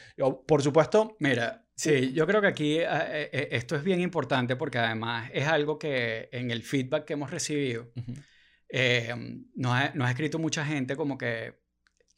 por 0.47 0.63
supuesto... 0.63 1.17
Mira, 1.21 1.67
sí, 1.75 2.13
yo 2.13 2.27
creo 2.27 2.41
que 2.41 2.49
aquí 2.49 2.79
esto 2.81 3.77
es 3.77 3.85
bien 3.85 4.01
importante 4.01 4.57
porque 4.57 4.79
además 4.79 5.31
es 5.33 5.47
algo 5.47 5.79
que 5.79 6.29
en 6.33 6.51
el 6.51 6.63
feedback 6.63 7.05
que 7.05 7.13
hemos 7.15 7.31
recibido, 7.31 7.91
nos, 9.57 9.73
ha, 9.73 9.93
nos 9.95 10.09
ha 10.09 10.11
escrito 10.11 10.39
mucha 10.39 10.65
gente 10.65 10.97
como 10.97 11.19
que 11.19 11.61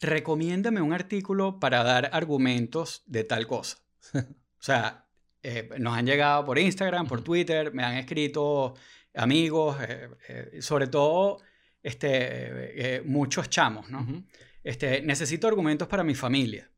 recomiéndame 0.01 0.81
un 0.81 0.93
artículo 0.93 1.59
para 1.59 1.83
dar 1.83 2.11
argumentos 2.13 3.03
de 3.07 3.25
tal 3.25 3.47
cosa. 3.47 3.79
O 4.57 4.67
sea, 4.67 5.04
eh, 5.47 5.69
nos 5.79 5.95
han 5.95 6.07
llegado 6.07 6.43
por 6.47 6.59
Instagram, 6.59 7.07
por 7.07 7.23
Twitter, 7.23 7.71
me 7.75 7.85
han 7.85 7.99
escrito 7.99 8.75
amigos, 9.13 9.77
eh, 9.87 10.09
eh, 10.27 10.63
sobre 10.63 10.87
todo 10.87 11.37
este, 11.83 13.03
muchos 13.05 13.51
chamos, 13.51 13.91
¿no? 13.91 14.25
este, 14.63 15.03
necesito 15.03 15.47
argumentos 15.47 15.87
para 15.87 16.03
mi 16.03 16.15
familia. 16.15 16.71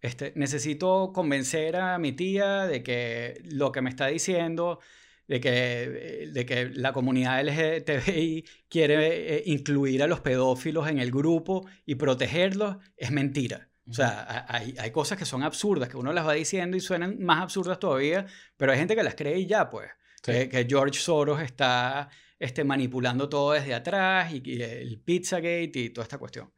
Este, 0.00 0.32
necesito 0.34 1.12
convencer 1.14 1.76
a 1.76 1.98
mi 1.98 2.10
tía 2.10 2.66
de 2.66 2.82
que 2.82 3.40
lo 3.44 3.70
que 3.70 3.80
me 3.80 3.90
está 3.90 4.08
diciendo, 4.08 4.80
de 5.28 5.38
que, 5.38 6.30
de 6.32 6.46
que 6.46 6.70
la 6.70 6.92
comunidad 6.92 7.44
LGTBI 7.46 8.44
quiere 8.68 9.44
incluir 9.46 10.02
a 10.02 10.08
los 10.08 10.18
pedófilos 10.18 10.88
en 10.88 10.98
el 10.98 11.12
grupo 11.12 11.64
y 11.86 11.94
protegerlos, 11.94 12.78
es 12.96 13.12
mentira. 13.12 13.67
O 13.88 13.92
sea, 13.92 14.44
hay, 14.48 14.74
hay, 14.78 14.90
cosas 14.90 15.16
que 15.16 15.24
son 15.24 15.42
absurdas, 15.42 15.88
que 15.88 15.96
uno 15.96 16.12
las 16.12 16.26
va 16.26 16.34
diciendo 16.34 16.76
y 16.76 16.80
suenan 16.80 17.22
más 17.22 17.42
absurdas 17.42 17.78
todavía, 17.78 18.26
pero 18.56 18.72
hay 18.72 18.78
gente 18.78 18.94
que 18.94 19.02
las 19.02 19.14
cree 19.14 19.38
y 19.38 19.46
ya, 19.46 19.70
pues. 19.70 19.90
Que, 20.22 20.66
George 20.68 20.98
Soros 20.98 21.40
está 21.40 22.10
este, 22.38 22.64
manipulando 22.64 23.28
todo 23.28 23.52
desde 23.52 23.74
atrás 23.74 24.32
y, 24.32 24.60
el 24.60 25.00
Pizzagate 25.00 25.72
y 25.74 25.90
toda 25.90 26.02
esta 26.02 26.18
cuestión. 26.18 26.52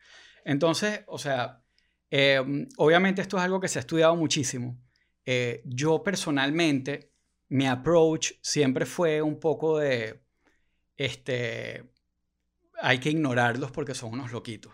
Entonces, 0.45 1.03
o 1.07 1.19
sea, 1.19 1.63
em, 2.11 2.67
obviamente 2.79 3.23
esto 3.23 3.37
es 3.37 3.45
algo 3.45 3.61
que 3.61 3.69
se 3.69 3.79
ha 3.79 3.81
estudiado 3.81 4.17
muchísimo. 4.17 4.81
Eh, 5.25 5.63
yo 5.67 6.03
personalmente, 6.03 7.13
mi 7.49 7.67
approach 7.67 8.33
siempre 8.43 8.87
fue 8.87 9.23
un 9.23 9.39
poco 9.39 9.79
de, 9.79 10.23
este, 10.97 11.93
hay 12.83 12.99
que 12.99 13.11
ignorarlos 13.11 13.71
porque 13.71 13.95
son 13.95 14.13
unos 14.13 14.33
loquitos. 14.33 14.73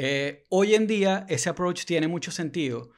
Eh, 0.00 0.44
hoy 0.50 0.76
en 0.76 0.86
día 0.86 1.26
ese 1.28 1.48
approach 1.48 1.84
tiene 1.84 2.06
mucho 2.06 2.30
sentido 2.30 2.92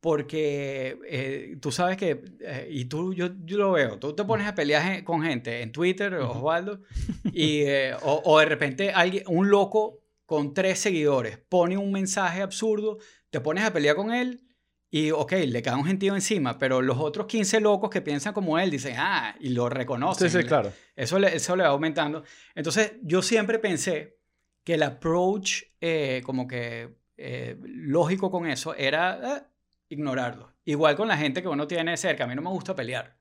porque 0.00 0.98
eh, 1.08 1.56
tú 1.58 1.72
sabes 1.72 1.96
que, 1.96 2.22
eh, 2.40 2.68
y 2.70 2.84
tú, 2.84 3.14
yo, 3.14 3.30
yo, 3.46 3.56
lo 3.56 3.72
veo, 3.72 3.98
tú 3.98 4.14
te 4.14 4.24
pones 4.24 4.46
a 4.46 4.54
pelear 4.54 5.02
con 5.04 5.22
gente 5.22 5.62
en 5.62 5.72
Twitter, 5.72 6.12
Osvaldo, 6.16 6.82
y, 7.32 7.64
o, 8.02 8.20
o, 8.26 8.38
de 8.40 8.44
repente 8.44 8.92
alguien, 8.92 9.24
un 9.26 9.48
loco 9.48 10.02
con 10.26 10.52
tres 10.52 10.80
seguidores 10.80 11.38
pone 11.38 11.78
un 11.78 11.90
mensaje 11.90 12.42
absurdo, 12.42 12.98
te 13.30 13.40
pones 13.40 13.64
a 13.64 13.72
pelear 13.72 13.96
con 13.96 14.12
él 14.12 14.42
y, 14.90 15.12
ok, 15.12 15.32
le 15.46 15.62
cae 15.62 15.76
un 15.76 15.86
gentío 15.86 16.14
encima, 16.14 16.58
pero 16.58 16.82
los 16.82 16.98
otros 16.98 17.26
15 17.26 17.60
locos 17.60 17.88
que 17.88 18.02
piensan 18.02 18.34
como 18.34 18.58
él 18.58 18.70
dicen, 18.70 18.96
ah, 18.98 19.34
y 19.40 19.48
lo 19.48 19.70
reconocen. 19.70 20.28
Sí, 20.28 20.38
sí, 20.42 20.44
claro. 20.44 20.70
Eso 20.94 21.18
le, 21.18 21.34
eso 21.34 21.56
le 21.56 21.62
va 21.62 21.70
aumentando. 21.70 22.22
Entonces, 22.54 22.92
yo 23.02 23.22
siempre 23.22 23.58
pensé 23.58 24.18
que 24.64 24.74
el 24.74 24.82
approach 24.82 25.64
eh, 25.80 26.22
como 26.24 26.48
que 26.48 26.96
eh, 27.16 27.56
lógico 27.62 28.30
con 28.30 28.46
eso 28.46 28.74
era 28.74 29.36
eh, 29.36 29.42
ignorarlo. 29.90 30.54
Igual 30.64 30.96
con 30.96 31.06
la 31.06 31.16
gente 31.18 31.42
que 31.42 31.48
uno 31.48 31.66
tiene 31.66 31.96
cerca. 31.96 32.24
A 32.24 32.26
mí 32.26 32.34
no 32.34 32.42
me 32.42 32.48
gusta 32.48 32.74
pelear. 32.74 33.16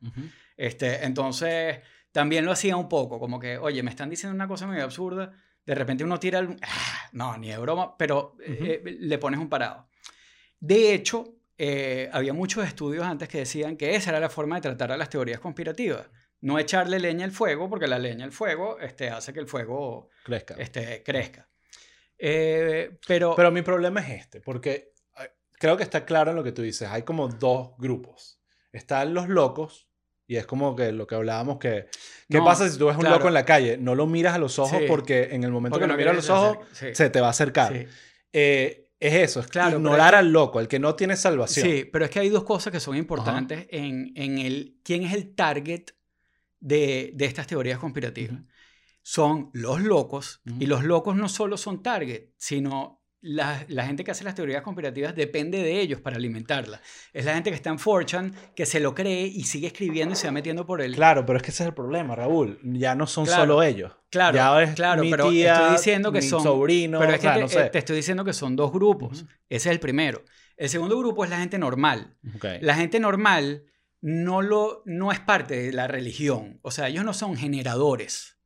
este, 0.56 1.06
entonces, 1.06 1.80
también 2.12 2.46
lo 2.46 2.54
hacía 2.54 2.78
un 2.78 2.88
poco, 2.88 3.20
como 3.20 3.40
que, 3.40 3.58
oye, 3.58 3.84
me 3.84 3.90
están 3.90 4.10
diciendo 4.10 4.34
una 4.34 4.48
cosa 4.48 4.66
muy 4.66 4.80
absurda. 4.80 5.34
De 5.66 5.76
repente 5.76 6.04
uno 6.04 6.20
tira 6.20 6.40
el... 6.40 6.58
Ah, 6.62 7.10
no, 7.12 7.38
ni 7.38 7.50
de 7.50 7.58
broma, 7.58 7.98
pero 7.98 8.36
le 8.40 9.18
pones 9.18 9.40
un 9.40 9.50
parado. 9.50 9.88
De 10.60 10.94
hecho, 10.94 11.36
había 12.12 12.34
muchos 12.34 12.66
estudios 12.66 13.06
antes 13.06 13.28
que 13.28 13.40
decían 13.40 13.76
que 13.76 13.96
esa 13.96 14.12
era 14.12 14.20
la 14.22 14.30
forma 14.30 14.56
de 14.56 14.62
tratar 14.62 14.94
a 14.94 14.98
las 14.98 15.10
teorías 15.10 15.40
conspirativas. 15.42 16.08
No 16.44 16.60
echarle 16.60 17.00
leña 17.00 17.26
al 17.26 17.32
fuego, 17.32 17.70
porque 17.70 17.88
la 17.88 17.98
leña 17.98 18.26
al 18.26 18.32
fuego 18.32 18.78
este, 18.80 19.10
hace 19.10 19.34
que 19.34 19.40
el 19.40 19.48
fuego 19.48 20.10
crezca. 20.24 20.56
Este, 20.58 21.02
crezca. 21.02 21.48
Eh, 22.18 22.98
pero, 23.08 23.34
pero 23.36 23.50
mi 23.50 23.62
problema 23.62 24.02
es 24.02 24.22
este, 24.22 24.42
porque 24.42 24.94
creo 25.58 25.78
que 25.78 25.84
está 25.84 26.04
claro 26.06 26.32
en 26.32 26.36
lo 26.36 26.44
que 26.44 26.52
tú 26.52 26.62
dices. 26.62 26.90
Hay 26.90 27.04
como 27.04 27.30
dos 27.30 27.72
grupos. 27.78 28.40
Están 28.74 29.14
los 29.14 29.30
locos, 29.30 29.88
y 30.28 30.36
es 30.36 30.46
como 30.46 30.76
que 30.76 30.92
lo 30.92 31.08
que 31.08 31.16
hablábamos 31.16 31.60
que... 31.60 31.88
¿Qué 32.30 32.40
pasa 32.40 32.70
si 32.70 32.78
tú 32.78 32.88
ves 32.88 32.98
un 32.98 33.06
loco 33.06 33.28
en 33.28 33.34
la 33.34 33.46
calle? 33.46 33.78
No 33.78 33.96
lo 33.96 34.06
miras 34.06 34.36
a 34.36 34.38
los 34.38 34.60
ojos 34.60 34.82
porque 34.88 35.30
en 35.32 35.44
el 35.44 35.52
momento 35.52 35.80
que 35.80 35.88
lo 35.88 35.96
miras 35.96 36.12
a 36.12 36.16
los 36.16 36.30
ojos, 36.30 36.68
se 36.72 37.10
te 37.10 37.22
va 37.22 37.28
a 37.28 37.32
acercar. 37.32 37.88
Eh, 38.34 38.90
es 39.00 39.14
eso, 39.14 39.42
es 39.42 39.48
claro, 39.48 39.78
ignorar 39.78 40.16
al 40.16 40.32
loco, 40.32 40.60
el 40.60 40.68
que 40.68 40.80
no 40.80 40.96
tiene 40.96 41.16
salvación. 41.18 41.68
Sí, 41.68 41.86
pero 41.92 42.06
es 42.06 42.12
que 42.12 42.20
hay 42.20 42.30
dos 42.30 42.46
cosas 42.46 42.72
que 42.72 42.80
son 42.80 42.96
importantes 42.96 43.68
en, 43.70 44.14
en, 44.16 44.40
el 44.40 44.78
quién 44.82 45.04
es 45.04 45.14
el 45.14 45.36
target 45.36 45.92
de, 46.64 47.12
de 47.14 47.26
estas 47.26 47.46
teorías 47.46 47.78
conspirativas. 47.78 48.40
Son 49.02 49.50
los 49.54 49.82
locos, 49.82 50.42
y 50.60 50.66
los 50.66 50.86
locos 50.86 51.16
no 51.18 51.28
solo 51.28 51.58
son 51.58 51.84
target, 51.84 52.30
sino 52.38 53.02
la, 53.20 53.66
la, 53.68 53.86
gente 53.86 54.04
que 54.06 54.12
hace 54.12 54.24
las 54.24 54.36
teorías 54.36 54.62
conspirativas 54.62 55.14
depende 55.14 55.62
de 55.62 55.82
ellos 55.82 56.00
para 56.00 56.16
alimentarla. 56.16 56.82
Es 57.12 57.26
la 57.26 57.34
gente 57.34 57.50
que 57.50 57.56
está 57.58 57.70
en 57.70 57.80
Fortune, 57.80 58.32
que 58.56 58.66
se 58.66 58.80
lo 58.80 58.96
cree 58.96 59.26
y 59.26 59.44
sigue 59.44 59.68
escribiendo 59.68 60.14
y 60.14 60.16
se 60.16 60.28
va 60.28 60.32
metiendo 60.32 60.66
por 60.66 60.82
él. 60.82 60.96
Claro, 60.96 61.26
pero 61.26 61.38
es 61.38 61.44
que 61.44 61.52
ese 61.52 61.64
es 61.64 61.68
el 61.68 61.74
problema, 61.74 62.16
Raúl. 62.16 62.60
Ya 62.64 62.96
no 62.96 63.08
son 63.08 63.26
solo 63.26 63.62
ellos. 63.62 63.92
Claro, 64.10 64.36
ya 64.36 64.62
es 64.64 64.76
claro, 64.76 65.04
mi 65.04 65.12
pero 65.12 65.30
tía, 65.30 65.54
estoy 65.54 65.72
diciendo 65.72 66.12
que 66.12 66.22
mi 66.22 66.28
son 66.28 66.44
sobrino, 66.44 67.00
pero 67.00 67.14
es 67.14 67.20
que 67.20 67.28
o 67.28 67.30
sea, 67.30 67.36
te, 67.36 67.42
no 67.42 67.48
sé. 67.50 67.70
te, 67.70 67.78
estoy 67.80 67.96
diciendo 67.98 68.24
que 68.24 68.34
son 68.34 68.56
dos 68.56 68.72
grupos. 68.72 69.26
Ese 69.50 69.70
es 69.70 69.74
el 69.74 69.80
primero. 69.82 70.24
El 70.56 70.70
segundo 70.70 70.98
grupo 70.98 71.26
es 71.26 71.30
la 71.30 71.40
gente 71.40 71.58
normal. 71.58 72.16
Okay. 72.38 72.62
La 72.62 72.76
gente 72.76 73.00
normal 73.02 73.66
no, 74.04 74.42
lo, 74.42 74.84
no 74.86 75.14
es 75.14 75.22
parte 75.22 75.56
de 75.56 75.72
la 75.72 75.88
religión. 75.88 76.60
O 76.62 76.72
sea, 76.72 76.90
ellos 76.90 77.06
no 77.06 77.14
son 77.14 77.38
generadores. 77.38 78.38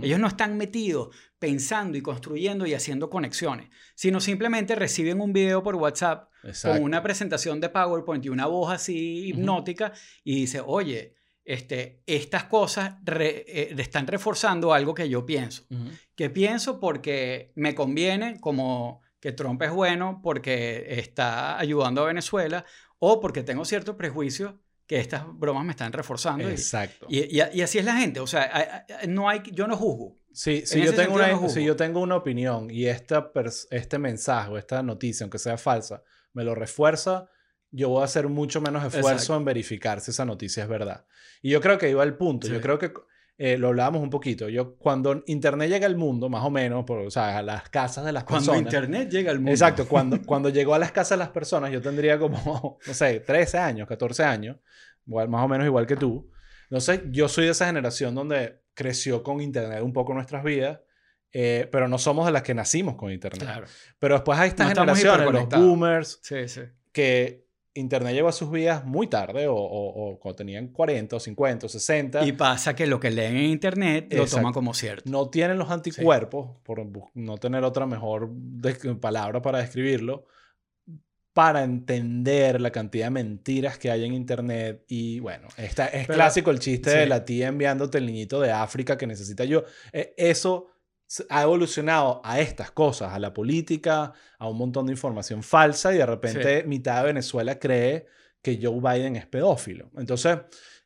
Ellos 0.00 0.18
no 0.18 0.26
están 0.26 0.56
metidos 0.56 1.14
pensando 1.38 1.98
y 1.98 2.00
construyendo 2.00 2.64
y 2.66 2.72
haciendo 2.72 3.10
conexiones, 3.10 3.68
sino 3.94 4.20
simplemente 4.20 4.74
reciben 4.74 5.20
un 5.20 5.34
video 5.34 5.62
por 5.62 5.74
WhatsApp 5.74 6.30
Exacto. 6.44 6.78
con 6.78 6.84
una 6.84 7.02
presentación 7.02 7.60
de 7.60 7.68
PowerPoint 7.68 8.24
y 8.24 8.30
una 8.30 8.46
voz 8.46 8.72
así 8.72 9.26
hipnótica 9.26 9.92
y 10.24 10.36
dice, 10.36 10.62
oye, 10.64 11.14
este, 11.44 12.02
estas 12.06 12.44
cosas 12.44 12.96
re, 13.04 13.44
eh, 13.46 13.74
están 13.76 14.06
reforzando 14.06 14.72
algo 14.72 14.94
que 14.94 15.10
yo 15.10 15.26
pienso. 15.26 15.66
Que 16.14 16.30
pienso 16.30 16.80
porque 16.80 17.52
me 17.54 17.74
conviene, 17.74 18.40
como 18.40 19.02
que 19.20 19.32
Trump 19.32 19.60
es 19.60 19.72
bueno, 19.72 20.20
porque 20.22 20.86
está 20.88 21.58
ayudando 21.58 22.02
a 22.02 22.06
Venezuela, 22.06 22.64
o 22.98 23.20
porque 23.20 23.42
tengo 23.42 23.66
ciertos 23.66 23.96
prejuicios 23.96 24.54
que 24.86 25.00
estas 25.00 25.24
bromas 25.26 25.64
me 25.64 25.72
están 25.72 25.92
reforzando. 25.92 26.48
Exacto. 26.48 27.06
Y, 27.08 27.38
y, 27.38 27.42
y, 27.52 27.62
así 27.62 27.78
es 27.78 27.84
la 27.84 27.96
gente. 27.96 28.20
O 28.20 28.26
sea, 28.26 28.86
no 29.08 29.28
hay, 29.28 29.42
yo 29.52 29.66
no 29.66 29.76
juzgo. 29.76 30.16
Sí, 30.32 30.64
si 30.66 30.82
yo, 30.82 30.94
tengo 30.94 31.14
una, 31.14 31.28
no 31.28 31.48
si 31.48 31.64
yo 31.64 31.76
tengo 31.76 32.00
una 32.00 32.16
opinión 32.16 32.70
y 32.70 32.86
esta 32.86 33.32
este 33.70 33.98
mensaje 33.98 34.50
o 34.50 34.58
esta 34.58 34.82
noticia, 34.82 35.24
aunque 35.24 35.38
sea 35.38 35.56
falsa, 35.56 36.02
me 36.34 36.44
lo 36.44 36.54
refuerza, 36.54 37.30
yo 37.70 37.88
voy 37.88 38.02
a 38.02 38.04
hacer 38.04 38.28
mucho 38.28 38.60
menos 38.60 38.84
esfuerzo 38.84 39.12
Exacto. 39.12 39.36
en 39.36 39.44
verificar 39.46 40.00
si 40.00 40.10
esa 40.10 40.26
noticia 40.26 40.62
es 40.62 40.68
verdad. 40.68 41.06
Y 41.40 41.50
yo 41.50 41.60
creo 41.60 41.78
que 41.78 41.88
iba 41.88 42.02
al 42.02 42.16
punto. 42.16 42.46
Sí. 42.46 42.52
Yo 42.52 42.60
creo 42.60 42.78
que 42.78 42.92
eh, 43.38 43.58
lo 43.58 43.68
hablábamos 43.68 44.02
un 44.02 44.10
poquito. 44.10 44.48
Yo, 44.48 44.76
cuando 44.76 45.22
Internet 45.26 45.68
llega 45.68 45.86
al 45.86 45.96
mundo, 45.96 46.28
más 46.28 46.42
o 46.44 46.50
menos, 46.50 46.84
por, 46.84 47.00
o 47.00 47.10
sea, 47.10 47.38
a 47.38 47.42
las 47.42 47.68
casas 47.68 48.04
de 48.04 48.12
las 48.12 48.24
Cuando 48.24 48.52
personas. 48.52 48.72
Internet 48.72 49.10
llega 49.10 49.30
al 49.30 49.38
mundo. 49.38 49.50
Exacto, 49.50 49.86
cuando, 49.86 50.22
cuando 50.26 50.48
llegó 50.48 50.74
a 50.74 50.78
las 50.78 50.92
casas 50.92 51.18
de 51.18 51.24
las 51.24 51.28
personas, 51.30 51.70
yo 51.70 51.82
tendría 51.82 52.18
como, 52.18 52.78
no 52.86 52.94
sé, 52.94 53.20
13 53.20 53.58
años, 53.58 53.88
14 53.88 54.24
años, 54.24 54.56
igual, 55.06 55.28
más 55.28 55.44
o 55.44 55.48
menos 55.48 55.66
igual 55.66 55.86
que 55.86 55.96
tú. 55.96 56.30
Entonces, 56.64 57.02
yo 57.10 57.28
soy 57.28 57.44
de 57.44 57.50
esa 57.50 57.66
generación 57.66 58.14
donde 58.14 58.60
creció 58.74 59.22
con 59.22 59.40
Internet 59.40 59.82
un 59.82 59.92
poco 59.92 60.14
nuestras 60.14 60.42
vidas, 60.42 60.80
eh, 61.32 61.68
pero 61.70 61.88
no 61.88 61.98
somos 61.98 62.24
de 62.26 62.32
las 62.32 62.42
que 62.42 62.54
nacimos 62.54 62.96
con 62.96 63.12
Internet. 63.12 63.42
Claro. 63.42 63.66
Pero 63.98 64.14
después 64.14 64.38
hay 64.38 64.48
estas 64.48 64.68
No 64.68 64.74
generaciones, 64.74 65.30
los 65.32 65.48
boomers, 65.48 66.18
Sí, 66.22 66.48
sí. 66.48 66.62
que 66.92 67.45
Internet 67.76 68.14
llegó 68.14 68.28
a 68.28 68.32
sus 68.32 68.50
vidas 68.50 68.84
muy 68.84 69.06
tarde, 69.06 69.46
o, 69.46 69.54
o- 69.54 70.10
o 70.12 70.18
cuando 70.18 70.36
tenían 70.36 70.68
40, 70.68 71.16
o 71.16 71.20
50, 71.20 71.66
o 71.66 71.68
60. 71.68 72.24
Y 72.26 72.32
pasa 72.32 72.74
que 72.74 72.86
lo 72.86 72.98
que 72.98 73.10
leen 73.10 73.36
en 73.36 73.44
Internet 73.50 74.06
lo 74.12 74.22
Exacto. 74.22 74.36
toman 74.38 74.52
como 74.52 74.74
cierto. 74.74 75.10
no 75.10 75.28
tienen 75.30 75.58
los 75.58 75.70
anticuerpos, 75.70 76.56
por 76.62 76.78
bu- 76.80 77.10
no 77.14 77.38
tener 77.38 77.62
otra 77.64 77.86
mejor 77.86 78.30
palabra 79.00 79.40
para 79.42 79.58
describirlo, 79.58 80.26
para 81.32 81.64
entender 81.64 82.60
la 82.62 82.70
cantidad 82.70 83.06
de 83.06 83.10
mentiras 83.10 83.76
que 83.78 83.90
hay 83.90 84.06
en 84.06 84.14
Internet. 84.14 84.84
Y 84.88 85.20
bueno, 85.20 85.48
esta, 85.58 85.86
es 85.88 86.06
Pero- 86.06 86.14
clásico 86.16 86.50
el 86.50 86.60
chiste 86.60 86.88
de 86.90 87.02
sí. 87.02 87.08
la 87.10 87.24
tía 87.26 87.48
enviándote 87.48 87.98
el 87.98 88.06
niñito 88.06 88.40
de 88.40 88.52
África 88.52 88.96
que 88.96 89.06
necesita 89.06 89.44
yo. 89.44 89.64
Eh, 89.92 90.14
Eso 90.16 90.68
ha 91.30 91.42
evolucionado 91.42 92.20
a 92.24 92.40
estas 92.40 92.70
cosas, 92.72 93.12
a 93.12 93.18
la 93.18 93.32
política, 93.32 94.12
a 94.38 94.48
un 94.48 94.58
montón 94.58 94.86
de 94.86 94.92
información 94.92 95.42
falsa 95.42 95.94
y 95.94 95.98
de 95.98 96.06
repente 96.06 96.64
mitad 96.64 97.00
de 97.00 97.06
Venezuela 97.06 97.58
cree 97.58 98.06
que 98.42 98.58
Joe 98.60 98.80
Biden 98.80 99.16
es 99.16 99.26
pedófilo. 99.26 99.90
Entonces, 99.96 100.38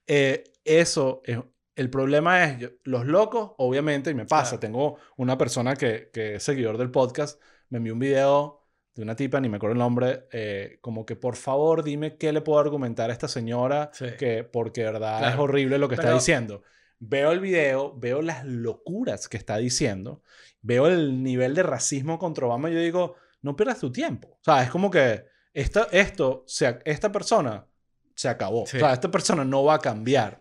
eh, 0.06 0.44
eso 0.64 1.22
es... 1.24 1.38
El 1.76 1.88
problema 1.88 2.44
es, 2.44 2.58
yo- 2.58 2.68
los 2.84 3.06
locos, 3.06 3.52
obviamente, 3.56 4.10
y 4.10 4.14
me 4.14 4.26
pasa, 4.26 4.58
Claro. 4.58 4.60
tengo 4.60 4.96
una 5.16 5.38
persona 5.38 5.76
que, 5.76 6.10
que 6.12 6.34
es 6.34 6.42
seguidor 6.42 6.76
del 6.76 6.90
podcast, 6.90 7.40
me 7.70 7.78
envió 7.78 7.94
un 7.94 8.00
video 8.00 8.60
de 8.94 9.02
una 9.02 9.16
tipa, 9.16 9.40
ni 9.40 9.48
me 9.48 9.56
acuerdo 9.56 9.72
el 9.74 9.78
nombre, 9.78 10.26
eh, 10.32 10.76
como 10.82 11.06
que 11.06 11.16
por 11.16 11.36
favor 11.36 11.82
dime 11.82 12.18
qué 12.18 12.32
le 12.32 12.42
puedo 12.42 12.58
argumentar 12.58 13.08
a 13.08 13.12
esta 13.14 13.28
señora, 13.28 13.90
Sí. 13.94 14.06
que 14.18 14.44
porque 14.44 14.82
verdad 14.84 15.20
Claro. 15.20 15.34
es 15.34 15.40
horrible 15.40 15.78
lo 15.78 15.88
que 15.88 15.94
está 15.94 16.12
diciendo. 16.12 16.62
Veo 17.02 17.32
el 17.32 17.40
video, 17.40 17.94
veo 17.98 18.20
las 18.22 18.44
locuras 18.44 19.28
que 19.28 19.36
está 19.38 19.56
diciendo, 19.56 20.22
veo 20.60 20.86
el 20.86 21.22
nivel 21.22 21.54
de 21.54 21.62
racismo 21.62 22.18
contra 22.18 22.46
Obama 22.46 22.70
y 22.70 22.74
yo 22.74 22.80
digo, 22.80 23.16
no 23.42 23.56
pierdas 23.56 23.80
tu 23.80 23.90
tiempo. 23.90 24.28
O 24.40 24.44
sea, 24.44 24.62
es 24.62 24.70
como 24.70 24.90
que 24.90 25.24
esta, 25.54 25.88
esto, 25.92 26.44
se 26.46 26.78
esta 26.84 27.10
persona 27.10 27.66
se 28.14 28.28
acabó. 28.28 28.66
Sí. 28.66 28.76
O 28.76 28.80
sea, 28.80 28.92
esta 28.92 29.10
persona 29.10 29.44
no 29.44 29.64
va 29.64 29.74
a 29.74 29.78
cambiar. 29.78 30.40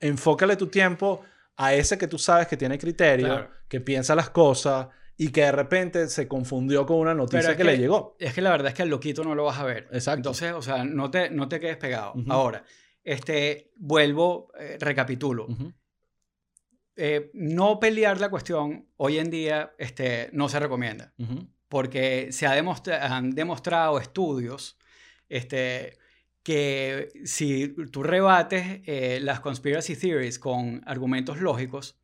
Enfócale 0.00 0.56
tu 0.56 0.68
tiempo 0.68 1.22
a 1.56 1.74
ese 1.74 1.96
que 1.98 2.06
tú 2.08 2.18
sabes 2.18 2.46
que 2.46 2.56
tiene 2.56 2.78
criterio, 2.78 3.26
Claro. 3.26 3.50
que 3.68 3.80
piensa 3.80 4.14
las 4.14 4.30
cosas 4.30 4.88
y 5.16 5.30
que 5.30 5.42
de 5.42 5.52
repente 5.52 6.08
se 6.08 6.26
confundió 6.28 6.84
con 6.84 6.98
una 6.98 7.14
noticia 7.14 7.50
que, 7.52 7.58
que- 7.58 7.64
le 7.64 7.78
llegó. 7.78 8.16
Es 8.18 8.34
que 8.34 8.40
la 8.42 8.50
verdad 8.50 8.68
es 8.68 8.74
que 8.74 8.82
al 8.82 8.88
loquito 8.88 9.22
no 9.24 9.34
lo 9.34 9.44
vas 9.44 9.58
a 9.58 9.64
ver. 9.64 9.88
Exacto. 9.92 10.18
Entonces, 10.18 10.52
o 10.52 10.62
sea, 10.62 10.84
no 10.84 11.10
te, 11.10 11.30
no 11.30 11.48
te 11.48 11.58
quedes 11.60 11.76
pegado. 11.76 12.14
Ahora, 12.28 12.64
este, 13.04 13.70
vuelvo, 13.76 14.50
eh, 14.58 14.76
recapitulo. 14.80 15.46
Eh, 16.96 17.30
no 17.34 17.80
pelear 17.80 18.20
la 18.20 18.30
cuestión 18.30 18.86
hoy 18.96 19.18
en 19.18 19.30
día 19.30 19.72
este, 19.78 20.30
no 20.32 20.48
se 20.48 20.60
recomienda. 20.60 21.12
Porque 21.68 22.30
se 22.30 22.46
ha 22.46 22.54
demostra- 22.54 23.02
han 23.16 23.30
demostrado 23.32 23.98
estudios 23.98 24.78
este, 25.28 25.98
que 26.44 27.08
si 27.24 27.68
tú 27.90 28.02
rebates 28.04 28.80
eh, 28.84 29.18
las 29.20 29.40
conspiracy 29.40 29.96
theories 29.96 30.38
con 30.38 30.82
argumentos 30.86 31.40
lógicos, 31.40 31.98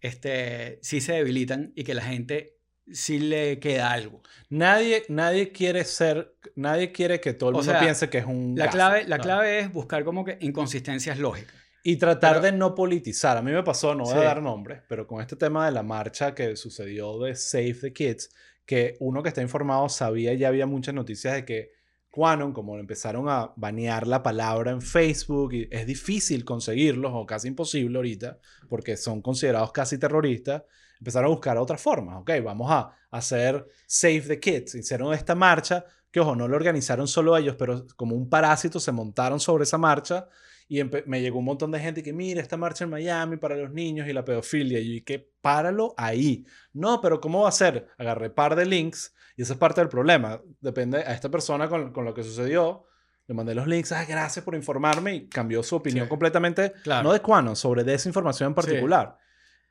este, 0.00 0.80
sí 0.82 1.00
se 1.00 1.12
debilitan 1.12 1.72
y 1.76 1.84
que 1.84 1.94
la 1.94 2.02
gente 2.02 2.56
sí 2.90 3.18
le 3.18 3.58
queda 3.60 3.90
algo. 3.92 4.22
Nadie, 4.48 5.04
nadie 5.08 5.52
quiere 5.52 5.84
ser, 5.84 6.34
nadie 6.56 6.92
quiere 6.92 7.20
que 7.20 7.32
todo 7.32 7.50
el 7.50 7.54
O 7.56 7.58
mundo 7.58 7.72
sea, 7.72 7.80
piense 7.80 8.08
que 8.10 8.18
es 8.18 8.26
un 8.26 8.54
La 8.56 8.68
clave, 8.68 9.04
la 9.06 9.18
¿no? 9.18 9.22
clave 9.22 9.60
es 9.60 9.72
buscar 9.72 10.04
como 10.04 10.24
que 10.24 10.38
inconsistencias 10.40 11.18
lógicas. 11.18 11.54
Y 11.84 11.96
tratar 11.96 12.34
Pero- 12.34 12.44
de 12.44 12.52
no 12.52 12.74
politizar. 12.74 13.36
A 13.36 13.42
mí 13.42 13.50
me 13.50 13.62
pasó, 13.62 13.94
no 13.94 14.04
voy 14.04 14.12
Sí. 14.12 14.18
a 14.18 14.22
dar 14.24 14.42
nombres, 14.42 14.82
pero 14.88 15.06
con 15.06 15.20
este 15.20 15.36
tema 15.36 15.66
de 15.66 15.72
la 15.72 15.82
marcha 15.82 16.34
que 16.34 16.54
sucedió 16.56 17.18
de 17.18 17.34
Save 17.34 17.74
the 17.74 17.92
Kids, 17.92 18.30
que 18.64 18.96
uno 19.00 19.22
que 19.22 19.28
está 19.30 19.42
informado 19.42 19.88
sabía, 19.88 20.32
ya 20.34 20.48
había 20.48 20.66
muchas 20.66 20.94
noticias 20.94 21.34
de 21.34 21.44
que 21.44 21.72
Quanon, 22.10 22.52
como 22.52 22.78
empezaron 22.78 23.28
a 23.28 23.52
banear 23.56 24.06
la 24.06 24.22
palabra 24.22 24.70
en 24.70 24.82
Facebook, 24.82 25.54
y 25.54 25.68
es 25.72 25.86
difícil 25.86 26.44
conseguirlos 26.44 27.10
o 27.14 27.24
casi 27.26 27.48
imposible 27.48 27.96
ahorita, 27.96 28.38
porque 28.68 28.96
son 28.98 29.22
considerados 29.22 29.72
casi 29.72 29.98
terroristas, 29.98 30.62
empezaron 31.02 31.26
a 31.26 31.34
buscar 31.34 31.58
otras 31.58 31.80
formas. 31.82 32.20
Ok, 32.20 32.30
vamos 32.44 32.70
a 32.70 32.94
hacer 33.10 33.66
Save 33.86 34.20
the 34.22 34.38
Kids. 34.40 34.76
Hicieron 34.76 35.12
esta 35.12 35.34
marcha, 35.34 35.84
que 36.12 36.20
ojo, 36.20 36.36
no 36.36 36.46
lo 36.46 36.54
organizaron 36.56 37.08
solo 37.08 37.36
ellos, 37.36 37.56
pero 37.58 37.84
como 37.96 38.14
un 38.14 38.28
parásito 38.28 38.78
se 38.78 38.92
montaron 38.92 39.40
sobre 39.40 39.64
esa 39.64 39.78
marcha 39.78 40.28
y 40.68 40.80
me 41.06 41.20
llegó 41.20 41.40
un 41.40 41.44
montón 41.46 41.72
de 41.72 41.80
gente 41.80 42.02
que, 42.04 42.12
mira, 42.12 42.40
esta 42.40 42.56
marcha 42.56 42.84
en 42.84 42.90
Miami 42.90 43.36
para 43.36 43.56
los 43.56 43.72
niños 43.72 44.06
y 44.06 44.12
la 44.12 44.24
pedofilia. 44.24 44.78
Y 44.78 44.86
yo 44.86 44.92
dije, 45.04 45.28
páralo 45.40 45.92
ahí. 45.96 46.46
No, 46.72 47.00
pero 47.00 47.20
¿cómo 47.20 47.42
va 47.42 47.48
a 47.48 47.52
ser? 47.52 47.88
Agarré 47.98 48.30
par 48.30 48.54
de 48.54 48.64
links 48.64 49.12
y 49.36 49.42
esa 49.42 49.54
es 49.54 49.58
parte 49.58 49.80
del 49.80 49.88
problema. 49.88 50.40
Depende 50.60 50.98
a 50.98 51.12
esta 51.12 51.28
persona 51.30 51.68
con, 51.68 51.92
con 51.92 52.04
lo 52.04 52.14
que 52.14 52.22
sucedió. 52.22 52.84
Le 53.26 53.34
mandé 53.34 53.54
los 53.54 53.66
links, 53.66 53.92
ah, 53.92 54.04
gracias 54.08 54.44
por 54.44 54.54
informarme 54.54 55.14
y 55.14 55.28
cambió 55.28 55.62
su 55.62 55.76
opinión 55.76 56.06
Sí. 56.06 56.08
completamente, 56.08 56.72
Claro. 56.84 57.04
no 57.04 57.12
de 57.12 57.20
Quanon, 57.20 57.56
sobre 57.56 57.82
desinformación 57.84 58.54
en 58.56 58.62
Sí. 58.62 58.80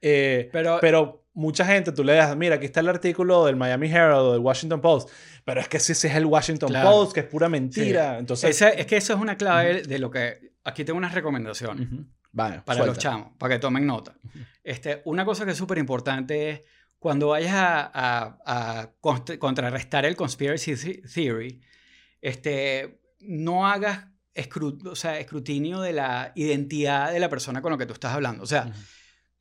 Eh, 0.01 0.49
Pero, 0.51 0.79
pero 0.81 1.25
mucha 1.33 1.65
gente, 1.65 1.91
tú 1.91 2.03
le 2.03 2.13
das, 2.15 2.35
mira, 2.35 2.55
aquí 2.55 2.65
está 2.65 2.79
el 2.79 2.89
artículo 2.89 3.45
del 3.45 3.55
Miami 3.55 3.87
Herald 3.89 4.19
o 4.21 4.31
del 4.33 4.41
Washington 4.41 4.81
Post, 4.81 5.09
pero 5.45 5.61
es 5.61 5.67
que 5.69 5.79
si 5.79 5.91
ese 5.93 6.07
es 6.09 6.15
el 6.15 6.25
Washington 6.25 6.69
Claro. 6.69 6.89
Post, 6.89 7.13
que 7.13 7.19
es 7.21 7.25
pura 7.27 7.47
mentira. 7.49 8.17
Entonces, 8.17 8.49
ese- 8.49 8.79
es 8.79 8.85
que 8.87 8.97
eso 8.97 9.13
es 9.13 9.19
una 9.19 9.37
clave 9.37 9.83
de 9.83 9.99
lo 9.99 10.09
que... 10.11 10.51
Aquí 10.63 10.83
tengo 10.83 10.97
unas 10.97 11.13
recomendaciones. 11.13 11.87
Ujú. 11.91 12.05
Vaya, 12.33 12.63
para 12.65 12.79
los 12.79 12.85
suelta. 12.87 13.01
chamos, 13.01 13.33
para 13.37 13.55
que 13.55 13.59
tomen 13.59 13.85
nota. 13.85 14.15
Este, 14.63 15.01
una 15.05 15.23
cosa 15.25 15.45
que 15.45 15.51
es 15.51 15.57
súper 15.57 15.77
importante 15.77 16.49
es 16.49 16.61
cuando 16.99 17.29
vayas 17.29 17.53
a, 17.55 17.91
a- 17.93 18.37
a 18.81 18.89
contrarrestar 19.39 20.05
el 20.05 20.15
conspiracy 20.15 20.75
the- 20.75 21.01
theory, 21.13 21.61
este, 22.21 23.01
no 23.21 23.67
hagas 23.67 24.05
escru- 24.35 24.87
o 24.87 24.95
sea, 24.95 25.19
escrutinio 25.19 25.81
de 25.81 25.93
la 25.93 26.31
identidad 26.35 27.11
de 27.11 27.19
la 27.19 27.29
persona 27.29 27.61
con 27.61 27.71
la 27.71 27.77
que 27.77 27.85
tú 27.85 27.93
estás 27.93 28.13
hablando. 28.13 28.43
O 28.43 28.47
sea. 28.47 28.71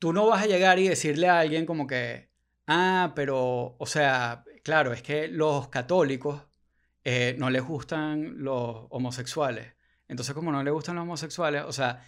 Tú 0.01 0.13
no 0.13 0.25
vas 0.25 0.41
a 0.41 0.47
llegar 0.47 0.79
y 0.79 0.87
decirle 0.87 1.27
a 1.27 1.37
alguien 1.41 1.67
como 1.67 1.85
que, 1.85 2.31
ah, 2.65 3.13
pero, 3.15 3.75
o 3.77 3.85
sea, 3.85 4.43
claro, 4.63 4.93
es 4.93 5.03
que 5.03 5.27
los 5.27 5.67
católicos 5.67 6.41
eh, 7.03 7.35
no 7.37 7.51
les 7.51 7.61
gustan 7.61 8.43
los 8.43 8.87
homosexuales. 8.89 9.75
Entonces, 10.07 10.33
como 10.33 10.51
no 10.51 10.63
les 10.63 10.73
gustan 10.73 10.95
los 10.95 11.03
homosexuales, 11.03 11.65
o 11.67 11.71
sea, 11.71 12.03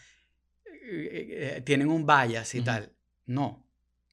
eh, 0.65 1.55
eh, 1.57 1.61
tienen 1.61 1.87
un 1.87 2.03
bias 2.03 2.55
y 2.55 2.61
tal. 2.61 2.91
No. 3.27 3.63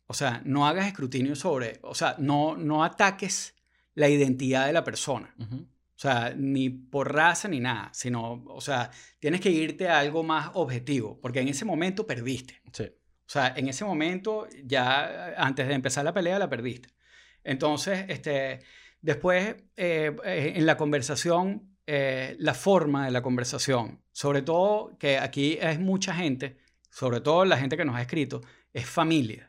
O 0.06 0.12
sea, 0.12 0.42
no 0.44 0.66
hagas 0.66 0.86
escrutinio 0.86 1.34
sobre, 1.34 1.78
o 1.80 1.94
sea, 1.94 2.16
no, 2.18 2.58
no 2.58 2.84
ataques 2.84 3.54
la 3.94 4.10
identidad 4.10 4.66
de 4.66 4.74
la 4.74 4.84
persona. 4.84 5.34
O 5.38 5.98
sea, 6.02 6.34
ni 6.36 6.68
por 6.68 7.14
raza 7.14 7.48
ni 7.48 7.60
nada, 7.60 7.88
sino, 7.94 8.44
o 8.44 8.60
sea, 8.60 8.90
tienes 9.18 9.40
que 9.40 9.50
irte 9.50 9.88
a 9.88 10.00
algo 10.00 10.22
más 10.22 10.50
objetivo, 10.52 11.18
porque 11.18 11.40
en 11.40 11.48
ese 11.48 11.64
momento 11.64 12.06
perdiste. 12.06 12.60
Sí. 12.72 12.90
O 13.30 13.32
sea, 13.32 13.54
en 13.56 13.68
ese 13.68 13.84
momento, 13.84 14.48
ya 14.64 15.34
antes 15.36 15.68
de 15.68 15.74
empezar 15.74 16.04
la 16.04 16.12
pelea, 16.12 16.36
la 16.36 16.50
perdiste. 16.50 16.88
Entonces, 17.44 18.06
este, 18.08 18.58
después, 19.00 19.54
eh, 19.76 20.16
eh, 20.24 20.52
en 20.56 20.66
la 20.66 20.76
conversación, 20.76 21.76
eh, 21.86 22.34
la 22.40 22.54
forma 22.54 23.04
de 23.04 23.12
la 23.12 23.22
conversación, 23.22 24.02
sobre 24.10 24.42
todo 24.42 24.98
que 24.98 25.16
aquí 25.16 25.56
es 25.60 25.78
mucha 25.78 26.12
gente, 26.12 26.58
sobre 26.90 27.20
todo 27.20 27.44
la 27.44 27.56
gente 27.56 27.76
que 27.76 27.84
nos 27.84 27.94
ha 27.94 28.02
escrito, 28.02 28.40
es 28.72 28.84
familia. 28.86 29.48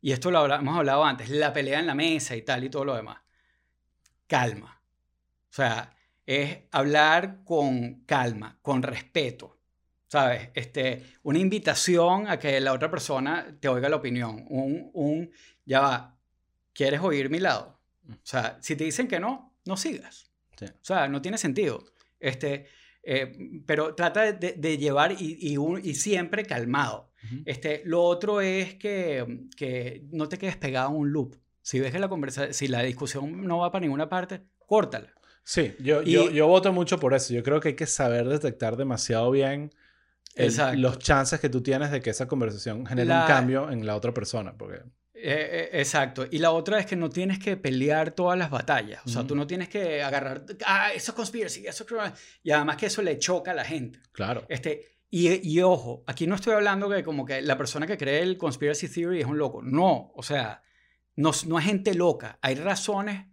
Y 0.00 0.10
esto 0.10 0.32
lo 0.32 0.52
hemos 0.52 0.76
hablado 0.76 1.04
antes, 1.04 1.30
la 1.30 1.52
pelea 1.52 1.78
en 1.78 1.86
la 1.86 1.94
mesa 1.94 2.34
y 2.34 2.42
tal 2.42 2.64
y 2.64 2.70
todo 2.70 2.84
lo 2.84 2.96
demás. 2.96 3.18
Calma. 4.26 4.82
O 5.48 5.54
sea, 5.54 5.94
es 6.26 6.58
hablar 6.72 7.44
con 7.44 8.02
calma, 8.04 8.58
con 8.62 8.82
respeto. 8.82 9.60
¿Sabes? 10.12 10.50
Este, 10.52 11.02
una 11.22 11.38
invitación 11.38 12.28
a 12.28 12.38
que 12.38 12.60
la 12.60 12.74
otra 12.74 12.90
persona 12.90 13.56
te 13.60 13.68
oiga 13.68 13.88
la 13.88 13.96
opinión. 13.96 14.44
Un, 14.50 14.90
un, 14.92 15.30
ya 15.64 15.80
va, 15.80 16.18
¿quieres 16.74 17.00
oír 17.00 17.30
mi 17.30 17.38
lado? 17.38 17.78
O 18.10 18.14
sea, 18.22 18.58
si 18.60 18.76
te 18.76 18.84
dicen 18.84 19.08
que 19.08 19.18
no, 19.18 19.54
no 19.64 19.74
sigas. 19.78 20.30
Sí. 20.58 20.66
O 20.66 20.84
sea, 20.84 21.08
no 21.08 21.22
tiene 21.22 21.38
sentido. 21.38 21.82
Este, 22.20 22.66
eh, 23.02 23.62
pero 23.64 23.94
trata 23.94 24.32
de, 24.32 24.76
llevar 24.76 25.12
y, 25.18 25.38
y, 25.40 25.56
un- 25.56 25.80
y 25.82 25.94
siempre 25.94 26.44
calmado. 26.44 27.10
Este, 27.46 27.80
lo 27.86 28.02
otro 28.02 28.42
es 28.42 28.74
que, 28.74 29.46
que 29.56 30.04
no 30.10 30.28
te 30.28 30.36
quedes 30.36 30.58
pegado 30.58 30.88
a 30.88 30.92
un 30.92 31.10
loop. 31.10 31.36
Si 31.62 31.80
ves 31.80 31.90
que 31.90 31.98
la 31.98 32.08
conversa 32.10 32.52
si 32.52 32.68
la 32.68 32.82
discusión 32.82 33.46
no 33.46 33.60
va 33.60 33.72
para 33.72 33.80
ninguna 33.80 34.10
parte, 34.10 34.42
córtala. 34.58 35.10
Sí, 35.42 35.74
yo, 35.80 36.02
Y- 36.02 36.12
yo, 36.12 36.30
yo 36.30 36.48
voto 36.48 36.70
mucho 36.70 36.98
por 37.00 37.14
eso. 37.14 37.32
Yo 37.32 37.42
creo 37.42 37.60
que 37.60 37.68
hay 37.68 37.76
que 37.76 37.86
saber 37.86 38.28
detectar 38.28 38.76
demasiado 38.76 39.30
bien 39.30 39.70
el- 40.34 40.80
los 40.80 40.98
chances 40.98 41.40
que 41.40 41.48
tú 41.48 41.62
tienes 41.62 41.90
de 41.90 42.00
que 42.00 42.10
esa 42.10 42.26
conversación 42.28 42.86
genere 42.86 43.12
un 43.12 43.26
cambio 43.26 43.70
en 43.70 43.84
la 43.86 43.96
otra 43.96 44.12
persona. 44.14 44.54
Porque, 44.56 44.76
Eh, 45.14 45.68
eh, 45.72 45.80
exacto. 45.80 46.26
Y 46.30 46.38
la 46.38 46.50
otra 46.50 46.78
es 46.80 46.86
que 46.86 46.96
no 46.96 47.08
tienes 47.08 47.38
que 47.38 47.56
pelear 47.56 48.10
todas 48.10 48.36
las 48.38 48.50
batallas. 48.50 49.00
O 49.06 49.08
sea, 49.08 49.24
tú 49.24 49.36
no 49.36 49.46
tienes 49.46 49.68
que 49.68 50.02
agarrar, 50.02 50.44
ah, 50.66 50.92
eso 50.92 51.12
es 51.12 51.16
conspiracy, 51.16 51.64
eso 51.66 51.84
es... 51.84 51.88
criminal". 51.88 52.12
Y 52.42 52.50
además 52.50 52.76
que 52.76 52.86
eso 52.86 53.02
le 53.02 53.18
choca 53.18 53.52
a 53.52 53.54
la 53.54 53.64
gente. 53.64 54.00
claro, 54.12 54.44
Este, 54.48 54.96
y, 55.10 55.46
y 55.48 55.60
ojo, 55.60 56.02
aquí 56.06 56.26
no 56.26 56.34
estoy 56.34 56.54
hablando 56.54 56.88
que 56.88 57.04
como 57.04 57.24
que 57.24 57.40
la 57.42 57.56
persona 57.56 57.86
que 57.86 57.96
cree 57.98 58.22
el 58.22 58.36
conspiracy 58.38 58.88
theory 58.88 59.20
es 59.20 59.26
un 59.26 59.38
loco. 59.38 59.62
No, 59.62 60.10
o 60.16 60.22
sea, 60.24 60.62
no, 61.14 61.30
no 61.46 61.58
es 61.58 61.64
gente 61.66 61.94
loca. 61.94 62.38
Hay 62.42 62.54
razones, 62.56 63.26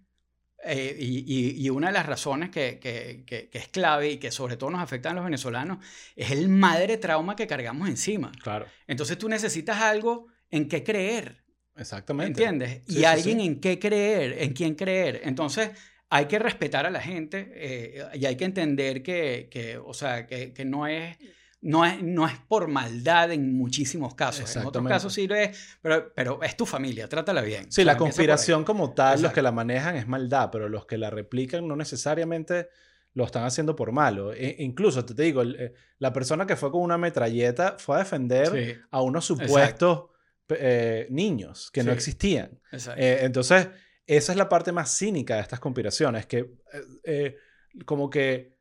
eh, 0.65 0.95
y, 0.99 1.19
y- 1.27 1.65
y 1.65 1.69
una 1.69 1.88
de 1.88 1.94
las 1.94 2.06
razones 2.06 2.49
que, 2.49 2.80
que- 2.80 3.23
que- 3.26 3.49
que 3.49 3.57
es 3.57 3.68
clave 3.69 4.11
y 4.11 4.18
que 4.18 4.31
sobre 4.31 4.57
todo 4.57 4.69
nos 4.72 4.81
afecta 4.81 5.11
a 5.11 5.14
los 5.14 5.23
venezolanos 5.23 5.77
es 6.15 6.31
el 6.31 6.49
madre 6.49 6.98
trauma 6.98 7.36
que 7.36 7.48
cargamos 7.48 7.88
encima. 7.90 8.31
claro, 8.44 8.65
Entonces 8.88 9.18
tú 9.18 9.30
necesitas 9.30 9.77
algo 9.77 10.27
en 10.52 10.68
qué 10.68 10.84
creer. 10.84 11.44
exactamente. 11.76 12.44
¿Entiendes? 12.44 12.81
Sí, 12.88 12.94
y 12.95 12.95
sí, 12.99 13.06
alguien 13.06 13.40
sí. 13.40 13.45
en 13.45 13.60
qué 13.61 13.80
creer, 13.80 14.36
en 14.44 14.53
quién 14.53 14.76
creer. 14.76 15.22
Entonces, 15.23 15.72
hay 16.10 16.26
que 16.26 16.40
respetar 16.40 16.86
a 16.86 16.90
la 16.90 17.02
gente 17.02 17.52
eh, 17.53 18.03
y 18.15 18.26
hay 18.26 18.36
que 18.36 18.45
entender 18.45 19.02
que, 19.03 19.48
que, 19.52 19.77
o 19.77 19.94
sea, 19.94 20.26
que, 20.27 20.53
que 20.53 20.65
no, 20.65 20.88
es, 20.88 21.18
no, 21.61 21.86
es, 21.86 22.02
no 22.02 22.26
es 22.27 22.34
por 22.48 22.68
maldad 22.68 23.31
en 23.31 23.53
muchísimos 23.57 24.15
casos. 24.15 24.56
En 24.56 24.65
otros 24.65 24.84
casos 24.88 25.14
sí 25.14 25.27
lo 25.27 25.36
es, 25.36 25.77
pero, 25.81 26.14
pero 26.15 26.41
es 26.44 26.56
tu 26.56 26.65
familia, 26.65 27.07
trátala 27.10 27.41
bien. 27.41 27.64
Sí, 27.64 27.68
O 27.69 27.72
sea, 27.84 27.86
la 27.86 27.98
conspiración 27.98 28.64
como 28.64 28.94
tal, 28.94 29.22
los 29.22 29.34
que 29.34 29.41
la 29.41 29.52
manejan 29.52 29.95
es 29.95 30.07
maldad, 30.07 30.49
pero 30.52 30.69
los 30.69 30.86
que 30.86 30.98
la 30.98 31.10
replican 31.10 31.68
no 31.68 31.76
necesariamente 31.76 32.69
lo 33.14 33.26
están 33.26 33.44
haciendo 33.44 33.76
por 33.76 33.91
malo. 33.91 34.34
E- 34.34 34.56
incluso, 34.60 35.03
te, 35.03 35.14
te 35.15 35.23
digo, 35.23 35.41
el- 35.41 35.56
eh, 35.60 35.73
la 35.98 36.14
persona 36.14 36.45
que 36.45 36.56
fue 36.56 36.72
con 36.72 36.81
una 36.81 36.98
metralleta 36.98 37.76
fue 37.77 37.95
a 37.98 37.99
defender 37.99 38.48
Sí, 38.49 38.80
a 38.91 39.02
unos 39.02 39.26
supuestos 39.26 40.06
eh, 40.49 41.07
niños 41.10 41.69
que 41.72 41.84
no 41.84 41.91
existían. 41.91 42.60
Eh, 42.95 43.19
entonces, 43.22 43.68
esa 44.07 44.31
es 44.31 44.38
la 44.38 44.48
parte 44.49 44.72
más 44.72 44.95
cínica 44.98 45.36
de 45.36 45.41
estas 45.41 45.60
conspiraciones, 45.60 46.26
que 46.26 46.53
eh, 47.03 47.36
como 47.86 48.10
que 48.10 48.57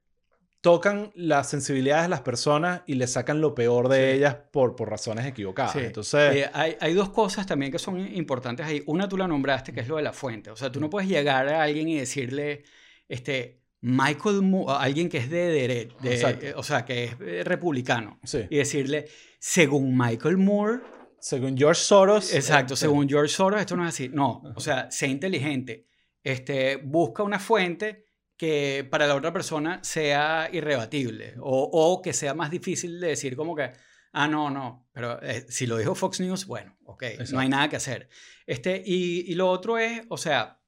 tocan 0.61 1.13
las 1.15 1.49
sensibilidades 1.49 2.05
de 2.05 2.09
las 2.09 2.23
personas 2.23 2.83
y 2.87 2.95
le 2.95 3.07
sacan 3.07 3.41
lo 3.41 3.55
peor 3.55 3.89
de 3.89 4.11
Sí. 4.13 4.17
ellas 4.19 4.37
por, 4.53 4.75
por 4.75 4.91
razones 4.91 5.25
equivocadas. 5.27 5.73
Sí. 5.73 5.79
Entonces, 5.81 6.35
Eh, 6.37 6.51
hay, 6.53 6.77
hay 6.81 6.95
dos 6.95 7.11
cosas 7.11 7.47
también 7.47 7.71
que 7.71 7.79
son 7.79 8.01
importantes 8.15 8.67
ahí. 8.67 8.83
Una 8.87 9.09
tú 9.09 9.17
la 9.17 9.29
nombraste, 9.29 9.73
que 9.73 9.81
es 9.81 9.89
lo 9.89 9.97
de 9.97 10.03
la 10.03 10.13
fuente. 10.13 10.51
O 10.51 10.57
sea, 10.57 10.73
tú 10.73 10.81
no 10.81 10.91
puedes 10.91 11.09
llegar 11.09 11.49
a 11.49 11.63
alguien 11.63 11.89
y 11.89 11.97
decirle, 11.99 12.65
este, 13.09 13.63
Michael 13.81 14.43
Moore, 14.43 14.75
alguien 14.81 15.09
que 15.09 15.19
es 15.19 15.31
de 15.31 15.47
derecha, 15.47 15.95
Exacto. 16.03 16.47
o 16.57 16.63
sea, 16.65 16.85
que 16.85 17.05
es 17.05 17.13
eh, 17.21 17.43
republicano, 17.45 18.19
sí. 18.25 18.41
y 18.51 18.57
decirle, 18.57 19.07
según 19.39 19.97
Michael 19.97 20.37
Moore, 20.39 20.81
Según 21.21 21.57
George 21.57 21.81
Soros. 21.81 22.35
exacto, 22.35 22.75
eh, 22.75 22.77
según 22.77 23.09
George 23.09 23.33
Soros, 23.33 23.61
esto 23.61 23.77
no 23.77 23.85
es 23.85 23.91
así. 23.91 24.09
No, 24.09 24.43
o 24.57 24.61
sea, 24.61 24.91
sé 24.91 25.07
inteligente. 25.07 25.87
Este, 26.25 26.77
busca 26.77 27.23
una 27.23 27.39
fuente 27.39 28.07
que 28.39 28.87
para 28.89 29.07
la 29.07 29.17
otra 29.17 29.33
persona 29.33 29.81
sea 29.83 30.49
irrebatible 30.53 31.35
o, 31.41 31.69
o 31.71 32.01
que 32.01 32.13
sea 32.13 32.33
más 32.33 32.51
difícil 32.51 33.01
de 33.01 33.09
decir 33.09 33.37
como 33.37 33.55
que, 33.55 33.73
ah, 34.13 34.29
no, 34.29 34.49
no, 34.49 34.87
pero 34.93 35.21
eh, 35.23 35.45
si 35.49 35.67
lo 35.67 35.77
dijo 35.77 35.95
Fox 35.95 36.21
News, 36.21 36.47
bueno, 36.47 36.79
ok, 36.85 37.03
no 37.33 37.41
hay 37.41 37.49
nada 37.49 37.69
que 37.69 37.77
hacer. 37.77 38.09
Este, 38.47 38.81
y, 38.87 39.31
y 39.31 39.35
lo 39.35 39.51
otro 39.51 39.77
es, 39.77 40.03
o 40.09 40.17
sea, 40.17 40.61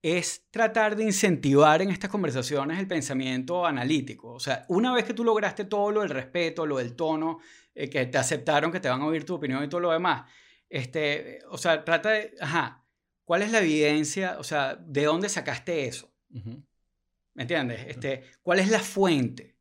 es 0.00 0.46
tratar 0.50 0.96
de 0.96 1.04
incentivar 1.04 1.82
en 1.82 1.90
estas 1.90 2.08
conversaciones 2.08 2.78
el 2.78 2.86
pensamiento 2.86 3.66
analítico. 3.66 4.32
O 4.32 4.40
sea, 4.40 4.64
una 4.68 4.94
vez 4.94 5.04
que 5.04 5.12
tú 5.12 5.24
lograste 5.24 5.64
todo 5.64 5.90
lo 5.90 6.00
del 6.00 6.10
respeto, 6.10 6.64
lo 6.66 6.78
del 6.78 6.94
tono, 6.94 7.40
eh, 7.74 7.90
que 7.90 8.06
te 8.06 8.16
aceptaron, 8.16 8.72
que 8.72 8.80
te 8.80 8.88
van 8.88 9.02
a 9.02 9.06
oír 9.06 9.24
tu 9.24 9.34
opinión 9.34 9.62
y 9.62 9.68
todo 9.68 9.80
lo 9.80 9.90
demás, 9.90 10.30
este, 10.68 11.40
o 11.50 11.58
sea, 11.58 11.84
trata 11.84 12.10
de, 12.10 12.34
ajá, 12.40 12.84
¿cuál 13.24 13.42
es 13.42 13.50
la 13.50 13.58
evidencia? 13.58 14.36
O 14.38 14.44
sea, 14.44 14.76
¿de 14.76 15.04
dónde 15.04 15.28
sacaste 15.28 15.86
eso? 15.86 16.09
¿Me 16.30 17.42
entiendes? 17.42 17.86
Este, 17.88 18.22
¿Cuál 18.42 18.58
es 18.60 18.70
la 18.70 18.80
fuente? 18.80 19.56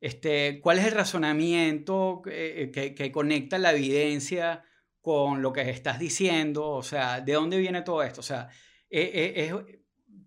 Este, 0.00 0.60
¿Cuál 0.62 0.78
es 0.78 0.86
el 0.86 0.92
razonamiento 0.92 2.22
que, 2.24 2.70
que- 2.72 2.94
que 2.94 3.12
conecta 3.12 3.58
la 3.58 3.72
evidencia 3.72 4.64
con 5.00 5.42
lo 5.42 5.52
que 5.52 5.68
estás 5.70 5.98
diciendo? 5.98 6.68
O 6.68 6.82
sea, 6.82 7.20
¿de 7.20 7.34
dónde 7.34 7.58
viene 7.58 7.82
todo 7.82 8.02
esto? 8.02 8.20
O 8.20 8.24
sea, 8.24 8.48
eh, 8.88 9.10
eh, 9.14 9.44
es- 9.46 9.78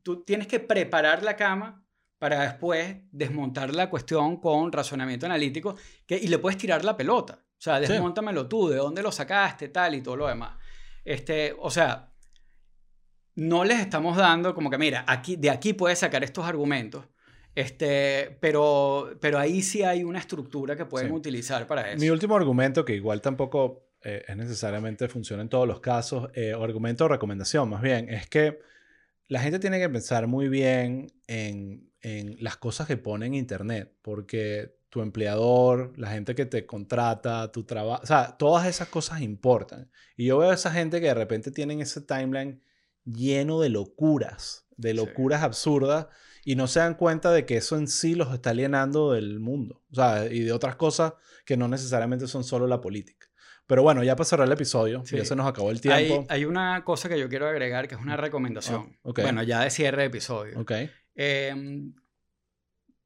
tú 0.03 0.23
tienes 0.23 0.47
que 0.47 0.59
preparar 0.59 1.23
la 1.23 1.35
cama 1.35 1.83
para 2.19 2.41
después 2.43 2.97
desmontar 3.11 3.73
la 3.73 3.89
cuestión 3.89 4.37
con 4.39 4.71
razonamiento 4.71 5.25
analítico 5.25 5.75
que, 6.05 6.17
y 6.17 6.27
le 6.27 6.37
puedes 6.37 6.57
tirar 6.57 6.85
la 6.85 6.95
pelota. 6.95 7.43
O 7.57 7.61
sea, 7.63 7.79
Sí. 7.85 7.91
desmontamelo 7.91 8.47
tú, 8.47 8.69
de 8.69 8.77
dónde 8.77 9.01
lo 9.01 9.11
sacaste, 9.11 9.69
tal 9.69 9.95
y 9.95 10.01
todo 10.01 10.15
lo 10.17 10.27
demás. 10.27 10.57
Este, 11.03 11.55
o 11.59 11.69
sea, 11.71 12.12
no 13.35 13.63
les 13.63 13.79
estamos 13.79 14.17
dando 14.17 14.53
como 14.53 14.69
que, 14.69 14.77
mira, 14.77 15.03
aquí, 15.07 15.35
de 15.35 15.49
aquí 15.49 15.73
puedes 15.73 15.99
sacar 15.99 16.23
estos 16.23 16.45
argumentos, 16.45 17.05
este, 17.55 18.37
pero, 18.39 19.15
pero 19.19 19.37
ahí 19.39 19.61
sí 19.61 19.83
hay 19.83 20.03
una 20.03 20.19
estructura 20.19 20.75
que 20.75 20.85
pueden 20.85 21.09
Sí. 21.09 21.13
utilizar 21.13 21.67
para 21.67 21.91
eso. 21.91 21.99
Mi 21.99 22.09
último 22.09 22.35
argumento, 22.35 22.83
que 22.83 22.95
igual 22.95 23.21
tampoco 23.21 23.89
eh, 24.05 24.23
es 24.27 24.35
necesariamente 24.35 25.07
funciona 25.07 25.43
en 25.43 25.49
todos 25.49 25.67
los 25.67 25.79
casos, 25.79 26.29
eh, 26.33 26.53
o 26.53 26.63
argumento 26.63 27.05
o 27.05 27.07
recomendación 27.07 27.69
más 27.69 27.81
bien, 27.81 28.09
es 28.09 28.27
que 28.27 28.59
la 29.29 29.39
gente 29.39 29.59
tiene 29.59 29.79
que 29.79 29.87
pensar 29.89 30.27
muy 30.27 30.49
bien 30.49 31.13
en, 31.27 31.89
en 32.01 32.35
las 32.41 32.57
cosas 32.57 32.85
que 32.85 32.97
pone 32.97 33.27
en 33.27 33.33
Internet, 33.33 33.93
porque 34.01 34.75
tu 34.89 35.01
empleador, 35.01 35.93
la 35.97 36.09
gente 36.11 36.35
que 36.35 36.45
te 36.45 36.65
contrata, 36.65 37.51
tu 37.51 37.63
trabajo, 37.63 38.03
o 38.03 38.05
sea, 38.05 38.35
todas 38.37 38.67
esas 38.67 38.89
cosas 38.89 39.21
importan. 39.21 39.89
Y 40.17 40.25
yo 40.25 40.37
veo 40.37 40.51
a 40.51 40.53
esa 40.55 40.71
gente 40.71 40.99
que 40.99 41.07
de 41.07 41.13
repente 41.13 41.49
tienen 41.51 41.79
ese 41.81 42.01
timeline 42.01 42.61
lleno 43.05 43.59
de 43.61 43.69
locuras, 43.69 44.65
de 44.77 44.89
Sí. 44.91 44.95
locuras 44.95 45.43
absurdas, 45.43 46.07
y 46.45 46.55
no 46.55 46.67
se 46.67 46.79
dan 46.79 46.95
cuenta 46.95 47.31
de 47.31 47.45
que 47.45 47.55
eso 47.57 47.77
en 47.77 47.87
sí 47.87 48.15
los 48.15 48.33
está 48.33 48.49
alienando 48.49 49.13
del 49.13 49.39
mundo, 49.39 49.81
o 49.91 49.95
sea, 49.95 50.25
y 50.25 50.41
de 50.41 50.51
otras 50.51 50.75
cosas 50.75 51.13
que 51.45 51.55
no 51.57 51.67
necesariamente 51.67 52.27
son 52.27 52.43
solo 52.43 52.67
la 52.67 52.81
política. 52.81 53.27
Pero 53.65 53.81
bueno, 53.81 54.03
ya 54.03 54.15
para 54.17 54.25
cerrar 54.25 54.47
el 54.47 54.51
episodio, 54.53 55.03
Sí. 55.05 55.15
ya 55.15 55.23
se 55.23 55.35
nos 55.37 55.47
acabó 55.47 55.71
el 55.71 55.79
tiempo. 55.79 56.25
hay 56.27 56.43
una 56.43 56.83
cosa 56.83 57.07
que 57.07 57.17
yo 57.17 57.29
quiero 57.29 57.47
agregar 57.47 57.87
que 57.87 57.95
es 57.95 58.01
una 58.01 58.17
recomendación. 58.17 58.89
Ah, 58.93 58.99
ok. 59.03 59.21
Bueno, 59.21 59.41
ya 59.43 59.61
de 59.61 59.69
cierre 59.69 60.01
de 60.01 60.07
episodio. 60.07 60.59
Ok, 60.59 60.71
Eh, 61.15 61.91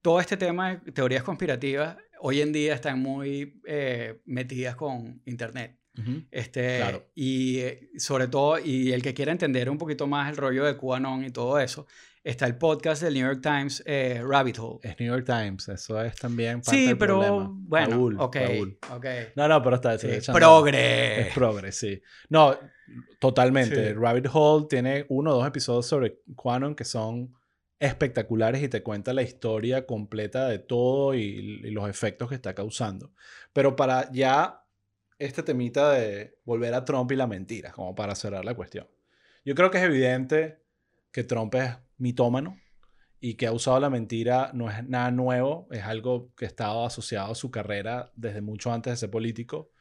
todo 0.02 0.19
este 0.19 0.38
tema 0.38 0.76
de 0.78 0.91
teorías 0.91 1.24
conspirativas 1.24 1.98
hoy 2.22 2.41
en 2.41 2.52
día 2.53 2.74
están 2.74 2.99
muy 2.99 3.61
eh, 3.68 4.22
metidas 4.26 4.76
con 4.76 5.22
Internet. 5.26 5.77
Ujú, 5.98 6.24
Este, 6.32 6.78
Claro. 6.78 7.06
Y 7.15 7.60
eh, 7.60 7.90
sobre 7.98 8.28
todo, 8.28 8.60
y 8.60 8.91
el 8.91 9.02
que 9.02 9.14
quiera 9.14 9.32
entender 9.32 9.69
un 9.69 9.78
poquito 9.78 10.07
más 10.07 10.30
el 10.30 10.38
rollo 10.38 10.64
de 10.65 10.78
QAnon 10.78 11.24
y 11.26 11.32
todo 11.32 11.60
eso, 11.60 11.88
está 12.24 12.45
el 12.45 12.57
podcast 12.57 13.02
del 13.03 13.14
New 13.14 13.26
York 13.26 13.41
Times, 13.41 13.82
eh, 13.86 14.22
Rabbit 14.26 14.60
Hole. 14.60 14.80
es 14.84 14.99
New 14.99 15.07
York 15.14 15.26
Times, 15.26 15.69
eso 15.69 16.02
es 16.03 16.15
también 16.15 16.61
parte 16.61 16.72
Sí, 16.78 16.88
del 16.88 16.98
pero 16.98 17.19
problema. 17.22 17.49
bueno, 17.52 17.90
Raúl, 17.91 18.15
ok, 18.19 18.36
Raúl. 18.36 18.78
ok. 18.91 19.06
No, 19.36 19.48
no, 19.48 19.64
pero 19.64 19.76
está, 19.78 19.98
Sí, 19.98 20.07
echando- 20.07 20.38
progre. 20.40 21.22
Es 21.22 21.34
progre, 21.34 21.72
sí. 21.72 22.02
No, 22.30 22.57
totalmente. 23.19 23.88
Sí. 23.90 23.94
Rabbit 23.94 24.28
Hole 24.34 24.65
tiene 24.69 25.06
uno 25.10 25.32
o 25.32 25.36
dos 25.38 25.48
episodios 25.48 25.86
sobre 25.86 26.19
Quanon 26.36 26.76
que 26.76 26.84
son 26.84 27.34
espectaculares 27.80 28.61
y 28.64 28.69
te 28.69 28.82
cuenta 28.82 29.14
la 29.14 29.22
historia 29.22 29.86
completa 29.86 30.48
de 30.48 30.60
todo 30.60 31.14
y, 31.14 31.19
y 31.64 31.72
los 31.72 31.88
efectos 31.90 32.28
que 32.30 32.36
está 32.36 32.53
causando. 32.56 33.11
Pero 33.53 33.76
para 33.76 34.11
ya 34.11 34.64
este 35.19 35.44
temita 35.44 35.91
de 35.91 36.38
volver 36.45 36.73
a 36.73 36.85
Trump 36.85 37.11
y 37.11 37.15
la 37.15 37.27
mentira, 37.27 37.72
como 37.72 37.95
para 37.95 38.15
cerrar 38.15 38.45
la 38.45 38.56
cuestión. 38.56 38.88
Yo 39.45 39.56
creo 39.56 39.72
que 39.72 39.77
es 39.77 39.84
evidente 39.84 40.60
que 41.11 41.23
Trump 41.23 41.56
es 41.56 41.76
mitómano 41.98 42.57
y 43.19 43.35
que 43.35 43.48
ha 43.48 43.52
usado 43.52 43.80
la 43.80 43.89
mentira 43.89 44.52
no 44.53 44.69
es 44.69 44.88
nada 44.88 45.10
nuevo, 45.11 45.68
es 45.72 45.84
algo 45.84 46.34
que 46.35 46.45
ha 46.45 46.48
estado 46.48 46.85
asociado 46.85 47.31
a 47.31 47.35
su 47.35 47.49
carrera 47.49 48.11
desde 48.15 48.41
mucho 48.41 48.72
antes 48.72 48.94
de 48.94 48.98
ser 48.98 49.10
político. 49.10 49.72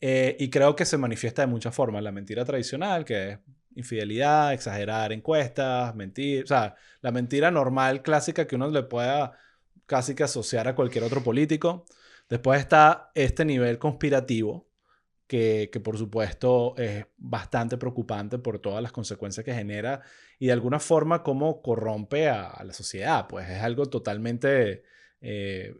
Eh, 0.00 0.36
y 0.38 0.50
creo 0.50 0.76
que 0.76 0.84
se 0.84 0.98
manifiesta 0.98 1.42
de 1.42 1.46
muchas 1.48 1.74
formas. 1.74 2.02
La 2.02 2.12
mentira 2.12 2.44
tradicional, 2.44 3.04
que 3.04 3.30
es 3.30 3.38
infidelidad, 3.74 4.52
exagerar 4.52 5.12
encuestas, 5.12 5.94
mentir. 5.94 6.44
O 6.44 6.46
sea, 6.46 6.74
la 7.00 7.10
mentira 7.10 7.50
normal, 7.50 8.02
clásica, 8.02 8.46
que 8.46 8.56
uno 8.56 8.68
le 8.68 8.82
pueda 8.82 9.38
casi 9.86 10.14
que 10.14 10.24
asociar 10.24 10.68
a 10.68 10.74
cualquier 10.74 11.04
otro 11.04 11.22
político. 11.22 11.86
Después 12.28 12.60
está 12.60 13.10
este 13.14 13.44
nivel 13.44 13.78
conspirativo, 13.78 14.68
que, 15.70 15.80
por 15.80 15.98
supuesto 15.98 16.76
es 16.76 17.06
bastante 17.16 17.76
preocupante 17.76 18.38
por 18.38 18.60
todas 18.60 18.80
las 18.80 18.92
consecuencias 18.92 19.44
que 19.44 19.52
genera 19.52 20.00
y 20.38 20.46
de 20.46 20.52
alguna 20.52 20.78
forma 20.78 21.24
cómo 21.24 21.60
corrompe 21.60 22.28
a, 22.28 22.62
la 22.64 22.72
sociedad. 22.72 23.26
Pues 23.26 23.50
es 23.50 23.60
algo 23.60 23.86
totalmente 23.86 24.84
eh, 25.20 25.74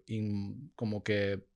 como 0.74 1.05
que 1.05 1.47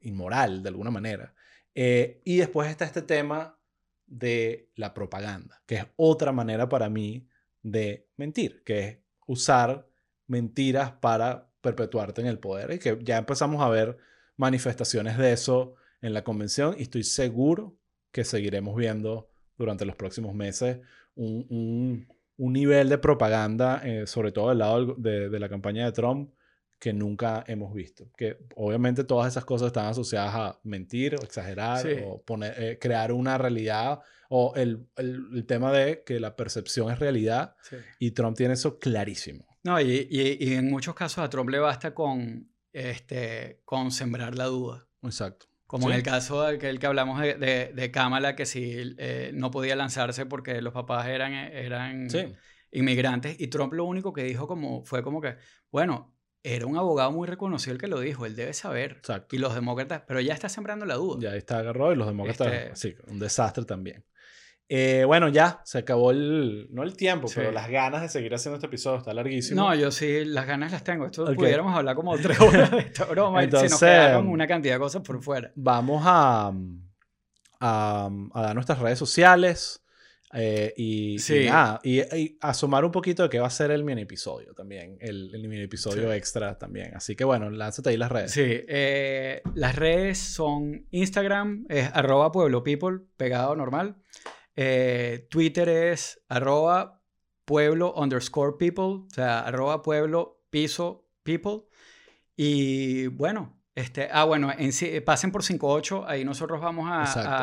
inmoral 0.00 0.62
de 0.62 0.68
alguna 0.70 0.90
manera. 0.90 1.34
Eh, 1.74 2.22
y 2.24 2.36
después 2.36 2.70
está 2.70 2.86
este 2.86 3.02
tema 3.02 3.58
de 4.06 4.70
la 4.74 4.94
propaganda, 4.94 5.62
que 5.66 5.74
es 5.76 5.86
otra 5.96 6.32
manera 6.32 6.68
para 6.70 6.88
mí 6.88 7.28
de 7.62 8.08
mentir, 8.16 8.62
que 8.64 8.78
es 8.84 8.98
usar 9.26 9.86
mentiras 10.26 10.92
para 10.92 11.50
perpetuarte 11.60 12.22
en 12.22 12.26
el 12.26 12.38
poder 12.38 12.70
y 12.72 12.78
que 12.78 12.98
ya 13.02 13.18
empezamos 13.18 13.62
a 13.62 13.68
ver 13.68 13.98
manifestaciones 14.36 15.18
de 15.18 15.32
eso 15.32 15.76
en 16.04 16.12
la 16.12 16.22
convención 16.22 16.74
y 16.78 16.82
estoy 16.82 17.02
seguro 17.02 17.78
que 18.12 18.24
seguiremos 18.24 18.76
viendo 18.76 19.30
durante 19.56 19.86
los 19.86 19.96
próximos 19.96 20.34
meses 20.34 20.80
un, 21.14 21.46
un, 21.48 22.08
un 22.36 22.52
nivel 22.52 22.90
de 22.90 22.98
propaganda, 22.98 23.80
eh, 23.84 24.06
sobre 24.06 24.30
todo 24.30 24.50
del 24.50 24.58
lado 24.58 24.94
de, 24.98 25.30
de, 25.30 25.40
la 25.40 25.48
campaña 25.48 25.86
de 25.86 25.92
Trump, 25.92 26.30
que 26.78 26.92
nunca 26.92 27.42
hemos 27.46 27.72
visto. 27.72 28.10
Que 28.18 28.36
obviamente 28.54 29.04
todas 29.04 29.32
esas 29.32 29.46
cosas 29.46 29.68
están 29.68 29.86
asociadas 29.86 30.34
a 30.34 30.60
mentir 30.62 31.14
o 31.14 31.22
exagerar 31.24 31.86
o 32.04 32.20
poner, 32.22 32.54
eh, 32.62 32.78
crear 32.78 33.10
una 33.10 33.38
realidad 33.38 34.00
o 34.28 34.52
el, 34.56 34.86
el, 34.96 35.24
el, 35.34 35.46
tema 35.46 35.72
de 35.72 36.02
que 36.04 36.20
la 36.20 36.36
percepción 36.36 36.90
es 36.92 36.98
realidad 36.98 37.56
Sí. 37.62 37.76
y 37.98 38.10
Trump 38.10 38.36
tiene 38.36 38.54
eso 38.54 38.78
clarísimo. 38.78 39.46
No, 39.62 39.80
y, 39.80 40.06
y, 40.10 40.36
y 40.46 40.54
en 40.54 40.68
muchos 40.68 40.94
casos 40.94 41.24
a 41.24 41.30
Trump 41.30 41.48
le 41.48 41.60
basta 41.60 41.94
con, 41.94 42.50
este, 42.74 43.62
con 43.64 43.90
sembrar 43.90 44.36
la 44.36 44.44
duda. 44.46 44.86
Exacto. 45.02 45.46
Como 45.74 45.88
Sí. 45.88 45.92
en 45.92 45.96
el 45.96 46.02
caso 46.04 46.42
del 46.44 46.60
que, 46.60 46.68
el 46.70 46.78
que 46.78 46.86
hablamos 46.86 47.20
de, 47.20 47.34
de, 47.34 47.72
de 47.74 47.90
Kamala, 47.90 48.36
que 48.36 48.46
si 48.46 48.94
eh, 48.96 49.32
no 49.34 49.50
podía 49.50 49.74
lanzarse 49.74 50.24
porque 50.24 50.62
los 50.62 50.72
papás 50.72 51.08
eran, 51.08 51.32
eran 51.32 52.08
Sí. 52.08 52.32
inmigrantes. 52.70 53.40
Y 53.40 53.48
Trump 53.48 53.72
lo 53.72 53.84
único 53.84 54.12
que 54.12 54.22
dijo 54.22 54.46
como, 54.46 54.84
fue 54.84 55.02
como 55.02 55.20
que, 55.20 55.34
bueno, 55.72 56.14
era 56.44 56.66
un 56.66 56.76
abogado 56.76 57.10
muy 57.10 57.26
reconocido 57.26 57.72
el 57.72 57.80
que 57.80 57.88
lo 57.88 57.98
dijo, 57.98 58.24
él 58.24 58.36
debe 58.36 58.52
saber. 58.52 58.92
Exacto. 58.98 59.34
Y 59.34 59.40
los 59.40 59.52
demócratas, 59.52 60.02
pero 60.06 60.20
ya 60.20 60.32
está 60.32 60.48
sembrando 60.48 60.86
la 60.86 60.94
duda. 60.94 61.18
Ya 61.20 61.34
está 61.36 61.58
agarrado 61.58 61.92
y 61.92 61.96
los 61.96 62.06
demócratas, 62.06 62.52
Este- 62.52 62.76
sí, 62.76 62.94
un 63.08 63.18
desastre 63.18 63.64
también. 63.64 64.04
Eh, 64.68 65.04
bueno, 65.06 65.28
ya, 65.28 65.60
se 65.64 65.78
acabó 65.78 66.10
el, 66.10 66.68
no 66.70 66.82
el 66.84 66.96
tiempo, 66.96 67.28
Sí. 67.28 67.34
pero 67.36 67.52
las 67.52 67.68
ganas 67.68 68.00
de 68.02 68.08
seguir 68.08 68.34
haciendo 68.34 68.56
este 68.56 68.66
episodio, 68.66 68.98
está 68.98 69.12
larguísimo. 69.12 69.60
No, 69.60 69.74
yo 69.74 69.90
sí, 69.90 70.24
las 70.24 70.46
ganas 70.46 70.72
las 70.72 70.82
tengo. 70.82 71.04
Esto 71.06 71.26
pudiéramos 71.34 71.76
hablar 71.76 71.94
como 71.94 72.16
tres 72.16 72.40
horas 72.40 72.70
de 72.70 72.78
esta 72.78 73.04
broma 73.04 73.42
y 73.42 73.46
se 73.46 73.52
nos 73.52 73.62
Entonces- 73.64 73.80
quedaron 73.80 74.26
una 74.28 74.46
cantidad 74.46 74.74
de 74.74 74.80
cosas 74.80 75.02
por 75.02 75.22
fuera. 75.22 75.52
Vamos 75.54 76.02
a, 76.06 76.50
a, 77.60 78.10
a 78.32 78.42
dar 78.42 78.54
nuestras 78.54 78.78
redes 78.78 78.98
sociales 78.98 79.80
eh, 80.32 80.72
y, 80.76 81.14
y 81.14 81.18
Sí. 81.20 81.44
nada, 81.46 81.78
y, 81.84 82.00
y 82.16 82.38
asomar 82.40 82.84
un 82.84 82.90
poquito 82.90 83.22
de 83.22 83.28
qué 83.28 83.38
va 83.38 83.46
a 83.46 83.50
ser 83.50 83.70
el 83.70 83.84
mini 83.84 84.02
episodio 84.02 84.52
también, 84.54 84.96
el, 85.00 85.30
el 85.32 85.46
mini 85.46 85.62
episodio 85.62 86.10
Sí. 86.10 86.16
extra 86.16 86.58
también. 86.58 86.96
Así 86.96 87.14
que 87.14 87.22
bueno, 87.24 87.50
lánzate 87.50 87.90
ahí 87.90 87.96
las 87.96 88.10
redes. 88.10 88.32
Sí, 88.32 88.42
eh, 88.44 89.42
las 89.54 89.76
redes 89.76 90.18
son 90.18 90.86
Instagram, 90.90 91.66
es 91.68 91.88
arroba 91.94 92.32
pueblo 92.32 92.64
people, 92.64 92.98
pegado 93.16 93.54
normal. 93.54 93.96
Eh, 94.56 95.26
Twitter 95.30 95.68
es 95.68 96.20
arroba 96.28 97.02
pueblo 97.44 97.92
underscore 97.94 98.56
people, 98.58 98.84
o 98.84 99.06
sea, 99.10 99.40
arroba 99.40 99.82
pueblo 99.82 100.42
piso 100.50 101.06
people. 101.22 101.62
Y 102.36 103.06
bueno, 103.08 103.60
este, 103.74 104.08
ah, 104.12 104.24
bueno, 104.24 104.52
en, 104.56 104.70
pasen 105.04 105.32
por 105.32 105.42
58, 105.42 106.04
ahí 106.06 106.24
nosotros 106.24 106.60
vamos 106.60 106.88
a, 106.88 107.02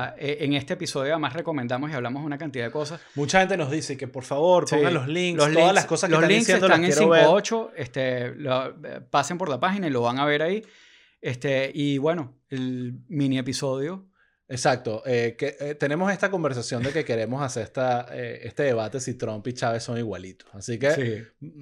a- 0.09 0.15
eh, 0.17 0.37
en 0.41 0.53
este 0.53 0.73
episodio 0.73 1.11
además 1.13 1.33
recomendamos 1.33 1.91
y 1.91 1.93
hablamos 1.93 2.23
una 2.25 2.37
cantidad 2.37 2.65
de 2.65 2.71
cosas. 2.71 3.01
Mucha 3.15 3.39
gente 3.39 3.57
nos 3.57 3.69
dice 3.69 3.97
que 3.97 4.07
por 4.07 4.23
favor 4.23 4.67
Sí, 4.67 4.75
pongan 4.77 4.93
los 4.93 5.07
links, 5.07 5.37
Los 5.37 5.47
todas 5.47 5.57
links, 5.65 5.75
las 5.75 5.85
cosas 5.85 6.07
que 6.09 6.11
los 6.15 6.19
están 6.23 6.29
links 6.29 6.47
diciendo 6.47 6.65
están 6.67 6.83
en 6.85 6.91
quiero 6.91 7.09
ver. 7.09 7.21
58, 7.21 7.71
este, 7.75 8.35
lo- 8.35 8.67
eh, 8.85 9.01
pasen 9.09 9.37
por 9.37 9.49
la 9.49 9.59
página 9.59 9.87
y 9.87 9.89
lo 9.89 10.01
van 10.01 10.19
a 10.19 10.25
ver 10.25 10.41
ahí. 10.41 10.65
Este, 11.19 11.69
y 11.73 11.97
bueno, 11.97 12.33
el 12.49 12.95
mini 13.09 13.37
episodio. 13.37 14.07
Exacto. 14.51 15.01
eh, 15.05 15.35
que, 15.37 15.55
eh, 15.59 15.75
tenemos 15.75 16.11
esta 16.11 16.29
conversación 16.29 16.83
de 16.83 16.91
que 16.91 17.03
queremos 17.05 17.41
hacer 17.41 17.63
esta, 17.63 18.07
eh, 18.11 18.41
este 18.43 18.63
debate 18.63 18.99
si 18.99 19.15
Trump 19.15 19.47
y 19.47 19.53
Chávez 19.53 19.83
son 19.83 19.97
igualitos. 19.97 20.47
Así 20.53 20.77
que 20.77 20.91
Sí. 20.91 21.01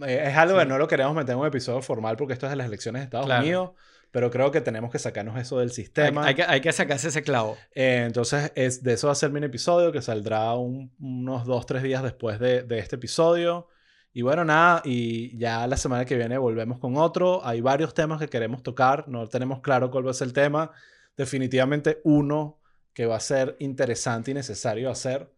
eh, 0.06 0.24
es 0.28 0.36
algo 0.38 0.56
Sí. 0.56 0.64
que 0.64 0.70
no 0.70 0.78
lo 0.78 0.88
queremos 0.88 1.16
meter 1.16 1.34
en 1.34 1.40
un 1.40 1.48
episodio 1.48 1.82
formal 1.82 2.18
porque 2.18 2.34
esto 2.34 2.46
es 2.48 2.50
de 2.52 2.56
las 2.56 2.68
elecciones 2.68 3.02
de 3.02 3.04
Estados 3.06 3.26
Claro. 3.28 3.42
Unidos, 3.44 3.72
pero 4.12 4.32
creo 4.32 4.50
que 4.52 4.60
tenemos 4.62 4.92
que 4.92 4.98
sacarnos 5.00 5.40
eso 5.40 5.60
del 5.60 5.70
Hay, 5.70 5.76
sistema. 5.76 6.26
hay 6.26 6.34
que, 6.36 6.44
hay 6.44 6.62
que 6.62 6.72
sacarse 6.72 7.10
ese 7.10 7.22
clavo. 7.22 7.58
Eh, 7.76 8.04
entonces, 8.08 8.52
es, 8.56 8.82
de 8.84 8.94
eso 8.94 9.08
va 9.08 9.14
a 9.14 9.16
ser 9.16 9.30
mi 9.32 9.44
episodio 9.46 9.92
que 9.92 10.02
saldrá 10.02 10.54
un- 10.56 10.92
unos 11.00 11.46
dos, 11.46 11.66
tres 11.68 11.84
días 11.84 12.02
después 12.02 12.40
de, 12.40 12.64
de 12.64 12.80
este 12.80 12.96
episodio. 12.96 13.68
Y 14.12 14.24
bueno, 14.24 14.44
nada, 14.44 14.82
y 14.84 15.38
ya 15.38 15.68
la 15.68 15.78
semana 15.78 16.04
que 16.06 16.16
viene 16.18 16.40
volvemos 16.40 16.80
con 16.80 16.98
otro. 16.98 17.46
Hay 17.46 17.62
varios 17.62 17.94
temas 17.94 18.20
que 18.20 18.28
queremos 18.28 18.64
tocar, 18.64 19.08
no 19.08 19.28
tenemos 19.28 19.60
claro 19.62 19.92
cuál 19.92 20.08
va 20.08 20.12
a 20.12 20.16
ser 20.16 20.28
el 20.30 20.34
tema. 20.34 20.72
Definitivamente 21.16 22.02
uno 22.04 22.59
que 23.00 23.06
va 23.06 23.16
a 23.16 23.20
ser 23.22 23.56
interesante 23.60 24.32
y 24.32 24.34
necesario 24.34 24.90
hacer 24.92 25.32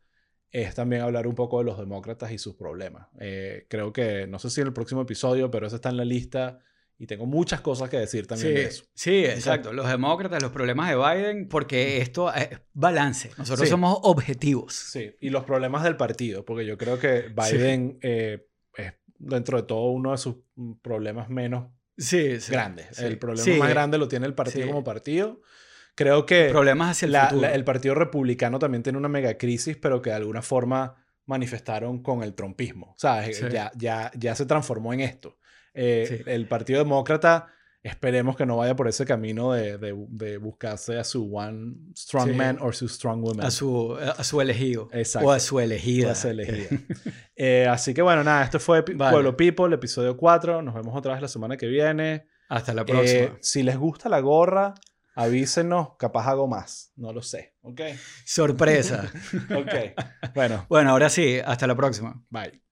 es 0.49 0.73
también 0.73 1.03
hablar 1.03 1.27
un 1.27 1.35
poco 1.35 1.59
de 1.59 1.65
los 1.65 1.77
demócratas 1.77 2.31
y 2.31 2.39
sus 2.39 2.55
problemas. 2.55 3.07
Eh, 3.19 3.67
creo 3.69 3.93
que, 3.93 4.25
no 4.25 4.39
sé 4.39 4.49
si 4.49 4.61
en 4.61 4.65
el 4.67 4.73
próximo 4.73 5.03
episodio, 5.03 5.51
pero 5.51 5.67
eso 5.67 5.75
está 5.75 5.89
en 5.89 5.97
la 5.97 6.03
lista 6.03 6.57
y 6.97 7.05
tengo 7.05 7.27
muchas 7.27 7.61
cosas 7.61 7.87
que 7.87 7.97
decir 7.97 8.25
también 8.25 8.49
Sí, 8.49 8.55
de 8.55 8.63
eso. 8.65 8.83
sí, 8.95 9.25
exacto. 9.25 9.73
Los 9.73 9.87
demócratas, 9.87 10.41
los 10.41 10.51
problemas 10.51 10.89
de 10.89 10.95
Biden, 10.95 11.47
porque 11.49 11.97
esto 12.01 12.33
es 12.33 12.49
balance. 12.73 13.29
Nosotros 13.37 13.67
Sí. 13.67 13.71
somos 13.71 13.95
objetivos. 14.01 14.73
Sí, 14.73 15.15
y 15.21 15.29
los 15.29 15.43
problemas 15.43 15.83
del 15.83 15.97
partido, 15.97 16.43
porque 16.43 16.65
yo 16.65 16.79
creo 16.79 16.97
que 16.97 17.27
Biden 17.29 17.99
eh, 18.01 18.47
es 18.75 18.93
dentro 19.19 19.57
de 19.61 19.67
todo 19.67 19.91
uno 19.91 20.13
de 20.13 20.17
sus 20.17 20.37
problemas 20.81 21.29
menos 21.29 21.67
Sí, 21.95 22.39
sí. 22.41 22.51
grandes. 22.51 22.87
sí. 22.93 23.05
El 23.05 23.19
problema 23.19 23.43
Sí, 23.43 23.51
más 23.59 23.69
grande 23.69 23.99
lo 23.99 24.07
tiene 24.07 24.25
el 24.25 24.33
partido 24.33 24.63
sí. 24.63 24.67
como 24.67 24.83
partido. 24.83 25.41
Creo 26.03 26.25
que 26.25 26.49
Problemas 26.49 26.91
hacia 26.91 27.05
el 27.05 27.11
la- 27.13 27.23
futuro. 27.29 27.41
la- 27.41 27.53
el 27.55 27.63
partido 27.63 27.95
republicano 27.95 28.59
también 28.59 28.83
tiene 28.83 28.97
una 28.97 29.09
mega 29.09 29.37
crisis, 29.37 29.77
pero 29.77 30.01
que 30.01 30.09
de 30.11 30.15
alguna 30.17 30.41
forma 30.41 30.95
manifestaron 31.25 32.01
con 32.01 32.23
el 32.23 32.33
trumpismo. 32.33 32.95
¿Sabes? 32.97 33.37
Sí. 33.37 33.45
Ya, 33.51 33.71
ya, 33.75 34.11
ya 34.17 34.35
se 34.35 34.45
transformó 34.45 34.93
en 34.93 35.01
esto. 35.01 35.37
Eh, 35.73 36.05
Sí. 36.07 36.23
El 36.25 36.47
partido 36.47 36.79
demócrata, 36.79 37.47
esperemos 37.83 38.35
que 38.35 38.45
no 38.45 38.57
vaya 38.57 38.75
por 38.75 38.87
ese 38.87 39.05
camino 39.05 39.53
de, 39.53 39.77
de- 39.77 39.95
de 40.09 40.37
buscarse 40.37 40.99
a 40.99 41.03
su 41.03 41.33
one 41.35 41.75
strong 41.95 42.29
Sí. 42.29 42.35
man 42.35 42.57
o 42.61 42.71
su 42.73 42.87
strong 42.89 43.21
woman. 43.23 43.45
a, 43.45 43.49
su, 43.51 43.95
a 43.95 44.23
su 44.23 44.41
elegido. 44.41 44.89
Exacto. 44.91 45.29
O 45.29 45.31
a 45.31 45.39
su 45.39 45.59
elegida. 45.59 46.11
A 46.11 46.15
ser 46.15 46.31
elegida. 46.31 46.69
Eh, 47.43 47.65
así 47.67 47.95
que 47.95 48.03
bueno, 48.03 48.23
nada, 48.23 48.43
esto 48.43 48.59
fue 48.59 48.81
Vale. 48.81 49.11
Pueblo 49.13 49.35
People, 49.35 49.73
episodio 49.73 50.15
4. 50.15 50.61
Nos 50.61 50.75
vemos 50.75 50.95
otra 50.95 51.13
vez 51.13 51.23
la 51.23 51.27
semana 51.27 51.57
que 51.57 51.65
viene. 51.65 52.27
Hasta 52.49 52.71
la 52.73 52.81
Eh, 52.81 52.85
próxima. 52.85 53.37
si 53.41 53.63
les 53.63 53.77
gusta 53.77 54.09
la 54.09 54.19
gorra, 54.19 54.75
avísenos, 55.15 55.95
capaz 55.97 56.27
hago 56.27 56.47
más. 56.47 56.91
No 56.95 57.13
lo 57.13 57.21
sé. 57.21 57.55
Ok. 57.61 57.81
Sorpresa. 58.25 59.11
Ok. 59.55 60.33
bueno, 60.33 60.65
bueno, 60.69 60.91
ahora 60.91 61.09
sí, 61.09 61.39
hasta 61.43 61.67
la 61.67 61.75
próxima. 61.75 62.23
bye. 62.29 62.70